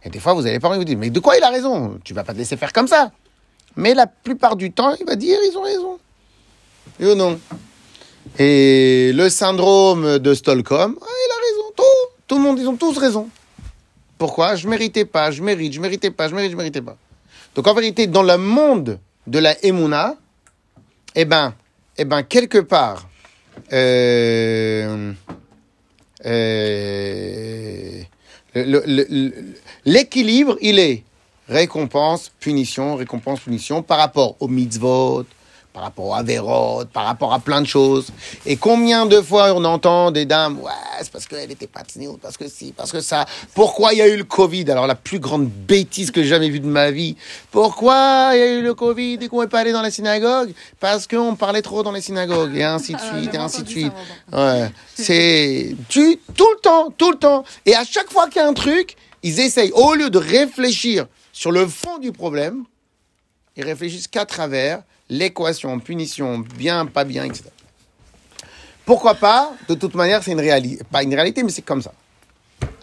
Et 0.08 0.10
des 0.10 0.20
fois, 0.22 0.34
vous 0.34 0.48
allez 0.48 0.62
pas 0.62 0.74
vous 0.74 0.86
dire, 0.86 0.98
mais 0.98 1.10
de 1.10 1.20
quoi 1.20 1.36
il 1.36 1.44
a 1.44 1.50
raison? 1.50 2.00
Tu 2.02 2.14
vas 2.14 2.24
pas 2.24 2.32
te 2.32 2.38
laisser 2.38 2.56
faire 2.56 2.72
comme 2.72 2.88
ça. 2.88 3.12
Mais 3.76 3.94
la 3.94 4.08
plupart 4.08 4.56
du 4.56 4.72
temps, 4.72 4.96
il 4.98 5.06
va 5.06 5.18
dire, 5.18 5.38
ils 5.52 5.58
ont 5.58 5.64
raison. 5.64 6.00
Et 7.02 7.14
non 7.14 7.38
Et 8.40 9.12
le 9.14 9.28
syndrome 9.28 10.18
de 10.20 10.34
Stockholm, 10.34 10.96
ah, 11.02 11.06
il 11.06 11.32
a 11.32 11.36
raison. 11.46 11.74
Tout, 11.76 12.14
tout 12.26 12.36
le 12.38 12.42
monde, 12.42 12.58
ils 12.58 12.70
ont 12.70 12.78
tous 12.78 12.98
raison. 12.98 13.28
Pourquoi? 14.18 14.56
Je 14.56 14.66
méritais 14.70 15.04
pas, 15.04 15.30
je 15.30 15.44
mérite, 15.44 15.74
je 15.74 15.82
méritais 15.82 16.10
pas, 16.10 16.30
je 16.30 16.36
mérite, 16.36 16.52
je 16.52 16.56
méritais 16.58 16.82
pas. 16.82 16.96
Donc 17.54 17.68
en 17.68 17.74
vérité, 17.74 18.08
dans 18.08 18.24
le 18.24 18.38
monde 18.38 19.00
de 19.28 19.40
la 19.40 19.62
Emouna, 19.66 20.16
eh 21.16 21.26
ben, 21.26 21.54
eh 21.98 22.06
ben, 22.06 22.24
quelque 22.24 22.60
part, 22.60 23.10
euh, 23.74 25.12
euh, 26.26 28.02
le- 28.56 28.84
le- 28.86 29.34
l'équilibre, 29.88 30.58
il 30.62 30.80
est 30.80 31.04
récompense, 31.48 32.30
punition, 32.42 32.98
récompense, 32.98 33.40
punition 33.40 33.82
par 33.82 33.98
rapport 33.98 34.36
au 34.42 34.50
mitzvot, 34.50 35.26
par 35.72 35.84
rapport 35.84 36.14
à 36.14 36.20
Averot, 36.20 36.84
par 36.92 37.06
rapport 37.06 37.34
à 37.34 37.40
plein 37.40 37.62
de 37.62 37.68
choses. 37.68 38.08
Et 38.46 38.58
combien 38.58 39.06
de 39.06 39.22
fois 39.22 39.54
on 39.54 39.64
entend 39.64 40.12
des 40.12 40.26
dames, 40.26 40.60
ouais, 40.60 40.72
c'est 41.02 41.10
parce 41.10 41.26
qu'elle 41.26 41.50
était 41.50 41.68
pas 41.68 41.84
tsniout, 41.84 42.18
parce 42.22 42.36
que 42.36 42.50
si, 42.50 42.74
parce 42.74 42.92
que 42.92 43.00
ça. 43.00 43.26
Pourquoi 43.54 43.94
il 43.94 44.00
y 44.00 44.02
a 44.02 44.08
eu 44.10 44.18
le 44.18 44.26
Covid? 44.26 44.70
Alors 44.72 44.88
la 44.88 44.96
plus 44.96 45.20
grande 45.20 45.48
bêtise 45.48 46.12
que 46.12 46.22
j'ai 46.22 46.30
jamais 46.30 46.50
vue 46.50 46.60
de 46.60 46.66
ma 46.66 46.92
vie. 46.92 47.16
Pourquoi 47.52 48.32
il 48.34 48.40
y 48.40 48.42
a 48.42 48.54
eu 48.56 48.62
le 48.62 48.74
Covid 48.74 49.20
et 49.22 49.30
qu'on 49.30 49.42
n'est 49.42 49.48
pas 49.48 49.60
allé 49.60 49.72
dans 49.72 49.84
la 49.84 49.92
synagogue? 49.92 50.52
Parce 50.82 51.08
qu'on 51.08 51.36
parlait 51.36 51.62
trop 51.62 51.82
dans 51.82 51.94
les 51.94 52.02
synagogues, 52.02 52.58
et 52.58 52.64
ainsi 52.64 52.94
de 52.94 53.00
suite, 53.00 53.34
et 53.34 53.38
ainsi 53.38 53.64
de 53.64 53.70
suite. 53.70 53.94
Ouais, 54.34 54.70
c'est 54.96 55.76
tu 55.88 56.20
tout 56.36 56.50
le 56.56 56.60
temps, 56.60 56.92
tout 56.98 57.12
le 57.12 57.18
temps. 57.18 57.46
Et 57.66 57.74
à 57.74 57.86
chaque 57.86 58.12
fois 58.12 58.28
qu'il 58.28 58.42
y 58.42 58.46
a 58.46 58.50
un 58.50 58.54
truc, 58.54 58.98
ils 59.24 59.40
essayent 59.40 59.72
au 59.74 59.94
lieu 59.96 60.10
de 60.10 60.18
réfléchir 60.18 61.08
sur 61.32 61.52
le 61.52 61.68
fond 61.68 61.98
du 61.98 62.12
problème, 62.12 62.64
ils 63.56 63.64
réfléchissent 63.64 64.08
qu'à 64.08 64.26
travers 64.26 64.82
l'équation 65.10 65.80
punition 65.80 66.40
bien 66.40 66.86
pas 66.86 67.04
bien 67.04 67.24
etc. 67.24 67.46
Pourquoi 68.86 69.16
pas 69.16 69.52
De 69.68 69.74
toute 69.76 69.96
manière, 69.96 70.24
c'est 70.24 70.32
une 70.32 70.40
réalité, 70.40 70.82
pas 70.92 71.04
une 71.04 71.14
réalité, 71.14 71.44
mais 71.44 71.50
c'est 71.50 71.62
comme 71.62 71.82
ça. 71.82 71.92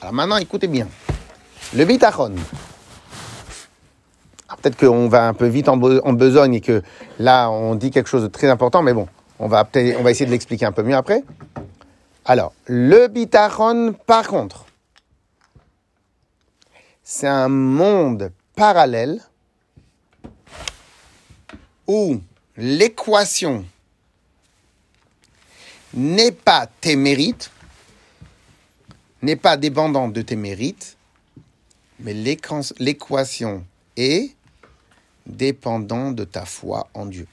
Alors 0.03 0.13
maintenant, 0.13 0.37
écoutez 0.37 0.67
bien. 0.67 0.87
Le 1.75 1.85
bitachon. 1.87 2.35
Alors, 4.49 4.59
Peut-être 4.61 4.77
qu'on 4.77 5.09
va 5.09 5.27
un 5.27 5.35
peu 5.35 5.47
vite 5.47 5.69
en, 5.69 5.77
be- 5.79 6.01
en 6.05 6.13
besogne 6.13 6.55
et 6.55 6.61
que 6.61 6.83
là, 7.19 7.51
on 7.51 7.75
dit 7.75 7.91
quelque 7.91 8.09
chose 8.09 8.23
de 8.23 8.29
très 8.29 8.49
important, 8.49 8.83
mais 8.83 8.93
bon, 8.93 9.09
on 9.39 9.49
va, 9.49 9.67
on 9.99 10.03
va 10.03 10.11
essayer 10.11 10.27
de 10.27 10.31
l'expliquer 10.31 10.67
un 10.67 10.73
peu 10.73 10.83
mieux 10.83 10.95
après. 10.97 11.23
Alors, 12.27 12.53
le 12.67 13.09
bitachon, 13.09 13.95
par 14.07 14.29
contre, 14.29 14.67
c'est 17.05 17.29
un 17.29 17.49
monde 17.49 18.33
parallèle 18.57 19.21
où 21.87 22.19
l'équation 22.57 23.67
n'est 25.93 26.33
pas 26.33 26.67
tes 26.81 26.97
mérites, 26.97 27.51
n'est 29.21 29.37
pas 29.37 29.59
dépendante 29.59 30.15
de 30.15 30.23
tes 30.23 30.35
mérites, 30.35 30.97
mais 32.01 32.15
l'équation 32.15 33.67
est 33.97 34.35
dépendante 35.27 36.17
de 36.17 36.25
ta 36.25 36.47
foi 36.47 36.89
en 36.95 37.05
Dieu. 37.05 37.29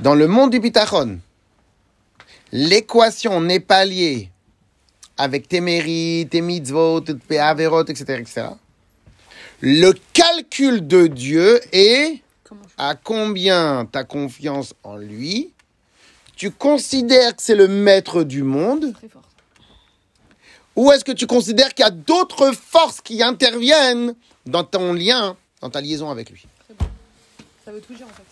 Dans 0.00 0.14
le 0.14 0.28
monde 0.28 0.52
du 0.52 0.60
bitachon, 0.60 1.18
l'équation 2.52 3.40
n'est 3.40 3.60
pas 3.60 3.84
liée 3.84 4.29
avec 5.20 5.48
tes 5.48 5.60
mérites, 5.60 6.30
tes 6.30 6.40
mitzvot, 6.40 7.02
tes 7.02 7.38
averot, 7.38 7.84
etc., 7.84 8.04
etc. 8.20 8.46
Le 9.60 9.92
calcul 10.14 10.86
de 10.86 11.06
Dieu 11.06 11.60
est 11.72 12.22
à 12.78 12.94
combien 12.94 13.84
ta 13.84 14.04
confiance 14.04 14.72
en 14.82 14.96
lui, 14.96 15.52
tu 16.36 16.50
considères 16.50 17.36
que 17.36 17.42
c'est 17.42 17.54
le 17.54 17.68
maître 17.68 18.22
du 18.22 18.42
monde, 18.42 18.94
ou 20.74 20.90
est-ce 20.90 21.04
que 21.04 21.12
tu 21.12 21.26
considères 21.26 21.74
qu'il 21.74 21.84
y 21.84 21.88
a 21.88 21.90
d'autres 21.90 22.52
forces 22.52 23.02
qui 23.02 23.22
interviennent 23.22 24.14
dans 24.46 24.64
ton 24.64 24.94
lien, 24.94 25.36
dans 25.60 25.68
ta 25.68 25.82
liaison 25.82 26.10
avec 26.10 26.30
lui? 26.30 26.46
Ça 27.64 27.72
veut 27.72 27.80
tout 27.82 27.92
dire 27.92 28.06
en 28.06 28.14
fait. 28.14 28.22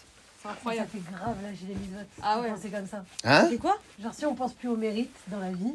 C'est 0.41 0.49
Ça 0.49 0.51
incroyable. 0.55 0.89
fait 0.91 1.13
grave, 1.13 1.37
là, 1.43 1.49
j'ai 1.61 1.67
les 1.67 1.75
misotes. 1.75 2.07
Ah 2.23 2.41
ouais. 2.41 2.49
C'est 2.63 2.71
comme 2.71 2.87
ça. 2.87 3.05
Hein? 3.25 3.49
C'est 3.51 3.59
quoi? 3.59 3.79
Genre, 4.03 4.15
si 4.15 4.25
on 4.25 4.35
pense 4.35 4.55
plus 4.55 4.69
au 4.69 4.77
mérite 4.77 5.11
dans 5.27 5.41
la 5.41 5.51
vie, 5.51 5.75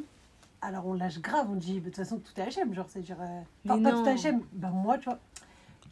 alors 0.64 0.86
on 0.88 0.94
lâche 0.94 1.20
grave. 1.20 1.48
On 1.52 1.56
dit, 1.56 1.80
de 1.80 1.86
toute 1.86 1.96
façon, 1.96 2.18
tout 2.20 2.40
est 2.42 2.46
HM. 2.46 2.74
Genre, 2.74 2.86
c'est 2.90 3.06
genre. 3.06 3.18
euh, 3.22 3.42
pas 3.68 3.78
non. 3.78 4.04
tout 4.04 4.10
est 4.10 4.16
HM. 4.32 4.42
Bah, 4.54 4.70
moi, 4.74 4.98
tu 4.98 5.06
vois. 5.06 5.20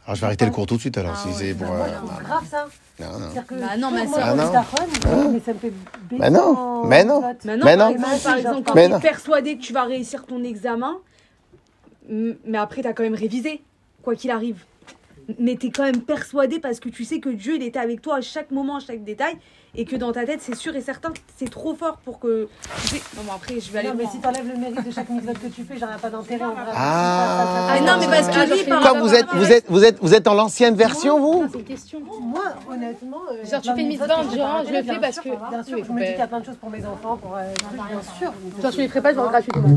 Alors 0.04 0.16
je 0.16 0.22
vais 0.22 0.26
arrêter 0.26 0.46
le 0.46 0.52
cours 0.52 0.66
tout 0.66 0.76
de 0.78 0.80
suite 0.80 0.98
alors, 0.98 1.14
Ah 1.16 1.20
si 1.22 1.28
ouais. 1.28 1.34
c'est 1.36 1.54
Bah, 1.54 1.66
pour... 1.68 1.76
euh, 1.76 1.88
non, 1.88 2.24
grave 2.24 2.46
ça. 2.48 2.68
non, 3.00 3.06
non. 3.12 3.18
C'est-à-dire 3.20 3.46
que. 3.46 3.56
Bah 3.56 3.78
non, 3.78 3.92
mais 3.92 4.08
ça- 4.08 4.16
je 4.16 4.22
Ah 4.26 5.16
non. 5.16 5.32
mais 5.32 5.40
ça 5.40 5.54
me 5.54 5.60
fait 5.60 5.74
non, 6.32 6.86
mais 6.88 7.04
non. 7.04 7.22
Mais 7.46 7.56
non, 7.58 7.66
Mais 7.66 7.78
par 7.78 7.90
non. 7.90 7.90
exemple, 7.96 8.24
par 8.24 8.38
exemple, 8.38 8.64
quand 8.66 8.74
Mais 8.76 8.86
tu 8.86 8.92
non. 8.94 8.98
es 8.98 9.02
persuadé 9.02 9.58
que 9.58 9.62
tu 9.62 9.74
vas 9.74 9.84
réussir 9.84 10.26
ton 10.26 10.44
examen, 10.44 10.98
mais 12.10 12.58
après, 12.58 12.82
tu 12.82 12.88
as 12.88 12.94
quand 12.94 13.04
même 13.04 13.14
révisé, 13.16 13.62
quoi 14.02 14.16
qu'il 14.16 14.32
arrive. 14.32 14.64
Mais 15.40 15.56
tu 15.56 15.68
es 15.68 15.72
quand 15.72 15.84
même 15.84 16.02
persuadé 16.02 16.60
parce 16.60 16.80
que 16.80 16.90
tu 16.90 17.06
sais 17.06 17.20
que 17.20 17.30
Dieu, 17.30 17.56
il 17.56 17.64
était 17.64 17.80
avec 17.80 18.02
toi 18.02 18.18
à 18.18 18.22
chaque 18.22 18.50
moment, 18.52 18.78
à 18.78 18.80
chaque 18.80 19.04
détail, 19.04 19.38
et 19.74 19.86
que 19.86 19.96
dans 19.96 20.12
ta 20.12 20.26
tête, 20.26 20.40
c'est 20.42 20.56
sûr 20.56 20.76
et 20.76 20.82
certain 20.82 21.12
que 21.12 21.20
c'est 21.38 21.50
trop 21.50 21.74
fort 21.76 21.98
pour 22.04 22.20
que. 22.20 22.50
Non, 23.16 23.24
mais 23.26 23.32
après, 23.34 23.60
je 23.60 23.72
vais 23.72 23.80
aller. 23.80 23.88
Non, 23.90 23.96
mais 23.98 24.06
si 24.12 24.20
t'enlèves 24.20 24.48
le 24.48 24.58
mérite 24.60 24.86
de 24.86 24.92
chaque 24.92 25.10
mitzvah 25.10 25.34
que 25.34 25.48
tu 25.48 25.64
fais, 25.64 25.78
j'aurais 25.80 25.98
pas 25.98 26.10
d'intérêt 26.10 26.44
en 26.44 26.50
vrai. 26.54 26.72
Ah. 26.76 27.76
Non, 27.86 27.94
mais 28.00 28.08
parce 28.08 28.28
que 28.28 28.54
lui, 28.54 28.64
par 28.66 28.96
vous 28.98 29.14
êtes, 29.14 29.26
vous 29.34 29.52
êtes, 29.52 29.66
vous 29.70 29.84
êtes, 29.86 29.98
vous 30.02 30.14
êtes 30.14 30.28
en 30.28 30.34
l'ancienne 30.34 30.76
version, 30.76 31.20
vous 31.20 31.48
C'est 31.52 31.60
une 31.60 31.64
question. 31.66 32.00
Moi, 32.22 32.44
honnêtement. 32.70 33.22
euh, 33.32 33.46
Genre, 33.50 33.62
tu 33.62 33.74
fais 33.74 33.82
une 33.82 33.88
mitzvah 33.88 34.20
en 34.20 34.24
je 34.24 34.28
disant, 34.30 34.48
je 34.68 34.74
le 34.74 34.84
fais 34.84 35.00
parce 35.00 35.22
bien 35.22 35.24
que- 35.24 35.30
sûr, 35.30 35.50
Bien 35.50 35.64
sûr, 35.64 35.78
je 35.86 35.92
me 35.94 36.00
dis 36.00 36.06
qu'il 36.08 36.18
y 36.18 36.22
a 36.22 36.28
plein 36.28 36.40
de 36.42 36.46
choses 36.46 36.58
pour 36.60 36.70
mes 36.70 36.86
enfants, 36.86 37.18
pour. 37.18 37.36
euh, 37.38 37.42
bien 37.74 38.02
sûr. 38.20 38.34
Genre, 38.62 38.72
tu 38.72 38.78
les 38.80 38.88
ferais 38.90 39.02
pas 39.02 39.14
genre 39.14 39.30
gratuitement. 39.30 39.74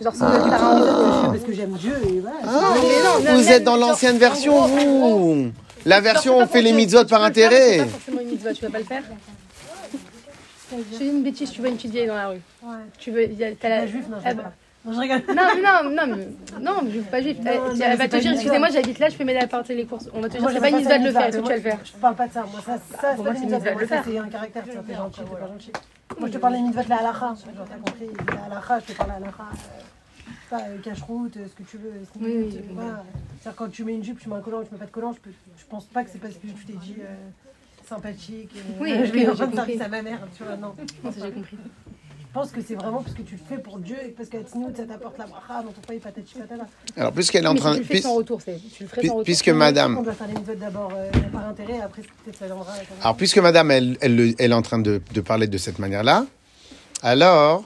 Genre, 0.00 0.12
le 0.12 0.18
faire 0.18 0.58
Ah, 0.60 1.22
un 1.26 1.30
Parce 1.30 1.42
que 1.44 1.52
j'aime 1.52 1.72
Dieu 1.72 1.94
et 2.08 2.20
voilà. 2.20 2.36
Ah, 2.46 2.72
mais 2.76 3.02
non, 3.04 3.10
mais 3.24 3.42
Vous 3.42 3.50
êtes 3.50 3.64
dans 3.64 3.76
l'ancienne 3.76 4.16
en 4.16 4.18
version, 4.18 4.60
vous 4.62 5.50
La 5.84 6.00
version, 6.00 6.38
on 6.38 6.46
fait 6.46 6.62
les 6.62 6.72
mitzvot 6.72 7.04
par 7.04 7.22
intérêt. 7.22 7.78
C'est 7.78 7.84
pas 7.84 7.86
forcément 7.86 8.20
une 8.20 8.38
tu 8.38 8.64
vas 8.64 8.70
pas 8.70 8.78
le 8.78 8.84
faire. 8.84 9.02
Je 10.72 10.98
te 10.98 11.02
dis 11.02 11.08
une 11.08 11.22
bêtise, 11.22 11.50
tu 11.50 11.60
vois 11.60 11.68
une 11.68 11.76
petite 11.76 11.92
vieille 11.92 12.06
dans 12.06 12.16
la 12.16 12.28
rue. 12.28 12.40
Ouais. 12.62 12.76
Tu 12.98 13.10
veux, 13.10 13.28
t'as 13.60 13.68
La 13.68 13.86
juif, 13.86 14.06
non, 14.08 14.16
je 14.22 14.28
sais 14.28 14.34
pas. 14.34 14.52
Non, 14.84 14.92
je 14.92 15.00
rigole. 15.00 15.22
Non, 15.28 15.90
non, 15.90 16.06
non, 16.06 16.16
non, 16.60 16.90
je 16.90 16.98
veux 16.98 17.02
pas 17.04 17.22
juif. 17.22 17.38
Non, 17.38 17.50
Elle, 17.50 17.58
non, 17.58 17.70
elle 17.72 17.78
mais 17.90 17.96
va 17.96 18.08
te 18.08 18.16
dire, 18.16 18.32
excusez-moi, 18.32 18.68
j'habite 18.70 18.98
là, 18.98 19.08
je 19.08 19.16
peux 19.16 19.24
m'aider 19.24 19.38
à 19.40 19.46
porter 19.46 19.74
les 19.74 19.86
courses. 19.86 20.08
On 20.12 20.20
va 20.20 20.28
te 20.28 20.36
dire, 20.36 20.46
c'est 20.48 20.54
je 20.54 20.60
pas 20.60 20.68
une 20.68 20.76
mitzvah 20.76 20.98
de 20.98 21.04
le 21.06 21.12
faire, 21.12 21.26
est-ce 21.26 21.36
que 21.38 21.42
tu 21.42 21.48
vas 21.48 21.54
le 21.56 21.60
faire 21.62 21.78
Je 21.84 21.92
parle 21.92 22.14
pas 22.16 22.26
de 22.28 22.32
ça. 22.32 22.40
Moi, 22.50 22.60
ça, 22.66 22.78
ça 23.00 23.14
c'est 23.16 23.22
une 23.22 23.50
mitzvah. 23.50 23.58
de 23.74 23.78
le 23.80 23.86
Ça, 23.86 23.86
faire. 23.86 24.04
c'est 24.06 24.18
un 24.18 24.28
caractère. 24.28 24.64
Gentil, 24.66 25.20
t'es 25.20 25.24
pas 25.36 25.46
gentil. 25.46 25.72
Moi, 26.18 26.28
je 26.28 26.32
te 26.34 26.38
parle 26.38 26.54
des 26.54 26.60
de 26.60 26.76
la 26.76 26.84
t'as 26.84 26.92
compris. 26.92 28.08
La 28.28 28.44
halakha, 28.54 28.80
je 28.80 28.92
te 28.92 28.96
parle 28.98 29.10
de 29.10 29.14
la 29.14 29.26
halakha. 29.26 29.44
Pas 30.56 30.62
euh, 30.68 30.78
cache-route, 30.82 31.36
euh, 31.36 31.46
ce 31.48 31.54
que 31.62 31.68
tu 31.68 31.78
veux. 31.78 31.90
Oui, 32.20 32.50
sneakers, 32.50 32.62
oui, 32.70 32.76
euh, 32.78 32.82
oui. 32.82 33.20
C'est-à-dire, 33.40 33.56
quand 33.56 33.68
tu 33.70 33.84
mets 33.84 33.94
une 33.94 34.04
jupe, 34.04 34.20
tu 34.20 34.28
mets 34.28 34.36
un 34.36 34.40
collant, 34.40 34.62
tu 34.62 34.72
mets 34.72 34.78
pas 34.78 34.86
de 34.86 34.90
collant, 34.90 35.12
je, 35.12 35.18
peux, 35.20 35.30
je 35.56 35.64
pense 35.68 35.84
pas 35.86 36.04
que 36.04 36.10
c'est 36.12 36.18
parce 36.20 36.34
que 36.34 36.46
tu 36.46 36.64
t'es 36.64 36.74
dit 36.74 36.96
euh, 37.00 37.14
sympathique. 37.88 38.50
euh, 38.56 38.60
Oui, 38.80 38.92
je 39.04 39.10
vais 39.12 39.26
rendre 39.26 39.54
service 39.54 39.80
à 39.80 39.88
ma 39.88 40.02
mère. 40.02 40.20
Tu 40.36 40.44
vois, 40.44 40.56
non. 40.56 40.74
J'ai 41.04 41.30
compris. 41.32 41.56
Je 42.20 42.40
pense 42.40 42.50
que 42.50 42.60
c'est 42.62 42.74
vraiment 42.74 43.00
parce 43.02 43.14
que 43.14 43.22
tu 43.22 43.36
le 43.36 43.40
fais 43.48 43.58
pour 43.62 43.78
Dieu 43.78 43.96
et 44.04 44.08
parce 44.08 44.28
qu'à 44.28 44.40
Tznout, 44.42 44.76
ça 44.76 44.84
t'apporte 44.84 45.18
la 45.18 45.26
bracha 45.26 45.62
dans 45.62 45.70
ton 45.70 45.80
pays, 45.86 46.00
patati 46.00 46.34
patata. 46.34 46.64
Alors, 46.96 47.12
puisqu'elle 47.12 47.44
est 47.44 47.48
en 47.48 47.54
si 47.54 47.60
train 47.60 47.70
tu 47.72 47.76
de. 47.76 47.82
le 47.82 47.84
fais 47.86 47.94
puis- 47.94 48.02
sans 48.02 48.14
retour, 48.14 48.40
c'est. 48.40 48.56
Tu 48.76 48.82
le 48.82 48.88
ferais 48.88 49.00
puis- 49.02 49.08
sans 49.08 49.14
retour. 49.14 49.24
Puisque 49.24 49.50
On 49.52 49.54
madame. 49.54 50.02
doit 50.02 50.12
faire 50.12 50.26
les 50.28 50.34
mitzvot 50.34 50.54
d'abord 50.56 50.92
euh, 50.96 51.10
par 51.32 51.48
intérêt, 51.48 51.80
après 51.80 52.02
peut-être 52.02 52.36
ça 52.38 52.46
viendra. 52.46 52.72
avec 52.72 52.88
un- 52.90 53.02
Alors, 53.02 53.16
puisque 53.16 53.38
madame, 53.38 53.70
elle, 53.70 53.96
elle, 54.00 54.16
le- 54.16 54.34
elle 54.38 54.50
est 54.50 54.54
en 54.54 54.62
train 54.62 54.78
de, 54.80 55.00
de 55.12 55.20
parler 55.20 55.46
de 55.46 55.58
cette 55.58 55.78
manière-là, 55.78 56.26
alors, 57.02 57.64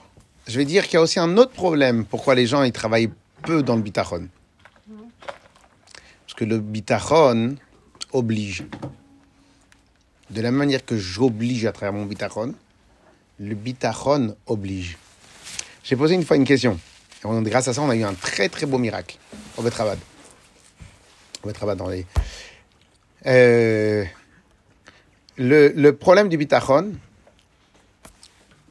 je 0.48 0.56
vais 0.56 0.64
dire 0.64 0.84
qu'il 0.84 0.94
y 0.94 0.96
a 0.96 1.02
aussi 1.02 1.20
un 1.20 1.36
autre 1.36 1.52
problème. 1.52 2.06
Pourquoi 2.06 2.34
les 2.34 2.46
gens, 2.46 2.62
ils 2.62 2.72
travaillent 2.72 3.10
peu 3.42 3.62
dans 3.62 3.76
le 3.76 3.82
bitachon 3.82 4.28
Parce 6.26 6.34
que 6.34 6.44
le 6.44 6.58
bitachon 6.58 7.56
oblige. 8.12 8.64
De 10.30 10.40
la 10.40 10.50
manière 10.50 10.84
que 10.84 10.96
j'oblige 10.96 11.66
à 11.66 11.72
travers 11.72 11.92
mon 11.92 12.06
bitachon, 12.06 12.54
le 13.38 13.54
bitachon 13.54 14.36
oblige. 14.46 14.96
J'ai 15.84 15.96
posé 15.96 16.14
une 16.14 16.24
fois 16.24 16.36
une 16.36 16.44
question. 16.44 16.80
Grâce 17.22 17.68
à 17.68 17.74
ça, 17.74 17.82
on 17.82 17.90
a 17.90 17.96
eu 17.96 18.04
un 18.04 18.14
très 18.14 18.48
très 18.48 18.64
beau 18.64 18.78
miracle 18.78 19.18
au 19.58 19.62
Betravad. 19.62 19.98
Au 21.42 21.46
Betravad 21.46 21.76
dans 21.76 21.88
les... 21.88 22.06
Euh, 23.26 24.04
le, 25.36 25.68
le 25.68 25.96
problème 25.96 26.28
du 26.28 26.38
bitachon, 26.38 26.92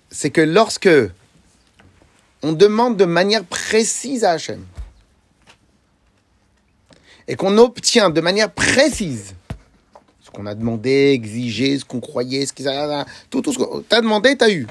c'est 0.10 0.32
que 0.32 0.42
lorsque 0.42 0.90
on 2.48 2.54
demande 2.54 2.96
de 2.96 3.04
manière 3.04 3.44
précise 3.44 4.24
à 4.24 4.32
Hachem 4.32 4.66
et 7.28 7.36
qu'on 7.36 7.58
obtient 7.58 8.10
de 8.10 8.22
manière 8.22 8.54
précise 8.54 9.36
ce 10.22 10.32
qu'on 10.32 10.46
a 10.46 10.56
demandé, 10.56 11.12
exigé, 11.12 11.78
ce 11.78 11.84
qu'on 11.84 12.00
croyait, 12.00 12.46
ce 12.46 12.54
qu'ils 12.54 12.70
a, 12.70 13.06
tout, 13.30 13.42
tout 13.42 13.52
ce 13.52 13.58
que 13.58 13.82
tu 13.82 13.96
as 13.96 14.00
demandé, 14.00 14.38
tu 14.38 14.46
as 14.46 14.50
eu. 14.50 14.66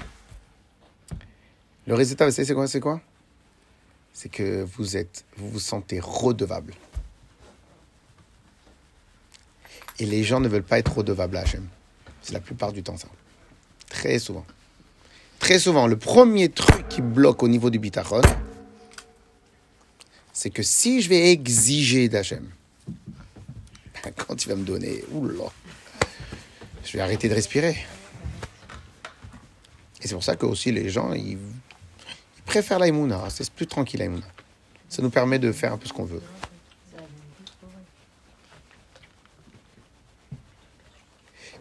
Le 1.86 1.94
résultat, 1.94 2.30
c'est 2.30 2.54
quoi 2.54 2.66
C'est 2.66 2.80
quoi? 2.80 3.00
C'est 4.14 4.30
que 4.30 4.66
vous 4.76 4.96
êtes, 4.96 5.26
vous 5.36 5.50
vous 5.50 5.60
sentez 5.60 6.00
redevable. 6.00 6.72
Et 9.98 10.06
les 10.06 10.24
gens 10.24 10.40
ne 10.40 10.48
veulent 10.48 10.62
pas 10.62 10.78
être 10.78 10.96
redevables 10.96 11.36
à 11.36 11.40
Hachem. 11.40 11.66
C'est 12.22 12.32
la 12.32 12.40
plupart 12.40 12.72
du 12.72 12.82
temps 12.82 12.96
ça. 12.96 13.08
Très 13.90 14.18
souvent. 14.18 14.46
Très 15.38 15.58
souvent, 15.58 15.86
le 15.86 15.96
premier 15.96 16.48
truc 16.48 16.88
qui 16.88 17.02
bloque 17.02 17.42
au 17.42 17.48
niveau 17.48 17.70
du 17.70 17.78
bitachon, 17.78 18.22
c'est 20.32 20.50
que 20.50 20.62
si 20.62 21.00
je 21.02 21.08
vais 21.08 21.30
exiger 21.30 22.08
d'Hachem, 22.08 22.48
ben, 24.04 24.12
quand 24.16 24.44
il 24.44 24.48
va 24.48 24.56
me 24.56 24.64
donner, 24.64 25.04
oula, 25.12 25.50
je 26.84 26.92
vais 26.92 27.00
arrêter 27.00 27.28
de 27.28 27.34
respirer. 27.34 27.76
Et 30.02 30.08
c'est 30.08 30.14
pour 30.14 30.24
ça 30.24 30.36
que 30.36 30.46
aussi 30.46 30.72
les 30.72 30.88
gens, 30.88 31.12
ils, 31.12 31.32
ils 31.32 31.38
préfèrent 32.44 32.78
l'aïmouna. 32.78 33.24
C'est 33.30 33.50
plus 33.50 33.66
tranquille 33.66 34.00
l'aïmouna. 34.00 34.26
Ça 34.88 35.02
nous 35.02 35.10
permet 35.10 35.38
de 35.38 35.52
faire 35.52 35.72
un 35.72 35.78
peu 35.78 35.86
ce 35.86 35.92
qu'on 35.92 36.04
veut. 36.04 36.22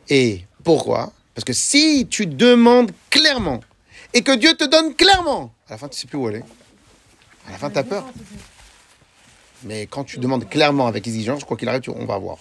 Et 0.10 0.46
pourquoi? 0.64 1.12
Parce 1.36 1.46
que 1.46 1.54
si 1.54 2.08
tu 2.10 2.26
demandes 2.26 2.92
clairement 3.10 3.60
et 4.14 4.22
que 4.22 4.36
Dieu 4.36 4.54
te 4.56 4.64
donne 4.64 4.96
clairement, 4.96 5.54
à 5.68 5.74
la 5.74 5.78
fin 5.78 5.88
tu 5.88 6.00
sais 6.00 6.08
plus 6.08 6.18
où 6.18 6.28
aller. 6.28 6.42
À 7.48 7.52
la 7.52 7.58
fin 7.58 7.70
tu 7.70 7.78
as 7.78 7.84
peur. 7.84 8.06
Mais 9.64 9.88
quand 9.88 10.04
tu 10.04 10.18
demandes 10.18 10.48
clairement 10.50 10.88
avec 10.88 11.08
exigence, 11.08 11.44
quoi 11.44 11.58
qu'il 11.58 11.68
arrive, 11.68 11.82
on 11.88 12.06
va 12.06 12.18
voir. 12.18 12.38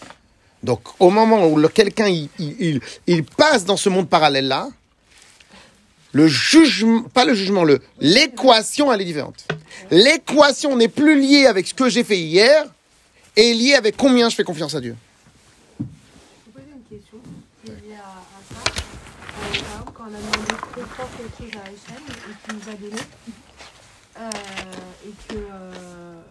Donc 0.62 0.80
au 0.98 1.10
moment 1.10 1.46
où 1.46 1.68
quelqu'un 1.68 2.08
il, 2.08 3.24
passe 3.36 3.64
dans 3.64 3.76
ce 3.76 3.88
monde 3.88 4.08
parallèle 4.08 4.48
là, 4.48 4.68
le 6.12 6.28
jugement, 6.28 7.02
pas 7.02 7.24
le 7.24 7.34
jugement, 7.34 7.64
l'équation 8.00 8.92
elle 8.92 9.00
est 9.00 9.04
différente. 9.04 9.46
L'équation 9.90 10.76
n'est 10.76 10.88
plus 10.88 11.20
liée 11.20 11.46
avec 11.46 11.66
ce 11.66 11.74
que 11.74 11.88
j'ai 11.88 12.04
fait 12.04 12.18
hier 12.18 12.64
et 13.36 13.52
liée 13.52 13.74
avec 13.74 13.96
combien 13.96 14.28
je 14.28 14.36
fais 14.36 14.44
confiance 14.44 14.74
à 14.74 14.80
Dieu. 14.80 14.96
Je 15.80 15.84
peux 15.84 16.60
poser 16.60 16.66
une 16.72 16.98
question 16.98 17.18
qui 17.64 17.70
est 17.70 17.88
liée 17.88 17.96
à, 17.96 18.08
à 18.08 18.40
ça. 18.48 18.60
Euh, 18.70 18.84
par 19.40 19.48
exemple, 19.52 19.92
quand 19.92 20.04
on 20.04 20.14
a 20.14 20.93
quelque 21.16 21.44
chose 21.44 21.56
à 21.56 21.62
Hachem 21.62 22.02
et 22.08 22.34
qu'il 22.42 22.58
nous 22.58 22.68
a 22.68 22.74
donné, 22.74 23.02
euh, 24.18 24.30
et 25.06 25.10
que 25.28 25.36
euh, 25.36 26.22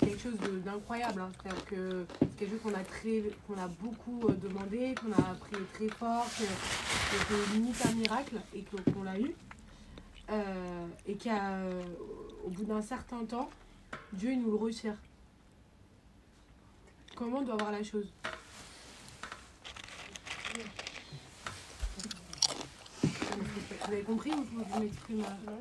quelque 0.00 0.22
chose 0.22 0.36
d'incroyable. 0.64 1.20
Hein. 1.20 1.30
C'est-à-dire 1.42 1.64
que 1.66 2.06
c'est 2.20 2.36
quelque 2.38 2.50
chose 2.52 2.72
qu'on 2.72 2.78
a, 2.78 2.84
très, 2.84 3.22
qu'on 3.46 3.62
a 3.62 3.68
beaucoup 3.68 4.28
euh, 4.28 4.32
demandé, 4.34 4.94
qu'on 4.94 5.12
a 5.12 5.34
prié 5.34 5.62
très 5.74 5.88
fort, 5.88 6.26
que 6.26 6.44
c'était 6.44 7.54
limite 7.54 7.86
un 7.86 7.92
miracle 7.92 8.36
et 8.54 8.64
qu'on 8.92 9.02
l'a 9.02 9.18
eu. 9.18 9.34
Et 11.06 11.16
qu'au 11.16 12.50
bout 12.50 12.64
d'un 12.64 12.82
certain 12.82 13.24
temps, 13.24 13.48
Dieu 14.12 14.32
il 14.32 14.42
nous 14.42 14.50
le 14.50 14.56
retire. 14.56 14.94
Comment 17.16 17.38
on 17.38 17.42
doit 17.42 17.56
voir 17.56 17.72
la 17.72 17.82
chose? 17.82 18.12
Vous 23.88 23.94
avez 23.94 24.02
compris 24.02 24.30
ou 24.32 24.44
faut 24.44 24.62
que 24.62 24.74
je 24.74 24.80
m'exprime 24.80 25.24
euh, 25.48 25.52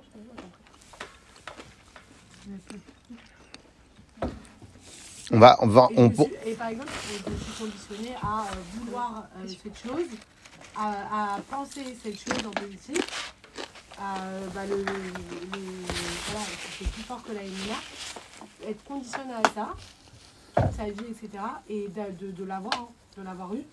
On 5.32 5.40
va, 5.40 5.58
on 5.62 5.68
va, 5.68 5.88
Et, 5.92 5.96
je 5.96 6.02
on, 6.02 6.14
suis- 6.14 6.34
et 6.46 6.54
par 6.56 6.68
exemple, 6.68 6.92
je 7.26 7.32
me 7.32 7.38
suis 7.38 7.54
conditionnée 7.54 8.16
à 8.22 8.42
euh, 8.42 8.46
vouloir 8.74 9.24
euh, 9.38 9.48
cette 9.48 9.78
chose, 9.82 10.08
à, 10.76 11.36
à 11.36 11.40
penser 11.50 11.98
cette 12.04 12.20
chose 12.20 12.46
en 12.46 12.52
positif, 12.52 13.34
à 13.98 14.18
euh, 14.24 14.48
bah, 14.54 14.66
le, 14.66 14.76
le- 14.76 14.84
le- 14.84 15.86
voilà, 16.32 16.46
c'est 16.78 16.88
plus 16.92 17.04
fort 17.04 17.24
que 17.24 17.32
la 17.32 17.44
lumière, 17.44 17.82
être 18.68 18.84
conditionnée 18.84 19.36
à 19.36 19.44
ça, 19.56 19.74
toute 20.58 20.74
sa 20.76 20.84
vie, 20.86 21.12
etc., 21.12 21.30
et 21.70 21.88
de, 21.88 22.26
de, 22.26 22.32
de 22.32 22.44
l'avoir, 22.44 22.74
hein, 22.78 22.88
de 23.18 23.24
l'avoir 23.24 23.54
eu. 23.54 23.64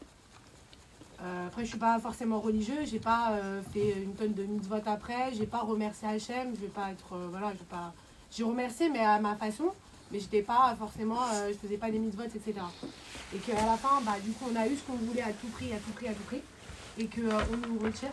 Euh, 1.22 1.46
après, 1.46 1.62
je 1.62 1.70
suis 1.70 1.78
pas 1.78 1.98
forcément 2.00 2.40
religieux, 2.40 2.80
j'ai 2.84 2.98
pas 2.98 3.32
euh, 3.32 3.60
fait 3.72 3.94
une 4.02 4.14
tonne 4.14 4.34
de 4.34 4.42
mitzvot 4.42 4.76
après, 4.86 5.32
j'ai 5.36 5.46
pas 5.46 5.60
remercié 5.60 6.08
Hachem, 6.08 6.54
je 6.54 6.60
vais 6.60 6.66
pas 6.66 6.90
être, 6.90 7.14
euh, 7.14 7.28
voilà, 7.30 7.48
je 7.52 7.58
vais 7.58 7.70
pas, 7.70 7.92
j'ai 8.30 8.42
remercié, 8.42 8.90
mais 8.90 9.00
à 9.00 9.18
ma 9.20 9.36
façon, 9.36 9.64
mais 10.12 10.18
j'étais 10.18 10.42
pas 10.42 10.74
forcément, 10.78 11.20
euh, 11.34 11.50
je 11.52 11.58
faisais 11.66 11.78
pas 11.78 11.90
des 11.90 11.98
mitzvot, 11.98 12.24
etc. 12.24 12.52
Et 13.34 13.38
qu'à 13.38 13.54
la 13.54 13.76
fin, 13.76 14.00
bah, 14.04 14.16
du 14.22 14.32
coup, 14.32 14.46
on 14.52 14.56
a 14.56 14.66
eu 14.66 14.76
ce 14.76 14.82
qu'on 14.82 14.98
voulait 14.98 15.22
à 15.22 15.32
tout 15.32 15.46
prix, 15.48 15.72
à 15.72 15.76
tout 15.76 15.92
prix, 15.94 16.08
à 16.08 16.12
tout 16.12 16.24
prix, 16.26 16.42
et 16.98 17.06
qu'on 17.06 17.54
on 17.54 17.68
nous 17.68 17.78
retire. 17.78 18.10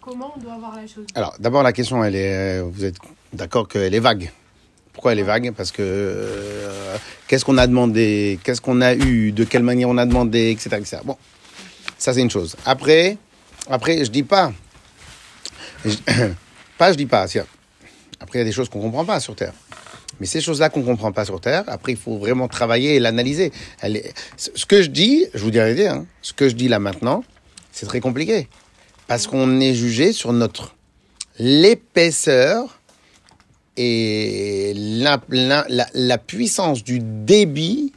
Comment 0.00 0.32
on 0.36 0.40
doit 0.40 0.58
voir 0.58 0.74
la 0.76 0.86
chose? 0.86 1.06
Alors, 1.14 1.36
d'abord, 1.38 1.62
la 1.62 1.72
question, 1.72 2.02
elle 2.02 2.16
est, 2.16 2.60
vous 2.60 2.84
êtes 2.84 2.96
d'accord 3.32 3.68
qu'elle 3.68 3.94
est 3.94 4.00
vague. 4.00 4.32
Pourquoi 4.92 5.12
elle 5.12 5.20
est 5.20 5.24
vague? 5.24 5.52
Parce 5.56 5.72
que 5.72 6.28
qu'est-ce 7.28 7.44
qu'on 7.44 7.56
a 7.56 7.66
demandé? 7.66 8.38
Qu'est-ce 8.42 8.60
qu'on 8.60 8.80
a 8.80 8.94
eu? 8.94 9.32
De 9.32 9.44
quelle 9.44 9.62
manière 9.62 9.88
on 9.88 9.96
a 9.96 10.04
demandé? 10.04 10.50
Etc. 10.50 10.68
etc. 10.76 10.98
Bon, 11.04 11.16
ça 12.02 12.12
c'est 12.12 12.20
une 12.20 12.30
chose. 12.30 12.56
Après, 12.66 13.16
après, 13.70 14.04
je 14.04 14.10
dis 14.10 14.24
pas, 14.24 14.52
pas, 16.78 16.90
je 16.90 16.96
dis 16.96 17.06
pas. 17.06 17.26
Après, 18.18 18.38
il 18.38 18.38
y 18.38 18.40
a 18.40 18.44
des 18.44 18.50
choses 18.50 18.68
qu'on 18.68 18.80
comprend 18.80 19.04
pas 19.04 19.20
sur 19.20 19.36
Terre. 19.36 19.52
Mais 20.18 20.26
ces 20.26 20.40
choses-là 20.40 20.68
qu'on 20.68 20.82
comprend 20.82 21.12
pas 21.12 21.24
sur 21.24 21.40
Terre, 21.40 21.62
après, 21.68 21.92
il 21.92 21.98
faut 21.98 22.18
vraiment 22.18 22.48
travailler 22.48 22.96
et 22.96 22.98
l'analyser. 22.98 23.52
Ce 24.36 24.66
que 24.66 24.82
je 24.82 24.88
dis, 24.88 25.26
je 25.32 25.44
vous 25.44 25.52
dis 25.52 25.58
la 25.58 25.92
hein, 25.92 26.06
ce 26.22 26.32
que 26.32 26.48
je 26.48 26.56
dis 26.56 26.66
là 26.66 26.80
maintenant, 26.80 27.22
c'est 27.70 27.86
très 27.86 28.00
compliqué. 28.00 28.48
Parce 29.06 29.28
qu'on 29.28 29.60
est 29.60 29.74
jugé 29.74 30.12
sur 30.12 30.32
notre 30.32 30.74
l'épaisseur 31.38 32.80
et 33.76 34.72
la, 34.74 35.20
la, 35.94 36.18
puissance 36.18 36.82
du 36.82 36.98
débit 37.00 37.92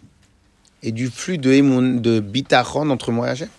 et 0.84 0.92
du 0.92 1.10
flux 1.10 1.40
de, 1.40 2.00
de 2.00 2.92
entre 2.92 3.12
moi 3.12 3.28
et 3.28 3.32
Hachem. 3.32 3.50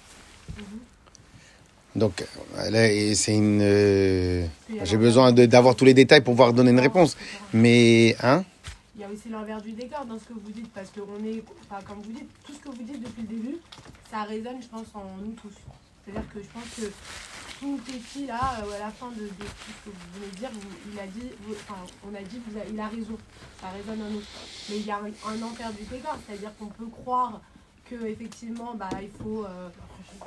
Donc, 1.97 2.25
là, 2.71 2.89
c'est 3.15 3.35
une. 3.35 3.61
euh, 3.63 4.47
J'ai 4.85 4.97
besoin 4.99 5.33
d'avoir 5.33 5.75
tous 5.75 5.87
les 5.87 5.95
détails 5.95 6.21
pour 6.21 6.35
pouvoir 6.35 6.53
donner 6.53 6.71
une 6.71 6.81
réponse. 6.81 7.17
Mais, 7.53 8.15
hein? 8.23 8.45
Il 8.95 9.01
y 9.03 9.05
a 9.05 9.09
aussi 9.09 9.29
l'envers 9.29 9.61
du 9.61 9.73
décor 9.73 10.05
dans 10.07 10.19
ce 10.19 10.25
que 10.25 10.33
vous 10.35 10.53
dites, 10.53 10.71
parce 10.73 10.91
que 10.91 11.01
est, 11.01 11.43
comme 11.87 12.01
vous 12.03 12.13
dites, 12.13 12.29
tout 12.45 12.53
ce 12.55 12.59
que 12.61 12.69
vous 12.69 12.83
dites 12.83 13.01
depuis 13.03 13.23
le 13.23 13.29
début, 13.29 13.57
ça 14.11 14.23
résonne, 14.23 14.57
je 14.63 14.69
pense, 14.69 14.87
en 14.95 15.05
nous 15.23 15.33
tous. 15.33 15.53
C'est-à-dire 16.05 16.25
que 16.33 16.41
je 16.41 16.47
pense 16.49 16.65
que 16.77 16.93
tout 17.61 17.79
petit 17.85 18.27
là, 18.27 18.41
euh, 18.65 18.77
à 18.77 18.79
la 18.87 18.91
fin 18.91 19.09
de, 19.11 19.27
tout 19.27 19.73
ce 19.77 19.91
que 19.91 19.95
vous 19.95 20.21
venez 20.21 20.31
de 20.33 20.37
dire, 20.37 20.51
vous- 20.53 20.93
il 20.93 20.99
a 20.99 21.07
dit, 21.07 21.29
vous- 21.43 21.55
enfin, 21.69 21.81
on 22.11 22.15
a 22.15 22.23
dit, 22.23 22.41
vous 22.49 22.59
a- 22.59 22.65
il 22.73 22.79
a 22.81 22.89
raison, 22.89 23.17
ça 23.61 23.69
résonne 23.69 24.03
en 24.07 24.11
nous. 24.11 24.23
Mais 24.71 24.77
il 24.79 24.87
y 24.87 24.91
a 24.91 24.97
un, 24.97 25.09
un 25.31 25.43
envers 25.43 25.73
du 25.73 25.83
décor, 25.85 26.17
c'est-à-dire 26.27 26.53
qu'on 26.59 26.67
peut 26.67 26.87
croire 26.91 27.41
que 27.91 28.07
effectivement, 28.07 28.75
bah, 28.77 28.89
il 29.03 29.11
faut 29.23 29.45
euh, 29.45 29.69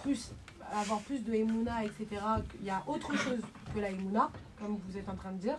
plus 0.03 0.29
avoir 0.73 0.99
plus 1.01 1.23
de 1.23 1.33
Emouna, 1.33 1.83
etc. 1.83 2.05
Il 2.61 2.67
y 2.67 2.69
a 2.69 2.83
autre 2.87 3.15
chose 3.17 3.39
que 3.73 3.79
la 3.79 3.89
Emouna, 3.91 4.29
comme 4.59 4.77
vous 4.87 4.97
êtes 4.97 5.09
en 5.09 5.15
train 5.15 5.31
de 5.31 5.37
dire. 5.39 5.57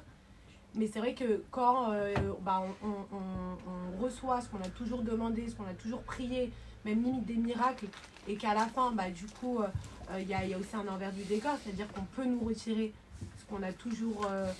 Mais 0.76 0.88
c'est 0.92 1.00
vrai 1.00 1.14
que 1.14 1.42
quand 1.50 1.90
euh, 1.92 2.14
bah, 2.42 2.62
on, 2.82 2.86
on- 2.88 3.16
on- 3.16 3.96
on 3.98 4.02
reçoit 4.02 4.40
ce 4.40 4.48
qu'on 4.48 4.60
a 4.60 4.68
toujours 4.68 5.02
demandé, 5.02 5.48
ce 5.48 5.54
qu'on 5.56 5.64
a 5.66 5.74
toujours 5.74 6.02
prié, 6.02 6.52
même 6.84 7.02
limite 7.02 7.26
des 7.26 7.34
miracles, 7.34 7.86
et 8.28 8.36
qu'à 8.36 8.54
la 8.54 8.66
fin, 8.66 8.92
bah, 8.92 9.10
du 9.10 9.26
coup, 9.26 9.58
euh, 9.58 9.66
euh, 10.12 10.20
il 10.20 10.28
y, 10.28 10.34
a, 10.34 10.44
y 10.46 10.54
a 10.54 10.58
aussi 10.58 10.74
un 10.76 10.86
envers 10.86 11.12
du 11.12 11.24
décor, 11.24 11.56
c'est-à-dire 11.64 11.88
qu'on 11.92 12.04
peut 12.14 12.24
nous 12.24 12.40
retirer 12.40 12.92
ce 13.38 13.44
qu'on 13.46 13.62
a 13.64 13.72
toujours 13.72 14.26
euh, 14.30 14.50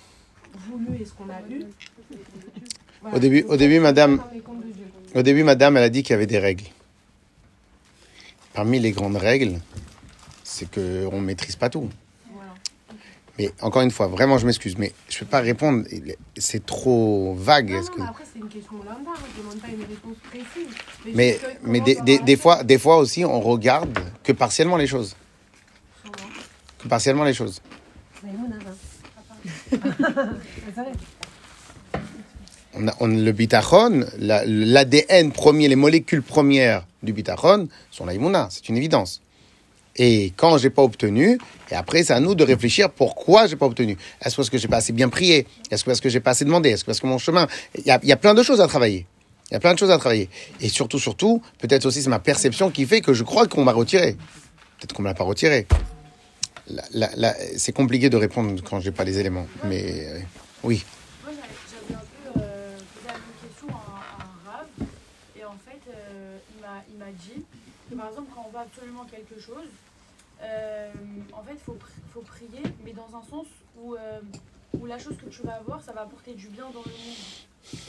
voulu 0.67 0.97
et 1.01 1.05
ce 1.05 1.13
qu'on 1.13 1.29
a 1.29 1.39
eu. 1.49 1.63
Voilà. 3.01 3.15
Au 3.15 3.19
début- 3.19 3.41
Donc, 3.43 3.51
au 3.51 3.57
début, 3.57 3.79
madame-. 3.79 4.21
Au 5.15 5.21
début, 5.21 5.43
madame, 5.43 5.77
elle 5.77 5.83
a 5.83 5.89
dit 5.89 6.03
qu'il 6.03 6.11
y 6.11 6.15
avait 6.15 6.27
des 6.27 6.39
règles. 6.39 6.65
Parmi 8.53 8.79
les 8.79 8.91
grandes 8.91 9.15
règles, 9.15 9.59
c'est 10.51 10.69
qu'on 10.69 10.81
ne 11.21 11.25
maîtrise 11.25 11.55
pas 11.55 11.69
tout. 11.69 11.89
Voilà. 12.33 12.51
Mais 13.39 13.51
encore 13.61 13.81
une 13.83 13.91
fois, 13.91 14.07
vraiment, 14.07 14.37
je 14.37 14.45
m'excuse, 14.45 14.77
mais 14.77 14.91
je 15.09 15.15
ne 15.15 15.19
peux 15.21 15.25
pas 15.27 15.39
répondre. 15.39 15.85
C'est 16.37 16.65
trop 16.65 17.33
vague. 17.35 17.71
Non, 17.71 17.79
est-ce 17.79 17.89
non, 17.89 17.95
que- 17.95 18.01
mais 18.01 18.07
après, 18.07 18.23
c'est 18.33 18.39
une 18.39 18.47
question 18.49 18.73
lambda, 18.77 19.11
je 19.15 19.37
ne 19.37 19.43
demande 19.43 19.59
pas 19.61 19.67
une 19.69 19.81
réponse 19.81 20.17
précise. 20.29 20.67
Mais, 21.15 21.39
des, 22.03 22.19
des- 22.19 22.35
fois, 22.37 22.63
des 22.63 22.77
fois 22.77 22.97
aussi, 22.97 23.23
on 23.25 23.39
regarde 23.39 23.97
que 24.23 24.33
partiellement 24.33 24.77
les 24.77 24.87
choses. 24.87 25.15
sûrement. 26.03 26.29
Que 26.79 26.87
partiellement 26.87 27.23
les 27.23 27.33
choses. 27.33 27.61
On 32.73 32.87
a, 32.87 32.93
on- 33.01 33.07
le 33.07 33.31
bitachon, 33.33 34.05
la- 34.17 34.45
l'ADN 34.45 35.31
premier, 35.31 35.67
les 35.67 35.75
molécules 35.75 36.21
premières 36.23 36.87
du 37.03 37.11
bitachon 37.11 37.67
sont 37.91 38.05
la 38.05 38.13
imuna, 38.13 38.47
c'est 38.49 38.69
une 38.69 38.77
évidence 38.77 39.21
et 39.95 40.33
quand 40.37 40.57
j'ai 40.57 40.69
pas 40.69 40.81
obtenu, 40.83 41.37
et 41.69 41.75
après 41.75 42.03
c'est 42.03 42.13
à 42.13 42.19
nous 42.19 42.35
de 42.35 42.43
réfléchir 42.43 42.89
pourquoi 42.89 43.47
j'ai 43.47 43.55
pas 43.55 43.65
obtenu. 43.65 43.97
Est-ce 44.23 44.35
parce 44.35 44.49
que 44.49 44.57
j'ai 44.57 44.67
pas 44.67 44.77
assez 44.77 44.93
bien 44.93 45.09
prié? 45.09 45.47
Est-ce 45.69 45.83
parce 45.83 45.99
que 45.99 46.09
j'ai 46.09 46.19
pas 46.19 46.31
assez 46.31 46.45
demandé? 46.45 46.69
Est-ce 46.69 46.85
parce 46.85 46.99
que 46.99 47.07
mon 47.07 47.17
chemin 47.17 47.47
Il 47.75 47.85
y 47.85 47.91
a, 47.91 47.99
y 48.03 48.11
a 48.11 48.17
plein 48.17 48.33
de 48.33 48.43
choses 48.43 48.61
à 48.61 48.67
travailler. 48.67 49.05
Il 49.49 49.55
y 49.55 49.57
a 49.57 49.59
plein 49.59 49.73
de 49.73 49.79
choses 49.79 49.91
à 49.91 49.97
travailler. 49.97 50.29
Et 50.61 50.69
surtout, 50.69 50.97
surtout, 50.97 51.41
peut-être 51.59 51.85
aussi 51.85 52.01
c'est 52.01 52.09
ma 52.09 52.19
perception 52.19 52.71
qui 52.71 52.85
fait 52.85 53.01
que 53.01 53.13
je 53.13 53.23
crois 53.23 53.47
qu'on 53.47 53.65
m'a 53.65 53.73
retiré. 53.73 54.13
Peut-être 54.79 54.93
qu'on 54.93 55.01
ne 55.03 55.07
me 55.07 55.11
l'a 55.11 55.15
pas 55.15 55.25
retiré. 55.25 55.67
c'est 57.57 57.73
compliqué 57.73 58.09
de 58.09 58.17
répondre 58.17 58.61
quand 58.63 58.79
j'ai 58.79 58.91
pas 58.91 59.03
les 59.03 59.19
éléments. 59.19 59.47
Mais 59.65 60.07
euh, 60.07 60.19
oui. 60.63 60.83
par 68.01 68.09
exemple, 68.09 68.29
quand 68.33 68.45
on 68.47 68.51
veut 68.51 68.63
absolument 68.65 69.05
quelque 69.05 69.39
chose, 69.39 69.69
euh, 70.51 70.91
en 71.33 71.43
fait, 71.43 71.53
il 71.53 71.59
faut, 71.59 71.73
pri- 71.73 72.01
faut 72.13 72.21
prier, 72.21 72.61
mais 72.83 72.93
dans 72.93 73.07
un 73.15 73.23
sens 73.23 73.47
où, 73.77 73.95
euh, 73.95 74.21
où 74.79 74.85
la 74.85 74.97
chose 74.99 75.17
que 75.17 75.29
tu 75.29 75.41
vas 75.43 75.55
avoir, 75.55 75.81
ça 75.81 75.91
va 75.93 76.01
apporter 76.01 76.33
du 76.33 76.47
bien 76.49 76.65
dans 76.71 76.81
le 76.85 76.91
monde. 76.91 77.21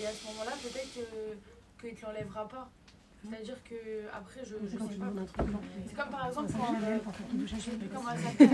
Et 0.00 0.06
à 0.06 0.12
ce 0.12 0.26
moment-là, 0.28 0.52
peut-être 0.62 0.92
que- 0.94 1.80
qu'il 1.80 1.90
ne 1.94 1.96
te 2.00 2.06
l'enlèvera 2.06 2.48
pas. 2.48 2.68
C'est-à-dire 3.24 3.62
que, 3.62 4.08
après, 4.12 4.40
je, 4.44 4.56
je 4.66 4.70
sais 4.72 4.76
pas. 4.98 5.06
C'est 5.86 5.94
comme 5.94 6.10
par 6.10 6.26
exemple 6.26 6.52
quand. 6.58 6.74
Euh, 6.74 6.98
je 7.46 7.54
sais 7.56 7.70
avec. 7.70 7.78
plus 7.78 7.88
comment 7.88 8.10
elle 8.10 8.18
s'appelle. 8.18 8.48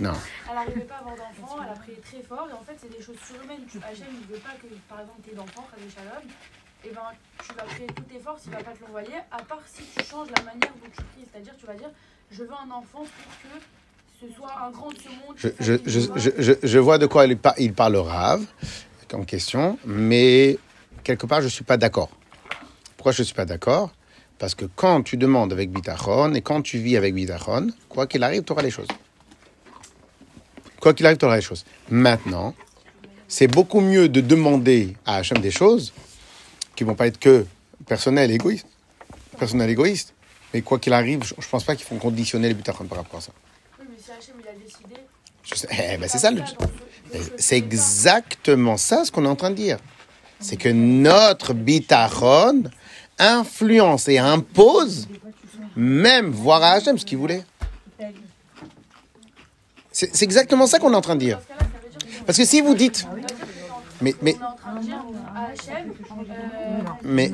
Non. 0.00 0.12
Elle 0.48 0.54
n'arrivait 0.54 0.80
pas 0.80 0.96
à 0.96 0.98
avoir 0.98 1.14
d'enfant, 1.16 1.58
elle 1.62 1.68
a 1.70 1.74
prié 1.74 1.98
très 1.98 2.22
fort, 2.22 2.48
et 2.50 2.52
en 2.52 2.62
fait, 2.62 2.74
c'est 2.76 2.90
des 2.90 3.00
choses 3.02 3.18
surhumaines. 3.24 3.64
Tu, 3.70 3.78
Hachem, 3.78 4.08
il 4.20 4.26
veut 4.26 4.40
pas 4.40 4.54
que, 4.60 4.66
par 4.88 5.00
exemple, 5.00 5.20
tu 5.22 5.30
aies 5.30 5.34
d'enfant, 5.34 5.64
Khadé 5.70 5.88
Shalom, 5.88 6.22
et 6.84 6.90
ben, 6.94 7.00
tu 7.46 7.54
vas 7.54 7.62
prier 7.64 7.86
toutes 7.86 8.08
tes 8.08 8.18
forces, 8.18 8.42
il 8.46 8.52
va 8.52 8.58
pas 8.58 8.72
te 8.72 8.82
l'envoyer, 8.82 9.16
à 9.30 9.42
part 9.42 9.62
si 9.66 9.82
tu 9.96 10.04
changes 10.04 10.28
la 10.36 10.42
manière 10.44 10.72
dont 10.82 10.90
tu 10.96 11.02
pries. 11.02 11.24
C'est-à-dire, 11.32 11.54
tu 11.58 11.66
vas 11.66 11.74
dire, 11.74 11.90
je 12.30 12.42
veux 12.42 12.52
un 12.52 12.70
enfant 12.70 13.04
pour 13.04 13.06
que 13.42 13.60
ce 14.20 14.34
soit 14.34 14.52
un 14.62 14.70
grand 14.70 14.90
de 14.90 14.98
ce 14.98 15.08
monde. 15.08 15.36
Je, 15.36 15.48
je, 15.60 16.32
je, 16.42 16.52
je, 16.62 16.78
vois 16.78 16.98
de 16.98 17.06
quoi 17.06 17.26
il, 17.26 17.36
par- 17.36 17.54
il 17.58 17.72
parle 17.72 17.96
Rav 17.96 18.44
en 19.14 19.24
question, 19.24 19.78
mais 19.84 20.58
quelque 21.04 21.26
part, 21.26 21.40
je 21.40 21.44
ne 21.44 21.50
suis 21.50 21.64
pas 21.64 21.76
d'accord. 21.76 22.10
Pourquoi 22.96 23.12
je 23.12 23.22
ne 23.22 23.24
suis 23.24 23.34
pas 23.34 23.44
d'accord? 23.44 23.92
Parce 24.38 24.54
que 24.54 24.64
quand 24.64 25.02
tu 25.02 25.16
demandes 25.16 25.52
avec 25.52 25.70
Bitachon 25.70 26.34
et 26.34 26.40
quand 26.40 26.62
tu 26.62 26.78
vis 26.78 26.96
avec 26.96 27.14
Bitachon, 27.14 27.68
quoi 27.88 28.06
qu'il 28.06 28.22
arrive, 28.24 28.42
tu 28.42 28.52
auras 28.52 28.62
les 28.62 28.70
choses. 28.70 28.88
Quoi 30.80 30.94
qu'il 30.94 31.06
arrive, 31.06 31.18
tu 31.18 31.24
auras 31.24 31.36
les 31.36 31.42
choses. 31.42 31.64
Maintenant, 31.88 32.54
c'est 33.28 33.46
beaucoup 33.46 33.80
mieux 33.80 34.08
de 34.08 34.20
demander 34.20 34.96
à 35.06 35.16
Hachem 35.16 35.38
des 35.38 35.52
choses 35.52 35.92
qui 36.74 36.84
vont 36.84 36.94
pas 36.94 37.06
être 37.06 37.18
que 37.18 37.46
personnelles, 37.86 38.30
égoïstes. 38.30 38.66
Personnelles, 39.38 39.70
égoïstes. 39.70 40.14
Mais 40.52 40.62
quoi 40.62 40.78
qu'il 40.78 40.92
arrive, 40.92 41.24
je 41.24 41.34
ne 41.34 41.50
pense 41.50 41.64
pas 41.64 41.74
qu'il 41.74 41.84
faut 41.84 41.96
conditionner 41.96 42.48
les 42.48 42.54
Bitachon 42.54 42.84
par 42.84 42.98
rapport 42.98 43.18
à 43.18 43.22
ça. 43.22 43.32
Oui, 43.80 43.86
mais 43.90 43.96
si 44.02 44.10
Hachem, 44.10 44.36
il 44.40 44.48
a 44.48 44.52
décidé. 44.52 44.94
Je 45.42 45.54
eh 45.70 45.96
ben, 45.96 46.08
c'est 46.08 46.18
ça 46.18 46.30
le... 46.30 46.42
C'est 47.38 47.56
exactement 47.56 48.76
ça 48.76 49.04
ce 49.04 49.12
qu'on 49.12 49.24
est 49.24 49.28
en 49.28 49.36
train 49.36 49.50
de 49.50 49.56
dire. 49.56 49.78
C'est 50.40 50.56
que 50.56 50.68
notre 50.68 51.54
bitachon 51.54 52.64
influence 53.18 54.08
et 54.08 54.18
impose 54.18 55.08
même 55.76 56.30
voir 56.30 56.62
à 56.62 56.72
Hachem 56.72 56.98
ce 56.98 57.04
qu'il 57.04 57.18
voulait. 57.18 57.44
C'est 59.92 60.22
exactement 60.22 60.66
ça 60.66 60.78
qu'on 60.78 60.92
est 60.92 60.96
en 60.96 61.00
train 61.00 61.14
de 61.14 61.20
dire. 61.20 61.40
Parce 62.26 62.38
que 62.38 62.44
si 62.44 62.60
vous 62.60 62.74
dites, 62.74 63.06
mais, 64.00 64.14
mais 64.22 64.36
on 64.38 64.42
est 64.42 64.44
en 64.46 64.54
train 64.56 64.74
de 64.74 64.80
dire 64.84 65.02
à 65.34 65.46
Hachem, 65.46 65.92
Mais 67.02 67.30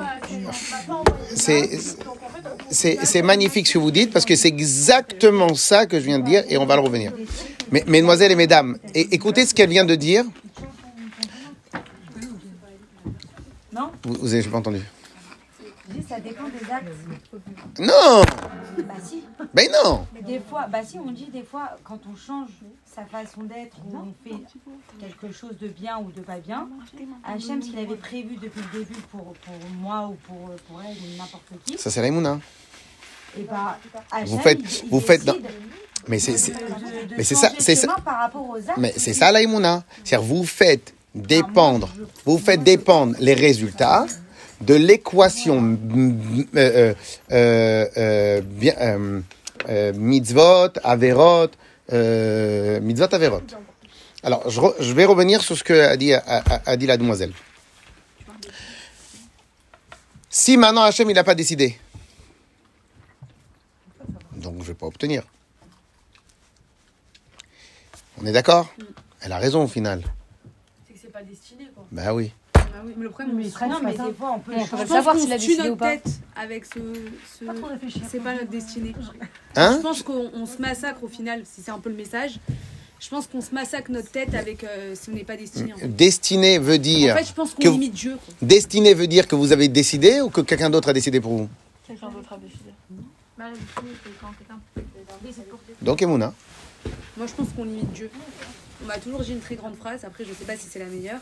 c'est- 1.34 3.22
magnifique 3.22 3.66
ce 3.66 3.74
que 3.74 3.78
vous 3.78 3.90
dites 3.90 4.12
parce 4.12 4.24
que 4.24 4.36
c'est 4.36 4.48
exactement 4.48 5.54
ça 5.54 5.86
que 5.86 5.98
je 5.98 6.04
viens 6.04 6.18
de 6.18 6.24
dire 6.24 6.44
et 6.48 6.56
on 6.58 6.66
va 6.66 6.76
le 6.76 6.82
revenir. 6.82 7.12
Mais, 7.72 7.84
mesdemoiselles 7.86 8.32
et 8.32 8.36
mesdames, 8.36 8.78
écoutez 8.94 9.46
ce 9.46 9.54
qu'elle 9.54 9.70
vient 9.70 9.84
de 9.84 9.94
dire. 9.94 10.24
Non? 13.72 13.90
Vous, 14.04 14.14
vous 14.20 14.34
avez 14.34 14.42
pas 14.42 14.58
entendu 14.58 14.80
ça 16.08 16.20
dépend 16.20 16.44
des 16.44 16.70
actes. 16.72 16.88
Non 17.78 18.22
Bah 18.86 18.94
si. 19.02 19.22
Ben 19.54 19.68
non 19.84 20.06
Des 20.26 20.40
fois, 20.40 20.66
bah 20.70 20.80
si, 20.84 20.98
on 20.98 21.10
dit 21.10 21.28
des 21.32 21.42
fois, 21.42 21.76
quand 21.84 22.00
on 22.10 22.16
change 22.16 22.48
sa 23.00 23.06
façon 23.18 23.42
d'être 23.44 23.76
ou 23.90 23.96
on 23.96 24.14
fait 24.28 24.36
quelque 25.00 25.32
chose 25.34 25.56
de 25.60 25.68
bien 25.68 25.98
ou 25.98 26.10
de 26.12 26.20
pas 26.20 26.38
bien, 26.38 26.68
Hachem, 27.24 27.62
ce 27.62 27.68
qu'il 27.70 27.78
avait 27.78 27.94
prévu 27.96 28.36
depuis 28.36 28.60
le 28.72 28.78
début 28.80 29.00
pour, 29.10 29.24
pour 29.32 29.54
moi 29.80 30.08
ou 30.08 30.16
pour, 30.26 30.50
pour 30.68 30.82
elle 30.82 30.96
ou 30.96 31.16
n'importe 31.18 31.44
qui, 31.64 31.78
Ça 31.78 31.90
c'est 31.90 32.00
Raimouna. 32.00 32.38
et 33.38 33.42
bah, 33.42 33.78
Hachem, 34.10 34.28
Vous 34.28 34.38
faites- 34.38 34.58
il- 34.60 34.84
il 34.84 34.90
vous 34.90 35.00
faites 35.00 35.24
dans- 35.24 35.36
Mais 36.08 36.18
c'est 36.18 36.36
ça- 36.36 36.52
c'est 37.58 37.74
ça- 37.76 37.82
chemin 37.88 38.00
par 38.04 38.18
rapport 38.20 38.48
aux 38.48 38.56
actes. 38.56 38.78
Mais 38.78 38.92
c'est 38.96 39.12
ça 39.12 39.30
l'aïmouna. 39.32 39.84
C'est-à-dire 40.02 40.26
vous 40.26 40.44
faites 40.44 40.94
dépendre, 41.14 41.88
vous 42.24 42.38
faites 42.38 42.62
dépendre 42.62 43.14
les 43.20 43.34
résultats 43.34 44.06
de 44.60 44.74
l'équation 44.74 45.56
euh, 45.62 46.14
euh, 46.56 46.94
euh, 47.30 48.40
euh, 48.56 49.20
euh, 49.68 49.92
mitzvot, 49.94 50.70
averot, 50.82 51.48
euh, 51.92 52.80
mitzvot, 52.80 53.12
averot. 53.14 53.42
Alors, 54.22 54.48
je, 54.50 54.60
re- 54.60 54.74
je 54.80 54.92
vais 54.92 55.04
revenir 55.04 55.40
sur 55.42 55.56
ce 55.56 55.64
que 55.64 55.72
a 55.72 55.96
dit, 55.96 56.12
a, 56.12 56.18
a- 56.26 56.62
a 56.70 56.76
dit 56.76 56.86
la 56.86 56.96
demoiselle. 56.96 57.32
Si 60.28 60.56
maintenant 60.56 60.82
Hachem 60.82 61.10
il 61.10 61.14
n'a 61.14 61.24
pas 61.24 61.34
décidé, 61.34 61.76
donc 64.32 64.54
je 64.54 64.58
ne 64.60 64.64
vais 64.64 64.74
pas 64.74 64.86
obtenir. 64.86 65.24
On 68.22 68.26
est 68.26 68.32
d'accord? 68.32 68.72
Elle 69.22 69.32
a 69.32 69.38
raison 69.38 69.64
au 69.64 69.68
final. 69.68 70.02
C'est 70.86 70.94
que 70.94 70.98
c'est 71.00 71.12
pas 71.12 71.22
destiné, 71.22 71.68
quoi. 71.74 71.84
Bah 71.90 72.14
oui. 72.14 72.32
Ah 72.74 72.82
oui, 72.86 72.92
mais 72.96 73.04
le 73.04 73.10
problème, 73.10 73.36
Mais 73.36 73.46
on 73.46 73.50
se 73.50 73.64
Non, 73.64 73.76
c'est 73.78 73.84
mais 73.84 73.92
des 73.92 74.14
fois, 74.14 74.32
on 74.36 74.38
peut 74.40 74.52
On 74.54 74.58
peut 74.58 74.64
Je 74.64 74.70
pas 74.70 74.76
pense 74.78 74.88
savoir 74.88 75.14
qu'on 75.14 75.20
s'il 75.22 75.32
a 75.32 75.36
décidé 75.38 75.62
ou 75.62 75.64
notre 75.64 75.76
pas. 75.76 75.90
tête 75.96 76.04
avec 76.36 76.64
ce. 76.64 76.78
ce- 77.38 77.44
Pas 77.44 77.54
trop 77.54 77.66
réfléchir. 77.66 78.02
C'est 78.10 78.20
pas 78.20 78.32
notre 78.34 78.48
destinée. 78.50 78.94
Hein 79.56 79.76
Je 79.76 79.82
pense 79.82 80.02
qu'on 80.02 80.30
on 80.34 80.46
se 80.46 80.58
massacre 80.58 81.02
au 81.04 81.08
final, 81.08 81.42
si 81.44 81.62
c'est 81.62 81.70
un 81.70 81.78
peu 81.78 81.90
le 81.90 81.96
message. 81.96 82.38
Je 83.00 83.08
pense 83.08 83.26
qu'on 83.26 83.40
se 83.40 83.54
massacre 83.54 83.90
notre 83.90 84.10
tête 84.10 84.34
avec 84.34 84.62
euh, 84.62 84.94
si 84.94 85.08
on 85.08 85.14
n'est 85.14 85.24
pas 85.24 85.36
destiné. 85.36 85.72
En 85.72 85.76
fait, 85.78 85.88
Destiné 85.88 86.58
veut 86.58 86.76
dire. 86.78 87.14
En 87.14 87.18
fait, 87.18 87.24
je 87.24 87.32
pense 87.32 87.54
qu'on 87.54 87.62
que 87.62 87.68
vous- 87.68 87.74
limite 87.74 87.94
Dieu. 87.94 88.16
quoi. 88.24 88.34
Destiné 88.42 88.92
veut 88.94 89.06
dire 89.06 89.26
que 89.26 89.34
vous 89.36 89.52
avez 89.52 89.68
décidé 89.68 90.20
ou 90.20 90.28
que 90.28 90.42
quelqu'un 90.42 90.68
d'autre 90.68 90.90
a 90.90 90.92
décidé 90.92 91.18
pour 91.20 91.32
vous? 91.36 91.48
Quelqu'un 91.86 92.10
d'autre 92.10 92.32
a 92.34 92.36
décidé. 92.36 92.70
Bah, 93.38 93.46
toi. 94.18 94.28
Donc 95.80 96.02
Emouna? 96.02 96.34
Moi, 97.16 97.26
je 97.26 97.32
pense 97.32 97.48
qu'on 97.56 97.64
limite 97.64 97.90
Dieu. 97.92 98.10
On 98.82 98.86
m'a 98.86 98.98
toujours 98.98 99.20
dit 99.20 99.32
une 99.32 99.40
très 99.40 99.54
grande 99.56 99.76
phrase. 99.76 100.04
Après, 100.04 100.24
je 100.24 100.32
sais 100.34 100.44
pas 100.44 100.56
si 100.56 100.66
c'est 100.70 100.78
la 100.78 100.86
meilleure. 100.86 101.20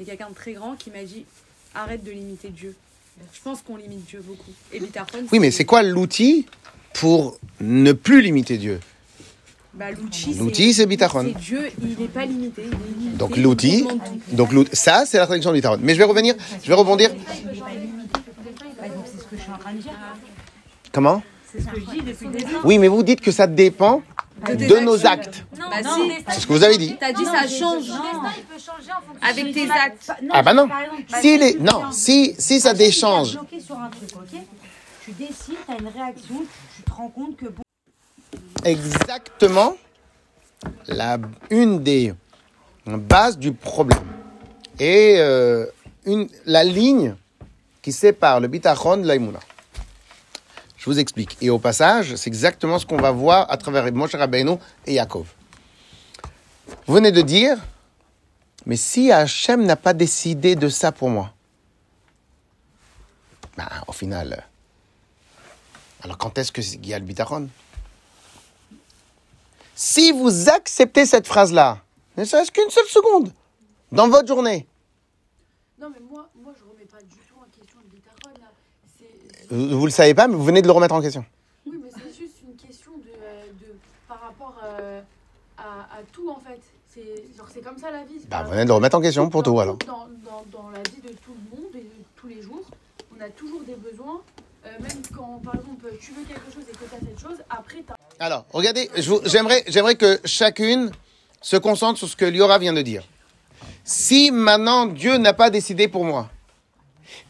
Mais 0.00 0.06
quelqu'un 0.06 0.30
de 0.30 0.34
très 0.34 0.54
grand 0.54 0.76
qui 0.76 0.90
m'a 0.90 1.04
dit 1.04 1.26
arrête 1.74 2.02
de 2.02 2.10
limiter 2.10 2.48
Dieu. 2.48 2.74
Je 3.34 3.40
pense 3.44 3.60
qu'on 3.60 3.76
limite 3.76 4.06
Dieu 4.06 4.24
beaucoup. 4.26 4.50
Et 4.72 4.80
Oui, 5.30 5.38
mais 5.38 5.50
c'est 5.50 5.66
quoi 5.66 5.82
l'outil 5.82 6.46
pour 6.94 7.38
ne 7.60 7.92
plus 7.92 8.22
limiter 8.22 8.56
Dieu 8.56 8.80
bah, 9.74 9.90
L'outil, 9.90 10.32
L'outil, 10.34 10.72
c'est 10.72 10.86
Bitachon. 10.86 11.34
C'est 11.34 11.38
Dieu, 11.38 11.70
il 11.82 11.98
n'est 11.98 12.08
pas 12.08 12.24
limité. 12.24 12.62
il 12.64 12.68
est 12.72 12.98
limité, 12.98 13.18
Donc 13.18 13.32
il 13.36 13.42
l'outil, 13.42 13.86
donc 14.32 14.52
l'outil- 14.52 14.74
ça 14.74 15.04
c'est 15.04 15.18
la 15.18 15.26
traduction 15.26 15.50
du 15.50 15.56
Bitachon. 15.58 15.80
Mais 15.82 15.92
je 15.92 15.98
vais 15.98 16.04
revenir, 16.04 16.34
je 16.62 16.68
vais 16.68 16.74
rebondir. 16.74 17.10
De. 17.12 17.18
Comment? 20.92 21.22
C'est 21.52 21.60
ce 21.60 21.66
que 21.66 21.78
je 21.78 21.84
dis 21.90 22.00
depuis 22.00 22.26
le 22.26 22.32
début. 22.32 22.54
Oui, 22.64 22.78
mais 22.78 22.88
vous 22.88 23.02
dites 23.02 23.20
que 23.20 23.32
ça 23.32 23.46
dépend 23.46 24.02
De 24.46 24.78
nos 24.80 25.06
actes. 25.06 25.44
Non, 25.58 25.66
Bah, 25.70 25.82
non, 25.82 25.94
si. 25.94 26.08
destin, 26.08 26.32
C'est 26.32 26.40
ce 26.40 26.46
que 26.46 26.52
vous 26.52 26.62
avez 26.64 26.78
dit. 26.78 26.96
T'as 26.98 27.12
dit 27.12 27.24
Non, 27.24 27.32
ça 27.32 27.46
change 27.48 27.88
non. 27.88 27.94
avec 29.22 29.46
de- 29.46 29.52
tes 29.52 29.70
actes. 29.70 30.10
Ah 30.30 30.42
bah 30.42 30.54
non. 30.54 30.66
Par 30.68 30.80
exemple, 30.82 31.02
Si 31.20 31.38
les, 31.38 31.54
non, 31.58 31.92
si 31.92 32.34
si 32.38 32.60
ça 32.60 32.72
déchange. 32.74 33.38
Tu 35.04 35.12
décides, 35.12 35.34
tu 35.66 35.72
as 35.72 35.78
une 35.78 35.88
réaction, 35.88 36.36
tu 36.76 36.82
te 36.82 36.90
rends 36.92 37.08
compte 37.08 37.36
que 37.36 37.46
exactement 38.64 39.76
la, 40.88 41.18
une 41.50 41.82
des 41.82 42.14
bases 42.86 43.38
du 43.38 43.52
problème. 43.52 43.98
Et 44.78 45.16
euh, 45.18 45.66
une, 46.06 46.28
la 46.46 46.64
ligne 46.64 47.14
qui 47.82 47.92
sépare 47.92 48.40
le 48.40 48.48
bitachon 48.48 48.98
de 48.98 49.06
l'aïmouna. 49.06 49.40
Je 50.80 50.86
vous 50.86 50.98
explique. 50.98 51.36
Et 51.42 51.50
au 51.50 51.58
passage, 51.58 52.16
c'est 52.16 52.28
exactement 52.28 52.78
ce 52.78 52.86
qu'on 52.86 52.96
va 52.96 53.10
voir 53.10 53.50
à 53.50 53.58
travers 53.58 53.92
Moshe 53.92 54.14
Rabbeinu 54.14 54.56
et 54.86 54.94
Yaakov. 54.94 55.26
Vous 56.86 56.94
venez 56.94 57.12
de 57.12 57.20
dire, 57.20 57.58
mais 58.64 58.76
si 58.76 59.12
Hachem 59.12 59.62
n'a 59.66 59.76
pas 59.76 59.92
décidé 59.92 60.56
de 60.56 60.70
ça 60.70 60.90
pour 60.90 61.10
moi, 61.10 61.34
ben, 63.58 63.68
au 63.86 63.92
final, 63.92 64.46
alors 66.02 66.16
quand 66.16 66.38
est-ce 66.38 66.50
qu'il 66.50 66.86
y 66.86 66.94
a 66.94 67.00
si 69.74 70.12
vous 70.12 70.48
acceptez 70.48 71.04
cette 71.04 71.26
phrase-là, 71.26 71.78
ne 72.16 72.24
serait-ce 72.24 72.50
qu'une 72.50 72.70
seule 72.70 72.86
seconde, 72.86 73.32
dans 73.92 74.08
votre 74.08 74.28
journée, 74.28 74.66
moi, 75.78 76.54
je 76.58 76.64
remets 76.64 76.84
pas 76.84 77.02
du 77.02 77.16
tout 77.16 77.36
en 77.38 77.48
question 77.50 77.80
le 77.82 77.88
bitachon, 77.88 78.30
là. 78.40 78.48
Vous 79.50 79.80
ne 79.80 79.84
le 79.84 79.90
savez 79.90 80.14
pas, 80.14 80.28
mais 80.28 80.34
vous 80.34 80.44
venez 80.44 80.62
de 80.62 80.66
le 80.66 80.72
remettre 80.72 80.94
en 80.94 81.00
question. 81.02 81.24
Oui, 81.66 81.76
mais 81.82 81.90
c'est 81.92 82.16
juste 82.18 82.36
une 82.48 82.54
question 82.56 82.92
de, 82.98 83.08
euh, 83.22 83.44
de 83.60 83.66
par 84.08 84.20
rapport 84.20 84.54
euh, 84.64 85.00
à, 85.58 85.62
à 85.98 86.02
tout 86.12 86.30
en 86.30 86.40
fait. 86.40 86.60
C'est 87.52 87.62
comme 87.62 87.78
ça 87.78 87.90
la 87.90 88.04
vie. 88.04 88.14
Bah, 88.28 88.42
vous 88.44 88.50
venez 88.50 88.64
de 88.64 88.68
le 88.68 88.74
remettre 88.74 88.96
en 88.96 89.00
question 89.00 89.28
pour 89.30 89.42
dans 89.42 89.52
tout, 89.52 89.60
alors. 89.60 89.76
Dans, 89.86 90.06
dans, 90.24 90.44
dans 90.52 90.70
la 90.70 90.78
vie 90.80 91.00
de 91.02 91.08
tout 91.08 91.32
le 91.32 91.56
monde 91.56 91.70
et 91.74 91.78
de 91.78 92.04
tous 92.16 92.26
les 92.28 92.42
jours, 92.42 92.62
on 93.16 93.20
a 93.22 93.28
toujours 93.30 93.60
des 93.62 93.74
besoins. 93.76 94.20
Euh, 94.66 94.68
même 94.80 95.00
quand 95.16 95.40
par 95.42 95.54
exemple 95.54 95.86
tu 96.00 96.12
veux 96.12 96.22
quelque 96.24 96.52
chose 96.52 96.64
et 96.68 96.72
que 96.72 96.78
tu 96.78 96.94
as 96.94 96.98
cette 96.98 97.18
chose, 97.18 97.38
après 97.48 97.76
tu 97.78 97.92
Alors, 98.18 98.44
regardez, 98.52 98.90
vous- 99.06 99.20
j'aimerais 99.24 99.94
que 99.94 100.20
chacune 100.26 100.90
se 101.40 101.56
concentre 101.56 101.98
sur 101.98 102.08
ce 102.08 102.14
que 102.16 102.26
Liora 102.26 102.58
vient 102.58 102.74
de 102.74 102.82
dire. 102.82 103.02
Si 103.84 104.30
maintenant 104.30 104.84
Dieu 104.86 105.16
n'a 105.16 105.32
pas 105.32 105.48
décidé 105.48 105.88
pour 105.88 106.04
moi, 106.04 106.28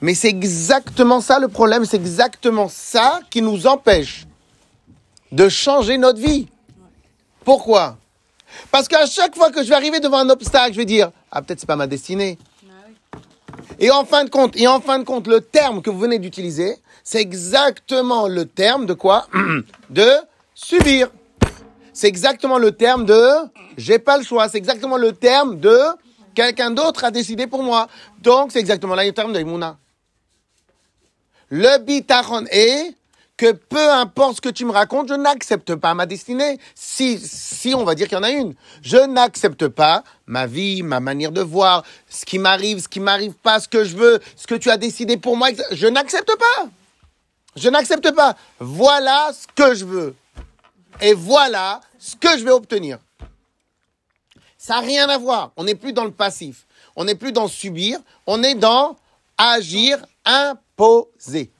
Mais 0.00 0.14
c'est 0.14 0.28
exactement 0.28 1.20
ça 1.20 1.38
le 1.38 1.48
problème, 1.48 1.84
c'est 1.84 1.96
exactement 1.96 2.68
ça 2.68 3.20
qui 3.30 3.42
nous 3.42 3.66
empêche 3.66 4.26
de 5.32 5.48
changer 5.48 5.98
notre 5.98 6.20
vie. 6.20 6.48
Pourquoi? 7.44 7.96
Parce 8.70 8.88
qu'à 8.88 9.06
chaque 9.06 9.36
fois 9.36 9.50
que 9.50 9.62
je 9.62 9.68
vais 9.68 9.74
arriver 9.74 10.00
devant 10.00 10.18
un 10.18 10.30
obstacle, 10.30 10.72
je 10.72 10.78
vais 10.78 10.84
dire 10.84 11.10
ah 11.30 11.42
peut-être 11.42 11.60
c'est 11.60 11.66
pas 11.66 11.76
ma 11.76 11.86
destinée. 11.86 12.38
Et 13.78 13.90
en 13.90 14.04
fin 14.04 14.24
de 14.24 14.30
compte, 14.30 14.56
et 14.56 14.66
en 14.66 14.80
fin 14.80 14.98
de 14.98 15.04
compte, 15.04 15.26
le 15.26 15.40
terme 15.40 15.80
que 15.82 15.90
vous 15.90 15.98
venez 15.98 16.18
d'utiliser, 16.18 16.76
c'est 17.02 17.20
exactement 17.20 18.28
le 18.28 18.44
terme 18.44 18.86
de 18.86 18.94
quoi? 18.94 19.26
De 19.90 20.08
subir. 20.54 21.10
C'est 21.92 22.06
exactement 22.06 22.58
le 22.58 22.72
terme 22.72 23.04
de 23.04 23.20
j'ai 23.76 23.98
pas 23.98 24.18
le 24.18 24.24
choix. 24.24 24.48
C'est 24.48 24.58
exactement 24.58 24.96
le 24.96 25.12
terme 25.12 25.58
de 25.58 25.78
quelqu'un 26.40 26.70
d'autre 26.70 27.04
a 27.04 27.10
décidé 27.10 27.46
pour 27.46 27.62
moi. 27.62 27.88
Donc 28.20 28.52
c'est 28.52 28.60
exactement 28.60 28.94
là 28.94 29.04
le 29.04 29.12
terme 29.12 29.32
de. 29.32 29.44
Le 31.50 31.78
bitachon 31.78 32.46
est 32.50 32.94
que 33.36 33.52
peu 33.52 33.90
importe 33.90 34.36
ce 34.36 34.40
que 34.40 34.48
tu 34.48 34.64
me 34.64 34.70
racontes, 34.70 35.08
je 35.08 35.14
n'accepte 35.14 35.74
pas 35.74 35.94
ma 35.94 36.06
destinée. 36.06 36.58
Si, 36.74 37.18
si 37.18 37.74
on 37.74 37.84
va 37.84 37.94
dire 37.94 38.06
qu'il 38.06 38.16
y 38.16 38.20
en 38.20 38.22
a 38.22 38.30
une, 38.30 38.54
je 38.82 38.98
n'accepte 38.98 39.68
pas 39.68 40.04
ma 40.26 40.46
vie, 40.46 40.82
ma 40.82 41.00
manière 41.00 41.32
de 41.32 41.40
voir, 41.40 41.84
ce 42.08 42.24
qui 42.24 42.38
m'arrive, 42.38 42.80
ce 42.80 42.88
qui 42.88 43.00
m'arrive 43.00 43.32
pas, 43.32 43.58
ce 43.58 43.68
que 43.68 43.84
je 43.84 43.96
veux, 43.96 44.20
ce 44.36 44.46
que 44.46 44.54
tu 44.54 44.70
as 44.70 44.76
décidé 44.76 45.16
pour 45.16 45.36
moi. 45.36 45.48
Je 45.72 45.86
n'accepte 45.86 46.32
pas. 46.36 46.68
Je 47.56 47.68
n'accepte 47.68 48.12
pas. 48.12 48.36
Voilà 48.58 49.30
ce 49.32 49.46
que 49.54 49.74
je 49.74 49.84
veux. 49.84 50.14
Et 51.00 51.14
voilà 51.14 51.80
ce 51.98 52.16
que 52.16 52.38
je 52.38 52.44
vais 52.44 52.52
obtenir. 52.52 52.98
Ça 54.60 54.74
n'a 54.74 54.80
rien 54.80 55.08
à 55.08 55.16
voir. 55.16 55.52
On 55.56 55.64
n'est 55.64 55.74
plus 55.74 55.94
dans 55.94 56.04
le 56.04 56.10
passif. 56.10 56.66
On 56.94 57.04
n'est 57.04 57.14
plus 57.14 57.32
dans 57.32 57.48
subir. 57.48 57.98
On 58.26 58.42
est 58.42 58.54
dans 58.54 58.94
agir, 59.38 60.04
imposer. 60.26 61.50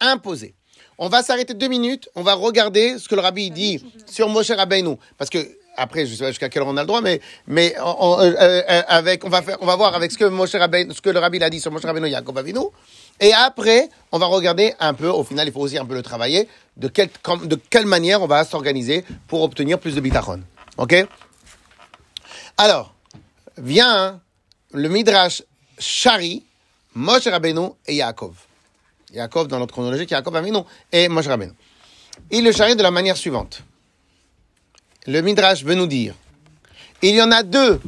Imposer. 0.00 0.54
On 0.96 1.10
va 1.10 1.22
s'arrêter 1.22 1.52
deux 1.52 1.68
minutes. 1.68 2.08
On 2.14 2.22
va 2.22 2.32
regarder 2.32 2.98
ce 2.98 3.06
que 3.06 3.14
le 3.14 3.20
rabbi 3.20 3.50
dit 3.50 3.84
sur 4.06 4.30
Moshe 4.30 4.50
Rabbeinu. 4.50 4.96
Parce 5.18 5.28
que, 5.28 5.46
après, 5.76 6.06
je 6.06 6.12
ne 6.12 6.16
sais 6.16 6.24
pas 6.24 6.30
jusqu'à 6.30 6.48
quelle 6.48 6.62
heure 6.62 6.68
on 6.68 6.76
a 6.78 6.80
le 6.80 6.86
droit, 6.86 7.02
mais, 7.02 7.20
mais 7.46 7.74
on, 7.78 8.18
euh, 8.18 8.32
euh, 8.40 8.82
avec, 8.88 9.22
on, 9.22 9.28
va 9.28 9.42
faire, 9.42 9.58
on 9.60 9.66
va 9.66 9.76
voir 9.76 9.94
avec 9.94 10.10
ce 10.10 10.16
que, 10.16 10.24
Moshe 10.24 10.54
Rabbeinu, 10.54 10.94
ce 10.94 11.02
que 11.02 11.10
le 11.10 11.18
rabbi 11.18 11.42
a 11.42 11.50
dit 11.50 11.60
sur 11.60 11.70
Moshe 11.70 11.84
Rabbeinu 11.84 12.08
Yaakov 12.08 12.38
Avinu. 12.38 12.60
Et 13.20 13.34
après, 13.34 13.90
on 14.10 14.18
va 14.18 14.24
regarder 14.24 14.72
un 14.80 14.94
peu, 14.94 15.08
au 15.08 15.22
final, 15.22 15.48
il 15.48 15.52
faut 15.52 15.60
aussi 15.60 15.76
un 15.76 15.84
peu 15.84 15.94
le 15.94 16.02
travailler, 16.02 16.48
de, 16.78 16.88
quelle, 16.88 17.10
de 17.44 17.58
quelle 17.68 17.84
manière 17.84 18.22
on 18.22 18.26
va 18.26 18.42
s'organiser 18.44 19.04
pour 19.28 19.42
obtenir 19.42 19.78
plus 19.78 19.94
de 19.94 20.00
bitachon. 20.00 20.40
OK? 20.78 21.06
Alors, 22.56 22.94
vient 23.58 24.20
le 24.72 24.88
Midrash 24.88 25.42
Shari, 25.78 26.44
Moshe 26.94 27.26
Rabbeinu 27.26 27.70
et 27.86 27.96
Yaakov. 27.96 28.36
Yaakov, 29.12 29.48
dans 29.48 29.58
notre 29.58 29.72
chronologie, 29.72 30.06
Yaakov 30.08 30.36
Avinu 30.36 30.60
et 30.92 31.08
Moshe 31.08 31.26
Rabbeinu. 31.26 31.52
Il 32.30 32.44
le 32.44 32.52
charrie 32.52 32.76
de 32.76 32.82
la 32.82 32.92
manière 32.92 33.16
suivante. 33.16 33.62
Le 35.06 35.20
Midrash 35.20 35.64
veut 35.64 35.74
nous 35.74 35.86
dire, 35.86 36.14
il 37.02 37.16
y 37.16 37.22
en 37.22 37.32
a 37.32 37.42
deux 37.42 37.80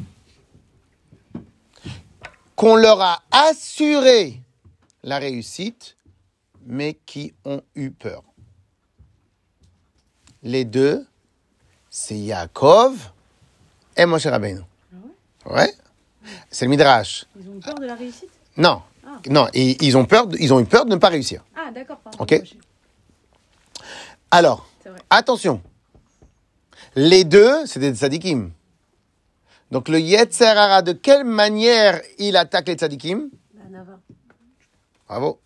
qu'on 2.56 2.74
leur 2.74 3.00
a 3.00 3.22
assuré 3.30 4.40
la 5.04 5.18
réussite, 5.18 5.96
mais 6.64 6.98
qui 7.06 7.32
ont 7.44 7.62
eu 7.76 7.90
peur. 7.90 8.24
Les 10.42 10.64
deux, 10.64 11.06
c'est 11.88 12.18
Yaakov 12.18 13.12
et 13.96 14.06
Moshe 14.06 14.26
Rabbeinu. 14.26 14.60
Ouais. 15.44 15.72
C'est 16.50 16.64
le 16.64 16.70
Midrash. 16.70 17.24
Ils 17.40 17.48
ont 17.48 17.60
peur 17.60 17.74
de 17.76 17.86
la 17.86 17.94
réussite? 17.94 18.30
Non. 18.56 18.82
Non, 19.28 19.48
et 19.54 19.82
ils 19.84 19.96
ont 19.96 20.04
peur, 20.04 20.26
de- 20.26 20.36
ils 20.38 20.52
ont 20.52 20.60
eu 20.60 20.64
peur 20.66 20.84
de 20.84 20.90
ne 20.90 20.96
pas 20.96 21.08
réussir. 21.08 21.42
Ah, 21.56 21.70
d'accord. 21.72 21.98
Ok. 22.18 22.34
Alors, 24.30 24.66
attention. 25.10 25.62
Les 26.94 27.24
deux, 27.24 27.66
c'est 27.66 27.80
des 27.80 27.94
tzadikim. 27.94 28.50
Donc 29.70 29.88
le 29.88 29.98
Yetzer 30.00 30.44
Hara, 30.46 30.82
de 30.82 30.92
quelle 30.92 31.24
manière 31.24 32.00
il 32.18 32.36
attaque 32.36 32.68
les 32.68 32.74
tzadikim? 32.74 33.30
La 33.56 33.64
Nava. 33.78 33.98
Bravo. 35.08 35.40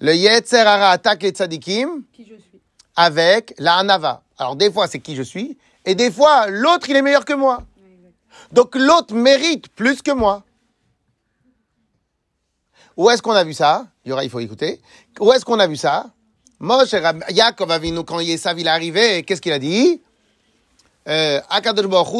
Le 0.00 0.14
Yetzer 0.14 0.58
Hara 0.58 0.90
attaque 0.90 1.22
les 1.22 1.30
tzadikim 1.30 2.02
Qui 2.12 2.22
je 2.24 2.34
suis? 2.34 2.60
avec 2.96 3.54
la 3.58 3.76
Hanava. 3.78 4.22
Alors 4.38 4.56
des 4.56 4.70
fois 4.70 4.86
c'est 4.86 5.00
qui 5.00 5.16
je 5.16 5.22
suis, 5.22 5.58
et 5.84 5.94
des 5.94 6.10
fois 6.12 6.46
l'autre 6.48 6.88
il 6.88 6.96
est 6.96 7.02
meilleur 7.02 7.24
que 7.24 7.32
moi. 7.34 7.62
Donc 8.52 8.74
l'autre 8.74 9.14
mérite 9.14 9.68
plus 9.68 10.02
que 10.02 10.10
moi. 10.10 10.44
Où 12.96 13.08
est-ce 13.10 13.22
qu'on 13.22 13.32
a 13.32 13.44
vu 13.44 13.54
ça? 13.54 13.86
Il 14.04 14.30
faut 14.30 14.40
écouter. 14.40 14.80
Où 15.20 15.32
est-ce 15.32 15.44
qu'on 15.44 15.58
a 15.58 15.66
vu 15.66 15.76
ça? 15.76 16.10
Moshe, 16.58 16.94
Yaakov 17.30 17.70
Avinu, 17.70 18.04
quand 18.04 18.20
Yesav 18.20 18.58
il 18.58 18.66
est 18.66 18.70
arrivé, 18.70 19.22
qu'est-ce 19.22 19.40
qu'il 19.40 19.52
a 19.52 19.58
dit? 19.58 20.02
Euh, 21.08 21.40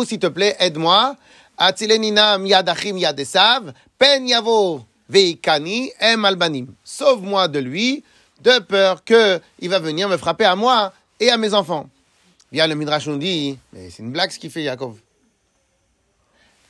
s'il 0.06 0.18
te 0.18 0.28
plaît, 0.28 0.56
aide-moi. 0.58 1.16
Atzilenina 1.58 2.38
miyadachim 2.38 2.96
yadesav, 2.96 3.74
pen 3.98 4.26
yavo 4.26 4.82
veikani 5.10 5.92
em 6.00 6.24
albanim. 6.24 6.68
Sauve-moi 6.82 7.48
de 7.48 7.58
lui, 7.58 8.02
de 8.40 8.60
peur 8.60 9.04
que 9.04 9.38
il 9.58 9.68
va 9.68 9.78
venir 9.78 10.08
me 10.08 10.16
frapper 10.16 10.46
à 10.46 10.56
moi 10.56 10.94
et 11.18 11.28
à 11.28 11.36
mes 11.36 11.52
enfants. 11.52 11.90
Bien, 12.50 12.66
le 12.66 12.74
Midrash 12.74 13.06
nous 13.08 13.18
dit, 13.18 13.58
mais 13.74 13.90
c'est 13.90 14.02
une 14.02 14.10
blague 14.10 14.30
ce 14.30 14.38
qu'il 14.38 14.50
fait 14.50 14.62
Yaakov. 14.62 14.96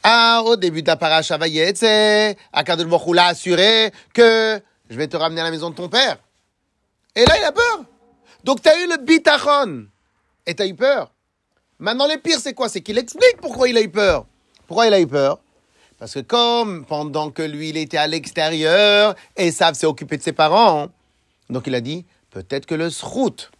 Ah, 0.03 0.43
au 0.45 0.57
début 0.57 0.83
de 0.83 0.87
la 0.87 0.97
paracha 0.97 1.37
Vayetze, 1.37 2.37
Akadosh 2.53 2.87
Baruch 2.87 3.15
l'a 3.15 3.27
assuré 3.27 3.93
que 4.15 4.61
je 4.89 4.97
vais 4.97 5.09
te 5.09 5.17
ramener 5.17 5.43
à 5.43 5.45
la 5.45 5.51
maison 5.51 5.71
de 5.71 5.75
ton 5.75 5.89
père. 5.89 6.19
Et 7.15 7.25
là, 7.25 7.35
il 7.39 7.45
a 7.45 7.53
peur. 7.53 7.85
Donc, 8.45 8.63
tu 8.63 8.69
as 8.69 8.83
eu 8.83 8.89
le 8.89 8.97
bitachon. 8.97 9.87
Et 10.47 10.55
tu 10.55 10.63
as 10.63 10.67
eu 10.67 10.75
peur. 10.75 11.13
Maintenant, 11.79 12.07
le 12.07 12.17
pire, 12.17 12.39
c'est 12.41 12.55
quoi? 12.55 12.69
C'est 12.69 12.81
qu'il 12.81 12.99
explique 12.99 13.37
pourquoi 13.41 13.69
il 13.69 13.77
a 13.77 13.83
eu 13.83 13.91
peur. 13.91 14.25
Pourquoi 14.67 14.87
il 14.87 14.95
a 14.95 15.01
eu 15.01 15.07
peur? 15.07 15.39
Parce 15.99 16.15
que 16.15 16.21
comme 16.21 16.87
pendant 16.87 17.31
que 17.31 17.43
lui, 17.43 17.69
il 17.69 17.77
était 17.77 17.99
à 17.99 18.07
l'extérieur, 18.07 19.15
Esav 19.37 19.75
s'est 19.75 19.87
occupé 19.87 20.17
de 20.17 20.23
ses 20.23 20.33
parents, 20.33 20.89
donc 21.51 21.67
il 21.67 21.75
a 21.75 21.83
dit, 21.83 22.07
peut-être 22.31 22.65
que 22.65 22.75
le 22.75 22.89
srout 22.89 23.51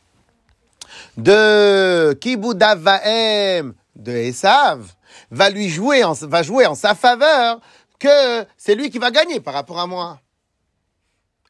de 1.19 2.17
Kibouda 2.19 2.77
Vaem 2.77 3.75
de 3.95 4.13
Esav 4.13 4.87
va 5.31 5.51
lui 5.51 5.69
jouer 5.69 6.05
en, 6.05 6.13
va 6.13 6.43
jouer 6.43 6.67
en 6.67 6.75
sa 6.75 6.95
faveur 6.95 7.61
que 7.99 8.47
c'est 8.57 8.75
lui 8.75 8.91
qui 8.91 8.99
va 8.99 9.11
gagner 9.11 9.41
par 9.41 9.55
rapport 9.55 9.79
à 9.79 9.87
moi. 9.87 10.21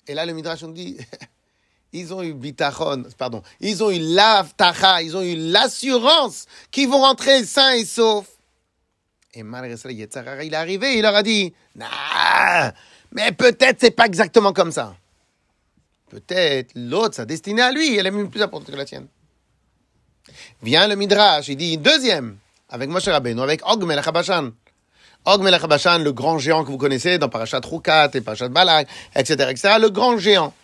Et 0.06 0.14
là, 0.14 0.26
le 0.26 0.32
Midrash 0.32 0.62
nous 0.62 0.72
dit, 0.72 0.98
ils 1.92 2.12
ont 2.12 2.22
eu 2.22 2.34
bitachon, 2.34 3.04
pardon, 3.16 3.42
ils 3.60 3.82
ont 3.82 3.90
eu 3.90 3.98
l'avtacha, 3.98 5.02
ils 5.02 5.16
ont 5.16 5.22
eu 5.22 5.36
l'assurance 5.36 6.46
qu'ils 6.70 6.88
vont 6.88 7.00
rentrer 7.00 7.44
sains 7.44 7.72
et 7.72 7.84
saufs. 7.84 8.28
Et 9.32 9.44
malgré 9.44 9.76
ça, 9.76 9.88
Hara, 9.88 10.42
il 10.42 10.52
est 10.52 10.56
arrivé, 10.56 10.96
il 10.96 11.02
leur 11.02 11.14
a 11.14 11.22
dit, 11.22 11.54
nah, 11.76 12.74
mais 13.12 13.30
peut-être 13.30 13.78
c'est 13.80 13.92
pas 13.92 14.06
exactement 14.06 14.52
comme 14.52 14.72
ça. 14.72 14.96
Peut-être 16.08 16.72
l'autre, 16.74 17.14
sa 17.14 17.24
destinée 17.24 17.62
à 17.62 17.70
lui, 17.70 17.96
elle 17.96 18.06
est 18.06 18.10
même 18.10 18.30
plus 18.30 18.42
importante 18.42 18.72
que 18.72 18.76
la 18.76 18.84
tienne. 18.84 19.06
Vient 20.62 20.88
le 20.88 20.96
Midrash, 20.96 21.46
il 21.48 21.56
dit, 21.56 21.78
deuxième, 21.78 22.38
avec 22.70 22.88
Moshe 22.88 23.08
Rabbeinu, 23.08 23.42
avec 23.42 23.60
Og 23.66 23.84
Melech 23.84 24.06
HaBashan. 24.06 24.52
Og 25.26 25.42
Melech 25.42 25.62
HaBashan, 25.62 25.98
le 25.98 26.12
grand 26.12 26.38
géant 26.38 26.64
que 26.64 26.70
vous 26.70 26.78
connaissez 26.78 27.18
dans 27.18 27.28
Parashat 27.28 27.60
Rukat 27.64 28.10
et 28.14 28.20
Parashat 28.20 28.48
Balak, 28.48 28.88
etc., 29.14 29.50
etc., 29.50 29.74
le 29.80 29.90
grand 29.90 30.18
géant. 30.18 30.54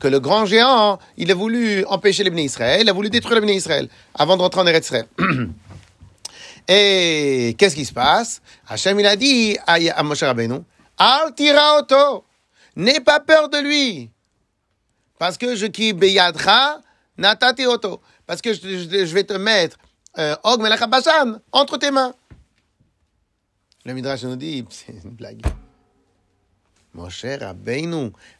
Que 0.00 0.08
le 0.08 0.20
grand 0.20 0.44
géant, 0.44 0.98
il 1.16 1.30
a 1.30 1.34
voulu 1.34 1.84
empêcher 1.86 2.24
les 2.24 2.42
Israël, 2.42 2.82
il 2.82 2.90
a 2.90 2.92
voulu 2.92 3.10
détruire 3.10 3.40
les 3.40 3.54
Israël 3.54 3.88
avant 4.14 4.36
de 4.36 4.42
rentrer 4.42 4.60
en 4.60 4.66
Eretz 4.66 4.86
Israël. 4.86 5.06
Et 6.68 7.54
qu'est-ce 7.58 7.74
qui 7.74 7.84
se 7.84 7.92
passe? 7.92 8.40
Hachem, 8.68 8.98
il 8.98 9.06
a 9.06 9.16
dit 9.16 9.56
à, 9.66 10.02
Moshe 10.02 10.22
Rabbeinu, 10.22 10.60
Al 10.98 11.32
n'aie 12.76 13.00
pas 13.00 13.20
peur 13.20 13.48
de 13.48 13.58
lui. 13.58 14.10
Parce 15.18 15.38
que 15.38 15.54
je 15.54 15.66
qui 15.66 15.92
beyadra, 15.92 16.80
natati 17.16 17.66
auto. 17.66 18.00
Parce 18.26 18.40
que 18.40 18.52
je, 18.52 19.14
vais 19.14 19.24
te 19.24 19.34
mettre 19.34 19.76
Og 20.16 20.60
Melech 20.60 20.80
HaBashan 20.80 21.40
entre 21.52 21.78
tes 21.78 21.90
mains. 21.90 22.14
Le 23.84 23.94
Midrash 23.94 24.22
nous 24.22 24.36
dit, 24.36 24.64
c'est 24.70 24.92
une 24.92 25.10
blague. 25.10 25.42
Mon 26.94 27.08
cher 27.08 27.54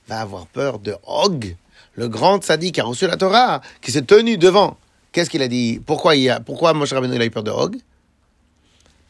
va 0.07 0.21
avoir 0.21 0.47
peur 0.47 0.79
de 0.79 0.95
Og, 1.05 1.57
le 1.95 2.09
grand 2.09 2.39
tzaddik 2.39 2.77
qui 2.77 2.81
a 2.81 2.85
reçu 2.85 3.09
la 3.09 3.17
Torah, 3.17 3.61
qui 3.81 3.91
s'est 3.91 4.03
tenu 4.03 4.39
devant. 4.39 4.77
Qu'est-ce 5.11 5.29
qu'il 5.29 5.43
a 5.43 5.49
dit? 5.49 5.81
Pourquoi, 5.85 6.15
il 6.15 6.31
a, 6.31 6.39
pourquoi 6.39 6.73
Moshe 6.73 6.93
Rabbeinu 6.93 7.17
il 7.17 7.23
a 7.23 7.25
eu 7.25 7.31
peur 7.31 7.43
de 7.43 7.51
Og 7.51 7.77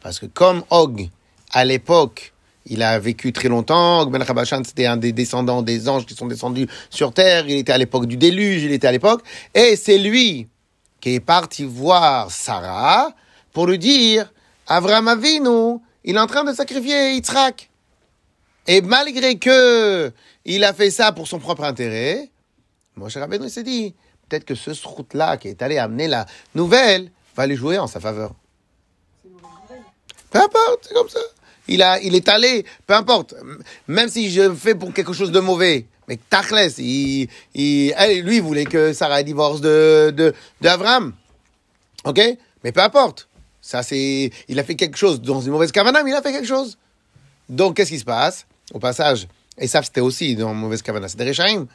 Parce 0.01 0.19
que 0.19 0.25
comme 0.25 0.63
Og, 0.71 1.09
à 1.51 1.63
l'époque, 1.63 2.33
il 2.65 2.81
a 2.81 2.97
vécu 2.97 3.31
très 3.31 3.47
longtemps, 3.47 4.01
Og 4.01 4.11
Melech 4.11 4.31
HaBashan, 4.31 4.63
c'était 4.63 4.87
un 4.87 4.97
des 4.97 5.11
descendants 5.11 5.61
des 5.61 5.87
anges 5.87 6.07
qui 6.07 6.15
sont 6.15 6.25
descendus 6.25 6.67
sur 6.89 7.13
terre, 7.13 7.47
il 7.47 7.57
était 7.57 7.71
à 7.73 7.77
l'époque 7.77 8.07
du 8.07 8.17
déluge, 8.17 8.63
il 8.63 8.71
était 8.71 8.87
à 8.87 8.91
l'époque, 8.91 9.21
et 9.53 9.75
c'est 9.75 9.99
lui 9.99 10.47
qui 11.05 11.13
est 11.13 11.19
parti 11.19 11.63
voir 11.63 12.31
Sarah 12.31 13.13
pour 13.53 13.67
lui 13.67 13.77
dire, 13.77 14.33
Avram 14.65 15.07
Avinu, 15.07 15.77
il 16.03 16.15
est 16.15 16.19
en 16.19 16.25
train 16.25 16.43
de 16.43 16.51
sacrifier 16.51 17.13
Yitzhak. 17.13 17.69
Et 18.65 18.81
malgré 18.81 19.37
que 19.37 20.11
il 20.45 20.63
a 20.63 20.73
fait 20.73 20.89
ça 20.89 21.11
pour 21.11 21.27
son 21.27 21.37
propre 21.37 21.63
intérêt, 21.63 22.31
Moshe 22.95 23.17
Rabbeinu 23.17 23.49
s'est 23.49 23.61
dit, 23.61 23.93
peut-être 24.27 24.45
que 24.45 24.55
ce 24.55 24.71
route-là 24.83 25.37
qui 25.37 25.49
est 25.49 25.61
allé 25.61 25.77
amener 25.77 26.07
la 26.07 26.25
nouvelle 26.55 27.11
va 27.35 27.45
lui 27.45 27.55
jouer 27.55 27.77
en 27.77 27.85
sa 27.85 27.99
faveur. 27.99 28.33
Peu 30.31 30.39
importe, 30.39 30.87
c'est 30.87 30.95
comme 30.95 31.09
ça. 31.09 31.19
Il, 31.67 31.85
il 32.01 32.15
est 32.15 32.29
allé, 32.29 32.65
peu 32.87 32.95
importe. 32.95 33.35
Même 33.87 34.09
si 34.09 34.31
je 34.31 34.51
fais 34.55 34.73
pour 34.73 34.91
quelque 34.91 35.13
chose 35.13 35.31
de 35.31 35.39
mauvais. 35.39 35.85
Mais 36.07 36.19
Tachles, 36.29 36.79
il, 36.79 37.27
lui, 37.55 38.35
il 38.35 38.41
voulait 38.41 38.65
que 38.65 38.93
Sarah 38.93 39.23
divorce 39.23 39.61
de. 39.61 40.33
OK? 42.03 42.21
Mais 42.63 42.71
peu 42.71 42.81
importe. 42.81 43.27
Ça, 43.61 43.81
c'est, 43.81 44.29
il 44.47 44.59
a 44.59 44.63
fait 44.63 44.75
quelque 44.75 44.97
chose 44.97 45.19
dans 45.21 45.41
une 45.41 45.51
mauvaise 45.51 45.71
cavana, 45.71 46.03
mais 46.03 46.11
il 46.11 46.13
a 46.13 46.21
fait 46.21 46.31
quelque 46.31 46.47
chose. 46.47 46.77
Donc, 47.49 47.75
qu'est-ce 47.75 47.89
qui 47.89 47.99
se 47.99 48.05
passe? 48.05 48.45
Au 48.73 48.79
passage, 48.79 49.27
et 49.57 49.67
ça, 49.67 49.81
c'était 49.81 50.01
aussi 50.01 50.35
dans 50.35 50.51
une 50.51 50.59
mauvaise 50.59 50.81
cavana, 50.81 51.07
c'était 51.07 51.27
Rechaim. 51.27 51.67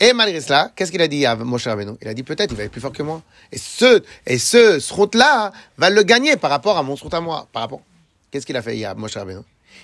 Et 0.00 0.12
malgré 0.12 0.40
cela, 0.40 0.72
qu'est-ce 0.74 0.90
qu'il 0.90 1.02
a 1.02 1.08
dit 1.08 1.24
à 1.24 1.36
Moshe 1.36 1.66
Rabbeinu? 1.66 1.92
Il 2.02 2.08
a 2.08 2.14
dit 2.14 2.22
peut-être 2.22 2.50
il 2.50 2.56
va 2.56 2.64
être 2.64 2.72
plus 2.72 2.80
fort 2.80 2.92
que 2.92 3.02
moi. 3.02 3.22
Et 3.52 3.58
ce, 3.58 4.02
et 4.26 4.38
ce 4.38 4.80
srout-là 4.80 5.52
va 5.78 5.90
le 5.90 6.02
gagner 6.02 6.36
par 6.36 6.50
rapport 6.50 6.76
à 6.78 6.82
mon 6.82 6.96
srout 6.96 7.14
à 7.14 7.20
moi. 7.20 7.46
Par 7.52 7.62
rapport. 7.62 7.80
Qu'est-ce 8.30 8.44
qu'il 8.44 8.56
a 8.56 8.62
fait 8.62 8.84
à 8.84 8.94
Moshe 8.94 9.16
Rabbeinu? 9.16 9.40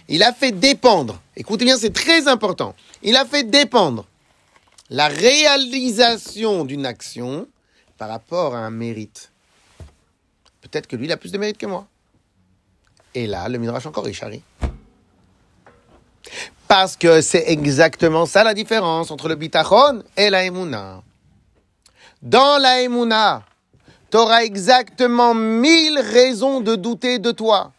Il 0.09 0.23
a 0.23 0.33
fait 0.33 0.53
dépendre. 0.53 1.21
Écoutez 1.37 1.65
bien, 1.65 1.77
c'est 1.77 1.93
très 1.93 2.29
important. 2.29 2.75
Il 3.03 3.17
a 3.17 3.25
fait 3.25 3.45
dépendre 3.45 4.07
la 4.91 5.09
réalisation 5.09 6.65
d'une 6.65 6.85
action 6.85 7.47
par 7.97 8.09
rapport 8.09 8.55
à 8.55 8.59
un 8.59 8.71
mérite. 8.71 9.31
Peut-être 10.61 10.87
que 10.87 10.97
lui, 10.97 11.07
il 11.07 11.13
a 11.13 11.17
plus 11.17 11.33
de 11.33 11.39
mérite 11.39 11.59
que 11.59 11.67
moi. 11.67 11.87
Et 13.15 13.27
là, 13.27 13.49
le 13.49 13.59
Midrash 13.59 13.87
encore, 13.87 14.09
il. 14.09 14.43
Parce 16.69 16.97
que 16.97 17.21
c'est 17.21 17.45
exactement 17.49 18.27
ça 18.27 18.45
la 18.45 18.55
différence 18.55 19.11
entre 19.11 19.29
le 19.29 19.35
bitachon 19.35 20.05
et 20.17 20.31
la 20.31 20.45
emuna. 20.45 21.03
Dans 22.23 22.59
la 22.59 22.83
emuna, 22.83 23.43
tu 24.11 24.17
auras 24.17 24.43
exactement 24.45 25.35
mille 25.35 25.99
raisons 25.99 26.61
de 26.61 26.77
douter 26.77 27.19
de 27.19 27.33
toi. 27.33 27.73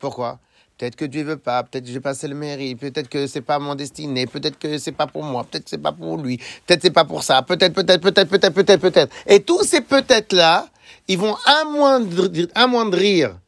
Pourquoi? 0.00 0.38
Peut-être 0.78 0.96
que 0.96 1.04
Dieu 1.06 1.24
veut 1.24 1.38
pas, 1.38 1.62
peut-être 1.62 1.86
que 1.86 1.90
j'ai 1.90 2.00
passé 2.00 2.28
le 2.28 2.34
mérite, 2.34 2.78
peut-être 2.78 3.08
que 3.08 3.26
c'est 3.26 3.40
pas 3.40 3.58
mon 3.58 3.74
destiné, 3.74 4.26
peut-être 4.26 4.58
que 4.58 4.76
c'est 4.76 4.92
pas 4.92 5.06
pour 5.06 5.22
moi, 5.22 5.44
peut-être 5.44 5.64
que 5.64 5.70
c'est 5.70 5.78
pas 5.78 5.92
pour 5.92 6.18
lui, 6.18 6.36
peut-être 6.66 6.82
c'est 6.82 6.90
pas 6.90 7.04
pour 7.04 7.22
ça, 7.22 7.42
peut-être, 7.42 7.72
peut-être, 7.72 8.02
peut-être, 8.02 8.28
peut-être, 8.28 8.54
peut-être, 8.54 8.80
peut-être. 8.80 9.14
Et 9.26 9.40
tous 9.40 9.62
ces 9.62 9.80
peut-être-là, 9.80 10.68
ils 11.08 11.18
vont 11.18 11.34
amoindrir, 11.46 12.48
amoindrir 12.54 13.38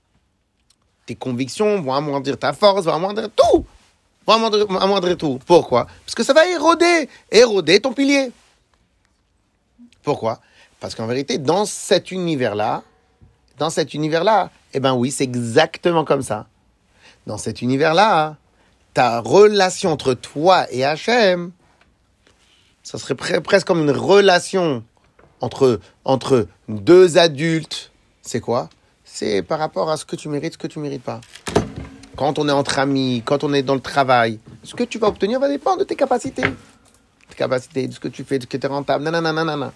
tes 1.05 1.17
convictions, 1.17 1.83
vont 1.83 1.93
amoindrir 1.93 2.39
ta 2.39 2.55
force, 2.55 2.87
vont 2.87 2.95
amoindrir 2.95 3.29
tout 3.31 3.67
à 4.29 4.87
moindre 4.87 5.15
tout. 5.15 5.39
Pourquoi? 5.47 5.87
Parce 6.05 6.15
que 6.15 6.23
ça 6.23 6.33
va 6.33 6.47
éroder, 6.47 7.09
éroder 7.31 7.81
ton 7.81 7.93
pilier. 7.93 8.31
Pourquoi? 10.03 10.41
Parce 10.81 10.95
qu'en 10.95 11.07
vérité, 11.07 11.39
dans 11.39 11.65
cet 11.65 12.11
univers-là, 12.11 12.83
dans 13.59 13.71
cet 13.71 13.95
univers-là, 13.95 14.51
eh 14.73 14.81
ben 14.81 14.95
oui, 14.95 15.11
c'est 15.11 15.25
exactement 15.25 16.05
comme 16.05 16.23
ça. 16.23 16.47
Dans 17.29 17.37
cet 17.37 17.61
univers-là, 17.61 18.37
ta 18.95 19.21
relation 19.21 19.93
entre 19.93 20.15
toi 20.15 20.67
et 20.73 20.83
Hachem, 20.83 21.53
ça 22.83 22.97
serait 22.97 23.15
presque 23.15 23.67
comme 23.67 23.83
une 23.83 23.91
relation 23.91 24.83
entre, 25.43 25.79
entre 26.07 26.47
deux 26.71 27.19
adultes. 27.19 27.93
C'est 28.23 28.41
quoi? 28.41 28.71
C'est 29.05 29.43
par 29.43 29.59
rapport 29.59 29.91
à 29.91 29.99
ce 29.99 30.07
que 30.07 30.17
tu 30.17 30.31
mérites, 30.31 30.55
ce 30.55 30.59
que 30.59 30.69
tu 30.69 30.79
mérites 30.79 31.03
pas 31.03 31.21
quand 32.17 32.39
on 32.39 32.49
est 32.49 32.53
entre 32.53 32.79
amis, 32.79 33.23
quand 33.27 33.45
on 33.45 33.53
est 33.53 33.63
dans 33.63 33.75
le 33.75 33.81
travail, 33.81 34.41
ce 34.65 34.75
que 34.75 34.85
tu 34.85 34.99
vas 34.99 35.09
obtenir 35.09 35.39
va 35.39 35.49
dépendre 35.49 35.81
de 35.81 35.85
tes 35.85 35.97
capacités. 35.97 36.43
Tes 36.43 37.37
capacités, 37.37 37.89
de 37.89 37.93
ce 37.93 38.01
que 38.01 38.09
tu 38.09 38.25
fais, 38.25 38.39
de 38.39 38.45
ce 38.45 38.49
qui 38.49 38.57
est 38.57 38.67
rentable, 38.67 39.05
nanana. 39.05 39.71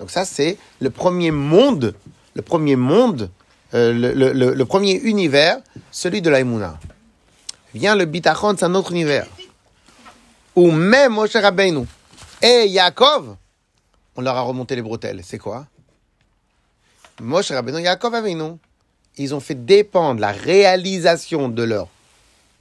Donc 0.00 0.10
ça, 0.10 0.24
c'est 0.24 0.58
le 0.80 0.90
premier 0.90 1.30
monde, 1.30 1.94
le 2.34 2.42
premier 2.42 2.74
monde, 2.74 3.30
euh, 3.74 3.92
le, 4.54 4.64
premier 4.64 4.94
univers, 4.94 5.58
celui 5.90 6.20
de 6.22 6.30
l'Aïmouna. 6.30 6.78
Vient 7.74 7.96
le 7.96 8.04
Bitachon, 8.04 8.54
c'est 8.58 8.64
un 8.64 8.74
autre 8.74 8.92
univers. 8.92 9.26
Où 10.54 10.70
même 10.70 11.12
Moshe 11.12 11.34
Rabbeinu 11.34 11.86
et 12.42 12.66
Yaakov, 12.68 13.36
on 14.16 14.20
leur 14.20 14.36
a 14.36 14.42
remonté 14.42 14.76
les 14.76 14.82
bretelles. 14.82 15.22
C'est 15.24 15.38
quoi? 15.38 15.66
Moshe 17.20 17.50
Rabbeinu 17.50 17.78
et 17.78 17.82
Yaakov 17.82 18.28
nous 18.28 18.58
ils 19.18 19.34
ont 19.34 19.40
fait 19.40 19.54
dépendre 19.54 20.20
la 20.20 20.32
réalisation 20.32 21.48
de 21.48 21.62
leur 21.62 21.88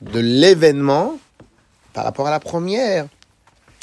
de 0.02 0.20
l'événement 0.20 1.18
par 1.94 2.04
rapport 2.04 2.28
à 2.28 2.32
la 2.32 2.40
première, 2.40 3.08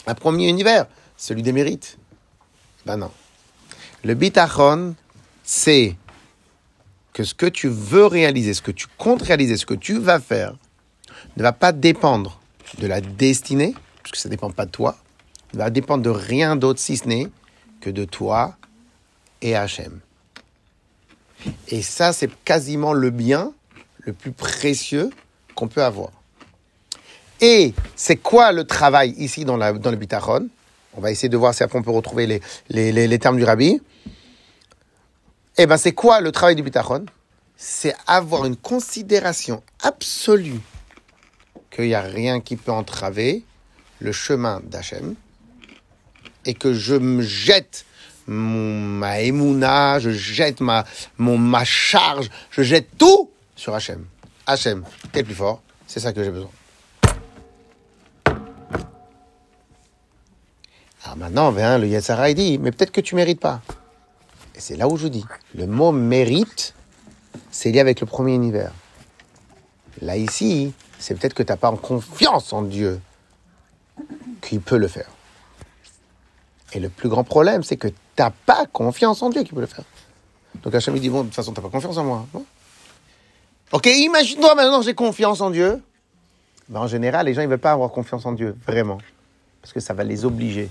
un 0.07 0.15
premier 0.15 0.49
univers, 0.49 0.87
celui 1.17 1.43
des 1.43 1.53
mérites. 1.53 1.97
Ben 2.85 2.97
non. 2.97 3.11
Le 4.03 4.15
bitachon, 4.15 4.95
c'est 5.45 5.97
que 7.19 7.25
ce 7.25 7.35
que 7.35 7.47
tu 7.47 7.67
veux 7.67 8.07
réaliser, 8.07 8.55
ce 8.55 8.63
que 8.63 8.71
tu 8.71 8.87
comptes 8.97 9.23
réaliser, 9.23 9.57
ce 9.57 9.67
que 9.67 9.75
tu 9.75 9.99
vas 9.99 10.21
faire, 10.21 10.55
ne 11.37 11.43
va 11.43 11.51
pas 11.51 11.73
dépendre 11.73 12.41
de 12.79 12.87
la 12.87 13.01
destinée, 13.01 13.75
puisque 14.05 14.15
ça 14.15 14.29
ne 14.29 14.35
dépend 14.35 14.53
pas 14.53 14.67
de 14.67 14.71
toi, 14.71 14.97
ne 15.53 15.59
va 15.59 15.69
dépendre 15.69 16.05
de 16.05 16.11
rien 16.11 16.55
d'autre 16.55 16.79
si 16.79 16.97
ce 16.97 17.09
n'est 17.09 17.27
que 17.81 17.91
de 17.91 18.05
toi 18.05 18.57
et 19.43 19.57
Hachem. 19.57 19.99
Et 21.67 21.83
ça, 21.83 22.13
c'est 22.13 22.31
quasiment 22.45 22.93
le 22.93 23.11
bien 23.11 23.53
le 23.99 24.13
plus 24.13 24.31
précieux 24.31 25.11
qu'on 25.57 25.67
peut 25.67 25.83
avoir. 25.83 26.13
Et 27.41 27.75
c'est 27.97 28.19
quoi 28.19 28.53
le 28.53 28.63
travail 28.63 29.13
ici 29.19 29.45
dans, 29.45 29.57
la, 29.57 29.73
dans 29.73 29.91
le 29.91 29.97
bitachon? 29.97 30.49
On 30.95 31.01
va 31.01 31.11
essayer 31.11 31.29
de 31.29 31.37
voir 31.37 31.53
si 31.53 31.65
après 31.65 31.81
on 31.81 31.83
peut 31.83 31.91
retrouver 31.91 32.29
les, 32.29 32.41
les, 32.69 33.09
les, 33.09 33.19
termes 33.19 33.39
du 33.39 33.45
rabbi. 33.45 33.81
Eh 35.61 35.67
bien, 35.67 35.77
c'est 35.77 35.93
quoi 35.93 36.21
le 36.21 36.31
travail 36.31 36.55
du 36.55 36.63
bitachon? 36.63 37.07
C'est 37.57 37.93
avoir 38.07 38.47
une 38.47 38.55
considération 38.55 39.65
absolue 39.83 40.61
qu'il 41.69 41.87
n'y 41.87 41.95
a 41.95 42.01
rien 42.01 42.41
qui 42.41 42.55
peut 42.55 42.71
entraver 42.71 43.43
le 43.99 44.13
chemin 44.13 44.61
d'Hachem 44.63 45.17
et 46.45 46.55
que 46.55 46.73
je 46.73 46.95
me 46.95 47.23
jette 47.23 47.85
ma 48.29 49.21
émouna, 49.21 49.99
je 49.99 50.11
jette 50.11 50.61
ma, 50.61 50.85
mon, 51.17 51.37
ma 51.37 51.65
charge, 51.65 52.31
je 52.53 52.63
jette 52.63 52.97
tout 52.97 53.29
sur 53.57 53.75
Hachem. 53.75 54.05
Hachem, 54.47 54.85
t'es 55.11 55.25
plus 55.25 55.35
fort, 55.35 55.61
c'est 55.89 55.99
ça 55.99 56.13
que 56.13 56.23
j'ai 56.23 56.31
besoin. 56.31 56.51
Alors 61.03 61.17
maintenant, 61.17 61.51
vient 61.51 61.79
le 61.79 61.89
Yetzara, 61.89 62.33
dit, 62.33 62.59
mais 62.59 62.71
peut-être 62.71 62.93
que 62.93 63.01
tu 63.01 63.17
mérites 63.17 63.41
pas. 63.41 63.61
Et 64.59 64.61
c'est 64.61 64.75
là 64.75 64.89
où 64.89 64.97
je 64.97 65.07
dis, 65.07 65.25
le 65.55 65.69
mot 65.69 65.93
mérite, 65.93 66.75
c'est 67.53 67.71
lié 67.71 67.79
avec 67.79 68.01
le 68.01 68.07
premier 68.07 68.35
univers. 68.35 68.73
Là, 70.03 70.17
ici, 70.17 70.75
c'est 70.99 71.15
peut-être 71.17 71.35
que 71.35 71.45
tu 71.45 71.53
n'as 71.53 71.57
pas 71.57 71.71
confiance 71.77 72.53
en 72.53 72.63
Dieu 72.63 73.01
qu'il 74.43 74.61
peut 74.61 74.77
le 74.77 74.89
faire. 74.89 75.09
Et 76.73 76.81
le 76.81 76.89
plus 76.89 77.09
grand 77.09 77.23
problème, 77.23 77.63
c'est 77.63 77.77
que 77.77 77.87
tu 77.87 77.95
n'as 78.19 78.31
pas 78.31 78.67
confiance 78.67 79.23
en 79.23 79.31
Dieu 79.31 79.45
qui 79.45 79.53
peut 79.53 79.61
le 79.61 79.69
faire. 79.69 79.85
Donc 80.65 80.75
Hachem 80.75 80.97
il 80.97 81.01
dit, 81.01 81.09
bon, 81.09 81.21
de 81.21 81.27
toute 81.27 81.37
façon, 81.37 81.53
tu 81.53 81.61
n'as 81.61 81.63
pas 81.63 81.71
confiance 81.71 81.97
en 81.97 82.05
moi. 82.05 82.27
ok, 83.71 83.87
imagine-toi 83.87 84.57
maintenant 84.57 84.83
j'ai 84.83 84.95
confiance 84.95 85.41
en 85.41 85.51
Dieu. 85.51 85.81
Ben, 86.69 86.81
en 86.81 86.89
général, 86.89 87.27
les 87.27 87.35
gens 87.35 87.43
ne 87.43 87.47
veulent 87.47 87.59
pas 87.59 87.73
avoir 87.73 87.93
confiance 87.93 88.27
en 88.27 88.33
Dieu, 88.33 88.57
vraiment. 88.67 88.99
Parce 89.63 89.73
que 89.73 89.79
ça 89.79 89.95
va 89.95 90.03
les 90.03 90.25
obliger. 90.25 90.69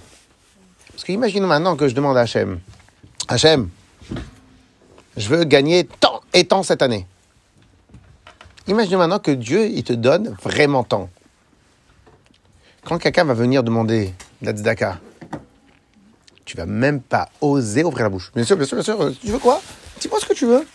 Parce 0.91 1.05
que 1.05 1.14
imagine 1.14 1.45
maintenant 1.45 1.77
que 1.77 1.88
je 1.88 1.95
demande 1.95 2.18
à 2.18 2.22
Hachem, 2.22 2.59
Hachem, 3.27 3.69
je 5.17 5.27
veux 5.27 5.43
gagner 5.43 5.85
tant 5.85 6.21
et 6.33 6.47
tant 6.47 6.63
cette 6.63 6.81
année. 6.81 7.05
Imagine 8.67 8.97
maintenant 8.97 9.19
que 9.19 9.31
Dieu, 9.31 9.65
il 9.67 9.83
te 9.83 9.93
donne 9.93 10.35
vraiment 10.41 10.83
tant. 10.83 11.09
Quand 12.85 12.97
quelqu'un 12.99 13.25
va 13.25 13.33
venir 13.33 13.63
demander 13.63 14.13
la 14.41 14.53
tzedaka, 14.53 14.99
tu 16.45 16.55
vas 16.55 16.65
même 16.65 17.01
pas 17.01 17.27
oser 17.41 17.83
ouvrir 17.83 18.03
la 18.03 18.09
bouche. 18.09 18.31
Bien 18.33 18.45
sûr, 18.45 18.55
bien 18.55 18.65
sûr, 18.65 18.77
bien 18.77 18.83
sûr. 18.83 19.13
Tu 19.19 19.27
veux 19.27 19.39
quoi? 19.39 19.61
Dis-moi 19.99 20.19
ce 20.21 20.25
que 20.25 20.33
tu 20.33 20.45
veux. 20.45 20.65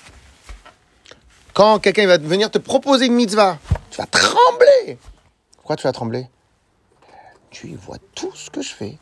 Quand 1.55 1.79
quelqu'un 1.79 2.07
va 2.07 2.19
venir 2.19 2.51
te 2.51 2.59
proposer 2.59 3.07
une 3.07 3.15
mitzvah, 3.15 3.59
tu 3.91 3.97
vas 3.97 4.07
trembler. 4.07 4.99
Pourquoi 5.57 5.77
tu 5.77 5.85
vas 5.85 5.93
trembler? 5.93 6.27
Tu 7.51 7.77
vois 7.77 7.97
tout 8.15 8.33
ce 8.35 8.51
que 8.51 8.61
je 8.61 8.75
fais. 8.75 8.99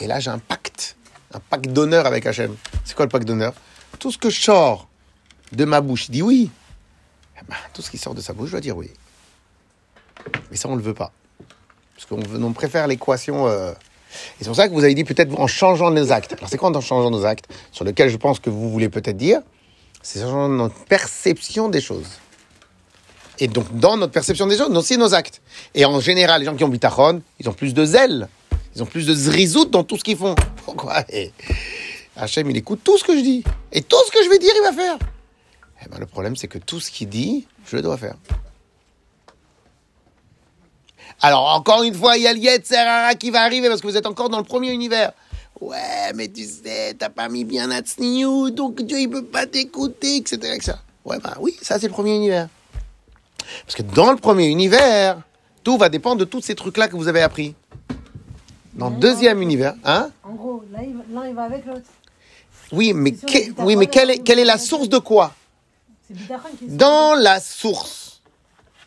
Et 0.00 0.06
là, 0.06 0.20
j'ai 0.20 0.30
un 0.30 0.38
pacte. 0.38 0.97
Un 1.34 1.40
pacte 1.40 1.68
d'honneur 1.68 2.06
avec 2.06 2.26
Hachem. 2.26 2.56
C'est 2.84 2.96
quoi 2.96 3.04
le 3.04 3.10
pacte 3.10 3.26
d'honneur? 3.26 3.52
Tout 3.98 4.10
ce 4.10 4.18
que 4.18 4.30
je 4.30 4.40
sors 4.40 4.88
de 5.52 5.64
ma 5.64 5.80
bouche, 5.80 6.10
dit 6.10 6.22
oui. 6.22 6.50
Eh 7.36 7.44
ben, 7.48 7.56
tout 7.72 7.82
ce 7.82 7.90
qui 7.90 7.98
sort 7.98 8.14
de 8.14 8.20
sa 8.20 8.32
bouche, 8.32 8.46
je 8.46 8.52
dois 8.52 8.60
dire 8.60 8.76
oui. 8.76 8.90
Mais 10.50 10.56
ça, 10.56 10.68
on 10.68 10.72
ne 10.72 10.78
le 10.78 10.82
veut 10.82 10.94
pas. 10.94 11.12
Parce 11.94 12.06
qu'on 12.06 12.52
préfère 12.52 12.86
l'équation 12.86 13.46
euh, 13.48 13.72
et 14.10 14.44
c'est 14.44 14.46
pour 14.46 14.56
ça 14.56 14.68
que 14.68 14.72
vous 14.72 14.84
avez 14.84 14.94
dit 14.94 15.04
peut-être 15.04 15.38
en 15.38 15.46
changeant 15.46 15.90
nos 15.90 16.12
actes. 16.12 16.32
Alors 16.32 16.48
c'est 16.48 16.56
quoi 16.56 16.74
en 16.74 16.80
changeant 16.80 17.10
nos 17.10 17.24
actes? 17.24 17.46
Sur 17.72 17.84
lequel 17.84 18.08
je 18.08 18.16
pense 18.16 18.40
que 18.40 18.50
vous 18.50 18.70
voulez 18.70 18.88
peut-être 18.88 19.16
dire, 19.16 19.40
c'est 20.02 20.20
changeant 20.20 20.48
notre 20.48 20.84
perception 20.84 21.68
des 21.68 21.80
choses. 21.80 22.08
Et 23.40 23.46
donc, 23.46 23.66
dans 23.78 23.96
notre 23.96 24.12
perception 24.12 24.46
des 24.46 24.56
choses, 24.56 24.84
c'est 24.84 24.96
nos 24.96 25.14
actes. 25.14 25.40
Et 25.74 25.84
en 25.84 26.00
général, 26.00 26.40
les 26.40 26.46
gens 26.46 26.56
qui 26.56 26.64
ont 26.64 26.68
bitachon, 26.68 27.22
ils 27.38 27.48
ont 27.48 27.52
plus 27.52 27.72
de 27.72 27.84
zèle. 27.84 28.28
Ils 28.78 28.82
ont 28.84 28.86
plus 28.86 29.06
de 29.06 29.14
zrizout 29.14 29.64
dans 29.64 29.82
tout 29.82 29.98
ce 29.98 30.04
qu'ils 30.04 30.16
font. 30.16 30.36
Pourquoi 30.64 31.02
Hachem, 32.14 32.48
il 32.48 32.56
écoute 32.56 32.78
tout 32.84 32.96
ce 32.96 33.02
que 33.02 33.12
je 33.16 33.22
dis. 33.22 33.42
Et 33.72 33.82
tout 33.82 33.96
ce 34.06 34.12
que 34.12 34.22
je 34.22 34.30
vais 34.30 34.38
dire, 34.38 34.52
il 34.54 34.62
va 34.62 34.72
faire. 34.72 34.96
Eh 35.84 35.88
ben, 35.88 35.98
le 35.98 36.06
problème, 36.06 36.36
c'est 36.36 36.46
que 36.46 36.58
tout 36.58 36.78
ce 36.78 36.92
qu'il 36.92 37.08
dit, 37.08 37.48
je 37.66 37.74
le 37.74 37.82
dois 37.82 37.96
faire. 37.96 38.14
Alors, 41.20 41.48
encore 41.56 41.82
une 41.82 41.94
fois, 41.94 42.16
il 42.18 42.22
y 42.22 42.28
a 42.28 42.32
le 42.32 43.14
qui 43.14 43.30
va 43.30 43.42
arriver 43.42 43.68
parce 43.68 43.80
que 43.80 43.88
vous 43.88 43.96
êtes 43.96 44.06
encore 44.06 44.28
dans 44.28 44.38
le 44.38 44.44
premier 44.44 44.70
univers. 44.70 45.10
Ouais, 45.60 46.12
mais 46.14 46.28
tu 46.28 46.44
sais, 46.44 46.94
t'as 46.96 47.08
pas 47.08 47.28
mis 47.28 47.42
bien 47.42 47.66
Natsniou, 47.66 48.50
donc 48.50 48.80
Dieu, 48.82 49.00
il 49.00 49.10
peut 49.10 49.24
pas 49.24 49.46
t'écouter, 49.46 50.18
etc., 50.18 50.52
etc. 50.54 50.72
Ouais, 51.04 51.18
bah 51.18 51.36
oui, 51.40 51.56
ça, 51.62 51.80
c'est 51.80 51.88
le 51.88 51.92
premier 51.92 52.14
univers. 52.14 52.48
Parce 53.64 53.74
que 53.74 53.82
dans 53.82 54.12
le 54.12 54.18
premier 54.18 54.46
univers, 54.46 55.20
tout 55.64 55.78
va 55.78 55.88
dépendre 55.88 56.18
de 56.18 56.24
tous 56.24 56.42
ces 56.42 56.54
trucs-là 56.54 56.86
que 56.86 56.94
vous 56.94 57.08
avez 57.08 57.22
appris. 57.22 57.56
Dans 58.78 58.90
le 58.90 58.96
deuxième 58.96 59.42
univers, 59.42 59.74
hein 59.84 60.10
En 60.22 60.34
gros, 60.34 60.62
l'un 60.72 61.26
il 61.26 61.34
va 61.34 61.42
avec 61.42 61.66
l'autre. 61.66 61.82
Oui, 62.70 62.92
mais, 62.94 63.12
oui, 63.58 63.74
mais 63.74 63.86
quelle, 63.86 64.10
est, 64.10 64.18
quelle 64.18 64.38
est 64.38 64.44
la 64.44 64.58
source 64.58 64.88
de 64.88 64.98
quoi 64.98 65.32
Dans 66.62 67.14
la 67.14 67.40
source, 67.40 68.22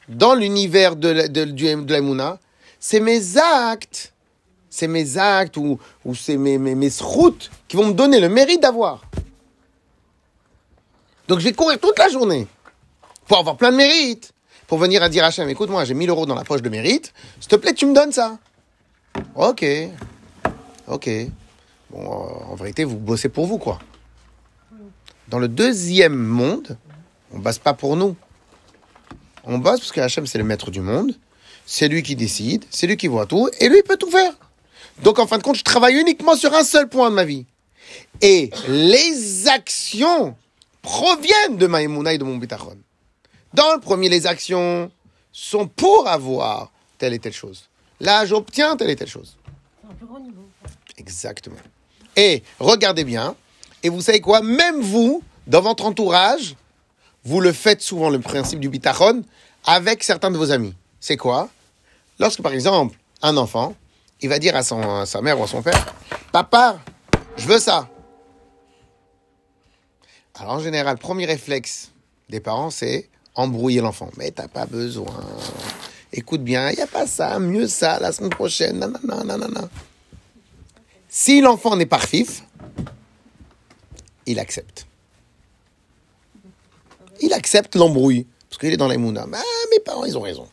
dans 0.07 0.33
l'univers 0.33 0.95
de, 0.95 1.09
la, 1.09 1.27
de, 1.27 2.37
c'est 2.79 2.99
mes 3.01 3.37
actes, 3.37 4.13
c'est 4.69 4.87
mes 4.87 5.17
actes 5.17 5.57
ou, 5.57 5.77
ou 6.05 6.15
c'est 6.15 6.37
mes, 6.37 6.57
mes, 6.57 6.75
mes 6.75 6.91
routes 7.01 7.51
qui 7.67 7.75
vont 7.75 7.87
me 7.87 7.93
donner 7.93 8.21
le 8.21 8.29
mérite 8.29 8.61
d'avoir. 8.61 9.01
Donc 11.27 11.39
je 11.39 11.45
vais 11.45 11.53
courir 11.53 11.79
toute 11.79 11.99
la 11.99 12.07
journée 12.07 12.47
pour 13.27 13.39
avoir 13.39 13.57
plein 13.57 13.71
de 13.71 13.77
mérites, 13.77 14.31
pour 14.67 14.77
venir 14.77 15.03
à 15.03 15.09
dire 15.09 15.23
à 15.25 15.27
Hachem, 15.27 15.49
écoute, 15.49 15.69
moi 15.69 15.83
j'ai 15.83 15.95
1000 15.95 16.09
euros 16.09 16.25
dans 16.25 16.35
la 16.35 16.43
poche 16.43 16.61
de 16.61 16.69
mérite, 16.69 17.13
s'il 17.39 17.49
te 17.49 17.55
plaît, 17.57 17.73
tu 17.73 17.85
me 17.85 17.93
donnes 17.93 18.11
ça. 18.13 18.37
Ok, 19.35 19.65
ok. 20.87 21.09
Bon, 21.89 21.99
euh, 21.99 22.51
en 22.51 22.55
vérité, 22.55 22.83
vous 22.83 22.97
bossez 22.97 23.29
pour 23.29 23.45
vous, 23.45 23.57
quoi. 23.57 23.79
Dans 25.27 25.39
le 25.39 25.47
deuxième 25.47 26.15
monde, 26.15 26.77
on 27.31 27.37
ne 27.37 27.43
bosse 27.43 27.59
pas 27.59 27.73
pour 27.73 27.95
nous. 27.95 28.15
On 29.43 29.57
bosse 29.57 29.79
parce 29.79 29.91
que 29.91 30.01
Hachem, 30.01 30.27
c'est 30.27 30.37
le 30.37 30.43
maître 30.43 30.71
du 30.71 30.81
monde. 30.81 31.13
C'est 31.65 31.87
lui 31.87 32.03
qui 32.03 32.15
décide, 32.15 32.65
c'est 32.69 32.87
lui 32.87 32.97
qui 32.97 33.07
voit 33.07 33.25
tout, 33.25 33.49
et 33.59 33.69
lui, 33.69 33.77
il 33.77 33.83
peut 33.83 33.97
tout 33.97 34.11
faire. 34.11 34.33
Donc, 35.03 35.19
en 35.19 35.27
fin 35.27 35.37
de 35.37 35.43
compte, 35.43 35.55
je 35.55 35.63
travaille 35.63 35.95
uniquement 35.95 36.35
sur 36.35 36.53
un 36.53 36.63
seul 36.63 36.89
point 36.89 37.09
de 37.09 37.15
ma 37.15 37.23
vie. 37.23 37.45
Et 38.21 38.49
les 38.67 39.47
actions 39.47 40.35
proviennent 40.81 41.57
de 41.57 41.67
ma 41.67 41.81
et 41.81 42.17
de 42.17 42.23
mon 42.23 42.37
bitachon. 42.37 42.77
Dans 43.53 43.73
le 43.73 43.79
premier, 43.79 44.09
les 44.09 44.27
actions 44.27 44.91
sont 45.31 45.67
pour 45.67 46.07
avoir 46.07 46.71
telle 46.97 47.13
et 47.13 47.19
telle 47.19 47.33
chose. 47.33 47.69
Là, 48.01 48.25
j'obtiens 48.25 48.75
telle 48.75 48.89
et 48.89 48.95
telle 48.95 49.07
chose. 49.07 49.37
C'est 49.79 49.91
un 49.91 49.93
plus 49.93 50.07
grand 50.07 50.19
niveau. 50.19 50.41
Exactement. 50.97 51.55
Et 52.15 52.41
regardez 52.59 53.03
bien, 53.03 53.35
et 53.83 53.89
vous 53.89 54.01
savez 54.01 54.21
quoi, 54.21 54.41
même 54.41 54.81
vous, 54.81 55.23
dans 55.45 55.61
votre 55.61 55.85
entourage, 55.85 56.55
vous 57.23 57.39
le 57.39 57.53
faites 57.53 57.81
souvent, 57.81 58.09
le 58.09 58.19
principe 58.19 58.59
du 58.59 58.69
bitachon, 58.69 59.23
avec 59.65 60.03
certains 60.03 60.31
de 60.31 60.37
vos 60.37 60.51
amis. 60.51 60.73
C'est 60.99 61.15
quoi? 61.15 61.49
Lorsque, 62.19 62.41
par 62.41 62.53
exemple, 62.53 62.97
un 63.21 63.37
enfant, 63.37 63.75
il 64.19 64.29
va 64.29 64.39
dire 64.39 64.55
à, 64.55 64.63
son, 64.63 64.81
à 64.81 65.05
sa 65.05 65.21
mère 65.21 65.39
ou 65.39 65.43
à 65.43 65.47
son 65.47 65.61
père, 65.61 65.93
Papa, 66.31 66.79
je 67.37 67.45
veux 67.47 67.59
ça. 67.59 67.87
Alors 70.39 70.53
en 70.53 70.59
général, 70.59 70.97
premier 70.97 71.25
réflexe 71.25 71.91
des 72.29 72.39
parents, 72.39 72.71
c'est 72.71 73.09
embrouiller 73.35 73.81
l'enfant. 73.81 74.09
Mais 74.17 74.31
t'as 74.31 74.47
pas 74.47 74.65
besoin. 74.65 75.13
Écoute 76.13 76.43
bien, 76.43 76.69
il 76.69 76.75
n'y 76.75 76.81
a 76.81 76.87
pas 76.87 77.07
ça, 77.07 77.39
mieux 77.39 77.67
ça, 77.67 77.99
la 77.99 78.11
semaine 78.11 78.31
prochaine, 78.31 78.79
nanana, 78.79 79.23
nanana. 79.23 79.69
Si 81.07 81.41
l'enfant 81.41 81.75
n'est 81.75 81.85
pas 81.85 81.99
fif, 81.99 82.43
il 84.25 84.39
accepte. 84.39 84.85
Il 87.21 87.33
accepte 87.33 87.75
l'embrouille. 87.75 88.25
Parce 88.49 88.59
qu'il 88.59 88.73
est 88.73 88.77
dans 88.77 88.89
les 88.89 88.97
mouna. 88.97 89.25
Ah, 89.33 89.41
mes 89.71 89.79
parents, 89.79 90.03
ils 90.03 90.17
ont 90.17 90.21
raison. 90.21 90.47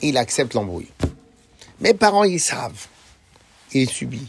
Il 0.00 0.16
accepte 0.16 0.54
l'embrouille. 0.54 0.90
Mes 1.80 1.92
parents, 1.92 2.24
ils 2.24 2.40
savent. 2.40 2.86
Il 3.72 3.90
subit. 3.90 4.28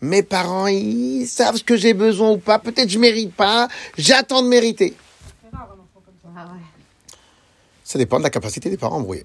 Mes 0.00 0.22
parents, 0.22 0.66
ils 0.66 1.26
savent 1.26 1.56
ce 1.56 1.64
que 1.64 1.76
j'ai 1.76 1.94
besoin 1.94 2.30
ou 2.30 2.38
pas. 2.38 2.58
Peut-être 2.58 2.88
je 2.88 2.98
mérite 2.98 3.32
pas. 3.32 3.68
J'attends 3.96 4.42
de 4.42 4.48
mériter. 4.48 4.94
Ça 5.42 5.58
dépend 7.96 8.18
de 8.18 8.24
la 8.24 8.30
capacité 8.30 8.68
des 8.68 8.76
parents 8.76 8.96
à 8.96 8.98
embrouiller. 8.98 9.24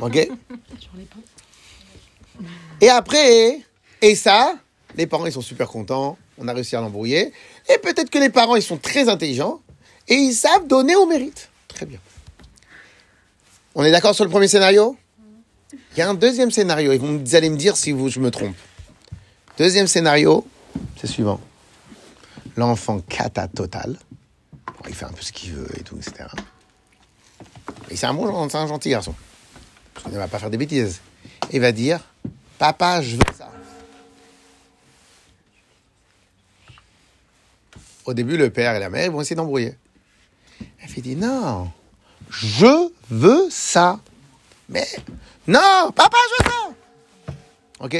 Ok 0.00 0.28
et 2.80 2.88
après, 2.88 3.60
et 4.00 4.14
ça, 4.14 4.54
les 4.96 5.06
parents, 5.06 5.26
ils 5.26 5.32
sont 5.32 5.42
super 5.42 5.68
contents. 5.68 6.16
On 6.38 6.48
a 6.48 6.52
réussi 6.52 6.74
à 6.76 6.80
l'embrouiller. 6.80 7.32
Et 7.68 7.78
peut-être 7.78 8.10
que 8.10 8.18
les 8.18 8.30
parents, 8.30 8.56
ils 8.56 8.62
sont 8.62 8.78
très 8.78 9.08
intelligents. 9.08 9.60
Et 10.08 10.14
ils 10.14 10.32
savent 10.32 10.66
donner 10.66 10.96
au 10.96 11.06
mérite. 11.06 11.50
Très 11.68 11.86
bien. 11.86 11.98
On 13.74 13.84
est 13.84 13.90
d'accord 13.90 14.14
sur 14.14 14.24
le 14.24 14.30
premier 14.30 14.48
scénario? 14.48 14.96
Il 15.72 15.98
y 15.98 16.02
a 16.02 16.08
un 16.08 16.14
deuxième 16.14 16.50
scénario. 16.50 16.92
Et 16.92 16.98
vous 16.98 17.34
allez 17.34 17.50
me 17.50 17.56
dire 17.56 17.76
si 17.76 17.92
vous, 17.92 18.08
je 18.08 18.18
me 18.20 18.30
trompe. 18.30 18.56
Deuxième 19.58 19.86
scénario, 19.86 20.46
c'est 20.98 21.06
suivant. 21.06 21.40
L'enfant 22.56 23.00
cata 23.00 23.46
total. 23.48 23.98
Il 24.88 24.94
fait 24.94 25.04
un 25.04 25.12
peu 25.12 25.22
ce 25.22 25.32
qu'il 25.32 25.52
veut 25.52 25.68
et 25.78 25.82
tout, 25.82 25.96
etc. 25.96 26.28
Et 27.90 27.96
c'est 27.96 28.06
un 28.06 28.14
bon, 28.14 28.48
c'est 28.48 28.56
un 28.56 28.66
gentil 28.66 28.90
garçon. 28.90 29.14
Il 30.06 30.12
ne 30.12 30.18
va 30.18 30.28
pas 30.28 30.38
faire 30.38 30.50
des 30.50 30.56
bêtises. 30.56 31.00
Il 31.52 31.60
va 31.60 31.72
dire 31.72 32.00
Papa, 32.58 33.02
je 33.02 33.16
veux 33.16 33.22
ça. 33.36 33.50
Au 38.04 38.14
début, 38.14 38.36
le 38.36 38.50
père 38.50 38.74
et 38.74 38.80
la 38.80 38.90
mère 38.90 39.10
vont 39.12 39.20
essayer 39.20 39.36
d'embrouiller. 39.36 39.74
Elle 40.78 40.88
fait 40.88 41.00
dit 41.00 41.16
Non, 41.16 41.70
je 42.28 42.90
veux 43.10 43.48
ça. 43.50 44.00
Mais 44.68 44.86
non, 45.46 45.90
papa, 45.94 46.16
je 46.28 46.44
veux 46.44 46.50
ça. 46.50 47.34
Ok 47.80 47.96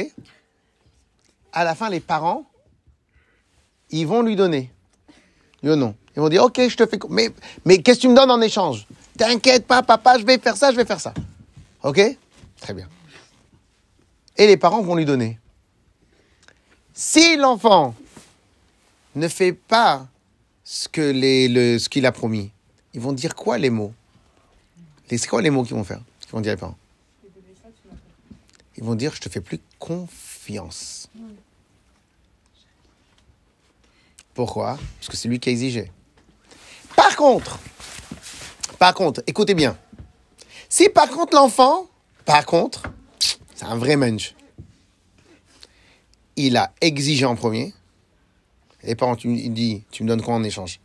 À 1.53 1.63
la 1.63 1.75
fin, 1.75 1.89
les 1.89 1.99
parents, 1.99 2.45
ils 3.89 4.07
vont 4.07 4.21
lui 4.21 4.35
donner. 4.35 4.71
Oui 5.63 5.71
ou 5.71 5.75
non 5.75 5.95
Ils 6.15 6.21
vont 6.21 6.29
dire 6.29 6.43
Ok, 6.43 6.59
je 6.67 6.75
te 6.75 6.85
fais. 6.85 6.99
Mais, 7.09 7.29
mais 7.65 7.81
qu'est-ce 7.81 7.99
que 7.99 8.01
tu 8.01 8.09
me 8.09 8.15
donnes 8.15 8.31
en 8.31 8.41
échange? 8.41 8.85
T'inquiète 9.17 9.65
pas, 9.67 9.83
papa, 9.83 10.17
je 10.19 10.25
vais 10.25 10.37
faire 10.37 10.57
ça, 10.57 10.71
je 10.71 10.77
vais 10.77 10.85
faire 10.85 10.99
ça. 10.99 11.13
Ok? 11.83 12.01
Très 12.59 12.73
bien 12.73 12.87
et 14.41 14.47
les 14.47 14.57
parents 14.57 14.81
vont 14.81 14.95
lui 14.95 15.05
donner. 15.05 15.37
Si 16.93 17.37
l'enfant 17.37 17.93
ne 19.13 19.27
fait 19.27 19.53
pas 19.53 20.07
ce 20.63 20.87
qu'il 20.87 21.21
ce 21.79 21.87
qu'il 21.89 22.07
a 22.07 22.11
promis, 22.11 22.51
ils 22.95 23.01
vont 23.01 23.13
dire 23.13 23.35
quoi 23.35 23.59
les 23.59 23.69
mots? 23.69 23.93
C'est 25.09 25.27
quoi 25.27 25.43
les 25.43 25.51
mots 25.51 25.63
qu'ils 25.63 25.75
vont 25.75 25.83
faire? 25.83 26.01
Qu'ils 26.21 26.31
vont 26.31 26.41
dire 26.41 26.53
les 26.53 26.57
parents? 26.57 26.77
Ils 28.77 28.83
vont 28.83 28.95
dire 28.95 29.13
je 29.13 29.21
te 29.21 29.29
fais 29.29 29.41
plus 29.41 29.59
confiance. 29.77 31.07
Pourquoi? 34.33 34.79
Parce 34.97 35.09
que 35.09 35.17
c'est 35.17 35.27
lui 35.27 35.39
qui 35.39 35.49
a 35.49 35.51
exigé. 35.51 35.91
Par 36.95 37.15
contre, 37.15 37.59
par 38.79 38.93
contre, 38.93 39.21
écoutez 39.27 39.53
bien. 39.53 39.77
Si 40.69 40.89
par 40.89 41.09
contre 41.09 41.35
l'enfant, 41.35 41.87
par 42.25 42.45
contre, 42.45 42.83
c'est 43.55 43.65
un 43.65 43.77
vrai 43.77 43.95
mensch. 43.95 44.35
Il 46.35 46.57
a 46.57 46.73
exigé 46.81 47.25
en 47.25 47.35
premier. 47.35 47.73
Les 48.83 48.95
parents, 48.95 49.15
tu, 49.15 49.29
il 49.29 49.53
dit, 49.53 49.83
tu 49.91 50.03
me 50.03 50.07
donnes 50.07 50.21
quoi 50.21 50.33
en 50.33 50.43
échange? 50.43 50.79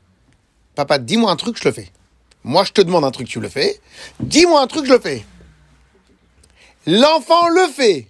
Papa, 0.75 0.99
dis-moi 0.99 1.31
un 1.31 1.37
truc, 1.37 1.57
je 1.59 1.67
le 1.67 1.73
fais. 1.73 1.91
Moi, 2.45 2.65
je 2.65 2.73
te 2.73 2.81
demande 2.83 3.05
un 3.05 3.11
truc, 3.11 3.27
tu 3.27 3.41
le 3.41 3.49
fais. 3.49 3.81
Dis-moi 4.21 4.61
un 4.61 4.67
truc, 4.67 4.85
je 4.85 4.93
le 4.93 5.01
fais. 5.01 5.25
L'enfant 6.87 7.49
le 7.49 7.67
fait. 7.69 8.09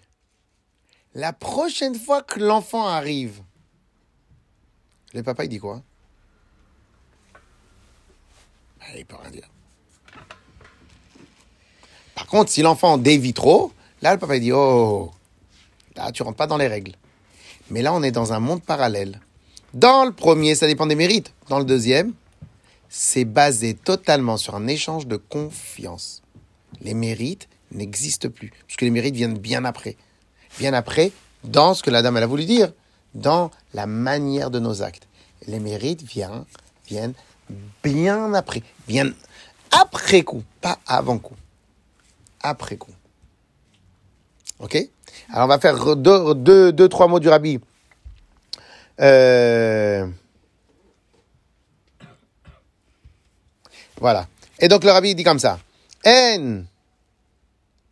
La 1.14 1.32
prochaine 1.32 1.94
fois 1.94 2.22
que 2.22 2.40
l'enfant 2.40 2.86
arrive, 2.86 3.40
le 5.14 5.22
papa, 5.22 5.44
il 5.44 5.48
dit 5.48 5.58
quoi 5.58 5.82
ben, 8.78 8.84
Il 9.00 9.06
peut 9.06 9.16
rien 9.20 9.30
dire. 9.30 9.48
Par 12.14 12.26
contre, 12.26 12.50
si 12.50 12.62
l'enfant 12.62 12.98
dévie 12.98 13.34
trop, 13.34 13.72
Là, 14.02 14.12
le 14.12 14.18
papa 14.18 14.38
dit 14.38 14.52
Oh, 14.52 15.10
là, 15.96 16.12
tu 16.12 16.22
rentres 16.22 16.36
pas 16.36 16.46
dans 16.46 16.58
les 16.58 16.66
règles. 16.66 16.92
Mais 17.70 17.82
là, 17.82 17.92
on 17.94 18.02
est 18.02 18.12
dans 18.12 18.32
un 18.32 18.40
monde 18.40 18.62
parallèle. 18.62 19.20
Dans 19.74 20.04
le 20.04 20.12
premier, 20.12 20.54
ça 20.54 20.66
dépend 20.66 20.86
des 20.86 20.94
mérites. 20.94 21.32
Dans 21.48 21.58
le 21.58 21.64
deuxième, 21.64 22.12
c'est 22.88 23.24
basé 23.24 23.74
totalement 23.74 24.36
sur 24.36 24.54
un 24.54 24.66
échange 24.66 25.06
de 25.06 25.16
confiance. 25.16 26.22
Les 26.80 26.94
mérites 26.94 27.48
n'existent 27.72 28.28
plus, 28.28 28.52
puisque 28.66 28.82
les 28.82 28.90
mérites 28.90 29.16
viennent 29.16 29.38
bien 29.38 29.64
après. 29.64 29.96
Bien 30.58 30.72
après, 30.72 31.10
dans 31.44 31.74
ce 31.74 31.82
que 31.82 31.90
la 31.90 32.02
dame 32.02 32.16
elle 32.16 32.22
a 32.22 32.28
voulu 32.28 32.44
dire, 32.44 32.72
dans 33.14 33.50
la 33.74 33.86
manière 33.86 34.50
de 34.50 34.58
nos 34.58 34.82
actes. 34.82 35.08
Les 35.46 35.58
mérites 35.58 36.02
viennent, 36.02 36.44
viennent 36.86 37.14
bien 37.82 38.32
après. 38.34 38.62
Bien 38.86 39.12
après 39.70 40.22
coup, 40.22 40.42
pas 40.60 40.78
avant 40.86 41.18
coup. 41.18 41.36
Après 42.42 42.76
coup. 42.76 42.92
Ok? 44.58 44.76
Alors 45.32 45.44
on 45.44 45.48
va 45.48 45.58
faire 45.58 45.96
deux, 45.96 46.34
deux, 46.34 46.72
deux 46.72 46.88
trois 46.88 47.08
mots 47.08 47.20
du 47.20 47.28
rabbi. 47.28 47.60
Euh, 49.00 50.06
Voilà. 54.00 54.26
Et 54.58 54.68
donc 54.68 54.84
le 54.84 54.90
rabbi 54.90 55.14
dit 55.14 55.24
comme 55.24 55.38
ça. 55.38 55.58
En. 56.06 56.62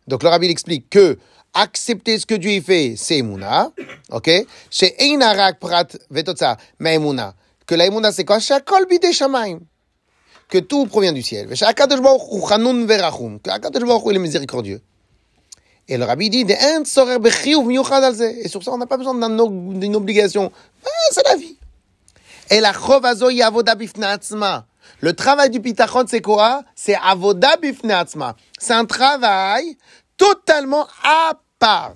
Donc 0.07 0.23
le 0.23 0.29
rabbi 0.29 0.47
explique 0.47 0.89
que 0.89 1.17
accepter 1.53 2.19
ce 2.19 2.25
que 2.25 2.35
Dieu 2.35 2.61
fait, 2.61 2.95
c'est 2.97 3.17
Emouna. 3.17 3.71
Ok? 4.11 4.29
C'est 4.69 4.95
Einarak 4.99 5.59
Prat 5.59 5.87
Vetotsa, 6.09 6.57
mais 6.79 6.95
Emouna. 6.95 7.33
Que 7.65 7.75
la 7.75 8.11
c'est 8.11 8.25
quoi. 8.25 8.39
Que 10.47 10.59
tout 10.59 10.85
provient 10.85 11.13
du 11.13 11.23
ciel. 11.23 11.47
Que 11.47 11.65
Akadosh 11.65 12.01
Baruch 12.01 12.21
il 14.07 14.15
est 14.15 14.19
miséricordieux. 14.19 14.81
Et 15.87 15.97
le 15.97 16.05
rabbi 16.05 16.29
dit. 16.29 16.45
Et 16.47 18.47
sur 18.47 18.63
ça, 18.63 18.71
on 18.71 18.77
n'a 18.77 18.85
pas 18.85 18.97
besoin 18.97 19.15
d'une 19.15 19.95
obligation. 19.95 20.51
Ah, 20.85 20.89
c'est 21.11 21.25
la 21.25 21.35
vie. 21.35 21.57
Et 22.51 22.59
la 22.59 22.73
chov 22.73 23.05
azo 23.05 23.29
yi 23.29 23.41
avoda 23.41 23.75
bifnei 23.75 24.07
atzma. 24.07 24.67
Le 25.01 25.13
travail 25.13 25.49
du 25.49 25.61
pitachon, 25.61 26.05
c'est 26.07 26.21
quoi 26.21 26.63
C'est 26.75 26.95
avoda 26.95 27.57
bifnei 27.57 27.93
atzma. 27.93 28.35
C'est 28.59 28.73
un 28.73 28.85
travail 28.85 29.77
totalement 30.17 30.87
à 31.03 31.33
part. 31.57 31.95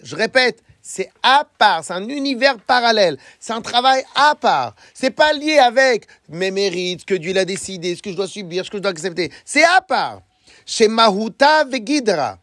Je 0.00 0.14
répète, 0.14 0.62
c'est 0.90 1.10
à 1.22 1.46
part, 1.58 1.84
c'est 1.84 1.92
un 1.92 2.08
univers 2.08 2.58
parallèle, 2.58 3.18
c'est 3.38 3.52
un 3.52 3.60
travail 3.60 4.02
à 4.14 4.34
part. 4.34 4.74
C'est 4.94 5.10
pas 5.10 5.34
lié 5.34 5.58
avec 5.58 6.06
mes 6.30 6.50
mérites, 6.50 7.00
ce 7.00 7.04
que 7.04 7.14
Dieu 7.14 7.36
a 7.36 7.44
décidé, 7.44 7.94
ce 7.94 8.00
que 8.00 8.10
je 8.10 8.16
dois 8.16 8.26
subir, 8.26 8.64
ce 8.64 8.70
que 8.70 8.78
je 8.78 8.82
dois 8.82 8.92
accepter. 8.92 9.30
C'est 9.44 9.64
à 9.64 9.82
part. 9.82 10.22
Chez 10.64 10.88
Mahuta 10.88 11.64
Vegidra. 11.64 12.38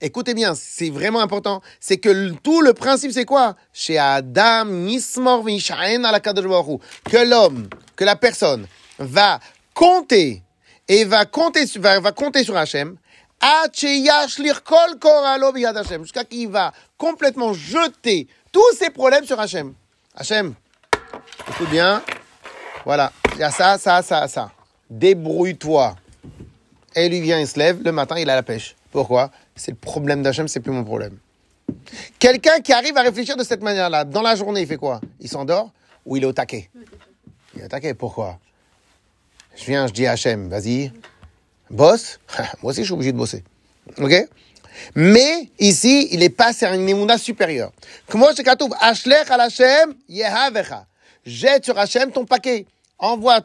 Écoutez 0.00 0.32
bien, 0.32 0.54
c'est 0.54 0.88
vraiment 0.88 1.20
important. 1.20 1.60
C'est 1.78 1.98
que 1.98 2.30
tout 2.42 2.62
le 2.62 2.72
principe, 2.72 3.12
c'est 3.12 3.26
quoi? 3.26 3.54
Chez 3.70 3.98
Adam, 3.98 4.64
Nismor. 4.64 5.44
Que 5.44 7.28
l'homme, 7.28 7.68
que 7.96 8.04
la 8.04 8.16
personne 8.16 8.66
va 8.98 9.40
compter 9.74 10.42
et 10.88 11.04
va 11.04 11.26
compter, 11.26 11.66
va, 11.76 12.00
va 12.00 12.12
compter 12.12 12.44
sur 12.44 12.56
Hachem. 12.56 12.96
Jusqu'à 16.02 16.24
qu'il 16.24 16.48
va 16.48 16.72
complètement 16.96 17.52
jeter 17.52 18.28
tous 18.52 18.72
ses 18.78 18.90
problèmes 18.90 19.24
sur 19.24 19.38
Hachem. 19.38 19.74
Hachem, 20.14 20.54
écoute 21.48 21.70
bien. 21.70 22.02
Voilà. 22.84 23.12
Il 23.34 23.40
y 23.40 23.42
a 23.42 23.50
ça, 23.50 23.78
ça, 23.78 24.02
ça, 24.02 24.26
ça. 24.28 24.50
Débrouille-toi. 24.88 25.96
Et 26.94 27.08
lui 27.08 27.20
vient, 27.20 27.38
il 27.38 27.46
se 27.46 27.58
lève, 27.58 27.82
le 27.82 27.92
matin, 27.92 28.16
il 28.18 28.30
a 28.30 28.34
la 28.34 28.42
pêche. 28.42 28.74
Pourquoi 28.90 29.30
C'est 29.54 29.72
le 29.72 29.76
problème 29.76 30.22
d'Hachem, 30.22 30.48
c'est 30.48 30.60
plus 30.60 30.72
mon 30.72 30.84
problème. 30.84 31.18
Quelqu'un 32.18 32.60
qui 32.60 32.72
arrive 32.72 32.96
à 32.96 33.02
réfléchir 33.02 33.36
de 33.36 33.44
cette 33.44 33.62
manière-là, 33.62 34.04
dans 34.04 34.22
la 34.22 34.34
journée, 34.36 34.62
il 34.62 34.66
fait 34.66 34.78
quoi 34.78 35.00
Il 35.20 35.28
s'endort 35.28 35.72
ou 36.06 36.16
il 36.16 36.22
est 36.22 36.26
au 36.26 36.32
taquet 36.32 36.70
Il 37.54 37.60
est 37.60 37.64
au 37.66 37.68
taquet, 37.68 37.92
pourquoi 37.92 38.38
Je 39.56 39.64
viens, 39.64 39.86
je 39.86 39.92
dis 39.92 40.06
à 40.06 40.12
Hachem, 40.12 40.48
vas-y, 40.48 40.92
bosse. 41.69 42.19
Moi 42.61 42.71
aussi, 42.71 42.81
je 42.81 42.85
suis 42.85 42.93
obligé 42.93 43.11
de 43.11 43.17
bosser. 43.17 43.43
Ok 43.97 44.13
mais 44.95 45.49
ici, 45.59 46.07
il 46.11 46.23
est 46.23 46.29
pas 46.29 46.53
sur 46.53 46.71
une 46.71 46.87
émouna 46.87 47.17
supérieure. 47.17 47.71
Comment 48.07 48.27
je 48.35 48.41
katoub 48.41 48.73
Ashlech 48.79 49.29
al 49.29 49.41
Hashem 49.41 49.93
yehavecha. 50.07 50.85
Jette 51.25 51.65
sur 51.65 51.77
Hachem 51.77 52.11
ton 52.11 52.25
paquet. 52.25 52.65
Envoie. 52.97 53.41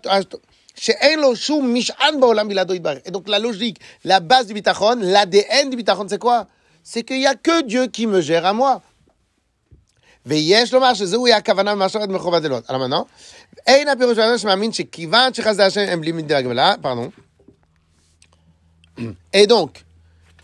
שאין 0.76 1.20
לו 1.20 1.36
שום 1.36 1.74
משען 1.74 2.20
בעולם 2.20 2.48
בלעדו 2.48 2.74
יתברך. 2.74 2.98
Et 3.06 3.10
donc 3.10 3.28
la 3.28 3.38
logique, 3.38 3.78
la 4.04 4.20
base 4.20 4.46
du 4.46 4.54
bitachon, 4.54 4.96
l'ADN 5.00 5.70
du 5.70 5.76
bitachon, 5.76 6.06
c'est 6.08 6.18
quoi 6.18 6.46
C'est 6.84 7.02
qu'il 7.02 7.18
n'y 7.18 7.26
a 7.26 7.34
que 7.34 7.62
Dieu 7.62 7.86
qui 7.86 8.06
me 8.06 8.20
gère 8.20 8.46
à 8.46 8.52
moi. 8.52 8.80
ויש 10.26 10.74
לומר 10.74 10.94
שזהו 10.94 11.26
יהיה 11.26 11.36
הכוונה 11.36 11.74
במשרת 11.74 12.08
מחובת 12.08 12.44
אלות. 12.44 12.64
alors 12.68 12.78
maintenant, 12.78 13.06
אין 13.66 13.88
הפירוש 13.88 14.14
של 14.14 14.20
האדם 14.20 14.38
שמאמין 14.38 14.72
שכיוון 14.72 15.34
שחסדי 15.34 15.62
השם 15.62 15.80
הם 15.80 16.00
בלי 16.00 16.12
מידי 16.12 16.34
הגבלה, 16.34 16.74
pardon. 16.82 17.10
Et 19.33 19.47
donc, 19.47 19.83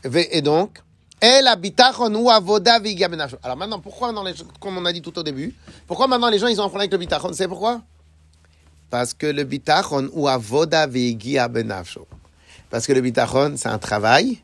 et 0.04 0.42
donc. 0.42 0.80
Alors 1.20 1.58
maintenant, 3.58 3.80
pourquoi 3.80 4.08
maintenant, 4.08 4.24
les 4.24 4.34
comme 4.60 4.78
on 4.78 4.86
a 4.86 4.94
dit 4.94 5.02
tout 5.02 5.18
au 5.18 5.24
début, 5.24 5.56
pourquoi 5.88 6.08
maintenant 6.08 6.30
les 6.30 6.38
gens 6.38 6.48
ils 6.48 6.62
ont 6.62 6.66
un 6.66 6.70
problème 6.70 6.90
avec 6.90 6.92
le 6.92 7.00
bitachon? 7.00 7.34
C'est 7.34 7.48
pourquoi? 7.48 7.82
Parce 8.90 9.14
que 9.14 9.26
le 9.26 9.44
bitachon 9.44 10.10
ou 10.14 10.28
avoda. 10.28 10.88
Parce 12.70 12.86
que 12.86 12.94
le 12.94 13.02
bitachon, 13.02 13.56
c'est 13.58 13.70
un 13.70 13.80
travail. 13.80 14.40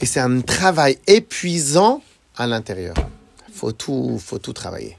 Et 0.00 0.06
c'est 0.06 0.20
un 0.20 0.40
travail 0.40 0.98
épuisant 1.06 2.02
à 2.36 2.46
l'intérieur. 2.46 2.94
Faut 3.52 3.72
tout, 3.72 4.20
faut 4.22 4.38
tout 4.38 4.52
travailler. 4.52 4.96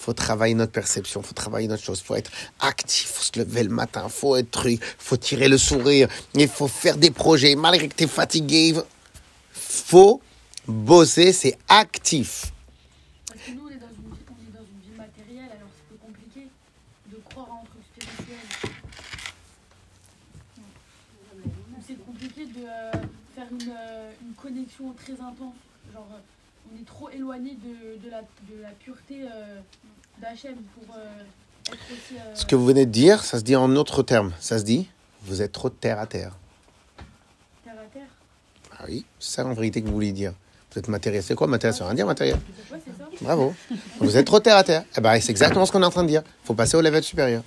Faut 0.00 0.14
travailler 0.14 0.54
notre 0.54 0.72
perception, 0.72 1.20
faut 1.20 1.34
travailler 1.34 1.68
notre 1.68 1.84
chose, 1.84 2.00
faut 2.00 2.14
être 2.14 2.30
actif, 2.58 3.06
faut 3.06 3.22
se 3.22 3.38
lever 3.38 3.64
le 3.64 3.68
matin, 3.68 4.08
faut 4.08 4.34
être 4.34 4.50
truc, 4.50 4.80
faut 4.98 5.18
tirer 5.18 5.46
le 5.46 5.58
sourire, 5.58 6.08
il 6.32 6.48
faut 6.48 6.68
faire 6.68 6.96
des 6.96 7.10
projets 7.10 7.54
malgré 7.54 7.86
que 7.86 7.94
tu 7.94 8.04
es 8.04 8.06
fatigué. 8.06 8.74
Faut 9.52 10.22
bosser, 10.66 11.34
c'est 11.34 11.58
actif. 11.68 12.50
Parce 13.28 13.40
que 13.42 13.50
nous, 13.50 13.66
on 13.66 13.68
est, 13.68 13.74
dans 13.74 13.88
une 13.88 14.08
on 14.08 14.40
est 14.40 14.52
dans 14.58 14.64
une 14.64 14.80
vie 14.90 14.96
matérielle, 14.96 15.50
alors 15.54 15.68
c'est 15.90 16.00
compliqué 16.00 16.46
de 17.12 17.16
croire 17.28 17.52
en 17.52 17.64
truc. 17.64 17.82
C'est 21.86 22.06
compliqué 22.06 22.46
de 22.46 22.64
euh, 22.64 22.92
faire 23.34 23.46
une, 23.50 23.70
euh, 23.70 24.12
une 24.22 24.32
connexion 24.32 24.94
très 24.94 25.12
intense. 25.12 25.56
Genre, 25.92 26.08
on 26.72 26.80
est 26.80 26.86
trop 26.86 27.10
éloigné 27.10 27.56
de, 27.56 28.02
de, 28.02 28.10
la, 28.10 28.20
de 28.22 28.62
la 28.62 28.70
pureté 28.70 29.24
euh, 29.24 29.60
d'Hachem 30.20 30.54
pour 30.74 30.94
euh, 30.96 31.72
être 31.72 31.78
aussi. 31.90 32.14
euh, 32.18 32.34
Ce 32.34 32.44
que 32.44 32.56
vous 32.56 32.64
venez 32.66 32.86
de 32.86 32.90
dire, 32.90 33.22
ça 33.24 33.38
se 33.38 33.44
dit 33.44 33.56
en 33.56 33.74
autres 33.76 34.02
termes. 34.02 34.32
Ça 34.40 34.58
se 34.58 34.64
dit, 34.64 34.88
vous 35.22 35.42
êtes 35.42 35.52
trop 35.52 35.70
terre 35.70 35.98
à 35.98 36.06
terre. 36.06 36.32
terre 37.64 37.74
à 37.74 37.92
terre. 37.92 38.06
Ah 38.78 38.84
oui, 38.88 39.04
c'est 39.18 39.36
ça 39.36 39.46
en 39.46 39.52
vérité 39.54 39.80
que 39.82 39.86
vous 39.86 39.92
voulez 39.94 40.12
dire. 40.12 40.32
Vous 40.72 40.78
êtes 40.78 40.88
matériel. 40.88 41.22
C'est 41.22 41.34
quoi 41.34 41.46
matériel? 41.46 41.78
Veut 41.78 41.86
rien 41.86 41.94
dire 41.94 42.06
matériel. 42.06 42.36
Ouais, 42.72 42.78
c'est 42.84 42.96
ça. 42.96 43.08
Bravo. 43.20 43.54
Vous 43.98 44.16
êtes 44.16 44.26
trop 44.26 44.40
terre 44.40 44.56
à 44.56 44.64
terre. 44.64 44.84
Eh 44.96 45.00
ben, 45.00 45.20
c'est 45.20 45.30
exactement 45.30 45.66
ce 45.66 45.72
qu'on 45.72 45.82
est 45.82 45.86
en 45.86 45.90
train 45.90 46.04
de 46.04 46.08
dire. 46.08 46.22
faut 46.44 46.54
passer 46.54 46.76
au 46.76 46.80
level 46.80 47.02
supérieur. 47.02 47.42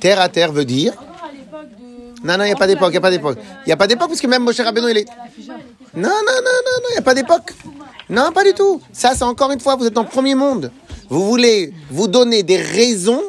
Terre 0.00 0.20
à 0.20 0.28
terre 0.28 0.52
veut 0.52 0.64
dire. 0.64 0.94
Non, 2.24 2.36
non, 2.36 2.42
il 2.44 2.48
n'y 2.48 2.52
a 2.52 2.56
pas 2.56 2.66
d'époque, 2.66 2.88
il 2.88 2.92
n'y 2.92 2.96
a 2.96 3.00
pas 3.00 3.10
d'époque. 3.10 3.38
Il 3.64 3.68
n'y 3.68 3.72
a 3.72 3.76
pas 3.76 3.86
d'époque 3.86 4.08
parce 4.08 4.20
que 4.20 4.26
même 4.26 4.42
Moshe 4.42 4.60
Rabbeinu, 4.60 4.90
il 4.90 4.98
est. 4.98 5.06
Non, 5.94 6.02
non, 6.02 6.08
non, 6.08 6.10
non, 6.42 6.76
non, 6.82 6.88
il 6.90 6.92
n'y 6.94 6.98
a 6.98 7.02
pas 7.02 7.14
d'époque. 7.14 7.52
Non, 8.10 8.32
pas 8.32 8.42
du 8.42 8.52
tout. 8.54 8.80
Ça, 8.92 9.14
c'est 9.14 9.22
encore 9.22 9.52
une 9.52 9.60
fois, 9.60 9.76
vous 9.76 9.86
êtes 9.86 9.92
dans 9.92 10.02
le 10.02 10.08
premier 10.08 10.34
monde. 10.34 10.72
Vous 11.08 11.26
voulez 11.26 11.72
vous 11.90 12.08
donner 12.08 12.42
des 12.42 12.58
raisons 12.58 13.22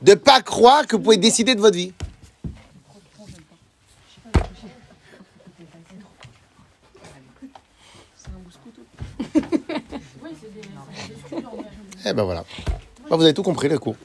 de 0.00 0.14
pas 0.14 0.40
croire 0.40 0.86
que 0.86 0.96
vous 0.96 1.02
pouvez 1.02 1.16
décider 1.16 1.54
de 1.54 1.60
votre 1.60 1.76
vie. 1.76 1.92
Eh 12.04 12.12
ben 12.12 12.24
voilà. 12.24 12.44
Bah, 13.08 13.16
vous 13.16 13.22
avez 13.22 13.34
tout 13.34 13.42
compris, 13.42 13.68
le 13.68 13.78
cours. 13.78 13.96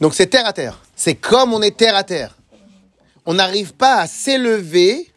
Donc 0.00 0.14
c'est 0.14 0.26
terre 0.26 0.46
à 0.46 0.52
terre. 0.52 0.80
C'est 0.94 1.14
comme 1.14 1.52
on 1.52 1.62
est 1.62 1.76
terre 1.76 1.96
à 1.96 2.04
terre. 2.04 2.36
On 3.26 3.34
n'arrive 3.34 3.74
pas 3.74 3.96
à 3.96 4.06
s'élever 4.06 5.10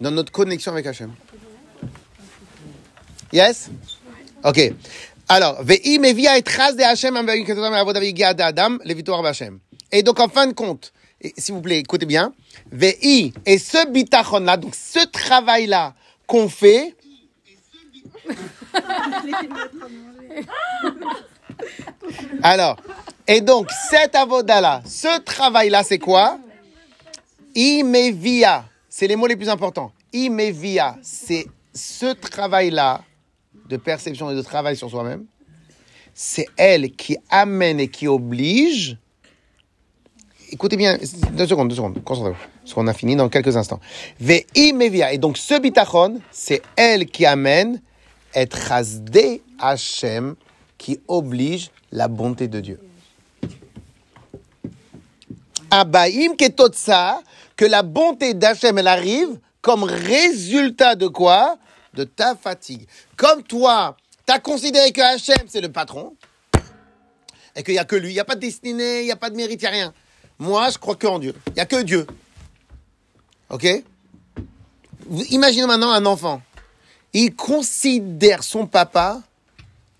dans 0.00 0.10
notre 0.10 0.32
connexion 0.32 0.72
avec 0.72 0.86
Hachem. 0.86 1.12
Yes? 3.36 3.68
Ok. 4.42 4.72
Alors, 5.28 5.62
ve'i 5.62 5.98
mevia 5.98 6.38
et 6.38 6.42
tras 6.42 6.72
de 6.72 6.80
Hachem 6.80 7.16
Adam 7.16 8.78
le 8.82 8.94
victoire 8.94 9.22
Hachem. 9.26 9.58
Et 9.92 10.02
donc 10.02 10.18
en 10.20 10.28
fin 10.28 10.46
de 10.46 10.54
compte, 10.54 10.94
s'il 11.36 11.52
vous 11.52 11.60
plaît, 11.60 11.80
écoutez 11.80 12.06
bien, 12.06 12.32
ve'i 12.72 13.34
et 13.44 13.58
ce 13.58 13.86
bitachon 13.90 14.38
là, 14.40 14.56
donc 14.56 14.74
ce 14.74 15.04
travail 15.04 15.66
là 15.66 15.92
qu'on 16.26 16.48
fait, 16.48 16.94
Alors, 22.42 22.76
et 23.26 23.42
donc, 23.42 23.68
cet 23.90 24.14
avoda-là, 24.14 24.82
ce 24.84 25.20
travail-là, 25.20 25.82
c'est 25.82 25.98
quoi? 25.98 26.38
Imevia. 27.54 28.64
C'est 28.88 29.06
les 29.06 29.16
mots 29.16 29.26
les 29.26 29.36
plus 29.36 29.48
importants. 29.48 29.92
Imevia, 30.12 30.96
c'est 31.02 31.46
ce 31.74 32.12
travail-là 32.14 33.02
de 33.68 33.76
perception 33.76 34.30
et 34.30 34.34
de 34.34 34.42
travail 34.42 34.76
sur 34.76 34.90
soi-même. 34.90 35.24
C'est 36.14 36.46
elle 36.56 36.92
qui 36.92 37.18
amène 37.30 37.80
et 37.80 37.88
qui 37.88 38.08
oblige. 38.08 38.96
Écoutez 40.50 40.76
bien, 40.76 40.96
deux 41.32 41.46
secondes, 41.46 41.68
deux 41.68 41.74
secondes, 41.74 42.02
concentrez-vous. 42.04 42.38
Parce 42.62 42.74
qu'on 42.74 42.86
a 42.86 42.94
fini 42.94 43.16
dans 43.16 43.28
quelques 43.28 43.56
instants. 43.56 43.80
Et 44.20 45.18
donc, 45.18 45.38
ce 45.38 45.60
bitachon, 45.60 46.20
c'est 46.30 46.62
elle 46.76 47.06
qui 47.06 47.26
amène 47.26 47.80
et 48.34 48.46
chasdé 48.50 49.42
Hachem 49.58 50.36
qui 50.78 51.00
oblige 51.08 51.70
la 51.90 52.08
bonté 52.08 52.48
de 52.48 52.60
Dieu. 52.60 52.80
Abaïm 55.70 56.36
ketotsa, 56.36 57.22
que 57.56 57.64
la 57.64 57.82
bonté 57.82 58.34
d'Hachem, 58.34 58.78
elle 58.78 58.86
arrive 58.88 59.38
comme 59.62 59.82
résultat 59.84 60.94
de 60.94 61.08
quoi? 61.08 61.58
De 61.96 62.04
ta 62.04 62.36
fatigue. 62.36 62.86
Comme 63.16 63.42
toi, 63.42 63.96
tu 64.26 64.32
as 64.32 64.38
considéré 64.38 64.92
que 64.92 65.00
Hachem, 65.00 65.46
c'est 65.48 65.62
le 65.62 65.72
patron, 65.72 66.14
et 67.56 67.62
qu'il 67.62 67.72
n'y 67.72 67.80
a 67.80 67.84
que 67.84 67.96
lui, 67.96 68.10
il 68.10 68.12
n'y 68.12 68.20
a 68.20 68.24
pas 68.24 68.34
de 68.34 68.40
destinée, 68.40 69.00
il 69.00 69.06
n'y 69.06 69.12
a 69.12 69.16
pas 69.16 69.30
de 69.30 69.36
mérite, 69.36 69.62
il 69.62 69.64
n'y 69.64 69.68
a 69.68 69.70
rien. 69.70 69.94
Moi, 70.38 70.68
je 70.70 70.76
crois 70.76 70.94
que 70.94 71.06
en 71.06 71.18
Dieu. 71.18 71.34
Il 71.48 71.54
n'y 71.54 71.60
a 71.60 71.66
que 71.66 71.82
Dieu. 71.82 72.06
Ok? 73.48 73.66
Imaginez 75.30 75.66
maintenant 75.66 75.90
un 75.90 76.04
enfant. 76.04 76.42
Il 77.14 77.34
considère 77.34 78.42
son 78.44 78.66
papa 78.66 79.22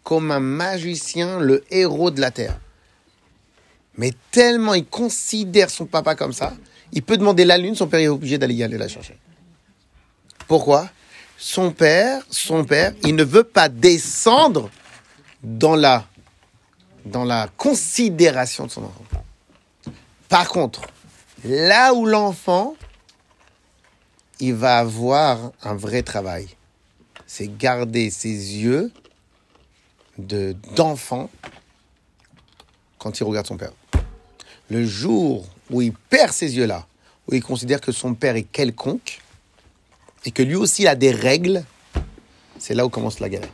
comme 0.02 0.30
un 0.30 0.40
magicien, 0.40 1.40
le 1.40 1.64
héros 1.70 2.10
de 2.10 2.20
la 2.20 2.30
terre. 2.30 2.60
Mais 3.96 4.12
tellement 4.30 4.74
il 4.74 4.84
considère 4.84 5.70
son 5.70 5.86
papa 5.86 6.14
comme 6.14 6.34
ça, 6.34 6.52
il 6.92 7.02
peut 7.02 7.16
demander 7.16 7.44
la 7.44 7.56
lune, 7.58 7.74
son 7.74 7.88
père 7.88 8.00
est 8.00 8.08
obligé 8.08 8.36
d'aller 8.36 8.54
y 8.54 8.62
aller 8.62 8.76
la 8.76 8.88
chercher. 8.88 9.18
Pourquoi? 10.46 10.88
Son 11.38 11.70
père, 11.70 12.22
son 12.30 12.64
père, 12.64 12.94
il 13.02 13.14
ne 13.14 13.24
veut 13.24 13.44
pas 13.44 13.68
descendre 13.68 14.70
dans 15.42 15.76
la, 15.76 16.06
dans 17.04 17.24
la 17.24 17.48
considération 17.56 18.66
de 18.66 18.70
son 18.70 18.84
enfant. 18.84 19.04
Par 20.28 20.48
contre, 20.48 20.82
là 21.44 21.92
où 21.94 22.06
l'enfant, 22.06 22.74
il 24.40 24.54
va 24.54 24.78
avoir 24.78 25.52
un 25.62 25.74
vrai 25.74 26.02
travail, 26.02 26.48
c'est 27.26 27.56
garder 27.56 28.10
ses 28.10 28.28
yeux 28.28 28.92
de 30.18 30.56
d'enfant 30.74 31.30
quand 32.98 33.20
il 33.20 33.24
regarde 33.24 33.46
son 33.46 33.56
père. 33.56 33.72
Le 34.70 34.84
jour 34.84 35.46
où 35.70 35.82
il 35.82 35.92
perd 35.92 36.32
ses 36.32 36.56
yeux-là, 36.56 36.86
où 37.28 37.34
il 37.34 37.42
considère 37.42 37.80
que 37.80 37.92
son 37.92 38.14
père 38.14 38.36
est 38.36 38.42
quelconque, 38.42 39.20
et 40.26 40.30
que 40.32 40.42
lui 40.42 40.56
aussi 40.56 40.86
a 40.86 40.94
des 40.94 41.10
règles, 41.12 41.64
c'est 42.58 42.74
là 42.74 42.84
où 42.84 42.90
commence 42.90 43.20
la 43.20 43.30
galère. 43.30 43.48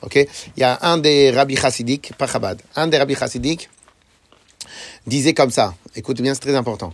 Ok? 0.00 0.16
Il 0.16 0.60
y 0.60 0.64
a 0.64 0.78
un 0.82 0.96
des 0.96 1.30
rabbis 1.30 1.56
chassidiques, 1.56 2.12
pas 2.16 2.26
Chabad, 2.26 2.62
un 2.76 2.86
des 2.86 2.96
rabbis 2.96 3.14
chassidiques 3.16 3.68
disait 5.06 5.34
comme 5.34 5.50
ça, 5.50 5.74
écoutez 5.96 6.22
bien, 6.22 6.32
c'est 6.34 6.40
très 6.40 6.54
important. 6.54 6.92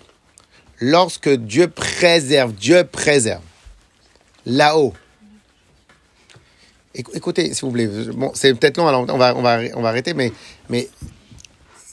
Lorsque 0.80 1.28
Dieu 1.28 1.68
préserve, 1.68 2.52
Dieu 2.54 2.84
préserve, 2.84 3.42
là-haut, 4.46 4.94
Écou- 6.94 7.12
écoutez, 7.14 7.52
s'il 7.54 7.66
vous 7.66 7.70
plaît, 7.70 7.86
bon, 7.86 8.32
c'est 8.34 8.52
peut-être 8.54 8.78
long, 8.78 8.88
alors 8.88 9.04
on 9.08 9.18
va, 9.18 9.36
on 9.36 9.42
va, 9.42 9.60
on 9.74 9.82
va 9.82 9.88
arrêter, 9.90 10.14
mais, 10.14 10.32
mais 10.68 10.88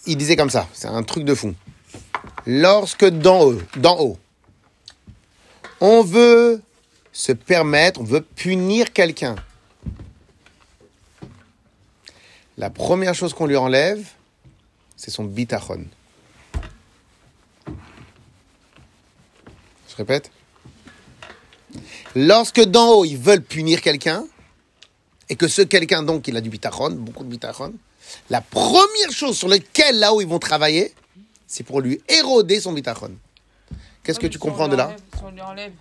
il 0.08 0.16
disait 0.18 0.36
comme 0.36 0.50
ça, 0.50 0.68
c'est 0.74 0.88
un 0.88 1.04
truc 1.04 1.26
de 1.26 1.36
fou. 1.36 1.54
Lorsque 2.48 3.06
d'en 3.06 3.42
haut, 3.44 3.62
d'en 3.76 4.00
haut, 4.00 4.18
on 5.82 6.02
veut 6.02 6.62
se 7.16 7.32
permettre, 7.32 8.02
on 8.02 8.04
veut 8.04 8.20
punir 8.20 8.92
quelqu'un, 8.92 9.38
la 12.58 12.70
première 12.70 13.16
chose 13.16 13.34
qu'on 13.34 13.46
lui 13.46 13.56
enlève, 13.56 14.06
c'est 14.98 15.12
son 15.12 15.24
bitachon. 15.24 15.86
Je 19.88 19.96
répète. 19.96 20.30
Lorsque 22.16 22.60
d'en 22.60 22.90
haut, 22.90 23.06
ils 23.06 23.18
veulent 23.18 23.42
punir 23.42 23.82
quelqu'un, 23.82 24.26
et 25.30 25.38
que 25.38 25.48
ce 25.48 25.62
quelqu'un, 25.62 26.04
donc, 26.04 26.28
il 26.28 26.36
a 26.36 26.42
du 26.42 26.50
bitachon, 26.50 26.92
beaucoup 26.92 27.24
de 27.24 27.30
bitachon, 27.30 27.74
la 28.30 28.42
première 28.42 29.12
chose 29.12 29.38
sur 29.38 29.48
laquelle, 29.48 30.00
là-haut, 30.00 30.20
ils 30.20 30.28
vont 30.28 30.40
travailler, 30.40 30.94
c'est 31.48 31.64
pour 31.64 31.80
lui 31.80 32.02
éroder 32.10 32.60
son 32.60 32.74
bitachon. 32.74 33.12
Qu'est-ce 34.04 34.20
que 34.20 34.28
tu 34.28 34.38
comprends 34.38 34.68
de 34.68 34.76
là 34.76 34.94
Si 35.18 35.24
on 35.24 35.32
lui 35.32 35.42
enlève. 35.42 35.72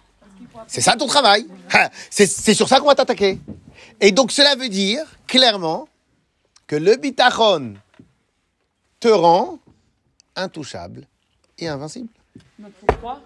C'est 0.66 0.80
ça 0.80 0.96
ton 0.96 1.06
travail. 1.06 1.46
C'est 2.10 2.54
sur 2.54 2.68
ça 2.68 2.80
qu'on 2.80 2.86
va 2.86 2.94
t'attaquer. 2.94 3.38
Et 4.00 4.12
donc 4.12 4.32
cela 4.32 4.56
veut 4.56 4.68
dire 4.68 5.04
clairement 5.26 5.88
que 6.66 6.76
le 6.76 6.96
bitachon 6.96 7.74
te 9.00 9.08
rend 9.08 9.58
intouchable 10.36 11.06
et 11.58 11.68
invincible. 11.68 12.08
Faut 12.80 12.86
croire 12.86 13.20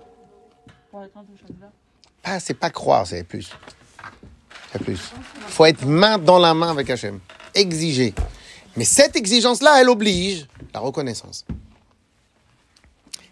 pour 0.90 1.02
être 1.02 1.16
intouchable 1.16 1.60
là? 1.60 1.70
Ah, 2.24 2.40
c'est 2.40 2.54
pas 2.54 2.70
croire, 2.70 3.06
c'est 3.06 3.24
plus. 3.24 3.50
C'est 4.72 4.82
plus. 4.82 5.00
faut 5.46 5.64
être 5.64 5.86
main 5.86 6.18
dans 6.18 6.38
la 6.38 6.52
main 6.52 6.70
avec 6.70 6.90
Hachem. 6.90 7.20
Exiger. 7.54 8.14
Mais 8.76 8.84
cette 8.84 9.16
exigence-là, 9.16 9.80
elle 9.80 9.88
oblige 9.88 10.46
la 10.74 10.80
reconnaissance. 10.80 11.46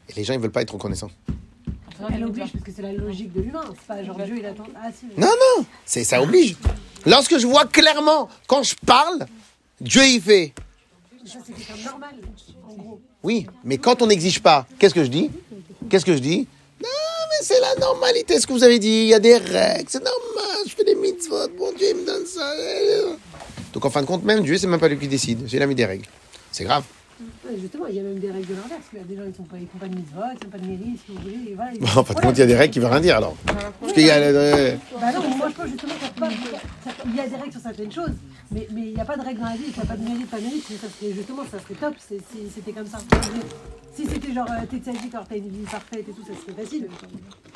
Et 0.09 0.15
les 0.15 0.25
gens, 0.25 0.33
ils 0.33 0.41
veulent 0.41 0.51
pas 0.51 0.63
être 0.63 0.73
reconnaissants. 0.73 1.11
Elle 2.15 2.25
oblige 2.25 2.53
parce 2.53 2.65
que 2.65 2.71
c'est 2.75 2.83
la 2.83 2.93
logique 2.93 3.33
de 3.33 3.41
l'humain. 3.41 3.65
C'est 3.75 3.87
pas 3.87 4.05
genre 4.05 4.17
Dieu 4.17 4.37
il 4.39 4.47
attend. 4.47 4.67
Ah 4.77 4.89
si. 4.93 5.07
Non, 5.19 5.29
non, 5.29 5.65
c'est 5.85 6.05
ça 6.05 6.23
oblige. 6.23 6.57
Lorsque 7.07 7.39
je 7.39 7.47
vois 7.47 7.65
clairement, 7.65 8.29
quand 8.47 8.63
je 8.63 8.75
parle, 8.85 9.27
Dieu 9.81 10.05
il 10.05 10.21
fait. 10.21 10.53
Ça 11.25 11.39
c'est 11.45 11.85
normal. 11.85 12.15
En 12.69 12.75
gros. 12.75 13.01
Oui, 13.23 13.47
mais 13.65 13.79
quand 13.79 14.03
on 14.03 14.07
n'exige 14.07 14.41
pas, 14.41 14.67
qu'est-ce 14.79 14.95
que 14.95 15.05
je 15.05 15.09
dis? 15.09 15.31
Qu'est-ce 15.91 16.05
que 16.05 16.15
je 16.15 16.21
dis? 16.21 16.47
Non, 16.83 16.89
mais 17.31 17.43
c'est 17.43 17.61
la 17.61 17.75
normalité, 17.77 18.39
ce 18.41 18.47
que 18.47 18.53
vous 18.53 18.63
avez 18.63 18.79
dit. 18.79 18.89
Il 18.89 19.09
y 19.09 19.15
a 19.15 19.19
des 19.19 19.37
règles, 19.37 19.89
c'est 19.89 20.03
normal. 20.03 20.57
Je 20.67 20.73
fais 20.75 20.85
des 20.85 20.95
mitzvot, 20.95 21.49
bon 21.59 21.73
Dieu 21.77 21.89
il 21.91 21.97
me 22.03 22.07
donne 22.07 22.27
ça. 22.27 22.53
Donc 23.73 23.85
en 23.85 23.91
fin 23.91 24.03
de 24.03 24.07
compte, 24.07 24.25
même 24.25 24.43
Dieu, 24.43 24.59
c'est 24.59 24.67
même 24.67 24.81
pas 24.81 24.89
lui 24.89 24.99
qui 24.99 25.09
décide. 25.09 25.43
J'ai 25.47 25.65
mis 25.67 25.75
des 25.75 25.87
règles. 25.87 26.07
C'est 26.53 26.65
grave. 26.65 26.85
Ouais, 27.19 27.57
justement, 27.59 27.87
il 27.87 27.95
y 27.97 28.01
a 28.01 28.03
même 28.03 28.19
des 28.19 28.31
règles 28.31 28.47
de 28.49 28.55
l'inverse. 28.55 28.83
Il 28.93 28.99
y 28.99 29.03
a 29.03 29.05
des 29.05 29.17
gens 29.17 29.23
qui 29.23 29.29
ne 29.29 29.35
font 29.35 29.45
pas 29.45 29.89
de 29.89 29.95
mitzvot, 29.95 30.21
ils 30.35 30.45
font 30.45 30.51
pas 30.51 30.59
de 30.59 30.67
mairie, 30.67 30.99
si 31.05 31.13
vous 31.13 31.23
voulez. 31.23 31.55
Voilà, 31.55 31.73
ils- 31.73 31.81
Bon, 31.81 31.87
en 31.87 32.05
fin 32.05 32.15
de 32.15 32.21
compte, 32.21 32.37
il 32.37 32.41
y 32.41 32.43
a 32.43 32.47
des 32.47 32.57
règles 32.57 32.73
qui 32.75 32.79
veulent 32.81 32.91
rien 32.91 33.01
dire 33.01 33.17
alors. 33.17 33.35
Parce 33.81 33.93
qu'il 33.95 34.05
y 34.07 34.11
a. 34.11 34.21
Bah 34.21 35.13
non, 35.15 35.21
mais 35.31 35.37
moi 35.37 35.49
je 35.49 35.55
pense 35.55 35.67
justement 35.69 35.95
qu'il 35.95 36.03
y 36.03 36.11
a 36.11 36.21
pas- 36.21 36.31
il 37.07 37.17
y 37.17 37.21
a 37.21 37.27
des 37.29 37.37
règles 37.37 37.53
sur 37.53 37.61
certaines 37.63 37.93
choses, 37.93 38.13
mais 38.51 38.69
mais 38.73 38.83
il 38.89 38.95
n'y 38.95 39.01
a 39.01 39.05
pas 39.07 39.17
de 39.17 39.23
règles 39.23 39.41
dans 39.41 39.47
la 39.49 39.57
vie, 39.57 39.65
il 39.69 39.73
n'y 39.75 39.83
a 39.83 39.87
pas 39.87 39.97
de 39.97 40.03
mérite, 40.03 40.31
pas 40.31 40.37
de 40.39 40.43
serait 40.45 41.13
justement, 41.15 41.43
ça 41.51 41.59
serait 41.59 41.75
top 41.75 41.95
si 41.99 42.17
c'était 42.55 42.73
comme 42.73 42.87
ça. 42.87 42.99
Si 43.95 44.07
c'était 44.07 44.33
genre 44.35 44.47
euh, 44.51 44.67
t'es 44.71 44.77
tzaddik, 44.79 45.15
alors 45.15 45.27
t'as 45.27 45.37
une 45.37 45.49
vie 45.49 45.65
parfaite 45.71 46.07
et 46.09 46.13
tout, 46.13 46.23
ça 46.23 46.33
serait 46.39 46.63
facile. 46.63 46.87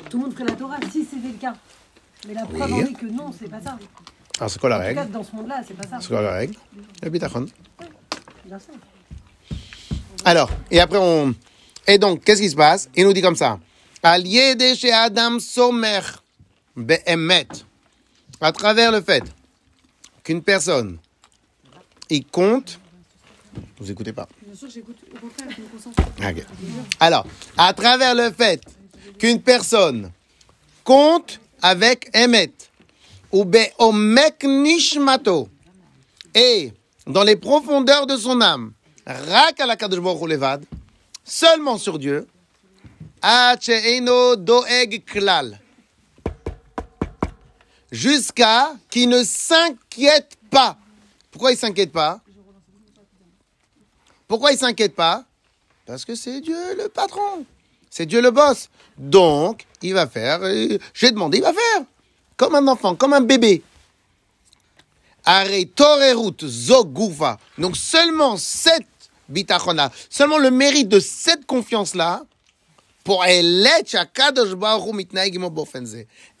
Tout 0.09 0.17
le 0.17 0.23
monde 0.23 0.33
ferait 0.33 0.45
la 0.45 0.53
Torah, 0.55 0.77
si 0.91 1.05
c'était 1.05 1.27
le 1.27 1.33
cas. 1.39 1.53
Mais 2.27 2.33
la 2.33 2.45
preuve 2.45 2.71
Oui. 2.73 2.83
en 2.83 2.85
est 2.87 2.93
que 2.93 3.05
non, 3.05 3.31
c'est 3.37 3.49
pas 3.49 3.61
ça. 3.61 3.77
Alors 4.39 4.49
c'est 4.49 4.59
quoi 4.59 4.69
la 4.69 4.77
En 4.77 4.79
tout 4.79 4.93
cas, 4.95 5.01
règle 5.01 5.11
dans 5.11 5.23
ce 5.23 5.35
monde-là, 5.35 5.61
c'est 5.67 5.73
pas 5.77 5.83
ça. 5.87 5.97
C'est 5.99 6.07
quoi 6.07 6.21
la 6.23 6.31
règle? 6.33 6.55
Le 7.03 7.09
bitachon. 7.11 7.45
Bien 8.45 8.57
sûr. 8.59 8.73
Alors, 10.23 10.49
et 10.69 10.79
après 10.79 10.99
on. 10.99 11.33
Et 11.87 11.97
donc, 11.97 12.23
qu'est-ce 12.23 12.41
qui 12.41 12.49
se 12.49 12.55
passe? 12.55 12.89
Il 12.95 13.05
nous 13.05 13.13
dit 13.13 13.21
comme 13.21 13.35
ça. 13.35 13.59
Al 14.03 14.25
yede 14.25 14.75
chez 14.75 14.91
Adam 14.91 15.39
Somer 15.39 16.01
be'emet. 16.75 17.47
À 18.39 18.51
travers 18.51 18.91
le 18.91 19.01
fait 19.01 19.23
qu'une 20.23 20.41
personne, 20.41 20.97
il 22.09 22.25
compte. 22.25 22.79
Vous 23.79 23.91
écoutez 23.91 24.13
pas. 24.13 24.27
Bien 24.45 24.55
sûr, 24.55 24.69
j'écoute. 24.69 24.97
Au 25.13 25.19
contraire, 25.19 25.47
je 25.55 25.61
me 25.61 25.67
concentre. 25.67 26.01
Ok. 26.19 26.45
Alors, 26.99 27.25
à 27.57 27.73
travers 27.73 28.15
le 28.15 28.31
fait 28.31 28.61
qu'une 29.19 29.41
personne 29.41 30.11
compte 30.83 31.39
avec 31.61 32.09
Emet, 32.15 32.51
ou 33.31 33.45
Be'omek 33.45 34.43
Nishmato, 34.43 35.49
et 36.33 36.73
dans 37.05 37.23
les 37.23 37.35
profondeurs 37.35 38.07
de 38.07 38.15
son 38.17 38.41
âme, 38.41 38.73
Seulement 41.23 41.77
sur 41.77 41.99
Dieu, 41.99 42.27
jusqu'à 47.91 48.73
qu'il 48.89 49.09
ne 49.09 49.23
s'inquiète 49.23 50.37
pas. 50.49 50.77
Pourquoi 51.31 51.51
il 51.51 51.57
s'inquiète 51.57 51.91
pas? 51.91 52.21
Pourquoi 54.27 54.51
il 54.51 54.57
s'inquiète 54.57 54.95
pas? 54.95 55.25
Parce 55.85 56.05
que 56.05 56.15
c'est 56.15 56.41
Dieu 56.41 56.75
le 56.77 56.87
patron. 56.87 57.45
C'est 57.89 58.05
Dieu 58.05 58.21
le 58.21 58.31
boss. 58.31 58.69
Donc, 58.97 59.65
il 59.81 59.93
va 59.93 60.07
faire. 60.07 60.39
euh, 60.43 60.77
J'ai 60.93 61.11
demandé, 61.11 61.39
il 61.39 61.43
va 61.43 61.51
faire. 61.51 61.83
Comme 62.37 62.55
un 62.55 62.67
enfant, 62.67 62.95
comme 62.95 63.13
un 63.13 63.21
bébé. 63.21 63.61
Are 65.25 65.47
torerut 65.75 66.37
zogoufa. 66.41 67.37
Donc, 67.57 67.75
seulement 67.75 68.37
cette 68.37 68.87
Seulement 70.09 70.37
le 70.37 70.51
mérite 70.51 70.89
de 70.89 70.99
cette 70.99 71.45
confiance-là, 71.45 72.23
pour 73.03 73.25
elle, 73.25 73.67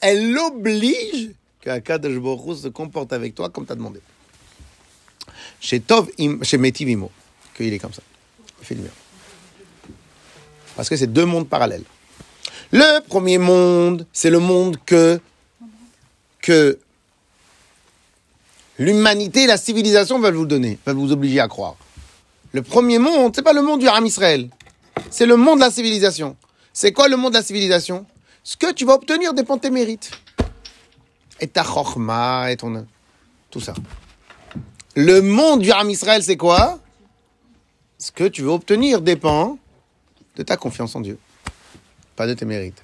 elle 0.01 0.37
oblige 0.37 1.31
qu'Akadosh 1.61 2.17
Baruch 2.17 2.57
se 2.57 2.67
comporte 2.67 3.13
avec 3.13 3.35
toi 3.35 3.49
comme 3.49 3.65
tu 3.65 3.71
as 3.71 3.75
demandé. 3.75 3.99
Chez 5.59 5.79
Tov, 5.79 6.09
chez 6.43 6.57
Metivimo, 6.57 7.11
qu'il 7.55 7.73
est 7.73 7.79
comme 7.79 7.93
ça. 7.93 8.01
Parce 10.75 10.89
que 10.89 10.95
c'est 10.95 11.07
deux 11.07 11.25
mondes 11.25 11.47
parallèles. 11.49 11.83
Le 12.71 13.01
premier 13.07 13.37
monde, 13.37 14.05
c'est 14.13 14.29
le 14.29 14.39
monde 14.39 14.77
que, 14.85 15.19
que 16.41 16.79
l'humanité 18.79 19.45
la 19.45 19.57
civilisation 19.57 20.19
veulent 20.19 20.35
vous 20.35 20.45
donner, 20.45 20.79
veulent 20.85 20.95
vous 20.95 21.11
obliger 21.11 21.39
à 21.39 21.47
croire. 21.47 21.75
Le 22.53 22.61
premier 22.61 22.99
monde, 22.99 23.33
c'est 23.35 23.41
pas 23.41 23.53
le 23.53 23.61
monde 23.61 23.79
du 23.79 23.87
Ram 23.87 24.05
Israël. 24.05 24.49
C'est 25.09 25.25
le 25.25 25.37
monde 25.37 25.59
de 25.59 25.63
la 25.63 25.71
civilisation. 25.71 26.35
C'est 26.73 26.91
quoi 26.91 27.07
le 27.07 27.17
monde 27.17 27.31
de 27.33 27.37
la 27.37 27.43
civilisation? 27.43 28.05
Ce 28.43 28.57
que 28.57 28.71
tu 28.73 28.85
vas 28.85 28.93
obtenir 28.93 29.33
dépend 29.33 29.55
de 29.55 29.61
tes 29.61 29.69
mérites. 29.69 30.11
Et 31.39 31.47
ta 31.47 31.63
chorma, 31.63 32.51
et 32.51 32.57
ton... 32.57 32.85
Tout 33.49 33.61
ça. 33.61 33.73
Le 34.95 35.21
monde 35.21 35.61
du 35.61 35.71
Ram 35.71 35.89
Israël, 35.89 36.23
c'est 36.23 36.37
quoi? 36.37 36.79
Ce 37.97 38.11
que 38.11 38.25
tu 38.25 38.41
veux 38.41 38.49
obtenir 38.49 39.01
dépend 39.01 39.57
de 40.35 40.43
ta 40.43 40.57
confiance 40.57 40.95
en 40.95 41.01
Dieu. 41.01 41.17
Pas 42.15 42.27
de 42.27 42.33
tes 42.33 42.45
mérites. 42.45 42.83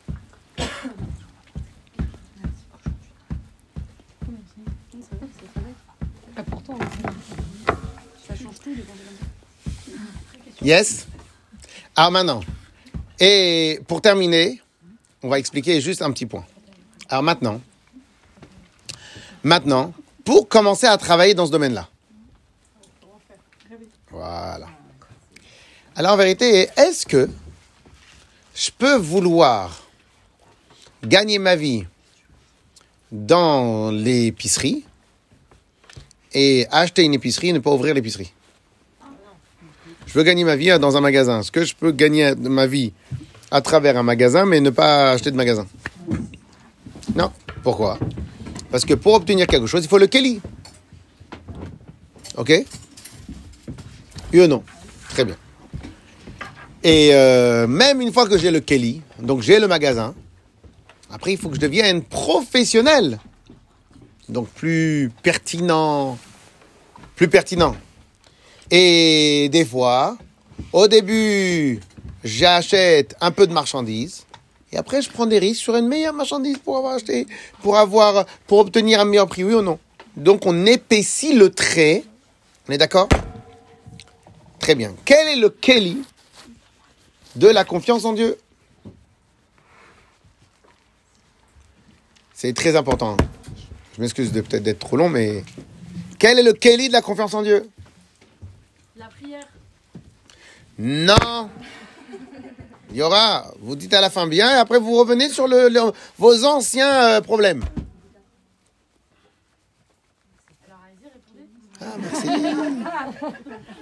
Yes? 10.62 11.08
Alors 11.96 12.12
maintenant, 12.12 12.42
et 13.20 13.80
pour 13.88 14.02
terminer, 14.02 14.62
on 15.22 15.30
va 15.30 15.40
expliquer 15.40 15.82
juste 15.82 16.02
un 16.02 16.12
petit 16.12 16.26
point. 16.26 16.46
Alors 17.10 17.24
maintenant, 17.24 17.62
maintenant, 19.44 19.94
pour 20.26 20.48
commencer 20.48 20.88
à 20.88 20.98
travailler 20.98 21.34
dans 21.34 21.46
ce 21.46 21.52
domaine-là. 21.52 21.88
Voilà. 24.12 24.68
Alors 25.96 26.14
en 26.14 26.18
vérité, 26.18 26.70
est-ce 26.76 27.06
que 27.06 27.30
je 28.56 28.72
peux 28.72 28.98
vouloir 28.98 29.84
gagner 31.04 31.40
ma 31.40 31.56
vie 31.56 31.86
dans 33.12 33.92
l'épicerie 33.92 34.86
et 36.34 36.68
acheter 36.72 37.04
une 37.04 37.14
épicerie 37.14 37.50
et 37.50 37.54
ne 37.54 37.60
pas 37.60 37.72
ouvrir 37.72 37.94
l'épicerie? 37.94 38.32
Veux 40.18 40.24
gagner 40.24 40.44
ma 40.44 40.56
vie 40.56 40.78
dans 40.80 40.98
un 40.98 41.02
magasin. 41.02 41.42
Est-ce 41.42 41.52
que 41.52 41.64
je 41.64 41.76
peux 41.76 41.92
gagner 41.92 42.34
ma 42.36 42.66
vie 42.66 42.92
à 43.52 43.62
travers 43.62 43.98
un 43.98 44.04
magasin 44.04 44.46
mais 44.46 44.60
ne 44.60 44.72
pas 44.72 45.12
acheter 45.12 45.30
de 45.30 45.36
magasin 45.36 45.68
Non. 47.16 47.32
Pourquoi? 47.62 48.00
Parce 48.72 48.84
que 48.84 48.96
pour 48.96 49.14
obtenir 49.14 49.46
quelque 49.46 49.68
chose, 49.68 49.84
il 49.84 49.88
faut 49.88 50.00
le 50.00 50.08
Kelly. 50.08 50.42
Ok? 52.36 52.52
Ou 54.34 54.48
non 54.48 54.64
Très 55.10 55.24
bien. 55.24 55.36
Et 56.84 57.10
euh, 57.14 57.68
même 57.68 58.02
une 58.02 58.12
fois 58.12 58.28
que 58.28 58.38
j'ai 58.38 58.52
le 58.52 58.60
Kelly, 58.60 59.02
donc 59.20 59.42
j'ai 59.42 59.60
le 59.60 59.68
magasin, 59.68 60.16
après 61.12 61.32
il 61.34 61.38
faut 61.38 61.50
que 61.50 61.56
je 61.56 61.62
devienne 61.62 62.02
professionnel. 62.02 63.20
Donc 64.30 64.50
plus 64.50 65.12
pertinent. 65.22 66.18
Plus 67.16 67.28
pertinent. 67.28 67.76
Et 68.70 69.50
des 69.50 69.66
fois, 69.66 70.18
au 70.74 70.88
début, 70.88 71.80
j'achète 72.24 73.16
un 73.22 73.32
peu 73.32 73.48
de 73.48 73.54
marchandises. 73.54 74.26
Et 74.74 74.78
après, 74.78 75.02
je 75.02 75.10
prends 75.10 75.26
des 75.26 75.40
risques 75.40 75.62
sur 75.62 75.76
une 75.78 75.88
meilleure 75.88 76.14
marchandise 76.14 76.58
pour 76.58 76.78
avoir 76.78 76.96
acheté, 76.96 77.26
pour 77.62 77.78
avoir, 77.78 78.26
pour 78.48 78.60
obtenir 78.60 79.00
un 79.00 79.06
meilleur 79.06 79.28
prix, 79.28 79.44
oui 79.44 79.54
ou 79.54 79.62
non. 79.62 79.80
Donc, 80.18 80.46
on 80.46 80.66
épaissit 80.66 81.34
le 81.34 81.50
trait. 81.50 82.04
On 82.68 82.74
est 82.74 82.78
d'accord? 82.78 83.08
Très 84.60 84.76
bien. 84.76 84.94
Quel 85.06 85.28
est 85.30 85.38
le 85.38 85.50
Kelly 85.50 86.02
de 87.38 87.48
la 87.48 87.64
confiance 87.64 88.04
en 88.04 88.12
Dieu? 88.12 88.38
C'est 92.34 92.54
très 92.54 92.76
important. 92.76 93.16
Je 93.96 94.02
m'excuse 94.02 94.32
de 94.32 94.42
peut-être 94.42 94.64
d'être 94.64 94.80
trop 94.80 94.98
long, 94.98 95.10
mais 95.10 95.44
quel 96.20 96.38
est 96.38 96.44
le 96.44 96.54
Kelly 96.54 96.90
de 96.90 96.94
la 96.94 97.02
confiance 97.02 97.34
en 97.34 97.42
Dieu? 97.42 97.70
La 99.08 99.14
prière. 99.14 99.48
Non. 100.78 101.50
Il 102.92 102.98
y 102.98 103.02
aura, 103.02 103.46
vous 103.62 103.76
dites 103.78 103.94
à 103.94 104.02
la 104.02 104.10
fin 104.10 104.28
bien, 104.28 104.50
et 104.52 104.60
après 104.60 104.80
vous 104.80 104.98
revenez 104.98 105.30
sur 105.30 105.48
le, 105.48 105.70
le- 105.70 105.92
vos 106.18 106.44
anciens 106.44 106.92
euh, 107.18 107.22
problèmes. 107.22 107.64
Ah, 111.80 111.86
merci. 112.00 112.28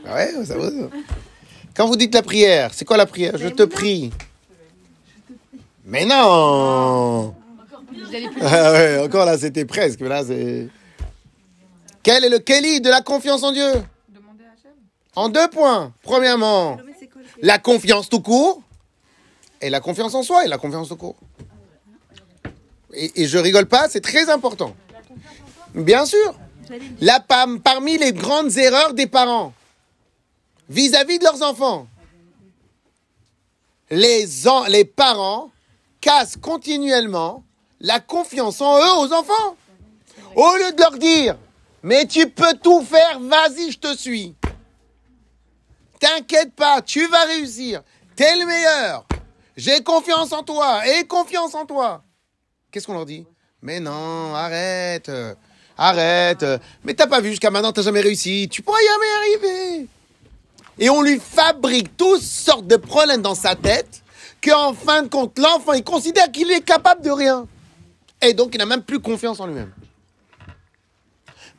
Ah 0.05 0.13
ouais, 0.13 0.45
ça 0.45 0.57
va. 0.57 0.69
ça. 0.69 0.75
Quand 1.75 1.87
vous 1.87 1.95
dites 1.95 2.13
la 2.13 2.21
prière, 2.21 2.71
c'est 2.73 2.85
quoi 2.85 2.97
la 2.97 3.05
prière? 3.07 3.37
Je 3.37 3.47
te 3.47 3.63
prie. 3.63 4.11
Mais 5.85 6.05
non 6.05 7.33
plus 7.87 8.03
Ah 8.41 8.71
ouais, 8.73 8.99
encore 9.05 9.25
là, 9.25 9.37
c'était 9.37 9.65
presque. 9.65 10.01
mais 10.01 10.09
Là, 10.09 10.23
c'est. 10.23 10.67
Quel 12.03 12.25
est 12.25 12.29
le 12.29 12.39
Kelly 12.39 12.81
de 12.81 12.89
la 12.89 13.01
confiance 13.01 13.41
en 13.43 13.51
Dieu? 13.51 13.71
En 15.15 15.29
deux 15.29 15.47
points. 15.49 15.93
Premièrement, 16.03 16.77
la 17.41 17.57
confiance 17.59 18.09
tout 18.09 18.21
court 18.21 18.61
et 19.61 19.69
la 19.69 19.79
confiance 19.79 20.13
en 20.13 20.23
soi 20.23 20.45
et 20.45 20.47
la 20.47 20.57
confiance 20.57 20.89
tout 20.89 20.97
court. 20.97 21.15
Et, 22.93 23.27
je 23.27 23.37
rigole 23.37 23.65
pas, 23.65 23.89
c'est 23.89 24.01
très 24.01 24.29
important. 24.29 24.75
Bien 25.73 26.05
sûr. 26.05 26.33
Là, 27.01 27.19
par- 27.19 27.47
parmi 27.63 27.97
les 27.97 28.13
grandes 28.13 28.57
erreurs 28.57 28.93
des 28.93 29.07
parents 29.07 29.53
vis-à-vis 30.69 31.19
de 31.19 31.23
leurs 31.25 31.43
enfants, 31.43 31.87
les, 33.89 34.25
les 34.69 34.85
parents 34.85 35.51
cassent 36.01 36.37
continuellement 36.37 37.43
la 37.81 37.99
confiance 37.99 38.61
en 38.61 38.77
eux 38.79 39.05
aux 39.05 39.13
enfants. 39.13 39.55
Au 40.35 40.55
lieu 40.55 40.71
de 40.71 40.79
leur 40.81 40.97
dire, 40.97 41.37
mais 41.83 42.05
tu 42.07 42.29
peux 42.29 42.53
tout 42.63 42.81
faire, 42.83 43.19
vas-y, 43.19 43.71
je 43.71 43.77
te 43.79 43.95
suis. 43.95 44.33
T'inquiète 46.05 46.53
pas, 46.53 46.83
tu 46.83 47.07
vas 47.07 47.25
réussir. 47.25 47.81
T'es 48.15 48.35
le 48.35 48.45
meilleur. 48.45 49.07
J'ai 49.57 49.81
confiance 49.81 50.31
en 50.33 50.43
toi. 50.43 50.87
Et 50.87 51.05
confiance 51.05 51.55
en 51.55 51.65
toi. 51.65 52.03
Qu'est-ce 52.69 52.85
qu'on 52.85 52.93
leur 52.93 53.07
dit? 53.07 53.25
Mais 53.63 53.79
non, 53.79 54.35
arrête. 54.35 55.11
Arrête. 55.75 56.45
Mais 56.83 56.93
t'as 56.93 57.07
pas 57.07 57.21
vu 57.21 57.31
jusqu'à 57.31 57.49
maintenant, 57.49 57.71
t'as 57.71 57.81
jamais 57.81 58.01
réussi. 58.01 58.47
Tu 58.51 58.61
pourras 58.61 58.77
jamais 58.77 59.39
arriver. 59.39 59.87
Et 60.77 60.91
on 60.91 61.01
lui 61.01 61.19
fabrique 61.19 61.97
toutes 61.97 62.21
sortes 62.21 62.67
de 62.67 62.75
problèmes 62.75 63.23
dans 63.23 63.33
sa 63.33 63.55
tête 63.55 64.03
qu'en 64.43 64.75
fin 64.75 65.01
de 65.01 65.07
compte, 65.07 65.39
l'enfant, 65.39 65.73
il 65.73 65.83
considère 65.83 66.31
qu'il 66.31 66.51
est 66.51 66.61
capable 66.61 67.01
de 67.01 67.09
rien. 67.09 67.47
Et 68.21 68.35
donc, 68.35 68.53
il 68.53 68.59
n'a 68.59 68.67
même 68.67 68.83
plus 68.83 68.99
confiance 68.99 69.39
en 69.39 69.47
lui-même. 69.47 69.73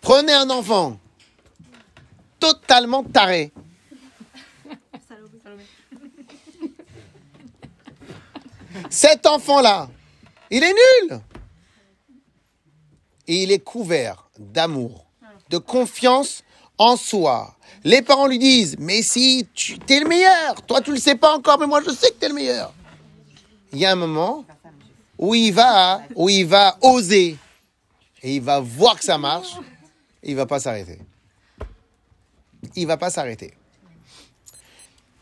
Prenez 0.01 0.35
un 0.35 0.51
enfant 0.51 1.01
totalement 2.39 3.03
taré. 3.03 3.53
Cet 8.91 9.27
enfant-là, 9.27 9.89
il 10.51 10.63
est 10.63 10.75
nul. 10.75 11.21
Et 13.29 13.43
il 13.43 13.53
est 13.53 13.59
couvert 13.59 14.29
d'amour, 14.39 15.07
de 15.51 15.59
confiance 15.59 16.45
en 16.79 16.97
soi. 16.97 17.57
Les 17.85 18.03
parents 18.03 18.27
lui 18.27 18.39
disent, 18.39 18.77
mais 18.79 19.03
si, 19.03 19.47
tu 19.55 19.79
es 19.89 20.01
le 20.01 20.09
meilleur. 20.09 20.63
Toi, 20.67 20.81
tu 20.81 20.93
le 20.93 20.99
sais 20.99 21.17
pas 21.17 21.35
encore, 21.37 21.59
mais 21.59 21.67
moi, 21.67 21.81
je 21.85 21.91
sais 21.91 22.11
que 22.11 22.19
tu 22.19 22.25
es 22.25 22.29
le 22.29 22.35
meilleur. 22.35 22.73
Il 23.73 23.79
y 23.79 23.87
a 23.87 23.93
un 23.93 23.97
moment 23.97 24.45
où 25.19 25.35
il 25.35 25.53
va, 25.53 26.03
où 26.15 26.29
il 26.29 26.47
va 26.47 26.77
oser. 26.83 27.37
Et 28.23 28.37
il 28.37 28.43
va 28.43 28.61
voir 28.61 28.99
que 28.99 29.05
ça 29.05 29.19
marche. 29.19 29.57
Et 30.23 30.31
il 30.31 30.37
va 30.37 30.47
pas 30.47 30.61
s'arrêter. 30.61 30.99
Il 32.75 32.87
va 32.87 32.97
pas 32.97 33.11
s'arrêter. 33.11 33.55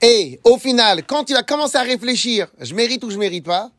Et 0.05 0.39
au 0.45 0.59
final, 0.59 1.07
quand 1.07 1.31
il 1.31 1.33
va 1.33 1.43
commencer 1.43 1.79
à 1.79 1.83
réfléchir, 1.83 2.49
je 2.61 2.75
mérite 2.75 3.03
ou 3.05 3.11
je 3.11 3.17
mérite 3.17 3.47
pas, 3.47 3.71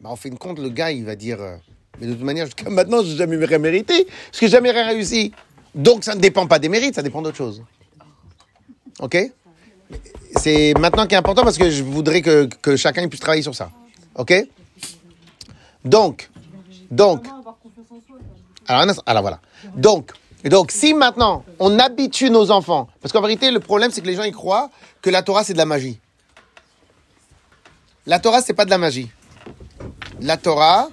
bah, 0.00 0.10
en 0.10 0.16
fin 0.16 0.28
de 0.28 0.34
compte, 0.34 0.58
le 0.58 0.70
gars, 0.70 0.90
il 0.90 1.04
va 1.04 1.14
dire, 1.14 1.40
euh, 1.40 1.54
mais 2.00 2.08
de 2.08 2.14
toute 2.14 2.24
manière, 2.24 2.46
jusqu'à 2.46 2.68
maintenant, 2.78 3.00
j'ai 3.04 3.14
jamais 3.14 3.36
rien 3.36 3.58
mérité, 3.58 4.04
parce 4.04 4.40
que 4.40 4.46
j'ai 4.46 4.48
jamais 4.50 4.72
rien 4.72 4.88
réussi. 4.88 5.30
Donc, 5.72 6.02
ça 6.02 6.16
ne 6.16 6.20
dépend 6.20 6.48
pas 6.48 6.58
des 6.58 6.68
mérites, 6.68 6.96
ça 6.96 7.02
dépend 7.02 7.22
d'autre 7.22 7.36
chose. 7.36 7.62
Ok? 8.98 9.16
C'est 10.34 10.74
maintenant 10.80 11.06
qui 11.06 11.14
est 11.14 11.18
important 11.18 11.44
parce 11.44 11.58
que 11.58 11.70
je 11.70 11.84
voudrais 11.84 12.22
que, 12.22 12.48
que 12.60 12.74
chacun 12.74 13.06
puisse 13.06 13.20
travailler 13.20 13.42
sur 13.42 13.54
ça. 13.54 13.70
Ok? 14.16 14.34
Donc, 15.84 16.28
donc, 16.90 17.24
alors, 18.66 18.94
alors 19.06 19.22
voilà. 19.22 19.40
Donc, 19.76 20.10
donc, 20.48 20.72
si 20.72 20.94
maintenant 20.94 21.44
on 21.58 21.78
habitue 21.78 22.30
nos 22.30 22.50
enfants, 22.50 22.88
parce 23.00 23.12
qu'en 23.12 23.20
vérité, 23.20 23.50
le 23.50 23.60
problème, 23.60 23.90
c'est 23.90 24.00
que 24.00 24.06
les 24.06 24.14
gens 24.16 24.24
ils 24.24 24.34
croient 24.34 24.70
que 25.00 25.10
la 25.10 25.22
Torah 25.22 25.44
c'est 25.44 25.52
de 25.52 25.58
la 25.58 25.66
magie. 25.66 26.00
La 28.06 28.18
Torah 28.18 28.40
c'est 28.42 28.54
pas 28.54 28.64
de 28.64 28.70
la 28.70 28.78
magie. 28.78 29.08
La 30.20 30.36
Torah, 30.36 30.88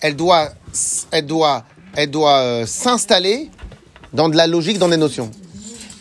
elle 0.00 0.14
doit, 0.14 0.50
elle 1.10 1.26
doit, 1.26 1.64
elle 1.94 2.10
doit 2.10 2.38
euh, 2.38 2.66
s'installer 2.66 3.50
dans 4.12 4.28
de 4.28 4.36
la 4.36 4.46
logique, 4.46 4.78
dans 4.78 4.88
des 4.88 4.96
notions. 4.96 5.30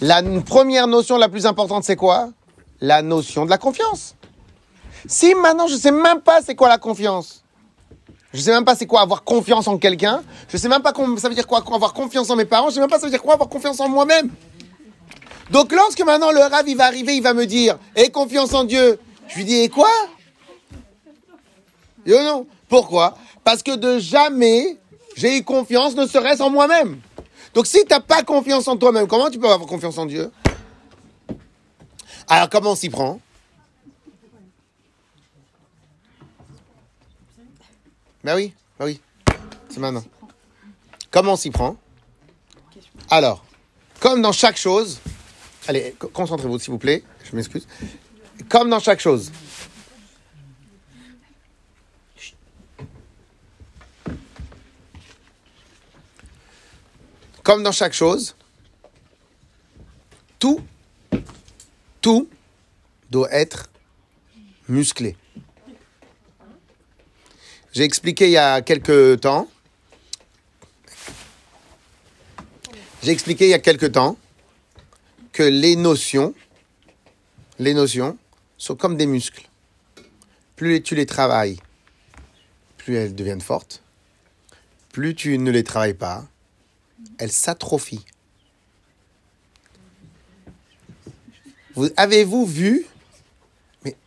La 0.01 0.21
première 0.45 0.87
notion 0.87 1.17
la 1.17 1.29
plus 1.29 1.45
importante, 1.45 1.83
c'est 1.83 1.95
quoi? 1.95 2.29
La 2.81 3.01
notion 3.01 3.45
de 3.45 3.49
la 3.49 3.57
confiance. 3.57 4.15
Si 5.07 5.33
maintenant 5.35 5.67
je 5.67 5.75
sais 5.75 5.91
même 5.91 6.21
pas 6.21 6.41
c'est 6.41 6.55
quoi 6.55 6.67
la 6.67 6.77
confiance, 6.77 7.43
Je 8.35 8.41
sais 8.41 8.51
même 8.51 8.65
pas 8.65 8.75
c'est 8.75 8.85
quoi 8.85 8.99
avoir 8.99 9.23
confiance 9.23 9.65
en 9.69 9.77
quelqu'un. 9.77 10.21
Je 10.49 10.57
sais 10.57 10.67
même 10.67 10.81
pas 10.81 10.93
ça 11.17 11.29
veut 11.29 11.35
dire 11.35 11.47
quoi 11.47 11.63
avoir 11.73 11.93
confiance 11.93 12.29
en 12.29 12.35
mes 12.35 12.43
parents. 12.43 12.69
Je 12.69 12.75
sais 12.75 12.81
même 12.81 12.89
pas 12.89 12.99
ça 12.99 13.05
veut 13.05 13.11
dire 13.11 13.21
quoi 13.21 13.35
avoir 13.35 13.47
confiance 13.47 13.79
en 13.79 13.87
moi-même. 13.87 14.29
Donc 15.51 15.71
lorsque 15.71 16.03
maintenant 16.03 16.31
le 16.31 16.41
rave 16.41 16.75
va 16.75 16.85
arriver, 16.85 17.15
il 17.15 17.23
va 17.23 17.33
me 17.33 17.45
dire 17.45 17.77
"Aie 17.95 18.09
confiance 18.09 18.53
en 18.53 18.65
Dieu." 18.65 18.99
Je 19.29 19.35
lui 19.37 19.45
dis 19.45 19.55
"Et 19.55 19.69
quoi? 19.69 19.89
Yo 22.05 22.21
non. 22.23 22.45
Pourquoi? 22.67 23.17
Parce 23.45 23.63
que 23.63 23.75
de 23.75 23.99
jamais 23.99 24.77
j'ai 25.15 25.37
eu 25.37 25.43
confiance, 25.43 25.95
ne 25.95 26.05
serait-ce 26.05 26.43
en 26.43 26.49
moi-même. 26.49 26.99
Donc 27.53 27.67
si 27.67 27.85
t'as 27.85 28.01
pas 28.01 28.21
confiance 28.21 28.67
en 28.67 28.75
toi-même, 28.75 29.07
comment 29.07 29.29
tu 29.29 29.39
peux 29.39 29.49
avoir 29.49 29.69
confiance 29.69 29.97
en 29.97 30.05
Dieu? 30.05 30.29
Alors 32.27 32.49
comment 32.49 32.71
on 32.71 32.75
s'y 32.75 32.89
prend? 32.89 33.21
Ben 38.26 38.35
oui. 38.80 38.99
C'est 39.69 39.77
maintenant. 39.77 40.03
Comment 41.11 41.34
on 41.34 41.35
s'y 41.35 41.52
prend? 41.52 41.77
Alors, 43.11 43.45
comme 43.99 44.23
dans 44.23 44.31
chaque 44.31 44.57
chose, 44.57 44.99
allez, 45.68 45.95
co- 45.99 46.07
concentrez-vous 46.07 46.57
s'il 46.57 46.72
vous 46.72 46.80
plaît, 46.80 47.03
je 47.23 47.35
m'excuse. 47.35 47.68
Comme 48.49 48.72
dans 48.72 48.80
chaque 48.80 48.99
chose, 48.99 49.31
comme 57.43 57.64
dans 57.64 57.72
chaque 57.72 57.93
chose, 57.93 58.35
tout, 60.39 60.60
tout 62.02 62.27
doit 63.11 63.31
être 63.31 63.69
musclé. 64.68 65.15
J'ai 67.76 67.84
expliqué 67.84 68.27
il 68.27 68.31
y 68.31 68.38
a 68.38 68.61
quelques 68.61 69.19
temps. 69.19 69.49
J'ai 73.03 73.11
expliqué 73.11 73.47
il 73.47 73.49
y 73.49 73.53
a 73.53 73.60
quelques 73.60 73.91
temps 73.91 74.18
que 75.34 75.43
les 75.43 75.76
notions, 75.76 76.34
les 77.60 77.73
notions 77.73 78.18
sont 78.57 78.77
comme 78.77 78.95
des 78.95 79.06
muscles. 79.06 79.49
Plus 80.56 80.81
tu 80.84 80.95
les 80.95 81.06
travailles, 81.06 81.57
plus 82.77 82.95
elles 82.95 83.14
deviennent 83.14 83.41
fortes. 83.41 83.84
Plus 84.93 85.14
tu 85.14 85.38
ne 85.38 85.52
les 85.52 85.65
travailles 85.65 85.95
pas, 85.95 86.26
elles 87.18 87.34
s'atrophient. 87.34 88.06
Vous, 91.73 91.89
avez-vous 91.97 92.45
vu 92.45 92.85
Mais 93.84 93.97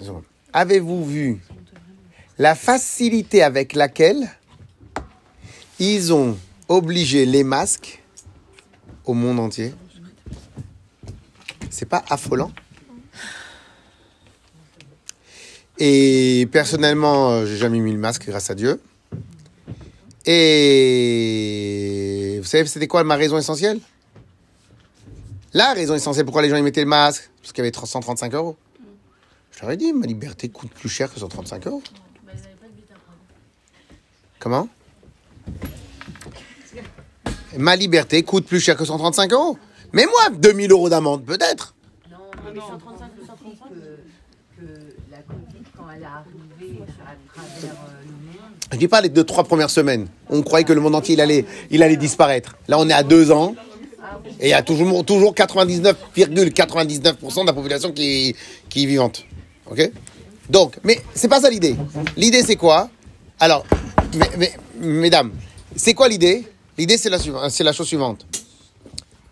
secondes. 0.00 0.24
avez-vous 0.52 1.06
vu 1.06 1.40
la 2.38 2.54
facilité 2.54 3.42
avec 3.42 3.74
laquelle 3.74 4.30
ils 5.78 6.12
ont 6.12 6.38
obligé 6.68 7.26
les 7.26 7.44
masques 7.44 8.02
au 9.04 9.14
monde 9.14 9.40
entier 9.40 9.74
C'est 11.70 11.88
pas 11.88 12.04
affolant 12.08 12.52
Et 15.78 16.48
personnellement, 16.50 17.44
j'ai 17.46 17.56
jamais 17.56 17.78
mis 17.78 17.92
le 17.92 17.98
masque 17.98 18.26
grâce 18.26 18.50
à 18.50 18.54
Dieu. 18.54 18.80
Et 20.26 20.78
vous 22.38 22.46
savez, 22.46 22.66
c'était 22.66 22.88
quoi 22.88 23.04
ma 23.04 23.14
raison 23.16 23.38
essentielle? 23.38 23.80
La 25.54 25.72
raison 25.72 25.94
essentielle 25.94 26.24
pourquoi 26.24 26.42
les 26.42 26.50
gens 26.50 26.60
mettaient 26.62 26.82
le 26.82 26.88
masque 26.88 27.30
Parce 27.40 27.52
qu'il 27.52 27.64
y 27.64 27.68
avait 27.68 27.76
135 27.76 28.34
euros. 28.34 28.56
Je 29.52 29.60
leur 29.62 29.70
ai 29.70 29.76
dit, 29.76 29.92
ma 29.92 30.06
liberté 30.06 30.48
coûte 30.48 30.70
plus 30.70 30.88
cher 30.88 31.12
que 31.12 31.20
135 31.20 31.66
euros. 31.68 31.82
Comment? 34.38 34.68
Ma 37.56 37.74
liberté 37.76 38.22
coûte 38.22 38.46
plus 38.46 38.60
cher 38.60 38.76
que 38.76 38.84
135 38.84 39.32
euros. 39.32 39.58
Mais 39.92 40.04
moi, 40.04 40.30
2000 40.38 40.70
euros 40.70 40.88
d'amende, 40.88 41.24
peut-être. 41.24 41.74
Non, 42.10 42.18
mais 42.44 42.50
135 42.60 43.10
ou 43.20 43.26
135 43.26 43.68
que, 43.68 43.74
que 44.60 44.66
la 45.10 45.18
Covid, 45.18 45.64
quand 45.76 45.84
elle 45.94 46.02
est 46.02 46.06
arrivée 46.06 46.78
à 47.00 47.14
travers 47.32 47.72
euh, 47.72 48.04
le 48.04 48.10
monde, 48.10 48.52
Je 48.72 48.76
dis 48.76 48.88
pas 48.88 49.00
les 49.00 49.08
deux, 49.08 49.24
trois 49.24 49.44
premières 49.44 49.70
semaines. 49.70 50.06
On 50.28 50.42
croyait 50.42 50.64
que 50.64 50.72
le 50.74 50.80
monde 50.80 50.94
entier, 50.94 51.14
il 51.14 51.20
allait, 51.20 51.44
il 51.70 51.82
allait 51.82 51.96
disparaître. 51.96 52.56
Là, 52.68 52.78
on 52.78 52.88
est 52.88 52.92
à 52.92 53.02
deux 53.02 53.32
ans. 53.32 53.54
Et 54.40 54.48
il 54.48 54.50
y 54.50 54.54
a 54.54 54.62
toujours, 54.62 55.04
toujours 55.04 55.34
99,99% 55.34 57.40
de 57.40 57.46
la 57.46 57.52
population 57.52 57.90
qui, 57.92 58.34
qui 58.68 58.84
est 58.84 58.86
vivante. 58.86 59.24
OK? 59.70 59.90
Donc, 60.48 60.76
mais 60.84 61.00
c'est 61.14 61.28
pas 61.28 61.40
ça 61.40 61.50
l'idée. 61.50 61.74
L'idée, 62.16 62.42
c'est 62.42 62.56
quoi? 62.56 62.88
Alors, 63.40 63.64
mais- 64.36 64.56
mesdames, 64.76 65.32
c'est 65.76 65.94
quoi 65.94 66.08
l'idée? 66.08 66.46
L'idée, 66.76 66.96
c'est 66.96 67.10
la, 67.10 67.18
c'est 67.50 67.64
la 67.64 67.72
chose 67.72 67.86
suivante. 67.88 68.24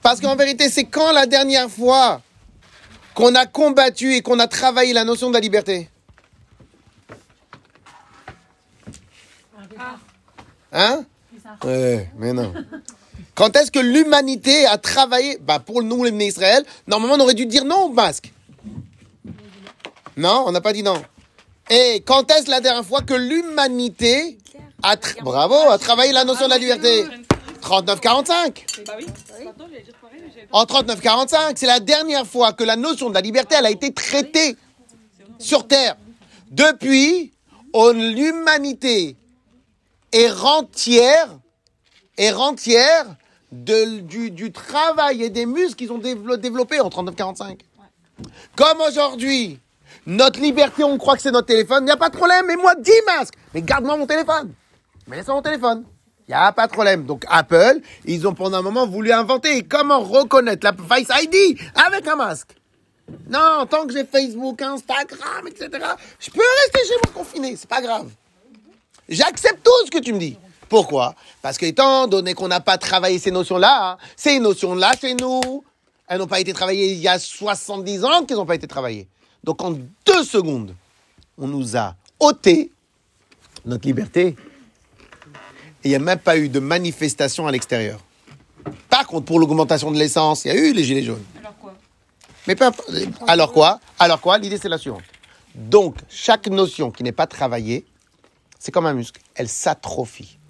Parce 0.02 0.20
qu'en 0.20 0.36
vérité, 0.36 0.68
c'est 0.68 0.84
quand 0.84 1.12
la 1.12 1.26
dernière 1.26 1.70
fois 1.70 2.20
qu'on 3.14 3.34
a 3.34 3.46
combattu 3.46 4.14
et 4.14 4.22
qu'on 4.22 4.38
a 4.38 4.46
travaillé 4.46 4.92
la 4.92 5.04
notion 5.04 5.28
de 5.28 5.34
la 5.34 5.40
liberté? 5.40 5.88
Hein? 10.72 11.04
Ouais, 11.64 12.10
mais 12.18 12.32
non. 12.32 12.52
Quand 13.34 13.54
est-ce 13.56 13.70
que 13.70 13.78
l'humanité 13.78 14.66
a 14.66 14.78
travaillé? 14.78 15.38
Bah 15.40 15.58
Pour 15.58 15.82
nous, 15.82 16.04
les 16.04 16.26
Israël, 16.26 16.64
normalement, 16.86 17.16
on 17.16 17.20
aurait 17.20 17.34
dû 17.34 17.46
dire 17.46 17.64
non 17.64 17.84
au 17.84 17.88
masque. 17.92 18.32
Non, 20.16 20.44
on 20.46 20.52
n'a 20.52 20.60
pas 20.60 20.72
dit 20.72 20.82
non. 20.82 21.02
Et 21.68 22.02
quand 22.06 22.30
est-ce 22.30 22.50
la 22.50 22.60
dernière 22.60 22.84
fois 22.84 23.02
que 23.02 23.14
l'humanité 23.14 24.38
a, 24.82 24.96
tra- 24.96 25.22
bravo, 25.22 25.54
a 25.70 25.78
travaillé 25.78 26.12
la 26.12 26.24
notion 26.24 26.44
de 26.46 26.50
la 26.50 26.58
liberté 26.58 27.04
39-45. 27.62 28.84
Bah 28.86 28.94
oui. 28.98 29.06
En 30.52 30.64
39-45, 30.64 31.52
c'est 31.56 31.66
la 31.66 31.80
dernière 31.80 32.26
fois 32.26 32.52
que 32.52 32.62
la 32.64 32.76
notion 32.76 33.08
de 33.08 33.14
la 33.14 33.20
liberté, 33.20 33.56
elle 33.58 33.66
a 33.66 33.70
été 33.70 33.92
traitée 33.92 34.56
sur 35.38 35.66
Terre. 35.66 35.96
Depuis, 36.50 37.32
l'humanité 37.74 39.16
est 40.12 40.30
rentière, 40.30 41.28
est 42.16 42.30
rentière 42.30 43.06
de- 43.52 44.00
du, 44.00 44.30
du 44.30 44.52
travail 44.52 45.22
et 45.22 45.30
des 45.30 45.46
muscles 45.46 45.74
qu'ils 45.76 45.92
ont 45.92 45.98
dévelop- 45.98 46.36
développés 46.36 46.80
en 46.80 46.88
39-45. 46.88 47.58
Comme 48.54 48.80
aujourd'hui, 48.80 49.58
notre 50.06 50.40
liberté, 50.40 50.84
on 50.84 50.96
croit 50.98 51.16
que 51.16 51.22
c'est 51.22 51.30
notre 51.32 51.48
téléphone, 51.48 51.82
il 51.82 51.86
n'y 51.86 51.90
a 51.90 51.96
pas 51.96 52.08
de 52.08 52.16
problème, 52.16 52.46
mais 52.46 52.56
moi 52.56 52.74
10 52.76 52.92
masques. 53.06 53.34
Mais 53.54 53.62
garde-moi 53.62 53.96
mon 53.96 54.06
téléphone. 54.06 54.52
Mais 55.06 55.16
laisse-moi 55.16 55.36
mon 55.36 55.42
téléphone. 55.42 55.84
Il 56.28 56.32
n'y 56.32 56.34
a 56.34 56.52
pas 56.52 56.66
de 56.66 56.72
problème. 56.72 57.04
Donc 57.04 57.24
Apple, 57.28 57.80
ils 58.04 58.26
ont 58.26 58.34
pendant 58.34 58.58
un 58.58 58.62
moment 58.62 58.86
voulu 58.86 59.12
inventer 59.12 59.62
comment 59.62 60.00
reconnaître 60.00 60.64
la 60.64 60.72
Face 60.72 61.08
ID 61.22 61.58
avec 61.74 62.06
un 62.08 62.16
masque. 62.16 62.56
Non, 63.28 63.66
tant 63.70 63.86
que 63.86 63.92
j'ai 63.92 64.04
Facebook, 64.04 64.60
Instagram, 64.60 65.46
etc., 65.46 65.68
je 66.18 66.30
peux 66.30 66.40
rester 66.64 66.88
chez 66.88 66.94
moi 67.04 67.12
confiné, 67.14 67.54
c'est 67.54 67.68
pas 67.68 67.80
grave. 67.80 68.08
J'accepte 69.08 69.62
tout 69.62 69.86
ce 69.86 69.90
que 69.92 69.98
tu 69.98 70.12
me 70.12 70.18
dis. 70.18 70.36
Pourquoi? 70.68 71.14
Parce 71.40 71.56
que 71.56 71.66
étant 71.66 72.08
donné 72.08 72.34
qu'on 72.34 72.48
n'a 72.48 72.58
pas 72.58 72.76
travaillé 72.78 73.20
ces 73.20 73.30
notions-là, 73.30 73.92
hein, 73.92 73.98
ces 74.16 74.40
notions-là 74.40 74.92
chez 75.00 75.14
nous, 75.14 75.62
elles 76.08 76.18
n'ont 76.18 76.26
pas 76.26 76.40
été 76.40 76.52
travaillées 76.52 76.92
il 76.92 76.98
y 76.98 77.06
a 77.06 77.20
70 77.20 78.04
ans 78.04 78.24
qu'elles 78.24 78.36
n'ont 78.36 78.46
pas 78.46 78.56
été 78.56 78.66
travaillées. 78.66 79.06
Donc 79.44 79.62
en 79.62 79.70
deux 79.70 80.24
secondes, 80.24 80.74
on 81.38 81.46
nous 81.46 81.76
a 81.76 81.94
ôté 82.18 82.72
notre 83.64 83.86
liberté. 83.86 84.34
Et 85.86 85.90
il 85.90 85.90
n'y 85.90 85.94
a 85.94 86.00
même 86.00 86.18
pas 86.18 86.36
eu 86.36 86.48
de 86.48 86.58
manifestation 86.58 87.46
à 87.46 87.52
l'extérieur. 87.52 88.00
Par 88.88 89.06
contre, 89.06 89.26
pour 89.26 89.38
l'augmentation 89.38 89.92
de 89.92 89.96
l'essence, 89.96 90.44
il 90.44 90.48
y 90.48 90.50
a 90.50 90.56
eu 90.56 90.72
les 90.72 90.82
gilets 90.82 91.04
jaunes. 91.04 91.22
Alors 91.38 91.56
quoi? 91.58 91.74
Mais 92.48 92.56
pas, 92.56 92.72
alors 93.28 93.52
quoi? 93.52 93.78
Alors 94.00 94.20
quoi? 94.20 94.36
L'idée 94.36 94.58
c'est 94.58 94.68
la 94.68 94.78
suivante. 94.78 95.04
Donc, 95.54 95.94
chaque 96.08 96.48
notion 96.48 96.90
qui 96.90 97.04
n'est 97.04 97.12
pas 97.12 97.28
travaillée, 97.28 97.86
c'est 98.58 98.72
comme 98.72 98.86
un 98.86 98.94
muscle. 98.94 99.20
Elle 99.36 99.48
s'atrophie. 99.48 100.40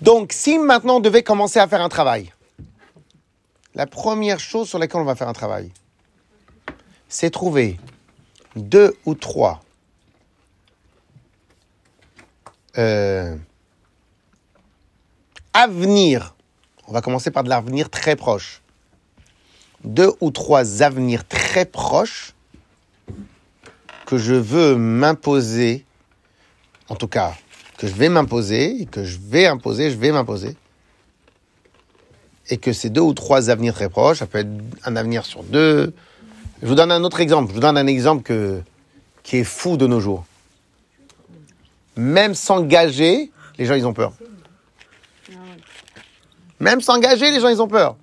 Donc, 0.00 0.32
si 0.32 0.58
maintenant 0.58 0.96
on 0.96 1.00
devait 1.00 1.22
commencer 1.22 1.60
à 1.60 1.68
faire 1.68 1.82
un 1.82 1.88
travail, 1.88 2.32
la 3.76 3.86
première 3.86 4.40
chose 4.40 4.68
sur 4.68 4.80
laquelle 4.80 5.02
on 5.02 5.04
va 5.04 5.14
faire 5.14 5.28
un 5.28 5.34
travail, 5.34 5.70
c'est 7.08 7.30
trouver 7.30 7.78
deux 8.56 8.96
ou 9.06 9.14
trois 9.14 9.62
euh, 12.76 13.36
avenirs. 15.52 16.34
On 16.88 16.92
va 16.92 17.00
commencer 17.00 17.30
par 17.30 17.44
de 17.44 17.48
l'avenir 17.48 17.90
très 17.90 18.16
proche 18.16 18.62
deux 19.84 20.12
ou 20.20 20.30
trois 20.30 20.82
avenirs 20.82 21.26
très 21.26 21.64
proches 21.64 22.34
que 24.06 24.18
je 24.18 24.34
veux 24.34 24.76
m'imposer, 24.76 25.84
en 26.88 26.96
tout 26.96 27.08
cas, 27.08 27.34
que 27.78 27.86
je 27.86 27.94
vais 27.94 28.08
m'imposer, 28.08 28.86
que 28.90 29.04
je 29.04 29.18
vais 29.18 29.46
imposer, 29.46 29.90
je 29.90 29.96
vais 29.96 30.12
m'imposer, 30.12 30.56
et 32.48 32.58
que 32.58 32.72
ces 32.72 32.90
deux 32.90 33.00
ou 33.00 33.14
trois 33.14 33.50
avenirs 33.50 33.74
très 33.74 33.88
proches, 33.88 34.18
ça 34.18 34.26
peut 34.26 34.38
être 34.38 34.50
un 34.84 34.96
avenir 34.96 35.24
sur 35.24 35.42
deux. 35.42 35.94
Je 36.60 36.66
vous 36.66 36.74
donne 36.74 36.92
un 36.92 37.02
autre 37.04 37.20
exemple, 37.20 37.48
je 37.48 37.54
vous 37.54 37.60
donne 37.60 37.78
un 37.78 37.86
exemple 37.86 38.22
que, 38.22 38.60
qui 39.22 39.38
est 39.38 39.44
fou 39.44 39.76
de 39.76 39.86
nos 39.86 40.00
jours. 40.00 40.24
même 41.96 42.34
s'engager, 42.34 43.30
les 43.58 43.66
gens, 43.66 43.74
ils 43.74 43.86
ont 43.86 43.92
peur. 43.92 44.12
Même 46.62 46.80
s'engager, 46.80 47.32
les 47.32 47.40
gens, 47.40 47.48
ils 47.48 47.60
ont 47.60 47.66
peur. 47.66 47.96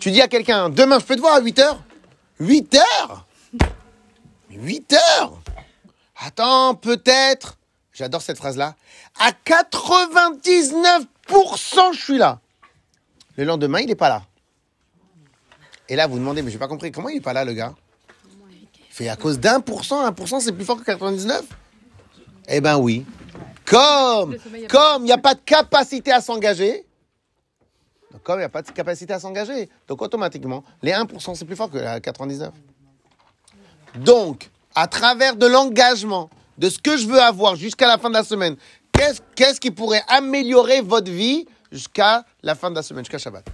Tu 0.00 0.10
dis 0.10 0.20
à 0.20 0.26
quelqu'un, 0.26 0.68
demain, 0.68 0.98
je 0.98 1.04
peux 1.04 1.14
te 1.14 1.20
voir 1.20 1.36
à 1.36 1.40
8 1.40 1.60
heures? 1.60 1.80
8 2.40 2.74
heures? 2.74 3.26
8 4.50 4.94
heures? 4.94 5.38
Attends, 6.26 6.74
peut-être. 6.74 7.56
J'adore 7.92 8.20
cette 8.20 8.36
phrase-là. 8.36 8.74
À 9.20 9.30
99%, 9.30 11.04
je 11.92 12.00
suis 12.00 12.18
là. 12.18 12.40
Le 13.36 13.44
lendemain, 13.44 13.78
il 13.78 13.86
n'est 13.86 13.94
pas 13.94 14.08
là. 14.08 14.22
Et 15.88 15.94
là, 15.94 16.08
vous 16.08 16.18
demandez, 16.18 16.42
mais 16.42 16.50
j'ai 16.50 16.58
pas 16.58 16.66
compris, 16.66 16.90
comment 16.90 17.10
il 17.10 17.14
n'est 17.14 17.20
pas 17.20 17.32
là, 17.32 17.44
le 17.44 17.52
gars? 17.52 17.76
Fait 18.90 19.08
à 19.08 19.14
cause 19.14 19.38
d'un 19.38 19.60
pour 19.60 19.84
cent, 19.84 20.04
un 20.04 20.10
pour 20.10 20.26
cent, 20.26 20.40
c'est 20.40 20.50
plus 20.50 20.64
fort 20.64 20.80
que 20.80 20.84
99 20.84 21.44
Eh 22.48 22.60
ben 22.60 22.76
oui. 22.76 23.06
Comme, 23.64 24.36
comme 24.68 25.02
il 25.02 25.06
n'y 25.06 25.12
a 25.12 25.18
pas 25.18 25.34
de 25.34 25.40
capacité 25.44 26.10
à 26.10 26.20
s'engager, 26.20 26.84
comme 28.24 28.36
il 28.36 28.40
n'y 28.40 28.44
a 28.44 28.48
pas 28.48 28.62
de 28.62 28.70
capacité 28.70 29.12
à 29.12 29.20
s'engager, 29.20 29.68
donc 29.86 30.02
automatiquement, 30.02 30.64
les 30.82 30.92
1%, 30.92 31.34
c'est 31.34 31.44
plus 31.44 31.54
fort 31.54 31.70
que 31.70 31.78
la 31.78 32.00
99. 32.00 32.52
Donc, 33.96 34.50
à 34.74 34.88
travers 34.88 35.36
de 35.36 35.46
l'engagement, 35.46 36.30
de 36.58 36.68
ce 36.68 36.78
que 36.78 36.96
je 36.96 37.06
veux 37.06 37.20
avoir 37.20 37.54
jusqu'à 37.54 37.86
la 37.86 37.98
fin 37.98 38.08
de 38.08 38.14
la 38.14 38.24
semaine, 38.24 38.56
qu'est-ce 38.92 39.20
qu'est-ce 39.36 39.60
qui 39.60 39.70
pourrait 39.70 40.02
améliorer 40.08 40.80
votre 40.80 41.10
vie 41.10 41.46
jusqu'à 41.70 42.24
la 42.42 42.54
fin 42.54 42.70
de 42.70 42.76
la 42.76 42.82
semaine, 42.82 43.04
jusqu'à 43.04 43.18
Shabbat? 43.18 43.44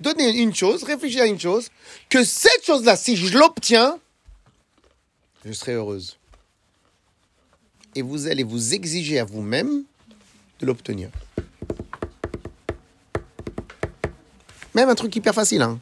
Donnez 0.00 0.38
une 0.38 0.54
chose, 0.54 0.84
réfléchissez 0.84 1.22
à 1.22 1.26
une 1.26 1.40
chose, 1.40 1.68
que 2.08 2.24
cette 2.24 2.64
chose-là, 2.64 2.96
si 2.96 3.16
je 3.16 3.36
l'obtiens, 3.36 3.98
je 5.44 5.52
serai 5.52 5.72
heureuse. 5.72 6.16
Et 7.94 8.02
vous 8.02 8.26
allez 8.26 8.42
vous 8.42 8.74
exiger 8.74 9.18
à 9.18 9.24
vous-même 9.24 9.84
de 10.60 10.66
l'obtenir. 10.66 11.10
Même 14.74 14.88
un 14.88 14.94
truc 14.94 15.14
hyper 15.14 15.34
facile. 15.34 15.62
Hein. 15.62 15.78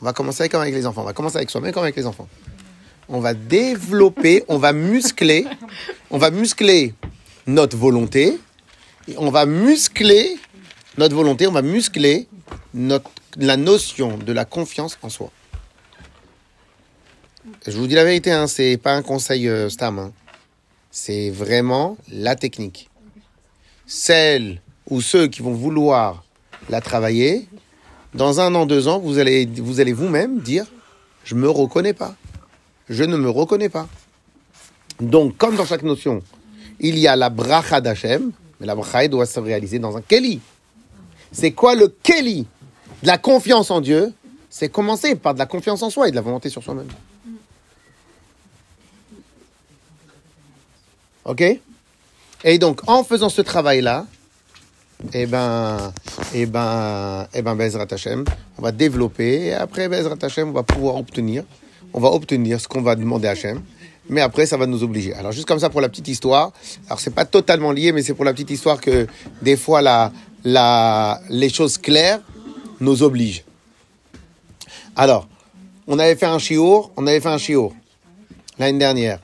On 0.00 0.04
va 0.04 0.12
commencer 0.12 0.48
comme 0.48 0.60
avec 0.60 0.74
les 0.74 0.86
enfants. 0.86 1.02
On 1.02 1.06
va 1.06 1.12
commencer 1.12 1.36
avec 1.36 1.50
soi-même 1.50 1.72
comme 1.72 1.82
avec 1.82 1.96
les 1.96 2.06
enfants. 2.06 2.28
On 3.08 3.20
va 3.20 3.34
développer, 3.34 4.44
on 4.48 4.58
va 4.58 4.72
muscler, 4.72 5.46
on 6.10 6.18
va 6.18 6.30
muscler 6.30 6.94
notre 7.46 7.76
volonté. 7.76 8.38
On 9.16 9.30
va 9.30 9.46
muscler 9.46 10.36
notre 10.98 11.14
volonté, 11.14 11.46
on 11.46 11.52
va 11.52 11.62
muscler 11.62 12.28
notre, 12.74 13.10
la 13.36 13.56
notion 13.56 14.18
de 14.18 14.32
la 14.34 14.44
confiance 14.44 14.98
en 15.00 15.08
soi. 15.08 15.30
Je 17.66 17.76
vous 17.78 17.86
dis 17.86 17.94
la 17.94 18.04
vérité, 18.04 18.30
hein, 18.30 18.46
c'est 18.46 18.76
pas 18.76 18.92
un 18.92 19.02
conseil 19.02 19.48
euh, 19.48 19.70
Stam. 19.70 19.98
hein. 19.98 20.12
C'est 20.90 21.30
vraiment 21.30 21.96
la 22.10 22.36
technique. 22.36 22.90
Celles 23.86 24.60
ou 24.90 25.00
ceux 25.00 25.28
qui 25.28 25.40
vont 25.40 25.54
vouloir 25.54 26.24
la 26.68 26.82
travailler, 26.82 27.48
dans 28.14 28.40
un 28.40 28.54
an, 28.54 28.66
deux 28.66 28.88
ans, 28.88 28.98
vous 28.98 29.18
allez 29.18 29.46
vous 29.46 29.80
allez 29.80 29.92
vous-même 29.92 30.40
dire 30.40 30.66
je 31.24 31.34
me 31.34 31.48
reconnais 31.48 31.92
pas. 31.92 32.14
Je 32.88 33.04
ne 33.04 33.16
me 33.16 33.28
reconnais 33.28 33.68
pas. 33.68 33.86
Donc, 34.98 35.36
comme 35.36 35.56
dans 35.56 35.66
chaque 35.66 35.82
notion, 35.82 36.22
il 36.80 36.98
y 36.98 37.06
a 37.06 37.16
la 37.16 37.28
bracha 37.28 37.80
d'Hachem, 37.80 38.32
mais 38.58 38.66
la 38.66 38.74
bracha 38.74 39.06
doit 39.08 39.26
se 39.26 39.38
réaliser 39.38 39.78
dans 39.78 39.96
un 39.96 40.00
keli. 40.00 40.40
C'est 41.30 41.52
quoi 41.52 41.74
le 41.74 41.88
keli 42.02 42.46
de 43.02 43.06
la 43.06 43.18
confiance 43.18 43.70
en 43.70 43.82
Dieu? 43.82 44.14
C'est 44.48 44.70
commencer 44.70 45.14
par 45.14 45.34
de 45.34 45.38
la 45.38 45.46
confiance 45.46 45.82
en 45.82 45.90
soi 45.90 46.08
et 46.08 46.10
de 46.10 46.16
la 46.16 46.22
volonté 46.22 46.48
sur 46.48 46.62
soi-même. 46.62 46.88
Ok? 51.26 51.44
Et 52.44 52.58
donc, 52.58 52.80
en 52.86 53.04
faisant 53.04 53.28
ce 53.28 53.42
travail-là, 53.42 54.06
eh 55.12 55.26
ben, 55.26 55.92
eh 56.34 56.46
ben, 56.46 57.26
eh 57.32 57.42
ben, 57.42 57.54
Bezrat 57.54 57.86
Hashem, 57.90 58.24
on 58.58 58.62
va 58.62 58.72
développer, 58.72 59.46
et 59.46 59.54
après 59.54 59.88
Bezrat 59.88 60.16
Hashem, 60.20 60.48
on 60.48 60.52
va 60.52 60.62
pouvoir 60.62 60.96
obtenir, 60.96 61.44
on 61.92 62.00
va 62.00 62.08
obtenir 62.08 62.60
ce 62.60 62.68
qu'on 62.68 62.82
va 62.82 62.96
demander 62.96 63.28
à 63.28 63.32
Hashem, 63.32 63.62
mais 64.08 64.20
après, 64.20 64.46
ça 64.46 64.56
va 64.56 64.66
nous 64.66 64.82
obliger. 64.82 65.14
Alors, 65.14 65.32
juste 65.32 65.46
comme 65.46 65.58
ça 65.58 65.70
pour 65.70 65.80
la 65.80 65.88
petite 65.88 66.08
histoire, 66.08 66.52
alors 66.86 66.98
c'est 66.98 67.14
pas 67.14 67.26
totalement 67.26 67.72
lié, 67.72 67.92
mais 67.92 68.02
c'est 68.02 68.14
pour 68.14 68.24
la 68.24 68.32
petite 68.32 68.50
histoire 68.50 68.80
que 68.80 69.06
des 69.42 69.56
fois, 69.56 70.10
les 70.44 71.48
choses 71.50 71.78
claires 71.78 72.20
nous 72.80 73.02
obligent. 73.02 73.44
Alors, 74.96 75.28
on 75.86 75.98
avait 75.98 76.16
fait 76.16 76.26
un 76.26 76.38
chiour, 76.38 76.90
on 76.96 77.06
avait 77.06 77.20
fait 77.20 77.28
un 77.28 77.38
chiour 77.38 77.74
l'année 78.58 78.78
dernière. 78.78 79.20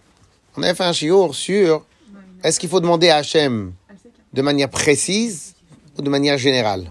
On 0.56 0.62
avait 0.62 0.74
fait 0.74 0.84
un 0.84 0.92
chiour 0.92 1.34
sur 1.34 1.84
est-ce 2.44 2.60
qu'il 2.60 2.68
faut 2.68 2.80
demander 2.80 3.08
à 3.08 3.16
Hachem 3.16 3.72
de 4.32 4.42
manière 4.42 4.68
précise 4.68 5.53
ou 5.98 6.02
de 6.02 6.10
manière 6.10 6.38
générale 6.38 6.90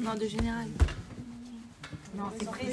Non, 0.00 0.14
de 0.14 0.26
général. 0.26 0.66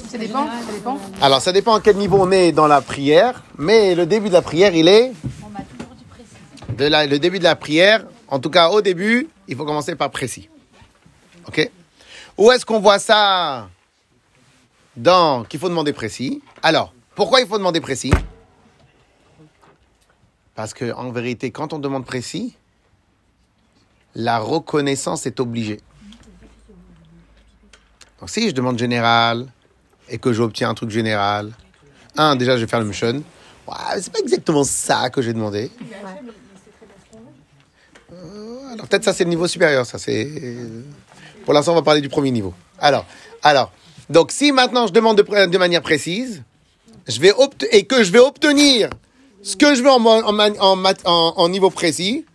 Ça 0.09 0.17
dépend, 0.17 0.45
ça 0.47 0.71
dépend. 0.73 0.97
Alors, 1.21 1.41
ça 1.41 1.51
dépend 1.51 1.75
à 1.75 1.81
quel 1.81 1.95
niveau 1.97 2.17
on 2.19 2.31
est 2.31 2.51
dans 2.51 2.67
la 2.67 2.81
prière, 2.81 3.43
mais 3.57 3.95
le 3.95 4.05
début 4.05 4.27
de 4.29 4.33
la 4.33 4.41
prière, 4.41 4.75
il 4.75 4.87
est. 4.87 5.13
De 6.69 6.85
la- 6.85 7.05
le 7.07 7.17
début 7.19 7.39
de 7.39 7.43
la 7.43 7.55
prière, 7.55 8.05
en 8.27 8.39
tout 8.39 8.49
cas 8.49 8.69
au 8.69 8.81
début, 8.81 9.29
il 9.47 9.55
faut 9.55 9.65
commencer 9.65 9.95
par 9.95 10.11
précis. 10.11 10.49
Ok? 11.47 11.69
Où 12.37 12.51
est-ce 12.51 12.65
qu'on 12.65 12.79
voit 12.79 12.99
ça 12.99 13.69
dans 14.95 15.43
qu'il 15.43 15.59
faut 15.59 15.69
demander 15.69 15.93
précis? 15.93 16.41
Alors, 16.61 16.93
pourquoi 17.15 17.39
il 17.41 17.47
faut 17.47 17.57
demander 17.57 17.81
précis? 17.81 18.11
Parce 20.55 20.73
que 20.73 20.91
en 20.93 21.11
vérité, 21.11 21.51
quand 21.51 21.73
on 21.73 21.79
demande 21.79 22.05
précis, 22.05 22.55
la 24.15 24.39
reconnaissance 24.39 25.25
est 25.25 25.39
obligée. 25.39 25.79
Donc 28.19 28.29
si 28.29 28.49
je 28.49 28.53
demande 28.53 28.79
général 28.79 29.47
et 30.09 30.17
que 30.17 30.33
j'obtiens 30.33 30.69
un 30.69 30.73
truc 30.73 30.89
général, 30.89 31.51
un, 32.17 32.35
déjà 32.35 32.55
je 32.57 32.61
vais 32.61 32.67
faire 32.67 32.79
le 32.79 32.85
mission. 32.87 33.21
Mais 33.67 34.01
c'est 34.01 34.11
pas 34.11 34.19
exactement 34.19 34.63
ça 34.63 35.09
que 35.09 35.21
j'ai 35.21 35.33
demandé. 35.33 35.69
Euh, 38.13 38.73
alors 38.73 38.87
peut-être 38.87 39.03
ça 39.03 39.13
c'est 39.13 39.23
le 39.23 39.29
niveau 39.29 39.47
supérieur, 39.47 39.85
ça 39.85 39.97
c'est. 39.97 40.29
Pour 41.45 41.53
l'instant 41.53 41.73
on 41.73 41.75
va 41.75 41.81
parler 41.81 42.01
du 42.01 42.09
premier 42.09 42.31
niveau. 42.31 42.53
Alors, 42.79 43.05
alors, 43.43 43.71
donc 44.09 44.31
si 44.31 44.51
maintenant 44.51 44.87
je 44.87 44.93
demande 44.93 45.17
de, 45.17 45.57
manière 45.57 45.81
précise, 45.81 46.43
je 47.07 47.19
vais 47.19 47.33
et 47.71 47.85
que 47.85 48.03
je 48.03 48.11
vais 48.11 48.19
obtenir 48.19 48.89
ce 49.43 49.55
que 49.55 49.75
je 49.75 49.81
veux 49.81 49.89
en, 49.91 50.03
en- 50.05 51.33
en 51.37 51.49
niveau 51.49 51.69
précis, 51.69 52.25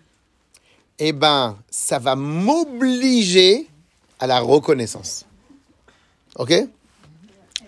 eh 1.04 1.12
ben 1.12 1.58
ça 1.68 1.98
va 1.98 2.14
m'obliger 2.14 3.68
à 4.20 4.28
la 4.28 4.38
reconnaissance. 4.38 5.26
Ok? 6.36 6.52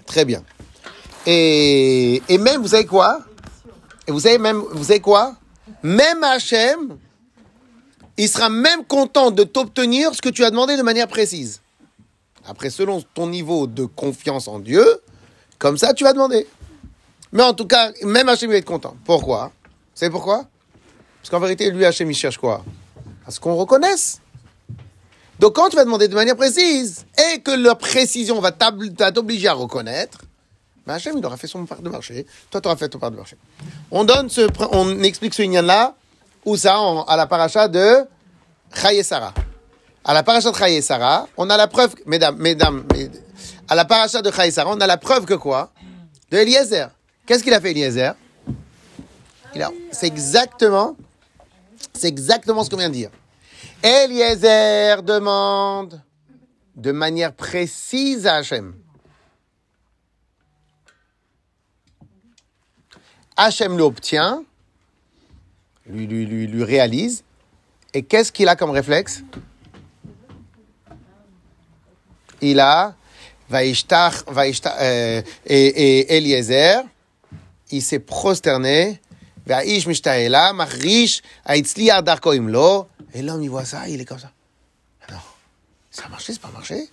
Très 0.06 0.24
bien. 0.24 0.44
Et, 1.26 2.22
même, 2.28 2.62
vous 2.62 2.68
savez 2.68 2.86
quoi? 2.86 3.18
Et 4.06 4.12
vous 4.12 4.20
savez 4.20 4.38
même, 4.38 4.58
vous 4.58 4.84
savez 4.84 5.00
quoi? 5.00 5.34
Même 5.82 6.22
Hachem, 6.22 6.96
il 8.16 8.28
sera 8.28 8.48
même 8.48 8.84
content 8.84 9.32
de 9.32 9.42
t'obtenir 9.42 10.14
ce 10.14 10.22
que 10.22 10.28
tu 10.28 10.44
as 10.44 10.50
demandé 10.50 10.76
de 10.76 10.82
manière 10.82 11.08
précise. 11.08 11.60
Après, 12.46 12.70
selon 12.70 13.02
ton 13.14 13.26
niveau 13.26 13.66
de 13.66 13.84
confiance 13.84 14.46
en 14.46 14.60
Dieu, 14.60 14.84
comme 15.58 15.76
ça, 15.76 15.92
tu 15.92 16.04
vas 16.04 16.12
demander. 16.12 16.46
Mais 17.32 17.42
en 17.42 17.54
tout 17.54 17.66
cas, 17.66 17.90
même 18.02 18.28
Hachem 18.28 18.48
va 18.50 18.58
être 18.58 18.64
content. 18.64 18.96
Pourquoi? 19.04 19.46
Vous 19.64 19.70
savez 19.98 20.12
pourquoi? 20.12 20.44
Parce 21.20 21.30
qu'en 21.30 21.40
vérité, 21.40 21.68
lui, 21.72 21.84
Hachem, 21.84 22.08
il 22.08 22.14
cherche 22.14 22.38
quoi? 22.38 22.64
À 23.26 23.30
ce 23.30 23.40
qu'on 23.40 23.54
reconnaisse. 23.56 24.20
Donc, 25.38 25.54
quand 25.56 25.68
tu 25.68 25.76
vas 25.76 25.84
demander 25.84 26.08
de 26.08 26.14
manière 26.14 26.36
précise 26.36 27.04
et 27.32 27.40
que 27.40 27.50
la 27.50 27.74
précision 27.74 28.40
va 28.40 28.52
t'obliger 28.52 29.48
à 29.48 29.54
reconnaître, 29.54 30.18
ben 30.86 30.98
il 30.98 31.24
aura 31.24 31.36
fait 31.36 31.46
son 31.46 31.64
part 31.64 31.80
de 31.80 31.88
marché. 31.88 32.26
Toi, 32.50 32.60
tu 32.60 32.68
auras 32.68 32.76
fait 32.76 32.88
ton 32.88 32.98
part 32.98 33.10
de 33.10 33.16
marché. 33.16 33.36
On 33.90 34.04
donne 34.04 34.28
ce, 34.28 34.46
on 34.70 35.02
explique 35.02 35.32
ce 35.34 35.42
lien-là, 35.42 35.94
où 36.44 36.56
ça, 36.56 36.76
à 37.08 37.16
la 37.16 37.26
paracha 37.26 37.68
de 37.68 38.04
Chaye 38.74 39.02
Sarah. 39.02 39.32
À 40.04 40.12
la 40.12 40.22
paracha 40.22 40.50
de 40.52 40.56
Chaye 40.56 40.82
Sarah, 40.82 41.26
on 41.38 41.48
a 41.48 41.56
la 41.56 41.66
preuve, 41.68 41.94
mesdames, 42.04 42.36
mesdames, 42.36 42.84
mes- 42.92 43.10
à 43.66 43.74
la 43.74 43.86
paracha 43.86 44.20
de 44.20 44.30
Chaye 44.30 44.52
Sarah, 44.52 44.70
on 44.74 44.80
a 44.80 44.86
la 44.86 44.98
preuve 44.98 45.24
que 45.24 45.34
quoi? 45.34 45.70
De 46.30 46.36
Eliezer. 46.36 46.90
Qu'est-ce 47.26 47.42
qu'il 47.42 47.54
a 47.54 47.60
fait, 47.62 47.70
Eliezer? 47.70 48.12
Il 49.54 49.62
a, 49.62 49.70
c'est 49.90 50.06
exactement, 50.06 50.96
c'est 51.92 52.08
exactement 52.08 52.64
ce 52.64 52.70
qu'on 52.70 52.76
vient 52.76 52.88
de 52.88 52.94
dire. 52.94 53.10
Eliezer 53.82 55.02
demande 55.02 56.00
de 56.76 56.92
manière 56.92 57.32
précise 57.32 58.26
à 58.26 58.36
Hachem. 58.36 58.74
Hachem 63.36 63.76
l'obtient, 63.76 64.44
lui, 65.86 66.64
réalise, 66.64 67.24
et 67.92 68.02
qu'est-ce 68.02 68.32
qu'il 68.32 68.48
a 68.48 68.56
comme 68.56 68.70
réflexe? 68.70 69.22
Il 72.40 72.60
a 72.60 72.94
Vaishtach, 73.50 74.24
euh, 74.28 75.22
et, 75.46 75.66
et 75.66 76.16
Eliezer, 76.16 76.82
il 77.70 77.82
s'est 77.82 77.98
prosterné 77.98 79.00
והאיש 79.47 79.87
משתאה 79.87 80.27
לה, 80.27 80.51
מחריש, 80.53 81.21
הצליח 81.45 81.99
דרכו 81.99 82.33
אם 82.33 82.47
לא. 82.47 82.85
Et 83.13 83.21
l'homme, 83.23 83.41
il 83.41 83.49
voit 83.49 83.65
ça, 83.65 83.89
il 83.89 83.99
est 83.99 84.05
comme 84.05 84.19
ça. 84.19 84.31
Non, 85.09 85.17
ça 85.89 86.03
a 86.05 86.09
marché, 86.09 86.33
c'est 86.33 86.41
pas 86.41 86.51
marché. 86.53 86.89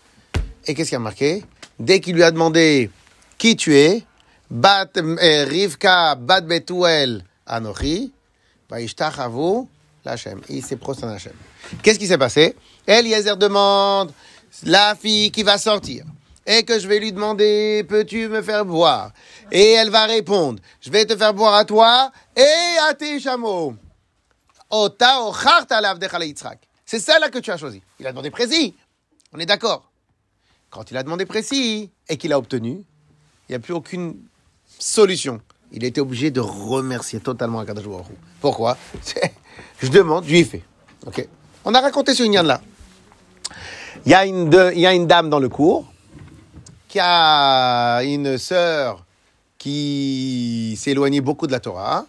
Et 0.67 0.75
qu'est-ce 0.75 0.89
qu'il 0.89 0.97
a 0.97 1.01
marqué 1.01 1.45
Dès 1.79 2.01
qu'il 2.01 2.15
lui 2.15 2.23
a 2.23 2.31
demandé 2.31 2.91
qui 3.37 3.55
tu 3.57 3.77
es, 3.77 4.03
Bat 4.51 4.91
euh, 4.97 5.45
Rivka 5.45 6.15
Bat 6.15 6.43
Betuel 6.43 7.25
Anochi, 7.47 8.13
Vaishtachavu 8.71 9.67
l'Hachem. 10.05 10.41
Il 10.49 10.65
s'est 10.65 10.77
prosterné 10.77 11.15
à 11.15 11.17
Hachem. 11.17 11.33
Qu'est-ce 11.83 11.99
qui 11.99 12.07
s'est 12.07 12.19
passé 12.19 12.55
Eliezer 12.87 13.37
demande 13.37 14.13
la 14.65 14.95
fille 14.95 15.31
qui 15.31 15.43
va 15.43 15.59
sortir 15.59 16.05
et 16.46 16.64
que 16.64 16.80
je 16.80 16.88
vais 16.88 17.00
lui 17.00 17.12
demander 17.12 17.86
peux-tu 17.88 18.28
me 18.28 18.42
faire 18.42 18.66
boire? 18.66 19.12
Et 19.52 19.72
elle 19.72 19.90
va 19.90 20.06
répondre 20.06 20.60
je 20.80 20.90
vais 20.90 21.06
te 21.06 21.16
faire 21.16 21.34
boire 21.34 21.56
à 21.56 21.66
toi 21.66 22.12
et 22.36 22.78
à 22.90 22.94
tes 22.94 23.20
chameaux. 23.20 23.76
C'est 26.86 27.00
celle-là 27.00 27.30
que 27.30 27.40
tu 27.40 27.52
as 27.52 27.58
choisi. 27.58 27.82
Il 28.00 28.08
a 28.08 28.12
demandé 28.12 28.32
précis. 28.32 28.76
On 29.34 29.40
est 29.40 29.46
d'accord. 29.46 29.92
Quand 30.70 30.90
il 30.92 30.98
a 30.98 31.04
demandé 31.04 31.26
précis 31.26 31.92
et 32.08 32.18
qu'il 32.18 32.32
a 32.32 32.38
obtenu, 32.38 32.84
il 33.50 33.52
n'y 33.52 33.56
a 33.56 33.60
plus 33.60 33.74
aucune 33.74 34.16
solution. 34.80 35.42
Il 35.74 35.84
était 35.84 36.02
obligé 36.02 36.32
de 36.32 36.40
remercier 36.40 37.20
totalement 37.20 37.60
Akadosh 37.60 37.86
Baruch. 37.86 38.06
Pourquoi? 38.40 38.78
Je 39.82 39.88
demande, 39.90 40.26
lui 40.26 40.44
fais. 40.44 40.64
Ok? 41.06 41.28
On 41.66 41.74
a 41.74 41.82
raconté 41.82 42.14
ce 42.14 42.24
lien 42.24 42.44
là. 42.44 42.62
Il 44.06 44.12
y, 44.12 44.16
a 44.16 44.26
une 44.26 44.50
il 44.74 44.80
y 44.80 44.88
a 44.88 44.94
une 44.94 45.06
dame 45.06 45.30
dans 45.30 45.40
le 45.40 45.50
cours 45.50 45.91
qui 46.92 47.00
a 47.00 48.02
une 48.04 48.38
sœur 48.38 49.06
qui 49.58 50.78
s'est 50.78 50.92
éloignée 50.92 51.22
beaucoup 51.22 51.48
de 51.48 51.54
la 51.54 51.62
Torah. 51.62 52.06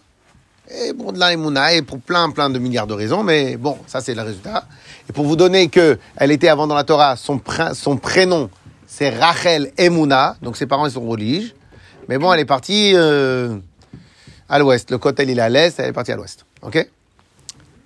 Et 0.69 0.93
pour 0.93 1.13
de 1.13 1.19
la 1.19 1.31
Emouna, 1.31 1.73
et 1.73 1.81
pour 1.81 1.99
plein, 1.99 2.29
plein 2.31 2.49
de 2.49 2.59
milliards 2.59 2.87
de 2.87 2.93
raisons, 2.93 3.23
mais 3.23 3.55
bon, 3.57 3.77
ça 3.87 4.01
c'est 4.01 4.13
le 4.13 4.21
résultat. 4.21 4.65
Et 5.09 5.13
pour 5.13 5.25
vous 5.25 5.35
donner 5.35 5.69
que 5.69 5.97
elle 6.17 6.31
était 6.31 6.49
avant 6.49 6.67
dans 6.67 6.75
la 6.75 6.83
Torah, 6.83 7.15
son, 7.15 7.39
prénom 7.39 8.49
c'est 8.85 9.09
Rachel 9.09 9.71
Emouna, 9.77 10.35
donc 10.41 10.57
ses 10.57 10.65
parents 10.65 10.85
ils 10.85 10.91
sont 10.91 11.07
religieux. 11.07 11.51
Mais 12.09 12.17
bon, 12.17 12.33
elle 12.33 12.41
est 12.41 12.45
partie 12.45 12.91
euh, 12.93 13.57
à 14.49 14.59
l'ouest. 14.59 14.91
Le 14.91 14.97
Kotel 14.97 15.29
il 15.29 15.39
est 15.39 15.41
à 15.41 15.49
l'est, 15.49 15.79
elle 15.79 15.89
est 15.89 15.93
partie 15.93 16.11
à 16.11 16.17
l'ouest. 16.17 16.45
Ok? 16.61 16.85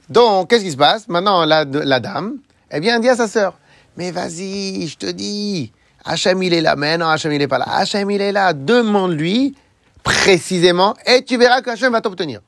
Donc, 0.09 0.49
qu'est-ce 0.49 0.63
qui 0.63 0.71
se 0.71 0.77
passe? 0.77 1.07
Maintenant, 1.09 1.45
la, 1.45 1.63
la 1.65 1.99
dame, 1.99 2.37
elle 2.69 2.81
vient 2.81 2.99
dire 2.99 3.13
à 3.13 3.17
sa 3.17 3.27
sœur 3.27 3.59
Mais 3.97 4.11
vas-y, 4.11 4.87
je 4.87 4.97
te 4.97 5.07
dis, 5.07 5.71
Hachem 6.07 6.41
il 6.43 6.53
est 6.53 6.61
là. 6.61 6.75
Mais 6.75 6.97
non, 6.97 7.07
Hachem 7.07 7.31
il 7.33 7.41
est 7.41 7.47
pas 7.47 7.57
là. 7.59 7.65
Hachem 7.67 8.09
il 8.11 8.21
est 8.21 8.31
là. 8.31 8.53
Demande-lui 8.53 9.55
précisément 10.03 10.95
et 11.05 11.23
tu 11.23 11.37
verras 11.37 11.61
que 11.61 11.89
va 11.89 12.01
t'obtenir. 12.01 12.39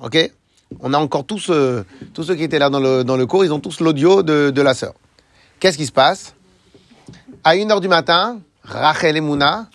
Ok? 0.00 0.30
On 0.80 0.92
a 0.94 0.98
encore 0.98 1.24
tous, 1.24 1.50
euh, 1.50 1.84
tous 2.14 2.24
ceux 2.24 2.34
qui 2.34 2.42
étaient 2.44 2.58
là 2.58 2.70
dans 2.70 2.80
le, 2.80 3.04
dans 3.04 3.16
le 3.16 3.26
cours, 3.26 3.44
ils 3.44 3.52
ont 3.52 3.60
tous 3.60 3.80
l'audio 3.80 4.22
de, 4.22 4.50
de 4.50 4.62
la 4.62 4.74
sœur. 4.74 4.94
Qu'est-ce 5.60 5.76
qui 5.76 5.86
se 5.86 5.92
passe? 5.92 6.34
À 7.44 7.54
1h 7.54 7.80
du 7.80 7.88
matin, 7.88 8.40
Rachel 8.64 9.16
et 9.16 9.20
Mouna, 9.20 9.66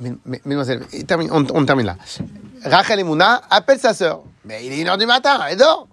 mais- 0.00 0.14
mais- 0.24 0.40
Mesdemoiselles, 0.44 0.82
on, 1.30 1.44
on 1.54 1.64
termine 1.64 1.86
là. 1.86 1.96
Rachel 2.64 2.98
et 3.00 3.04
Mouna 3.04 3.42
appellent 3.50 3.78
sa 3.78 3.94
sœur. 3.94 4.22
Mais 4.44 4.64
il 4.66 4.72
est 4.72 4.82
1h 4.84 4.98
du 4.98 5.06
matin, 5.06 5.38
elle 5.48 5.58
dort. 5.58 5.86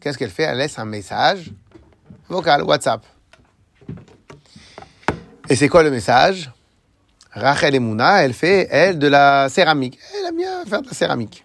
Qu'est-ce 0.00 0.18
qu'elle 0.18 0.30
fait? 0.30 0.44
Elle 0.44 0.58
laisse 0.58 0.78
un 0.78 0.84
message 0.84 1.50
vocal, 2.28 2.62
WhatsApp. 2.62 3.02
Et 5.48 5.56
c'est 5.56 5.68
quoi 5.68 5.82
le 5.82 5.90
message? 5.90 6.50
Rachel 7.32 7.74
et 7.74 7.78
Mouna, 7.78 8.24
elle 8.24 8.32
fait, 8.32 8.68
elle, 8.70 8.98
de 8.98 9.06
la 9.06 9.48
céramique. 9.48 9.98
Elle 10.18 10.28
aime 10.28 10.36
bien 10.36 10.64
faire 10.66 10.82
de 10.82 10.86
la 10.88 10.92
céramique. 10.92 11.44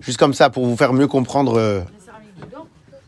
Juste 0.00 0.18
comme 0.18 0.34
ça, 0.34 0.50
pour 0.50 0.66
vous 0.66 0.76
faire 0.76 0.92
mieux 0.92 1.06
comprendre. 1.06 1.58
euh, 1.58 1.80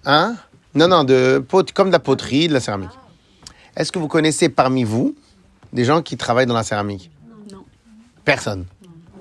Hein? 0.06 0.36
Non, 0.74 0.88
non, 0.88 1.04
de, 1.04 1.38
pot- 1.46 1.72
comme 1.72 1.88
de 1.88 1.92
la 1.92 1.98
poterie, 1.98 2.48
de 2.48 2.52
la 2.52 2.60
céramique. 2.60 2.90
Est-ce 3.76 3.90
que 3.90 3.98
vous 3.98 4.08
connaissez 4.08 4.48
parmi 4.48 4.84
vous 4.84 5.14
des 5.72 5.84
gens 5.84 6.02
qui 6.02 6.16
travaillent 6.16 6.46
dans 6.46 6.54
la 6.54 6.62
céramique? 6.62 7.10
Non. 7.50 7.64
Personne. 8.24 8.66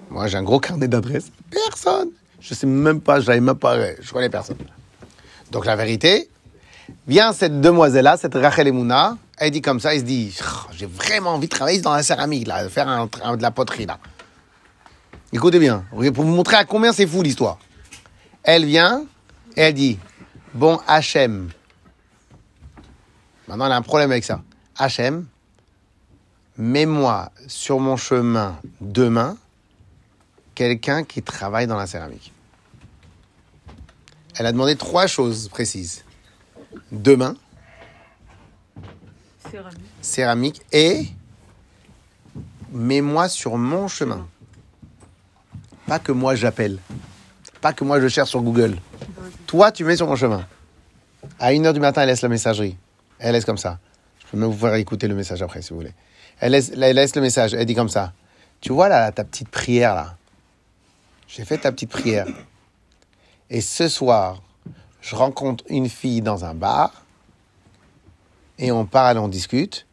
Moi, 0.10 0.28
j'ai 0.28 0.38
un 0.38 0.44
gros 0.44 0.60
carnet 0.60 0.88
d'adresses. 0.88 1.32
Personne. 1.50 2.10
Je 2.40 2.54
sais 2.54 2.68
même 2.68 3.00
pas, 3.02 3.22
je 3.22 3.32
même 3.32 3.56
pas, 3.56 3.78
je 4.00 4.12
connais 4.12 4.30
personne. 4.30 4.58
Donc 5.52 5.66
la 5.66 5.76
vérité, 5.76 6.30
vient 7.08 7.34
cette 7.34 7.62
demoiselle-là, 7.62 8.18
cette 8.18 8.36
Rachel 8.36 8.68
Emouna, 8.68 9.18
elle 9.38 9.52
dit 9.52 9.62
comme 9.62 9.80
ça, 9.80 9.94
elle 9.94 10.02
se 10.02 10.06
dit, 10.06 10.38
Oh, 10.42 10.70
j'ai 10.72 10.86
vraiment 10.86 11.32
envie 11.32 11.48
de 11.48 11.52
travailler 11.52 11.82
dans 11.82 11.94
la 11.94 12.04
céramique, 12.04 12.48
là, 12.48 12.64
de 12.64 12.70
faire 12.70 13.08
de 13.38 13.42
la 13.42 13.52
poterie, 13.52 13.86
là. 13.86 14.00
Écoutez 15.32 15.60
bien, 15.60 15.84
pour 15.92 16.24
vous 16.24 16.36
montrer 16.36 16.58
à 16.58 16.66
combien 16.66 16.94
c'est 16.94 17.08
fou 17.08 17.24
l'histoire. 17.24 17.58
Elle 18.44 18.66
vient, 18.66 19.04
et 19.56 19.62
elle 19.62 19.74
dit, 19.74 19.98
bon 20.54 20.80
Hachem, 20.88 21.50
maintenant 23.48 23.66
elle 23.66 23.72
a 23.72 23.78
un 23.78 23.82
problème 23.82 24.12
avec 24.12 24.24
ça. 24.24 24.42
Hachem, 24.78 25.26
mets-moi 26.58 27.32
sur 27.48 27.80
mon 27.80 27.98
chemin 27.98 28.60
demain 28.82 29.38
quelqu'un 30.56 31.04
qui 31.04 31.22
travaille 31.22 31.68
dans 31.68 31.78
la 31.78 31.88
céramique. 31.88 32.32
Elle 34.36 34.46
a 34.46 34.52
demandé 34.52 34.76
trois 34.76 35.08
choses 35.08 35.48
précises. 35.50 36.03
Demain, 36.92 37.36
Céramique. 39.52 39.80
céramique 40.02 40.62
et 40.72 41.08
mets-moi 42.72 43.30
sur 43.30 43.58
mon 43.58 43.88
chemin. 43.88 44.28
Pas 45.88 46.00
que 46.00 46.12
moi 46.12 46.36
j'appelle. 46.36 46.80
Pas 47.62 47.74
que 47.74 47.84
moi 47.84 48.00
je 48.02 48.08
cherche 48.08 48.30
sur 48.30 48.42
Google. 48.42 48.78
Toi, 49.48 49.72
tu 49.72 49.84
mets 49.84 49.96
sur 49.96 50.08
mon 50.08 50.16
chemin. 50.16 50.46
À 51.40 51.52
1h 51.52 51.74
du 51.74 51.80
matin, 51.80 52.02
elle 52.02 52.10
laisse 52.10 52.22
la 52.22 52.30
messagerie. 52.30 52.78
Elle 53.20 53.34
laisse 53.34 53.46
comme 53.46 53.58
ça. 53.58 53.80
Je 54.20 54.32
peux 54.32 54.38
même 54.38 54.50
vous 54.50 54.58
faire 54.58 54.74
écouter 54.76 55.08
le 55.08 55.16
message 55.16 55.42
après 55.42 55.62
si 55.62 55.70
vous 55.70 55.78
voulez. 55.78 55.94
Elle 56.40 56.54
laisse, 56.54 56.72
elle 56.74 56.96
laisse 56.96 57.16
le 57.16 57.22
message. 57.22 57.54
Elle 57.54 57.66
dit 57.66 57.76
comme 57.76 57.90
ça. 57.90 58.14
Tu 58.62 58.72
vois 58.74 58.90
là, 58.90 59.12
ta 59.12 59.24
petite 59.24 59.50
prière 59.50 59.94
là. 59.96 60.18
J'ai 61.28 61.46
fait 61.46 61.58
ta 61.60 61.72
petite 61.72 61.90
prière. 61.90 62.28
Et 63.50 63.62
ce 63.62 63.88
soir, 63.88 64.42
je 65.04 65.16
rencontre 65.16 65.66
une 65.68 65.90
fille 65.90 66.22
dans 66.22 66.46
un 66.46 66.56
bar. 66.56 67.06
Et 68.58 68.72
on 68.72 68.86
parle, 68.86 69.18
on 69.18 69.28
discute. 69.28 69.86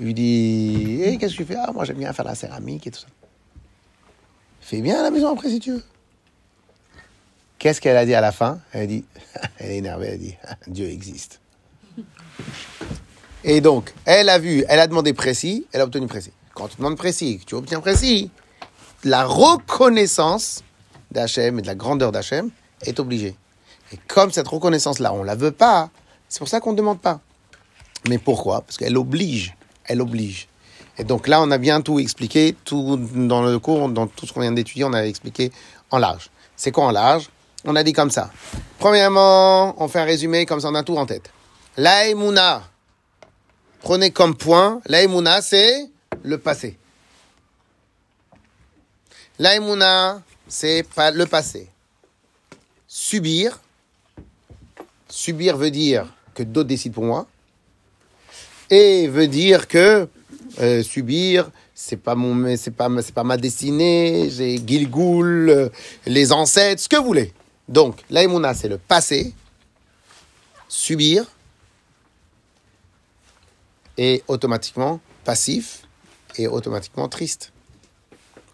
Il 0.00 0.06
lui 0.06 0.14
dit 0.14 1.00
Eh, 1.04 1.18
Qu'est-ce 1.18 1.34
que 1.34 1.42
tu 1.42 1.44
fais? 1.44 1.56
Ah, 1.56 1.70
moi 1.72 1.84
j'aime 1.84 1.98
bien 1.98 2.12
faire 2.12 2.24
la 2.24 2.34
céramique 2.34 2.86
et 2.86 2.90
tout 2.90 3.00
ça. 3.00 3.06
Fais 4.60 4.80
bien 4.80 4.98
à 4.98 5.02
la 5.02 5.10
maison 5.10 5.32
après 5.32 5.50
si 5.50 5.60
tu 5.60 5.72
veux. 5.72 5.84
Qu'est-ce 7.58 7.80
qu'elle 7.80 7.96
a 7.96 8.06
dit 8.06 8.14
à 8.14 8.22
la 8.22 8.32
fin? 8.32 8.58
Elle 8.72 8.82
a 8.82 8.86
dit 8.86 9.04
Elle 9.58 9.70
est 9.70 9.76
énervée, 9.76 10.06
elle 10.12 10.18
dit 10.18 10.34
Dieu 10.66 10.88
existe. 10.88 11.40
Et 13.44 13.60
donc, 13.60 13.92
elle 14.06 14.30
a 14.30 14.38
vu, 14.38 14.64
elle 14.68 14.80
a 14.80 14.86
demandé 14.86 15.12
précis, 15.12 15.66
elle 15.72 15.82
a 15.82 15.84
obtenu 15.84 16.06
précis. 16.06 16.32
Quand 16.54 16.68
tu 16.68 16.78
demandes 16.78 16.96
précis, 16.96 17.42
tu 17.46 17.54
obtiens 17.54 17.80
précis, 17.80 18.30
la 19.04 19.24
reconnaissance 19.26 20.64
d'Hachem 21.10 21.58
et 21.58 21.62
de 21.62 21.66
la 21.66 21.74
grandeur 21.74 22.10
d'Hachem 22.10 22.50
est 22.80 22.98
obligée. 22.98 23.36
Et 23.94 23.98
comme 24.08 24.32
cette 24.32 24.48
reconnaissance-là, 24.48 25.12
on 25.12 25.20
ne 25.20 25.24
la 25.24 25.36
veut 25.36 25.52
pas, 25.52 25.88
c'est 26.28 26.40
pour 26.40 26.48
ça 26.48 26.58
qu'on 26.58 26.72
ne 26.72 26.76
demande 26.76 27.00
pas. 27.00 27.20
Mais 28.08 28.18
pourquoi? 28.18 28.62
Parce 28.62 28.76
qu'elle 28.76 28.98
oblige. 28.98 29.54
Elle 29.84 30.00
oblige. 30.00 30.48
Et 30.98 31.04
donc 31.04 31.28
là, 31.28 31.40
on 31.40 31.50
a 31.52 31.58
bien 31.58 31.80
tout 31.80 32.00
expliqué, 32.00 32.56
tout 32.64 32.96
dans 32.96 33.42
le 33.42 33.56
cours, 33.60 33.88
dans 33.88 34.08
tout 34.08 34.26
ce 34.26 34.32
qu'on 34.32 34.40
vient 34.40 34.50
d'étudier, 34.50 34.82
on 34.82 34.92
a 34.92 35.02
expliqué 35.06 35.52
en 35.92 35.98
large. 35.98 36.28
C'est 36.56 36.72
quoi 36.72 36.86
en 36.86 36.90
large? 36.90 37.30
On 37.64 37.76
a 37.76 37.84
dit 37.84 37.92
comme 37.92 38.10
ça. 38.10 38.32
Premièrement, 38.80 39.80
on 39.80 39.86
fait 39.86 40.00
un 40.00 40.04
résumé, 40.04 40.44
comme 40.44 40.58
ça 40.58 40.70
on 40.70 40.74
a 40.74 40.82
tout 40.82 40.96
en 40.96 41.06
tête. 41.06 41.30
La 41.76 42.08
Emouna, 42.08 42.64
prenez 43.80 44.10
comme 44.10 44.36
point, 44.36 44.80
la 44.86 45.02
Emouna, 45.02 45.40
c'est 45.40 45.88
le 46.24 46.38
passé. 46.38 46.76
La 49.38 49.54
Emouna, 49.54 50.20
c'est 50.48 50.84
pas 50.96 51.12
le 51.12 51.26
passé. 51.26 51.68
Subir, 52.88 53.60
subir 55.14 55.56
veut 55.56 55.70
dire 55.70 56.12
que 56.34 56.42
d'autres 56.42 56.68
décident 56.68 56.94
pour 56.94 57.04
moi 57.04 57.26
et 58.68 59.06
veut 59.06 59.28
dire 59.28 59.68
que 59.68 60.08
euh, 60.60 60.82
subir 60.82 61.50
c'est 61.72 61.96
pas 61.96 62.16
pas 62.16 63.24
ma 63.24 63.36
destinée 63.36 64.28
j'ai 64.28 64.60
Gilgoul 64.66 65.50
euh, 65.50 65.68
les 66.06 66.32
ancêtres 66.32 66.82
ce 66.82 66.88
que 66.88 66.96
vous 66.96 67.04
voulez. 67.04 67.32
Donc 67.68 68.02
l'aïmouna 68.10 68.54
c'est 68.54 68.68
le 68.68 68.78
passé 68.78 69.32
subir 70.68 71.24
et 73.96 74.24
automatiquement 74.26 74.98
passif 75.22 75.82
et 76.36 76.48
automatiquement 76.48 77.08
triste. 77.08 77.52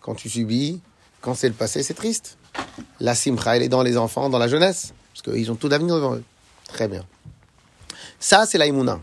Quand 0.03 0.15
tu 0.15 0.29
subis 0.29 0.81
quand 1.23 1.35
c'est 1.35 1.49
le 1.49 1.55
passé 1.55 1.83
c'est 1.83 1.95
triste. 1.95 2.37
La 3.01 3.15
simcha 3.15 3.57
elle 3.57 3.63
est 3.63 3.71
dans 3.71 3.83
les 3.83 3.97
enfants 3.97 4.29
dans 4.29 4.39
la 4.39 4.49
jeunesse 4.49 4.93
parce 5.15 5.23
qu'ils 5.23 5.51
ont 5.51 5.57
tout 5.57 5.71
d'avenir 5.71 5.95
devant 5.95 6.17
eux 6.17 6.25
très 6.73 6.89
bien 6.89 7.05
ça 8.19 8.47
c'est 8.47 8.59
l'aïmouna 8.59 9.01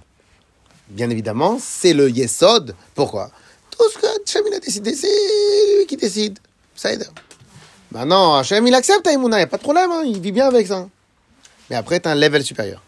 bien 0.89 1.09
évidemment, 1.09 1.57
c'est 1.61 1.93
le 1.93 2.09
Yesod. 2.09 2.75
Pourquoi? 2.95 3.31
Tout 3.71 3.89
ce 3.91 3.97
que 3.97 4.05
Hachem 4.05 4.53
a 4.53 4.59
décidé, 4.59 4.95
c'est 4.95 5.07
lui 5.77 5.85
qui 5.85 5.97
décide. 5.97 6.39
Ça 6.75 6.93
aide. 6.93 7.07
Maintenant, 7.91 8.35
Hachem, 8.35 8.65
il 8.67 8.73
accepte 8.73 9.07
Aïmouna, 9.07 9.37
il 9.37 9.39
n'y 9.39 9.43
a 9.43 9.47
pas 9.47 9.57
de 9.57 9.63
problème, 9.63 9.91
hein, 9.91 10.03
il 10.05 10.19
vit 10.19 10.31
bien 10.31 10.47
avec 10.47 10.67
ça. 10.67 10.87
Mais 11.69 11.75
après, 11.75 11.99
tu 11.99 12.07
as 12.07 12.11
un 12.11 12.15
level 12.15 12.43
supérieur. 12.43 12.81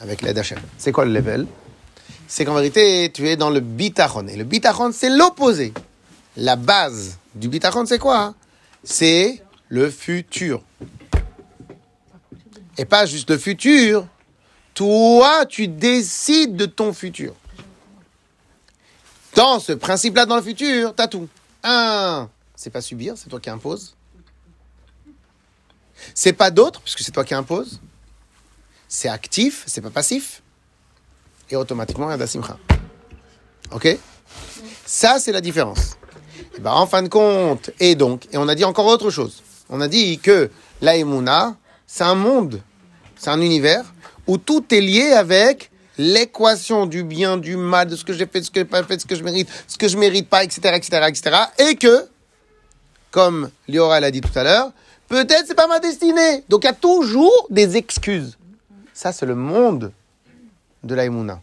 Avec 0.00 0.22
l'aide 0.22 0.38
Hachem. 0.38 0.58
C'est 0.78 0.92
quoi 0.92 1.04
le 1.04 1.12
level? 1.12 1.46
C'est 2.26 2.44
qu'en 2.44 2.54
vérité, 2.54 3.10
tu 3.12 3.28
es 3.28 3.36
dans 3.36 3.50
le 3.50 3.60
bitachon. 3.60 4.26
Et 4.28 4.36
le 4.36 4.44
bitachon, 4.44 4.90
c'est 4.92 5.10
l'opposé. 5.10 5.72
La 6.36 6.56
base 6.56 7.18
du 7.34 7.48
bitachon, 7.48 7.86
c'est 7.86 7.98
quoi? 7.98 8.18
Hein 8.18 8.34
C'est 8.82 9.42
le 9.68 9.90
futur. 9.90 10.62
Et 12.78 12.84
pas 12.84 13.06
juste 13.06 13.30
le 13.30 13.38
futur. 13.38 14.06
Toi, 14.74 15.44
tu 15.46 15.68
décides 15.68 16.56
de 16.56 16.66
ton 16.66 16.92
futur. 16.92 17.34
Dans 19.34 19.60
ce 19.60 19.72
principe-là, 19.72 20.26
dans 20.26 20.36
le 20.36 20.42
futur, 20.42 20.94
t'as 20.94 21.08
tout. 21.08 21.28
Un, 21.62 22.28
c'est 22.54 22.70
pas 22.70 22.80
subir, 22.80 23.14
c'est 23.16 23.28
toi 23.28 23.40
qui 23.40 23.50
imposes. 23.50 23.94
C'est 26.14 26.32
pas 26.32 26.50
d'autre, 26.50 26.80
puisque 26.80 27.00
c'est 27.00 27.12
toi 27.12 27.24
qui 27.24 27.34
imposes. 27.34 27.80
C'est 28.88 29.08
actif, 29.08 29.64
c'est 29.66 29.80
pas 29.80 29.90
passif. 29.90 30.42
Et 31.50 31.56
automatiquement, 31.56 32.10
il 32.10 32.18
y 32.18 32.22
a. 32.22 32.58
Ok? 33.72 33.98
Ça, 34.84 35.18
c'est 35.18 35.32
la 35.32 35.40
différence. 35.40 35.96
Et 36.56 36.60
ben, 36.60 36.72
en 36.72 36.86
fin 36.86 37.02
de 37.02 37.08
compte, 37.08 37.70
et 37.80 37.94
donc, 37.94 38.26
et 38.32 38.36
on 38.36 38.48
a 38.48 38.54
dit 38.54 38.64
encore 38.64 38.86
autre 38.86 39.10
chose. 39.10 39.42
On 39.68 39.80
a 39.80 39.88
dit 39.88 40.18
que 40.18 40.50
l'Aïmouna, 40.80 41.56
c'est 41.86 42.04
un 42.04 42.14
monde, 42.14 42.60
c'est 43.16 43.30
un 43.30 43.40
univers 43.40 43.84
où 44.26 44.38
tout 44.38 44.64
est 44.74 44.80
lié 44.80 45.12
avec 45.12 45.70
l'équation 45.98 46.86
du 46.86 47.04
bien, 47.04 47.36
du 47.36 47.56
mal, 47.56 47.88
de 47.88 47.96
ce 47.96 48.04
que 48.04 48.12
j'ai 48.12 48.26
fait, 48.26 48.40
de 48.40 48.44
ce 48.44 48.50
que 48.50 48.60
j'ai 48.60 48.64
pas 48.64 48.82
fait, 48.82 48.96
de 48.96 49.02
ce 49.02 49.06
que 49.06 49.14
je 49.14 49.22
mérite, 49.22 49.48
ce 49.66 49.76
que 49.76 49.88
je 49.88 49.96
mérite 49.96 50.28
pas, 50.28 50.44
etc., 50.44 50.74
etc., 50.74 51.06
etc. 51.08 51.36
Et 51.58 51.76
que, 51.76 52.06
comme 53.10 53.50
Liora 53.68 54.00
l'a 54.00 54.10
dit 54.10 54.20
tout 54.20 54.36
à 54.38 54.42
l'heure, 54.42 54.72
peut-être 55.08 55.46
c'est 55.46 55.54
pas 55.54 55.66
ma 55.66 55.80
destinée. 55.80 56.44
Donc 56.48 56.64
il 56.64 56.66
y 56.66 56.70
a 56.70 56.74
toujours 56.74 57.46
des 57.50 57.76
excuses. 57.76 58.38
Ça, 58.94 59.12
c'est 59.12 59.26
le 59.26 59.34
monde 59.34 59.92
de 60.82 60.94
l'Aïmouna. 60.94 61.40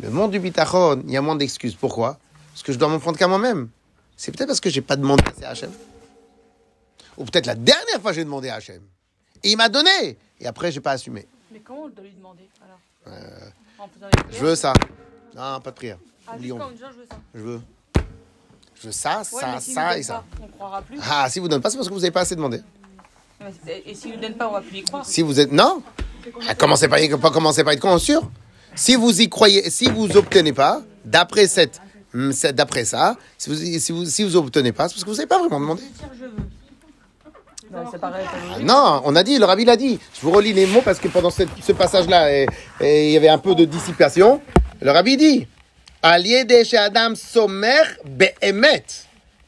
Le 0.00 0.10
monde 0.10 0.30
du 0.30 0.38
bitachon, 0.38 1.02
il 1.06 1.12
y 1.12 1.16
a 1.16 1.22
moins 1.22 1.36
d'excuses. 1.36 1.74
Pourquoi? 1.74 2.18
Parce 2.52 2.62
que 2.62 2.72
je 2.72 2.78
dois 2.78 2.88
m'en 2.88 2.98
prendre 2.98 3.18
qu'à 3.18 3.28
moi-même. 3.28 3.68
C'est 4.16 4.32
peut-être 4.32 4.48
parce 4.48 4.60
que 4.60 4.70
j'ai 4.70 4.80
pas 4.82 4.96
demandé 4.96 5.24
à 5.42 5.50
Hachem. 5.50 5.70
Ou 7.16 7.24
peut-être 7.24 7.46
la 7.46 7.54
dernière 7.54 8.00
fois 8.00 8.12
j'ai 8.12 8.24
demandé 8.24 8.48
à 8.48 8.56
Hachem. 8.56 8.82
Et 9.42 9.50
il 9.52 9.56
m'a 9.56 9.68
donné. 9.68 10.18
Et 10.40 10.46
après, 10.46 10.70
j'ai 10.72 10.80
pas 10.80 10.92
assumé. 10.92 11.26
Mais 11.52 11.60
comment 11.60 11.82
on 11.84 11.88
doit 11.88 12.04
lui 12.04 12.12
demander 12.12 12.48
alors 12.64 12.78
Euh, 13.08 13.50
je 14.30 14.38
veux 14.38 14.54
ça. 14.54 14.72
Non, 15.34 15.60
pas 15.60 15.70
de 15.70 15.76
prière. 15.76 15.98
Ah, 16.26 16.34
Oublions. 16.36 16.58
comme 16.58 16.72
disant, 16.74 16.86
je 16.92 16.98
veux 17.00 17.06
ça. 17.10 17.16
Je 17.34 17.40
veux. 17.40 17.60
Je 18.74 18.86
veux 18.86 18.92
ça, 18.92 19.18
Ouais, 19.32 19.40
ça, 19.40 19.60
s'il 19.60 19.74
ça 19.74 19.98
et 19.98 20.02
ça. 20.02 20.14
pas, 20.14 20.24
On 20.42 20.48
croira 20.48 20.82
plus. 20.82 20.98
Ah, 21.08 21.28
si 21.30 21.38
vous 21.38 21.46
ne 21.46 21.50
donnez 21.50 21.62
pas, 21.62 21.70
c'est 21.70 21.76
parce 21.76 21.88
que 21.88 21.94
vous 21.94 22.00
n'avez 22.00 22.10
pas 22.10 22.20
assez 22.22 22.36
demandé. 22.36 22.60
Et 23.66 23.90
et 23.90 23.94
s'il 23.94 24.12
ne 24.16 24.22
donne 24.22 24.34
pas, 24.34 24.48
on 24.48 24.52
va 24.52 24.60
plus 24.60 24.78
y 24.78 24.82
croire. 24.82 25.04
Si 25.04 25.22
vous 25.22 25.38
êtes. 25.40 25.50
Non 25.52 25.82
ah, 26.48 26.54
Commencez 26.54 26.88
pas, 26.88 26.96
pas 27.18 27.30
commencez 27.30 27.64
pas 27.64 27.70
à 27.70 27.74
être 27.74 27.80
conscient. 27.80 28.22
Si 28.74 28.94
vous 28.96 29.20
y 29.20 29.28
croyez, 29.28 29.68
si 29.70 29.86
vous 29.90 30.16
obtenez 30.16 30.52
pas, 30.52 30.82
d'après 31.04 31.46
cette, 31.48 31.80
hum, 32.14 32.32
cette- 32.32 32.54
d'après 32.56 32.84
ça, 32.84 33.16
si 33.36 33.50
vous, 33.50 33.56
si 33.56 33.92
vous, 33.92 34.04
si 34.06 34.24
vous 34.24 34.36
obtenez 34.36 34.72
pas, 34.72 34.88
c'est 34.88 34.94
parce 34.94 35.04
que 35.04 35.10
vous 35.10 35.16
n'avez 35.16 35.26
pas 35.28 35.38
vraiment 35.38 35.60
demandé. 35.60 35.82
Dire 35.82 36.08
je 36.14 36.24
veux. 36.24 36.32
Non, 37.72 37.84
c'est 37.90 37.98
pareil. 38.00 38.24
Ah, 38.32 38.58
Non, 38.60 39.02
on 39.04 39.16
a 39.16 39.22
dit, 39.22 39.38
le 39.38 39.44
rabbi 39.44 39.64
l'a 39.64 39.76
dit. 39.76 39.98
Je 40.14 40.20
vous 40.20 40.30
relis 40.30 40.52
les 40.52 40.66
mots 40.66 40.82
parce 40.82 40.98
que 40.98 41.08
pendant 41.08 41.30
cette- 41.30 41.48
ce 41.62 41.72
passage-là, 41.72 42.30
et- 42.32 42.46
et 42.80 43.06
il 43.08 43.12
y 43.12 43.16
avait 43.16 43.28
un 43.28 43.38
peu 43.38 43.54
de 43.54 43.64
dissipation. 43.64 44.40
Le 44.80 44.90
rabbi 44.90 45.16
dit 45.16 45.46
Allié 46.02 46.44
chez 46.64 46.76
Adam 46.76 47.14
Somer 47.14 47.82
Be'emet. 48.04 48.84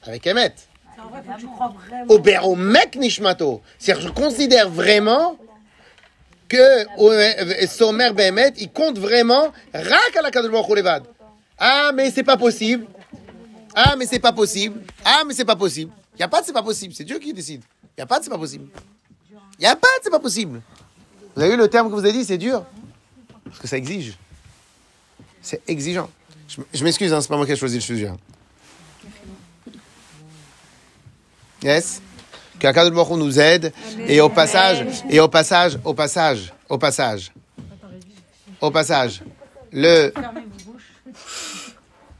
Avec 0.06 0.26
Emet. 0.26 0.54
En 0.98 1.08
vrai, 1.08 1.20
faut 1.26 1.32
que 1.34 1.40
tu 1.40 1.46
crois 1.46 1.74
vraiment. 1.86 2.14
Oberomek 2.14 2.96
Nishmato. 2.96 3.60
C'est-à-dire, 3.78 4.06
je 4.08 4.12
considère 4.12 4.70
vraiment 4.70 5.36
que 6.48 7.66
Somer 7.66 8.10
Be'emet, 8.12 8.52
il 8.58 8.70
compte 8.70 8.98
vraiment 8.98 9.52
Rak 9.74 10.16
à 10.18 10.22
la 10.22 10.30
Kadosh. 10.30 10.54
Ah, 11.58 11.90
mais 11.94 12.10
c'est 12.10 12.22
pas 12.22 12.36
possible. 12.36 12.86
Ah, 13.74 13.96
mais 13.98 14.06
c'est 14.06 14.18
pas 14.20 14.32
possible. 14.32 14.80
Ah, 15.04 15.22
mais 15.26 15.34
c'est 15.34 15.44
pas 15.44 15.56
possible. 15.56 15.92
Il 16.14 16.18
n'y 16.18 16.24
a 16.24 16.28
pas 16.28 16.40
de 16.40 16.46
c'est 16.46 16.52
pas 16.52 16.62
possible. 16.62 16.94
C'est 16.94 17.04
Dieu 17.04 17.18
qui 17.18 17.32
décide. 17.32 17.62
Il 17.96 18.00
n'y 18.00 18.02
a 18.02 18.06
pas 18.06 18.18
de 18.18 18.24
c'est 18.24 18.30
pas 18.30 18.38
possible. 18.38 18.68
Il 19.30 19.60
n'y 19.60 19.66
a 19.66 19.76
pas 19.76 19.86
de 19.98 20.02
c'est 20.04 20.10
pas 20.10 20.18
possible. 20.20 20.60
Vous 21.36 21.42
avez 21.42 21.52
vu 21.52 21.56
le 21.56 21.68
terme 21.68 21.88
que 21.88 21.92
vous 21.94 22.00
avez 22.00 22.12
dit, 22.12 22.24
c'est 22.24 22.38
dur. 22.38 22.64
Parce 23.44 23.58
que 23.58 23.68
ça 23.68 23.76
exige. 23.76 24.16
C'est 25.42 25.60
exigeant. 25.68 26.10
Je, 26.72 26.84
m'excuse, 26.84 27.12
hein, 27.12 27.20
c'est 27.20 27.28
pas 27.28 27.36
moi 27.36 27.46
qui 27.46 27.52
ai 27.52 27.56
choisi 27.56 27.76
le 27.76 27.80
sujet. 27.80 28.08
hein. 28.08 28.16
Yes 31.62 32.00
Que 32.58 32.66
Akadosh 32.66 32.94
Baruch 32.94 33.18
nous 33.18 33.38
aide. 33.40 33.72
Et 34.06 34.20
au 34.20 34.28
passage, 34.28 34.86
et 35.08 35.20
au 35.20 35.28
passage, 35.28 35.78
au 35.84 35.94
passage, 35.94 36.52
au 36.68 36.78
passage, 36.78 37.32
au 38.60 38.70
passage, 38.70 39.22
le, 39.72 40.12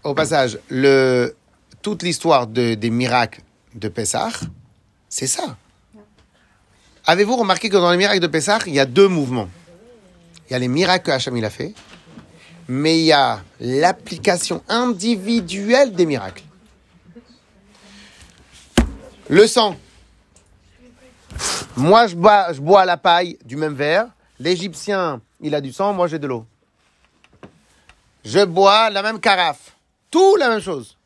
au 0.03 0.15
passage, 0.15 0.59
le, 0.69 1.37
toute 1.83 2.03
l'histoire 2.03 2.47
de- 2.47 2.75
des 2.75 2.91
miracles 2.91 3.43
de 3.75 3.89
Pessah, 3.89 4.31
c'est 5.09 5.27
ça. 5.27 5.57
Avez-vous 7.07 7.37
remarqué 7.37 7.69
que 7.69 7.77
dans 7.77 7.91
les 7.91 7.99
miracles 7.99 8.21
de 8.21 8.27
Pessah, 8.27 8.61
il 8.67 8.75
y 8.75 8.81
a 8.81 8.87
deux 8.87 9.09
mouvements? 9.09 9.51
Il 10.49 10.53
y 10.53 10.57
a 10.57 10.59
les 10.59 10.69
miracles 10.69 11.05
que 11.05 11.11
Hacham 11.11 11.37
il 11.37 11.45
a 11.45 11.51
fait, 11.51 11.75
mais 12.67 12.99
il 12.99 13.05
y 13.05 13.13
a 13.13 13.43
l'application 13.61 14.63
individuelle 14.69 15.93
des 15.93 16.07
miracles. 16.07 16.45
Le 19.29 19.47
sang. 19.47 19.77
Moi, 21.77 22.07
je 22.07 22.15
bois, 22.15 22.53
je 22.53 22.87
la 22.87 22.97
paille 22.97 23.39
du 23.45 23.57
même 23.57 23.75
verre. 23.75 24.07
L'Égyptien, 24.39 25.21
il 25.41 25.55
a 25.55 25.61
du 25.61 25.73
sang, 25.73 25.93
moi 25.93 26.07
j'ai 26.09 26.19
de 26.19 26.27
l'eau. 26.27 26.47
Je 28.25 28.45
bois 28.45 28.89
la 28.91 29.03
même 29.03 29.21
carafe. 29.21 29.77
Tout 30.11 30.37
la 30.37 30.49
même 30.49 30.61
chose. 30.61 30.97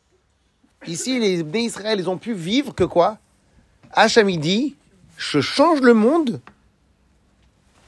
Ici, 0.87 1.19
les 1.19 1.41
Israël, 1.61 1.99
ils 1.99 2.09
ont 2.09 2.19
pu 2.19 2.35
vivre 2.35 2.73
que 2.73 2.85
quoi? 2.85 3.19
Hacham 3.93 4.31
dit, 4.37 4.77
je 5.19 5.41
change 5.41 5.81
le 5.81 5.93
monde 5.93 6.41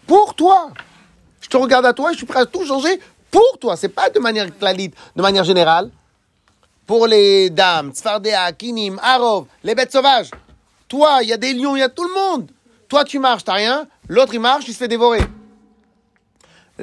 pour 0.07 0.35
toi. 0.35 0.73
Je 1.41 1.49
te 1.49 1.57
regarde 1.57 1.87
à 1.87 1.95
toi 1.95 2.11
et 2.11 2.13
je 2.13 2.19
suis 2.19 2.27
prêt 2.27 2.41
à 2.41 2.47
tout 2.47 2.67
changer 2.67 3.01
pour 3.31 3.59
toi. 3.61 3.77
C'est 3.77 3.89
pas 3.89 4.11
de 4.11 4.19
manière 4.19 4.47
de 4.47 5.23
manière 5.23 5.45
générale. 5.45 5.91
Pour 6.87 7.07
les 7.07 7.51
dames, 7.51 7.93
Tzfardéa, 7.93 8.53
Kinim, 8.53 8.99
Arov, 9.01 9.47
les 9.63 9.77
bêtes 9.77 9.93
sauvages. 9.93 10.31
Toi, 10.89 11.21
il 11.23 11.29
y 11.29 11.33
a 11.33 11.37
des 11.37 11.55
lions, 11.55 11.77
il 11.77 11.79
y 11.79 11.83
a 11.83 11.89
tout 11.89 12.03
le 12.03 12.13
monde. 12.13 12.51
Toi, 12.89 13.05
tu 13.05 13.21
marches, 13.21 13.45
t'as 13.45 13.53
rien. 13.53 13.87
L'autre, 14.09 14.35
il 14.35 14.41
marche, 14.41 14.65
il 14.67 14.73
se 14.73 14.79
fait 14.79 14.89
dévorer. 14.89 15.21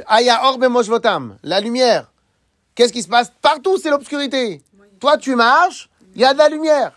Aya 0.07 0.45
Orbe 0.45 0.65
Moshvotam, 0.69 1.37
la 1.43 1.59
lumière. 1.59 2.09
Qu'est-ce 2.73 2.93
qui 2.93 3.03
se 3.03 3.09
passe? 3.09 3.33
Partout, 3.41 3.77
c'est 3.77 3.89
l'obscurité. 3.89 4.61
Toi, 5.01 5.17
tu 5.17 5.35
marches, 5.35 5.89
il 6.15 6.21
y 6.21 6.25
a 6.25 6.33
de 6.33 6.37
la 6.37 6.47
lumière. 6.47 6.96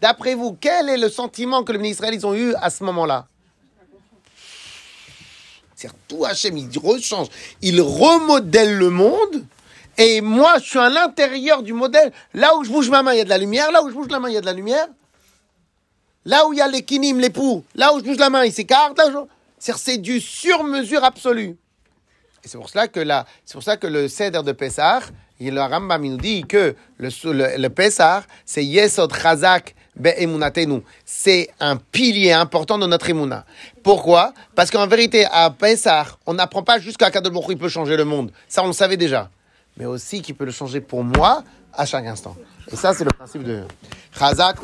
D'après 0.00 0.34
vous, 0.34 0.56
quel 0.60 0.88
est 0.88 0.96
le 0.96 1.08
sentiment 1.08 1.62
que 1.62 1.72
les 1.72 1.78
ministres 1.78 2.04
ils 2.12 2.26
ont 2.26 2.34
eu 2.34 2.54
à 2.54 2.70
ce 2.70 2.82
moment-là 2.84 3.26
C'est 5.74 5.90
tout 6.08 6.24
Hachem, 6.24 6.56
il 6.56 6.78
rechange, 6.78 7.28
il 7.62 7.80
remodèle 7.80 8.76
le 8.76 8.90
monde. 8.90 9.44
Et 9.98 10.20
moi, 10.20 10.54
je 10.58 10.64
suis 10.64 10.78
à 10.78 10.88
l'intérieur 10.88 11.62
du 11.62 11.72
modèle. 11.74 12.12
Là 12.32 12.56
où 12.56 12.64
je 12.64 12.70
bouge 12.70 12.88
ma 12.88 13.02
main, 13.02 13.12
il 13.12 13.18
y 13.18 13.20
a 13.20 13.24
de 13.24 13.28
la 13.28 13.38
lumière. 13.38 13.70
Là 13.70 13.82
où 13.82 13.88
je 13.90 13.94
bouge 13.94 14.08
la 14.10 14.18
main, 14.18 14.28
il 14.30 14.34
y 14.34 14.38
a 14.38 14.40
de 14.40 14.46
la 14.46 14.52
lumière. 14.54 14.86
Là 16.24 16.46
où 16.46 16.52
il 16.52 16.58
y 16.58 16.62
a 16.62 16.68
les 16.68 16.82
kinim, 16.82 17.18
les 17.18 17.30
poux, 17.30 17.64
là 17.74 17.92
où 17.94 17.98
je 17.98 18.04
bouge 18.04 18.18
la 18.18 18.30
main, 18.30 18.44
il 18.44 18.52
s'écarte. 18.52 18.98
C'est 19.58 19.98
du 19.98 20.20
sur-mesure 20.20 21.04
absolu. 21.04 21.56
Et 22.42 22.48
c'est 22.48 22.56
pour 22.56 22.70
cela 22.70 22.88
que 22.88 23.00
la, 23.00 23.26
c'est 23.44 23.54
pour 23.54 23.62
ça 23.62 23.76
que 23.76 23.86
le 23.86 24.08
Seder 24.08 24.42
de 24.42 24.52
Pessah, 24.52 25.00
il- 25.38 25.54
le 25.54 25.60
Rambam 25.60 26.02
nous 26.02 26.16
dit 26.16 26.44
que 26.44 26.74
le, 26.98 27.10
le, 27.58 27.68
Pessah, 27.68 28.22
c'est 28.46 28.64
Yesod 28.64 29.12
Chazak. 29.14 29.74
C'est 31.04 31.50
un 31.60 31.76
pilier 31.76 32.32
important 32.32 32.78
de 32.78 32.86
notre 32.86 33.08
Emuna. 33.10 33.44
Pourquoi? 33.82 34.32
Parce 34.54 34.70
qu'en 34.70 34.86
vérité, 34.86 35.26
à 35.30 35.50
Pessah, 35.50 36.06
on 36.26 36.34
n'apprend 36.34 36.62
pas 36.62 36.78
Kadosh 36.78 37.32
Baruch 37.32 37.48
Hu, 37.48 37.52
il 37.52 37.58
peut 37.58 37.68
changer 37.68 37.96
le 37.96 38.04
monde. 38.04 38.30
Ça, 38.48 38.62
on 38.62 38.68
le 38.68 38.72
savait 38.72 38.96
déjà. 38.96 39.30
Mais 39.76 39.86
aussi 39.86 40.22
qu'il 40.22 40.34
peut 40.34 40.44
le 40.44 40.52
changer 40.52 40.80
pour 40.80 41.04
moi 41.04 41.42
à 41.72 41.86
chaque 41.86 42.06
instant. 42.06 42.36
Et 42.72 42.76
ça, 42.76 42.94
c'est 42.94 43.04
le 43.04 43.10
principe 43.10 43.44
de 43.44 43.62
Chazak. 44.18 44.56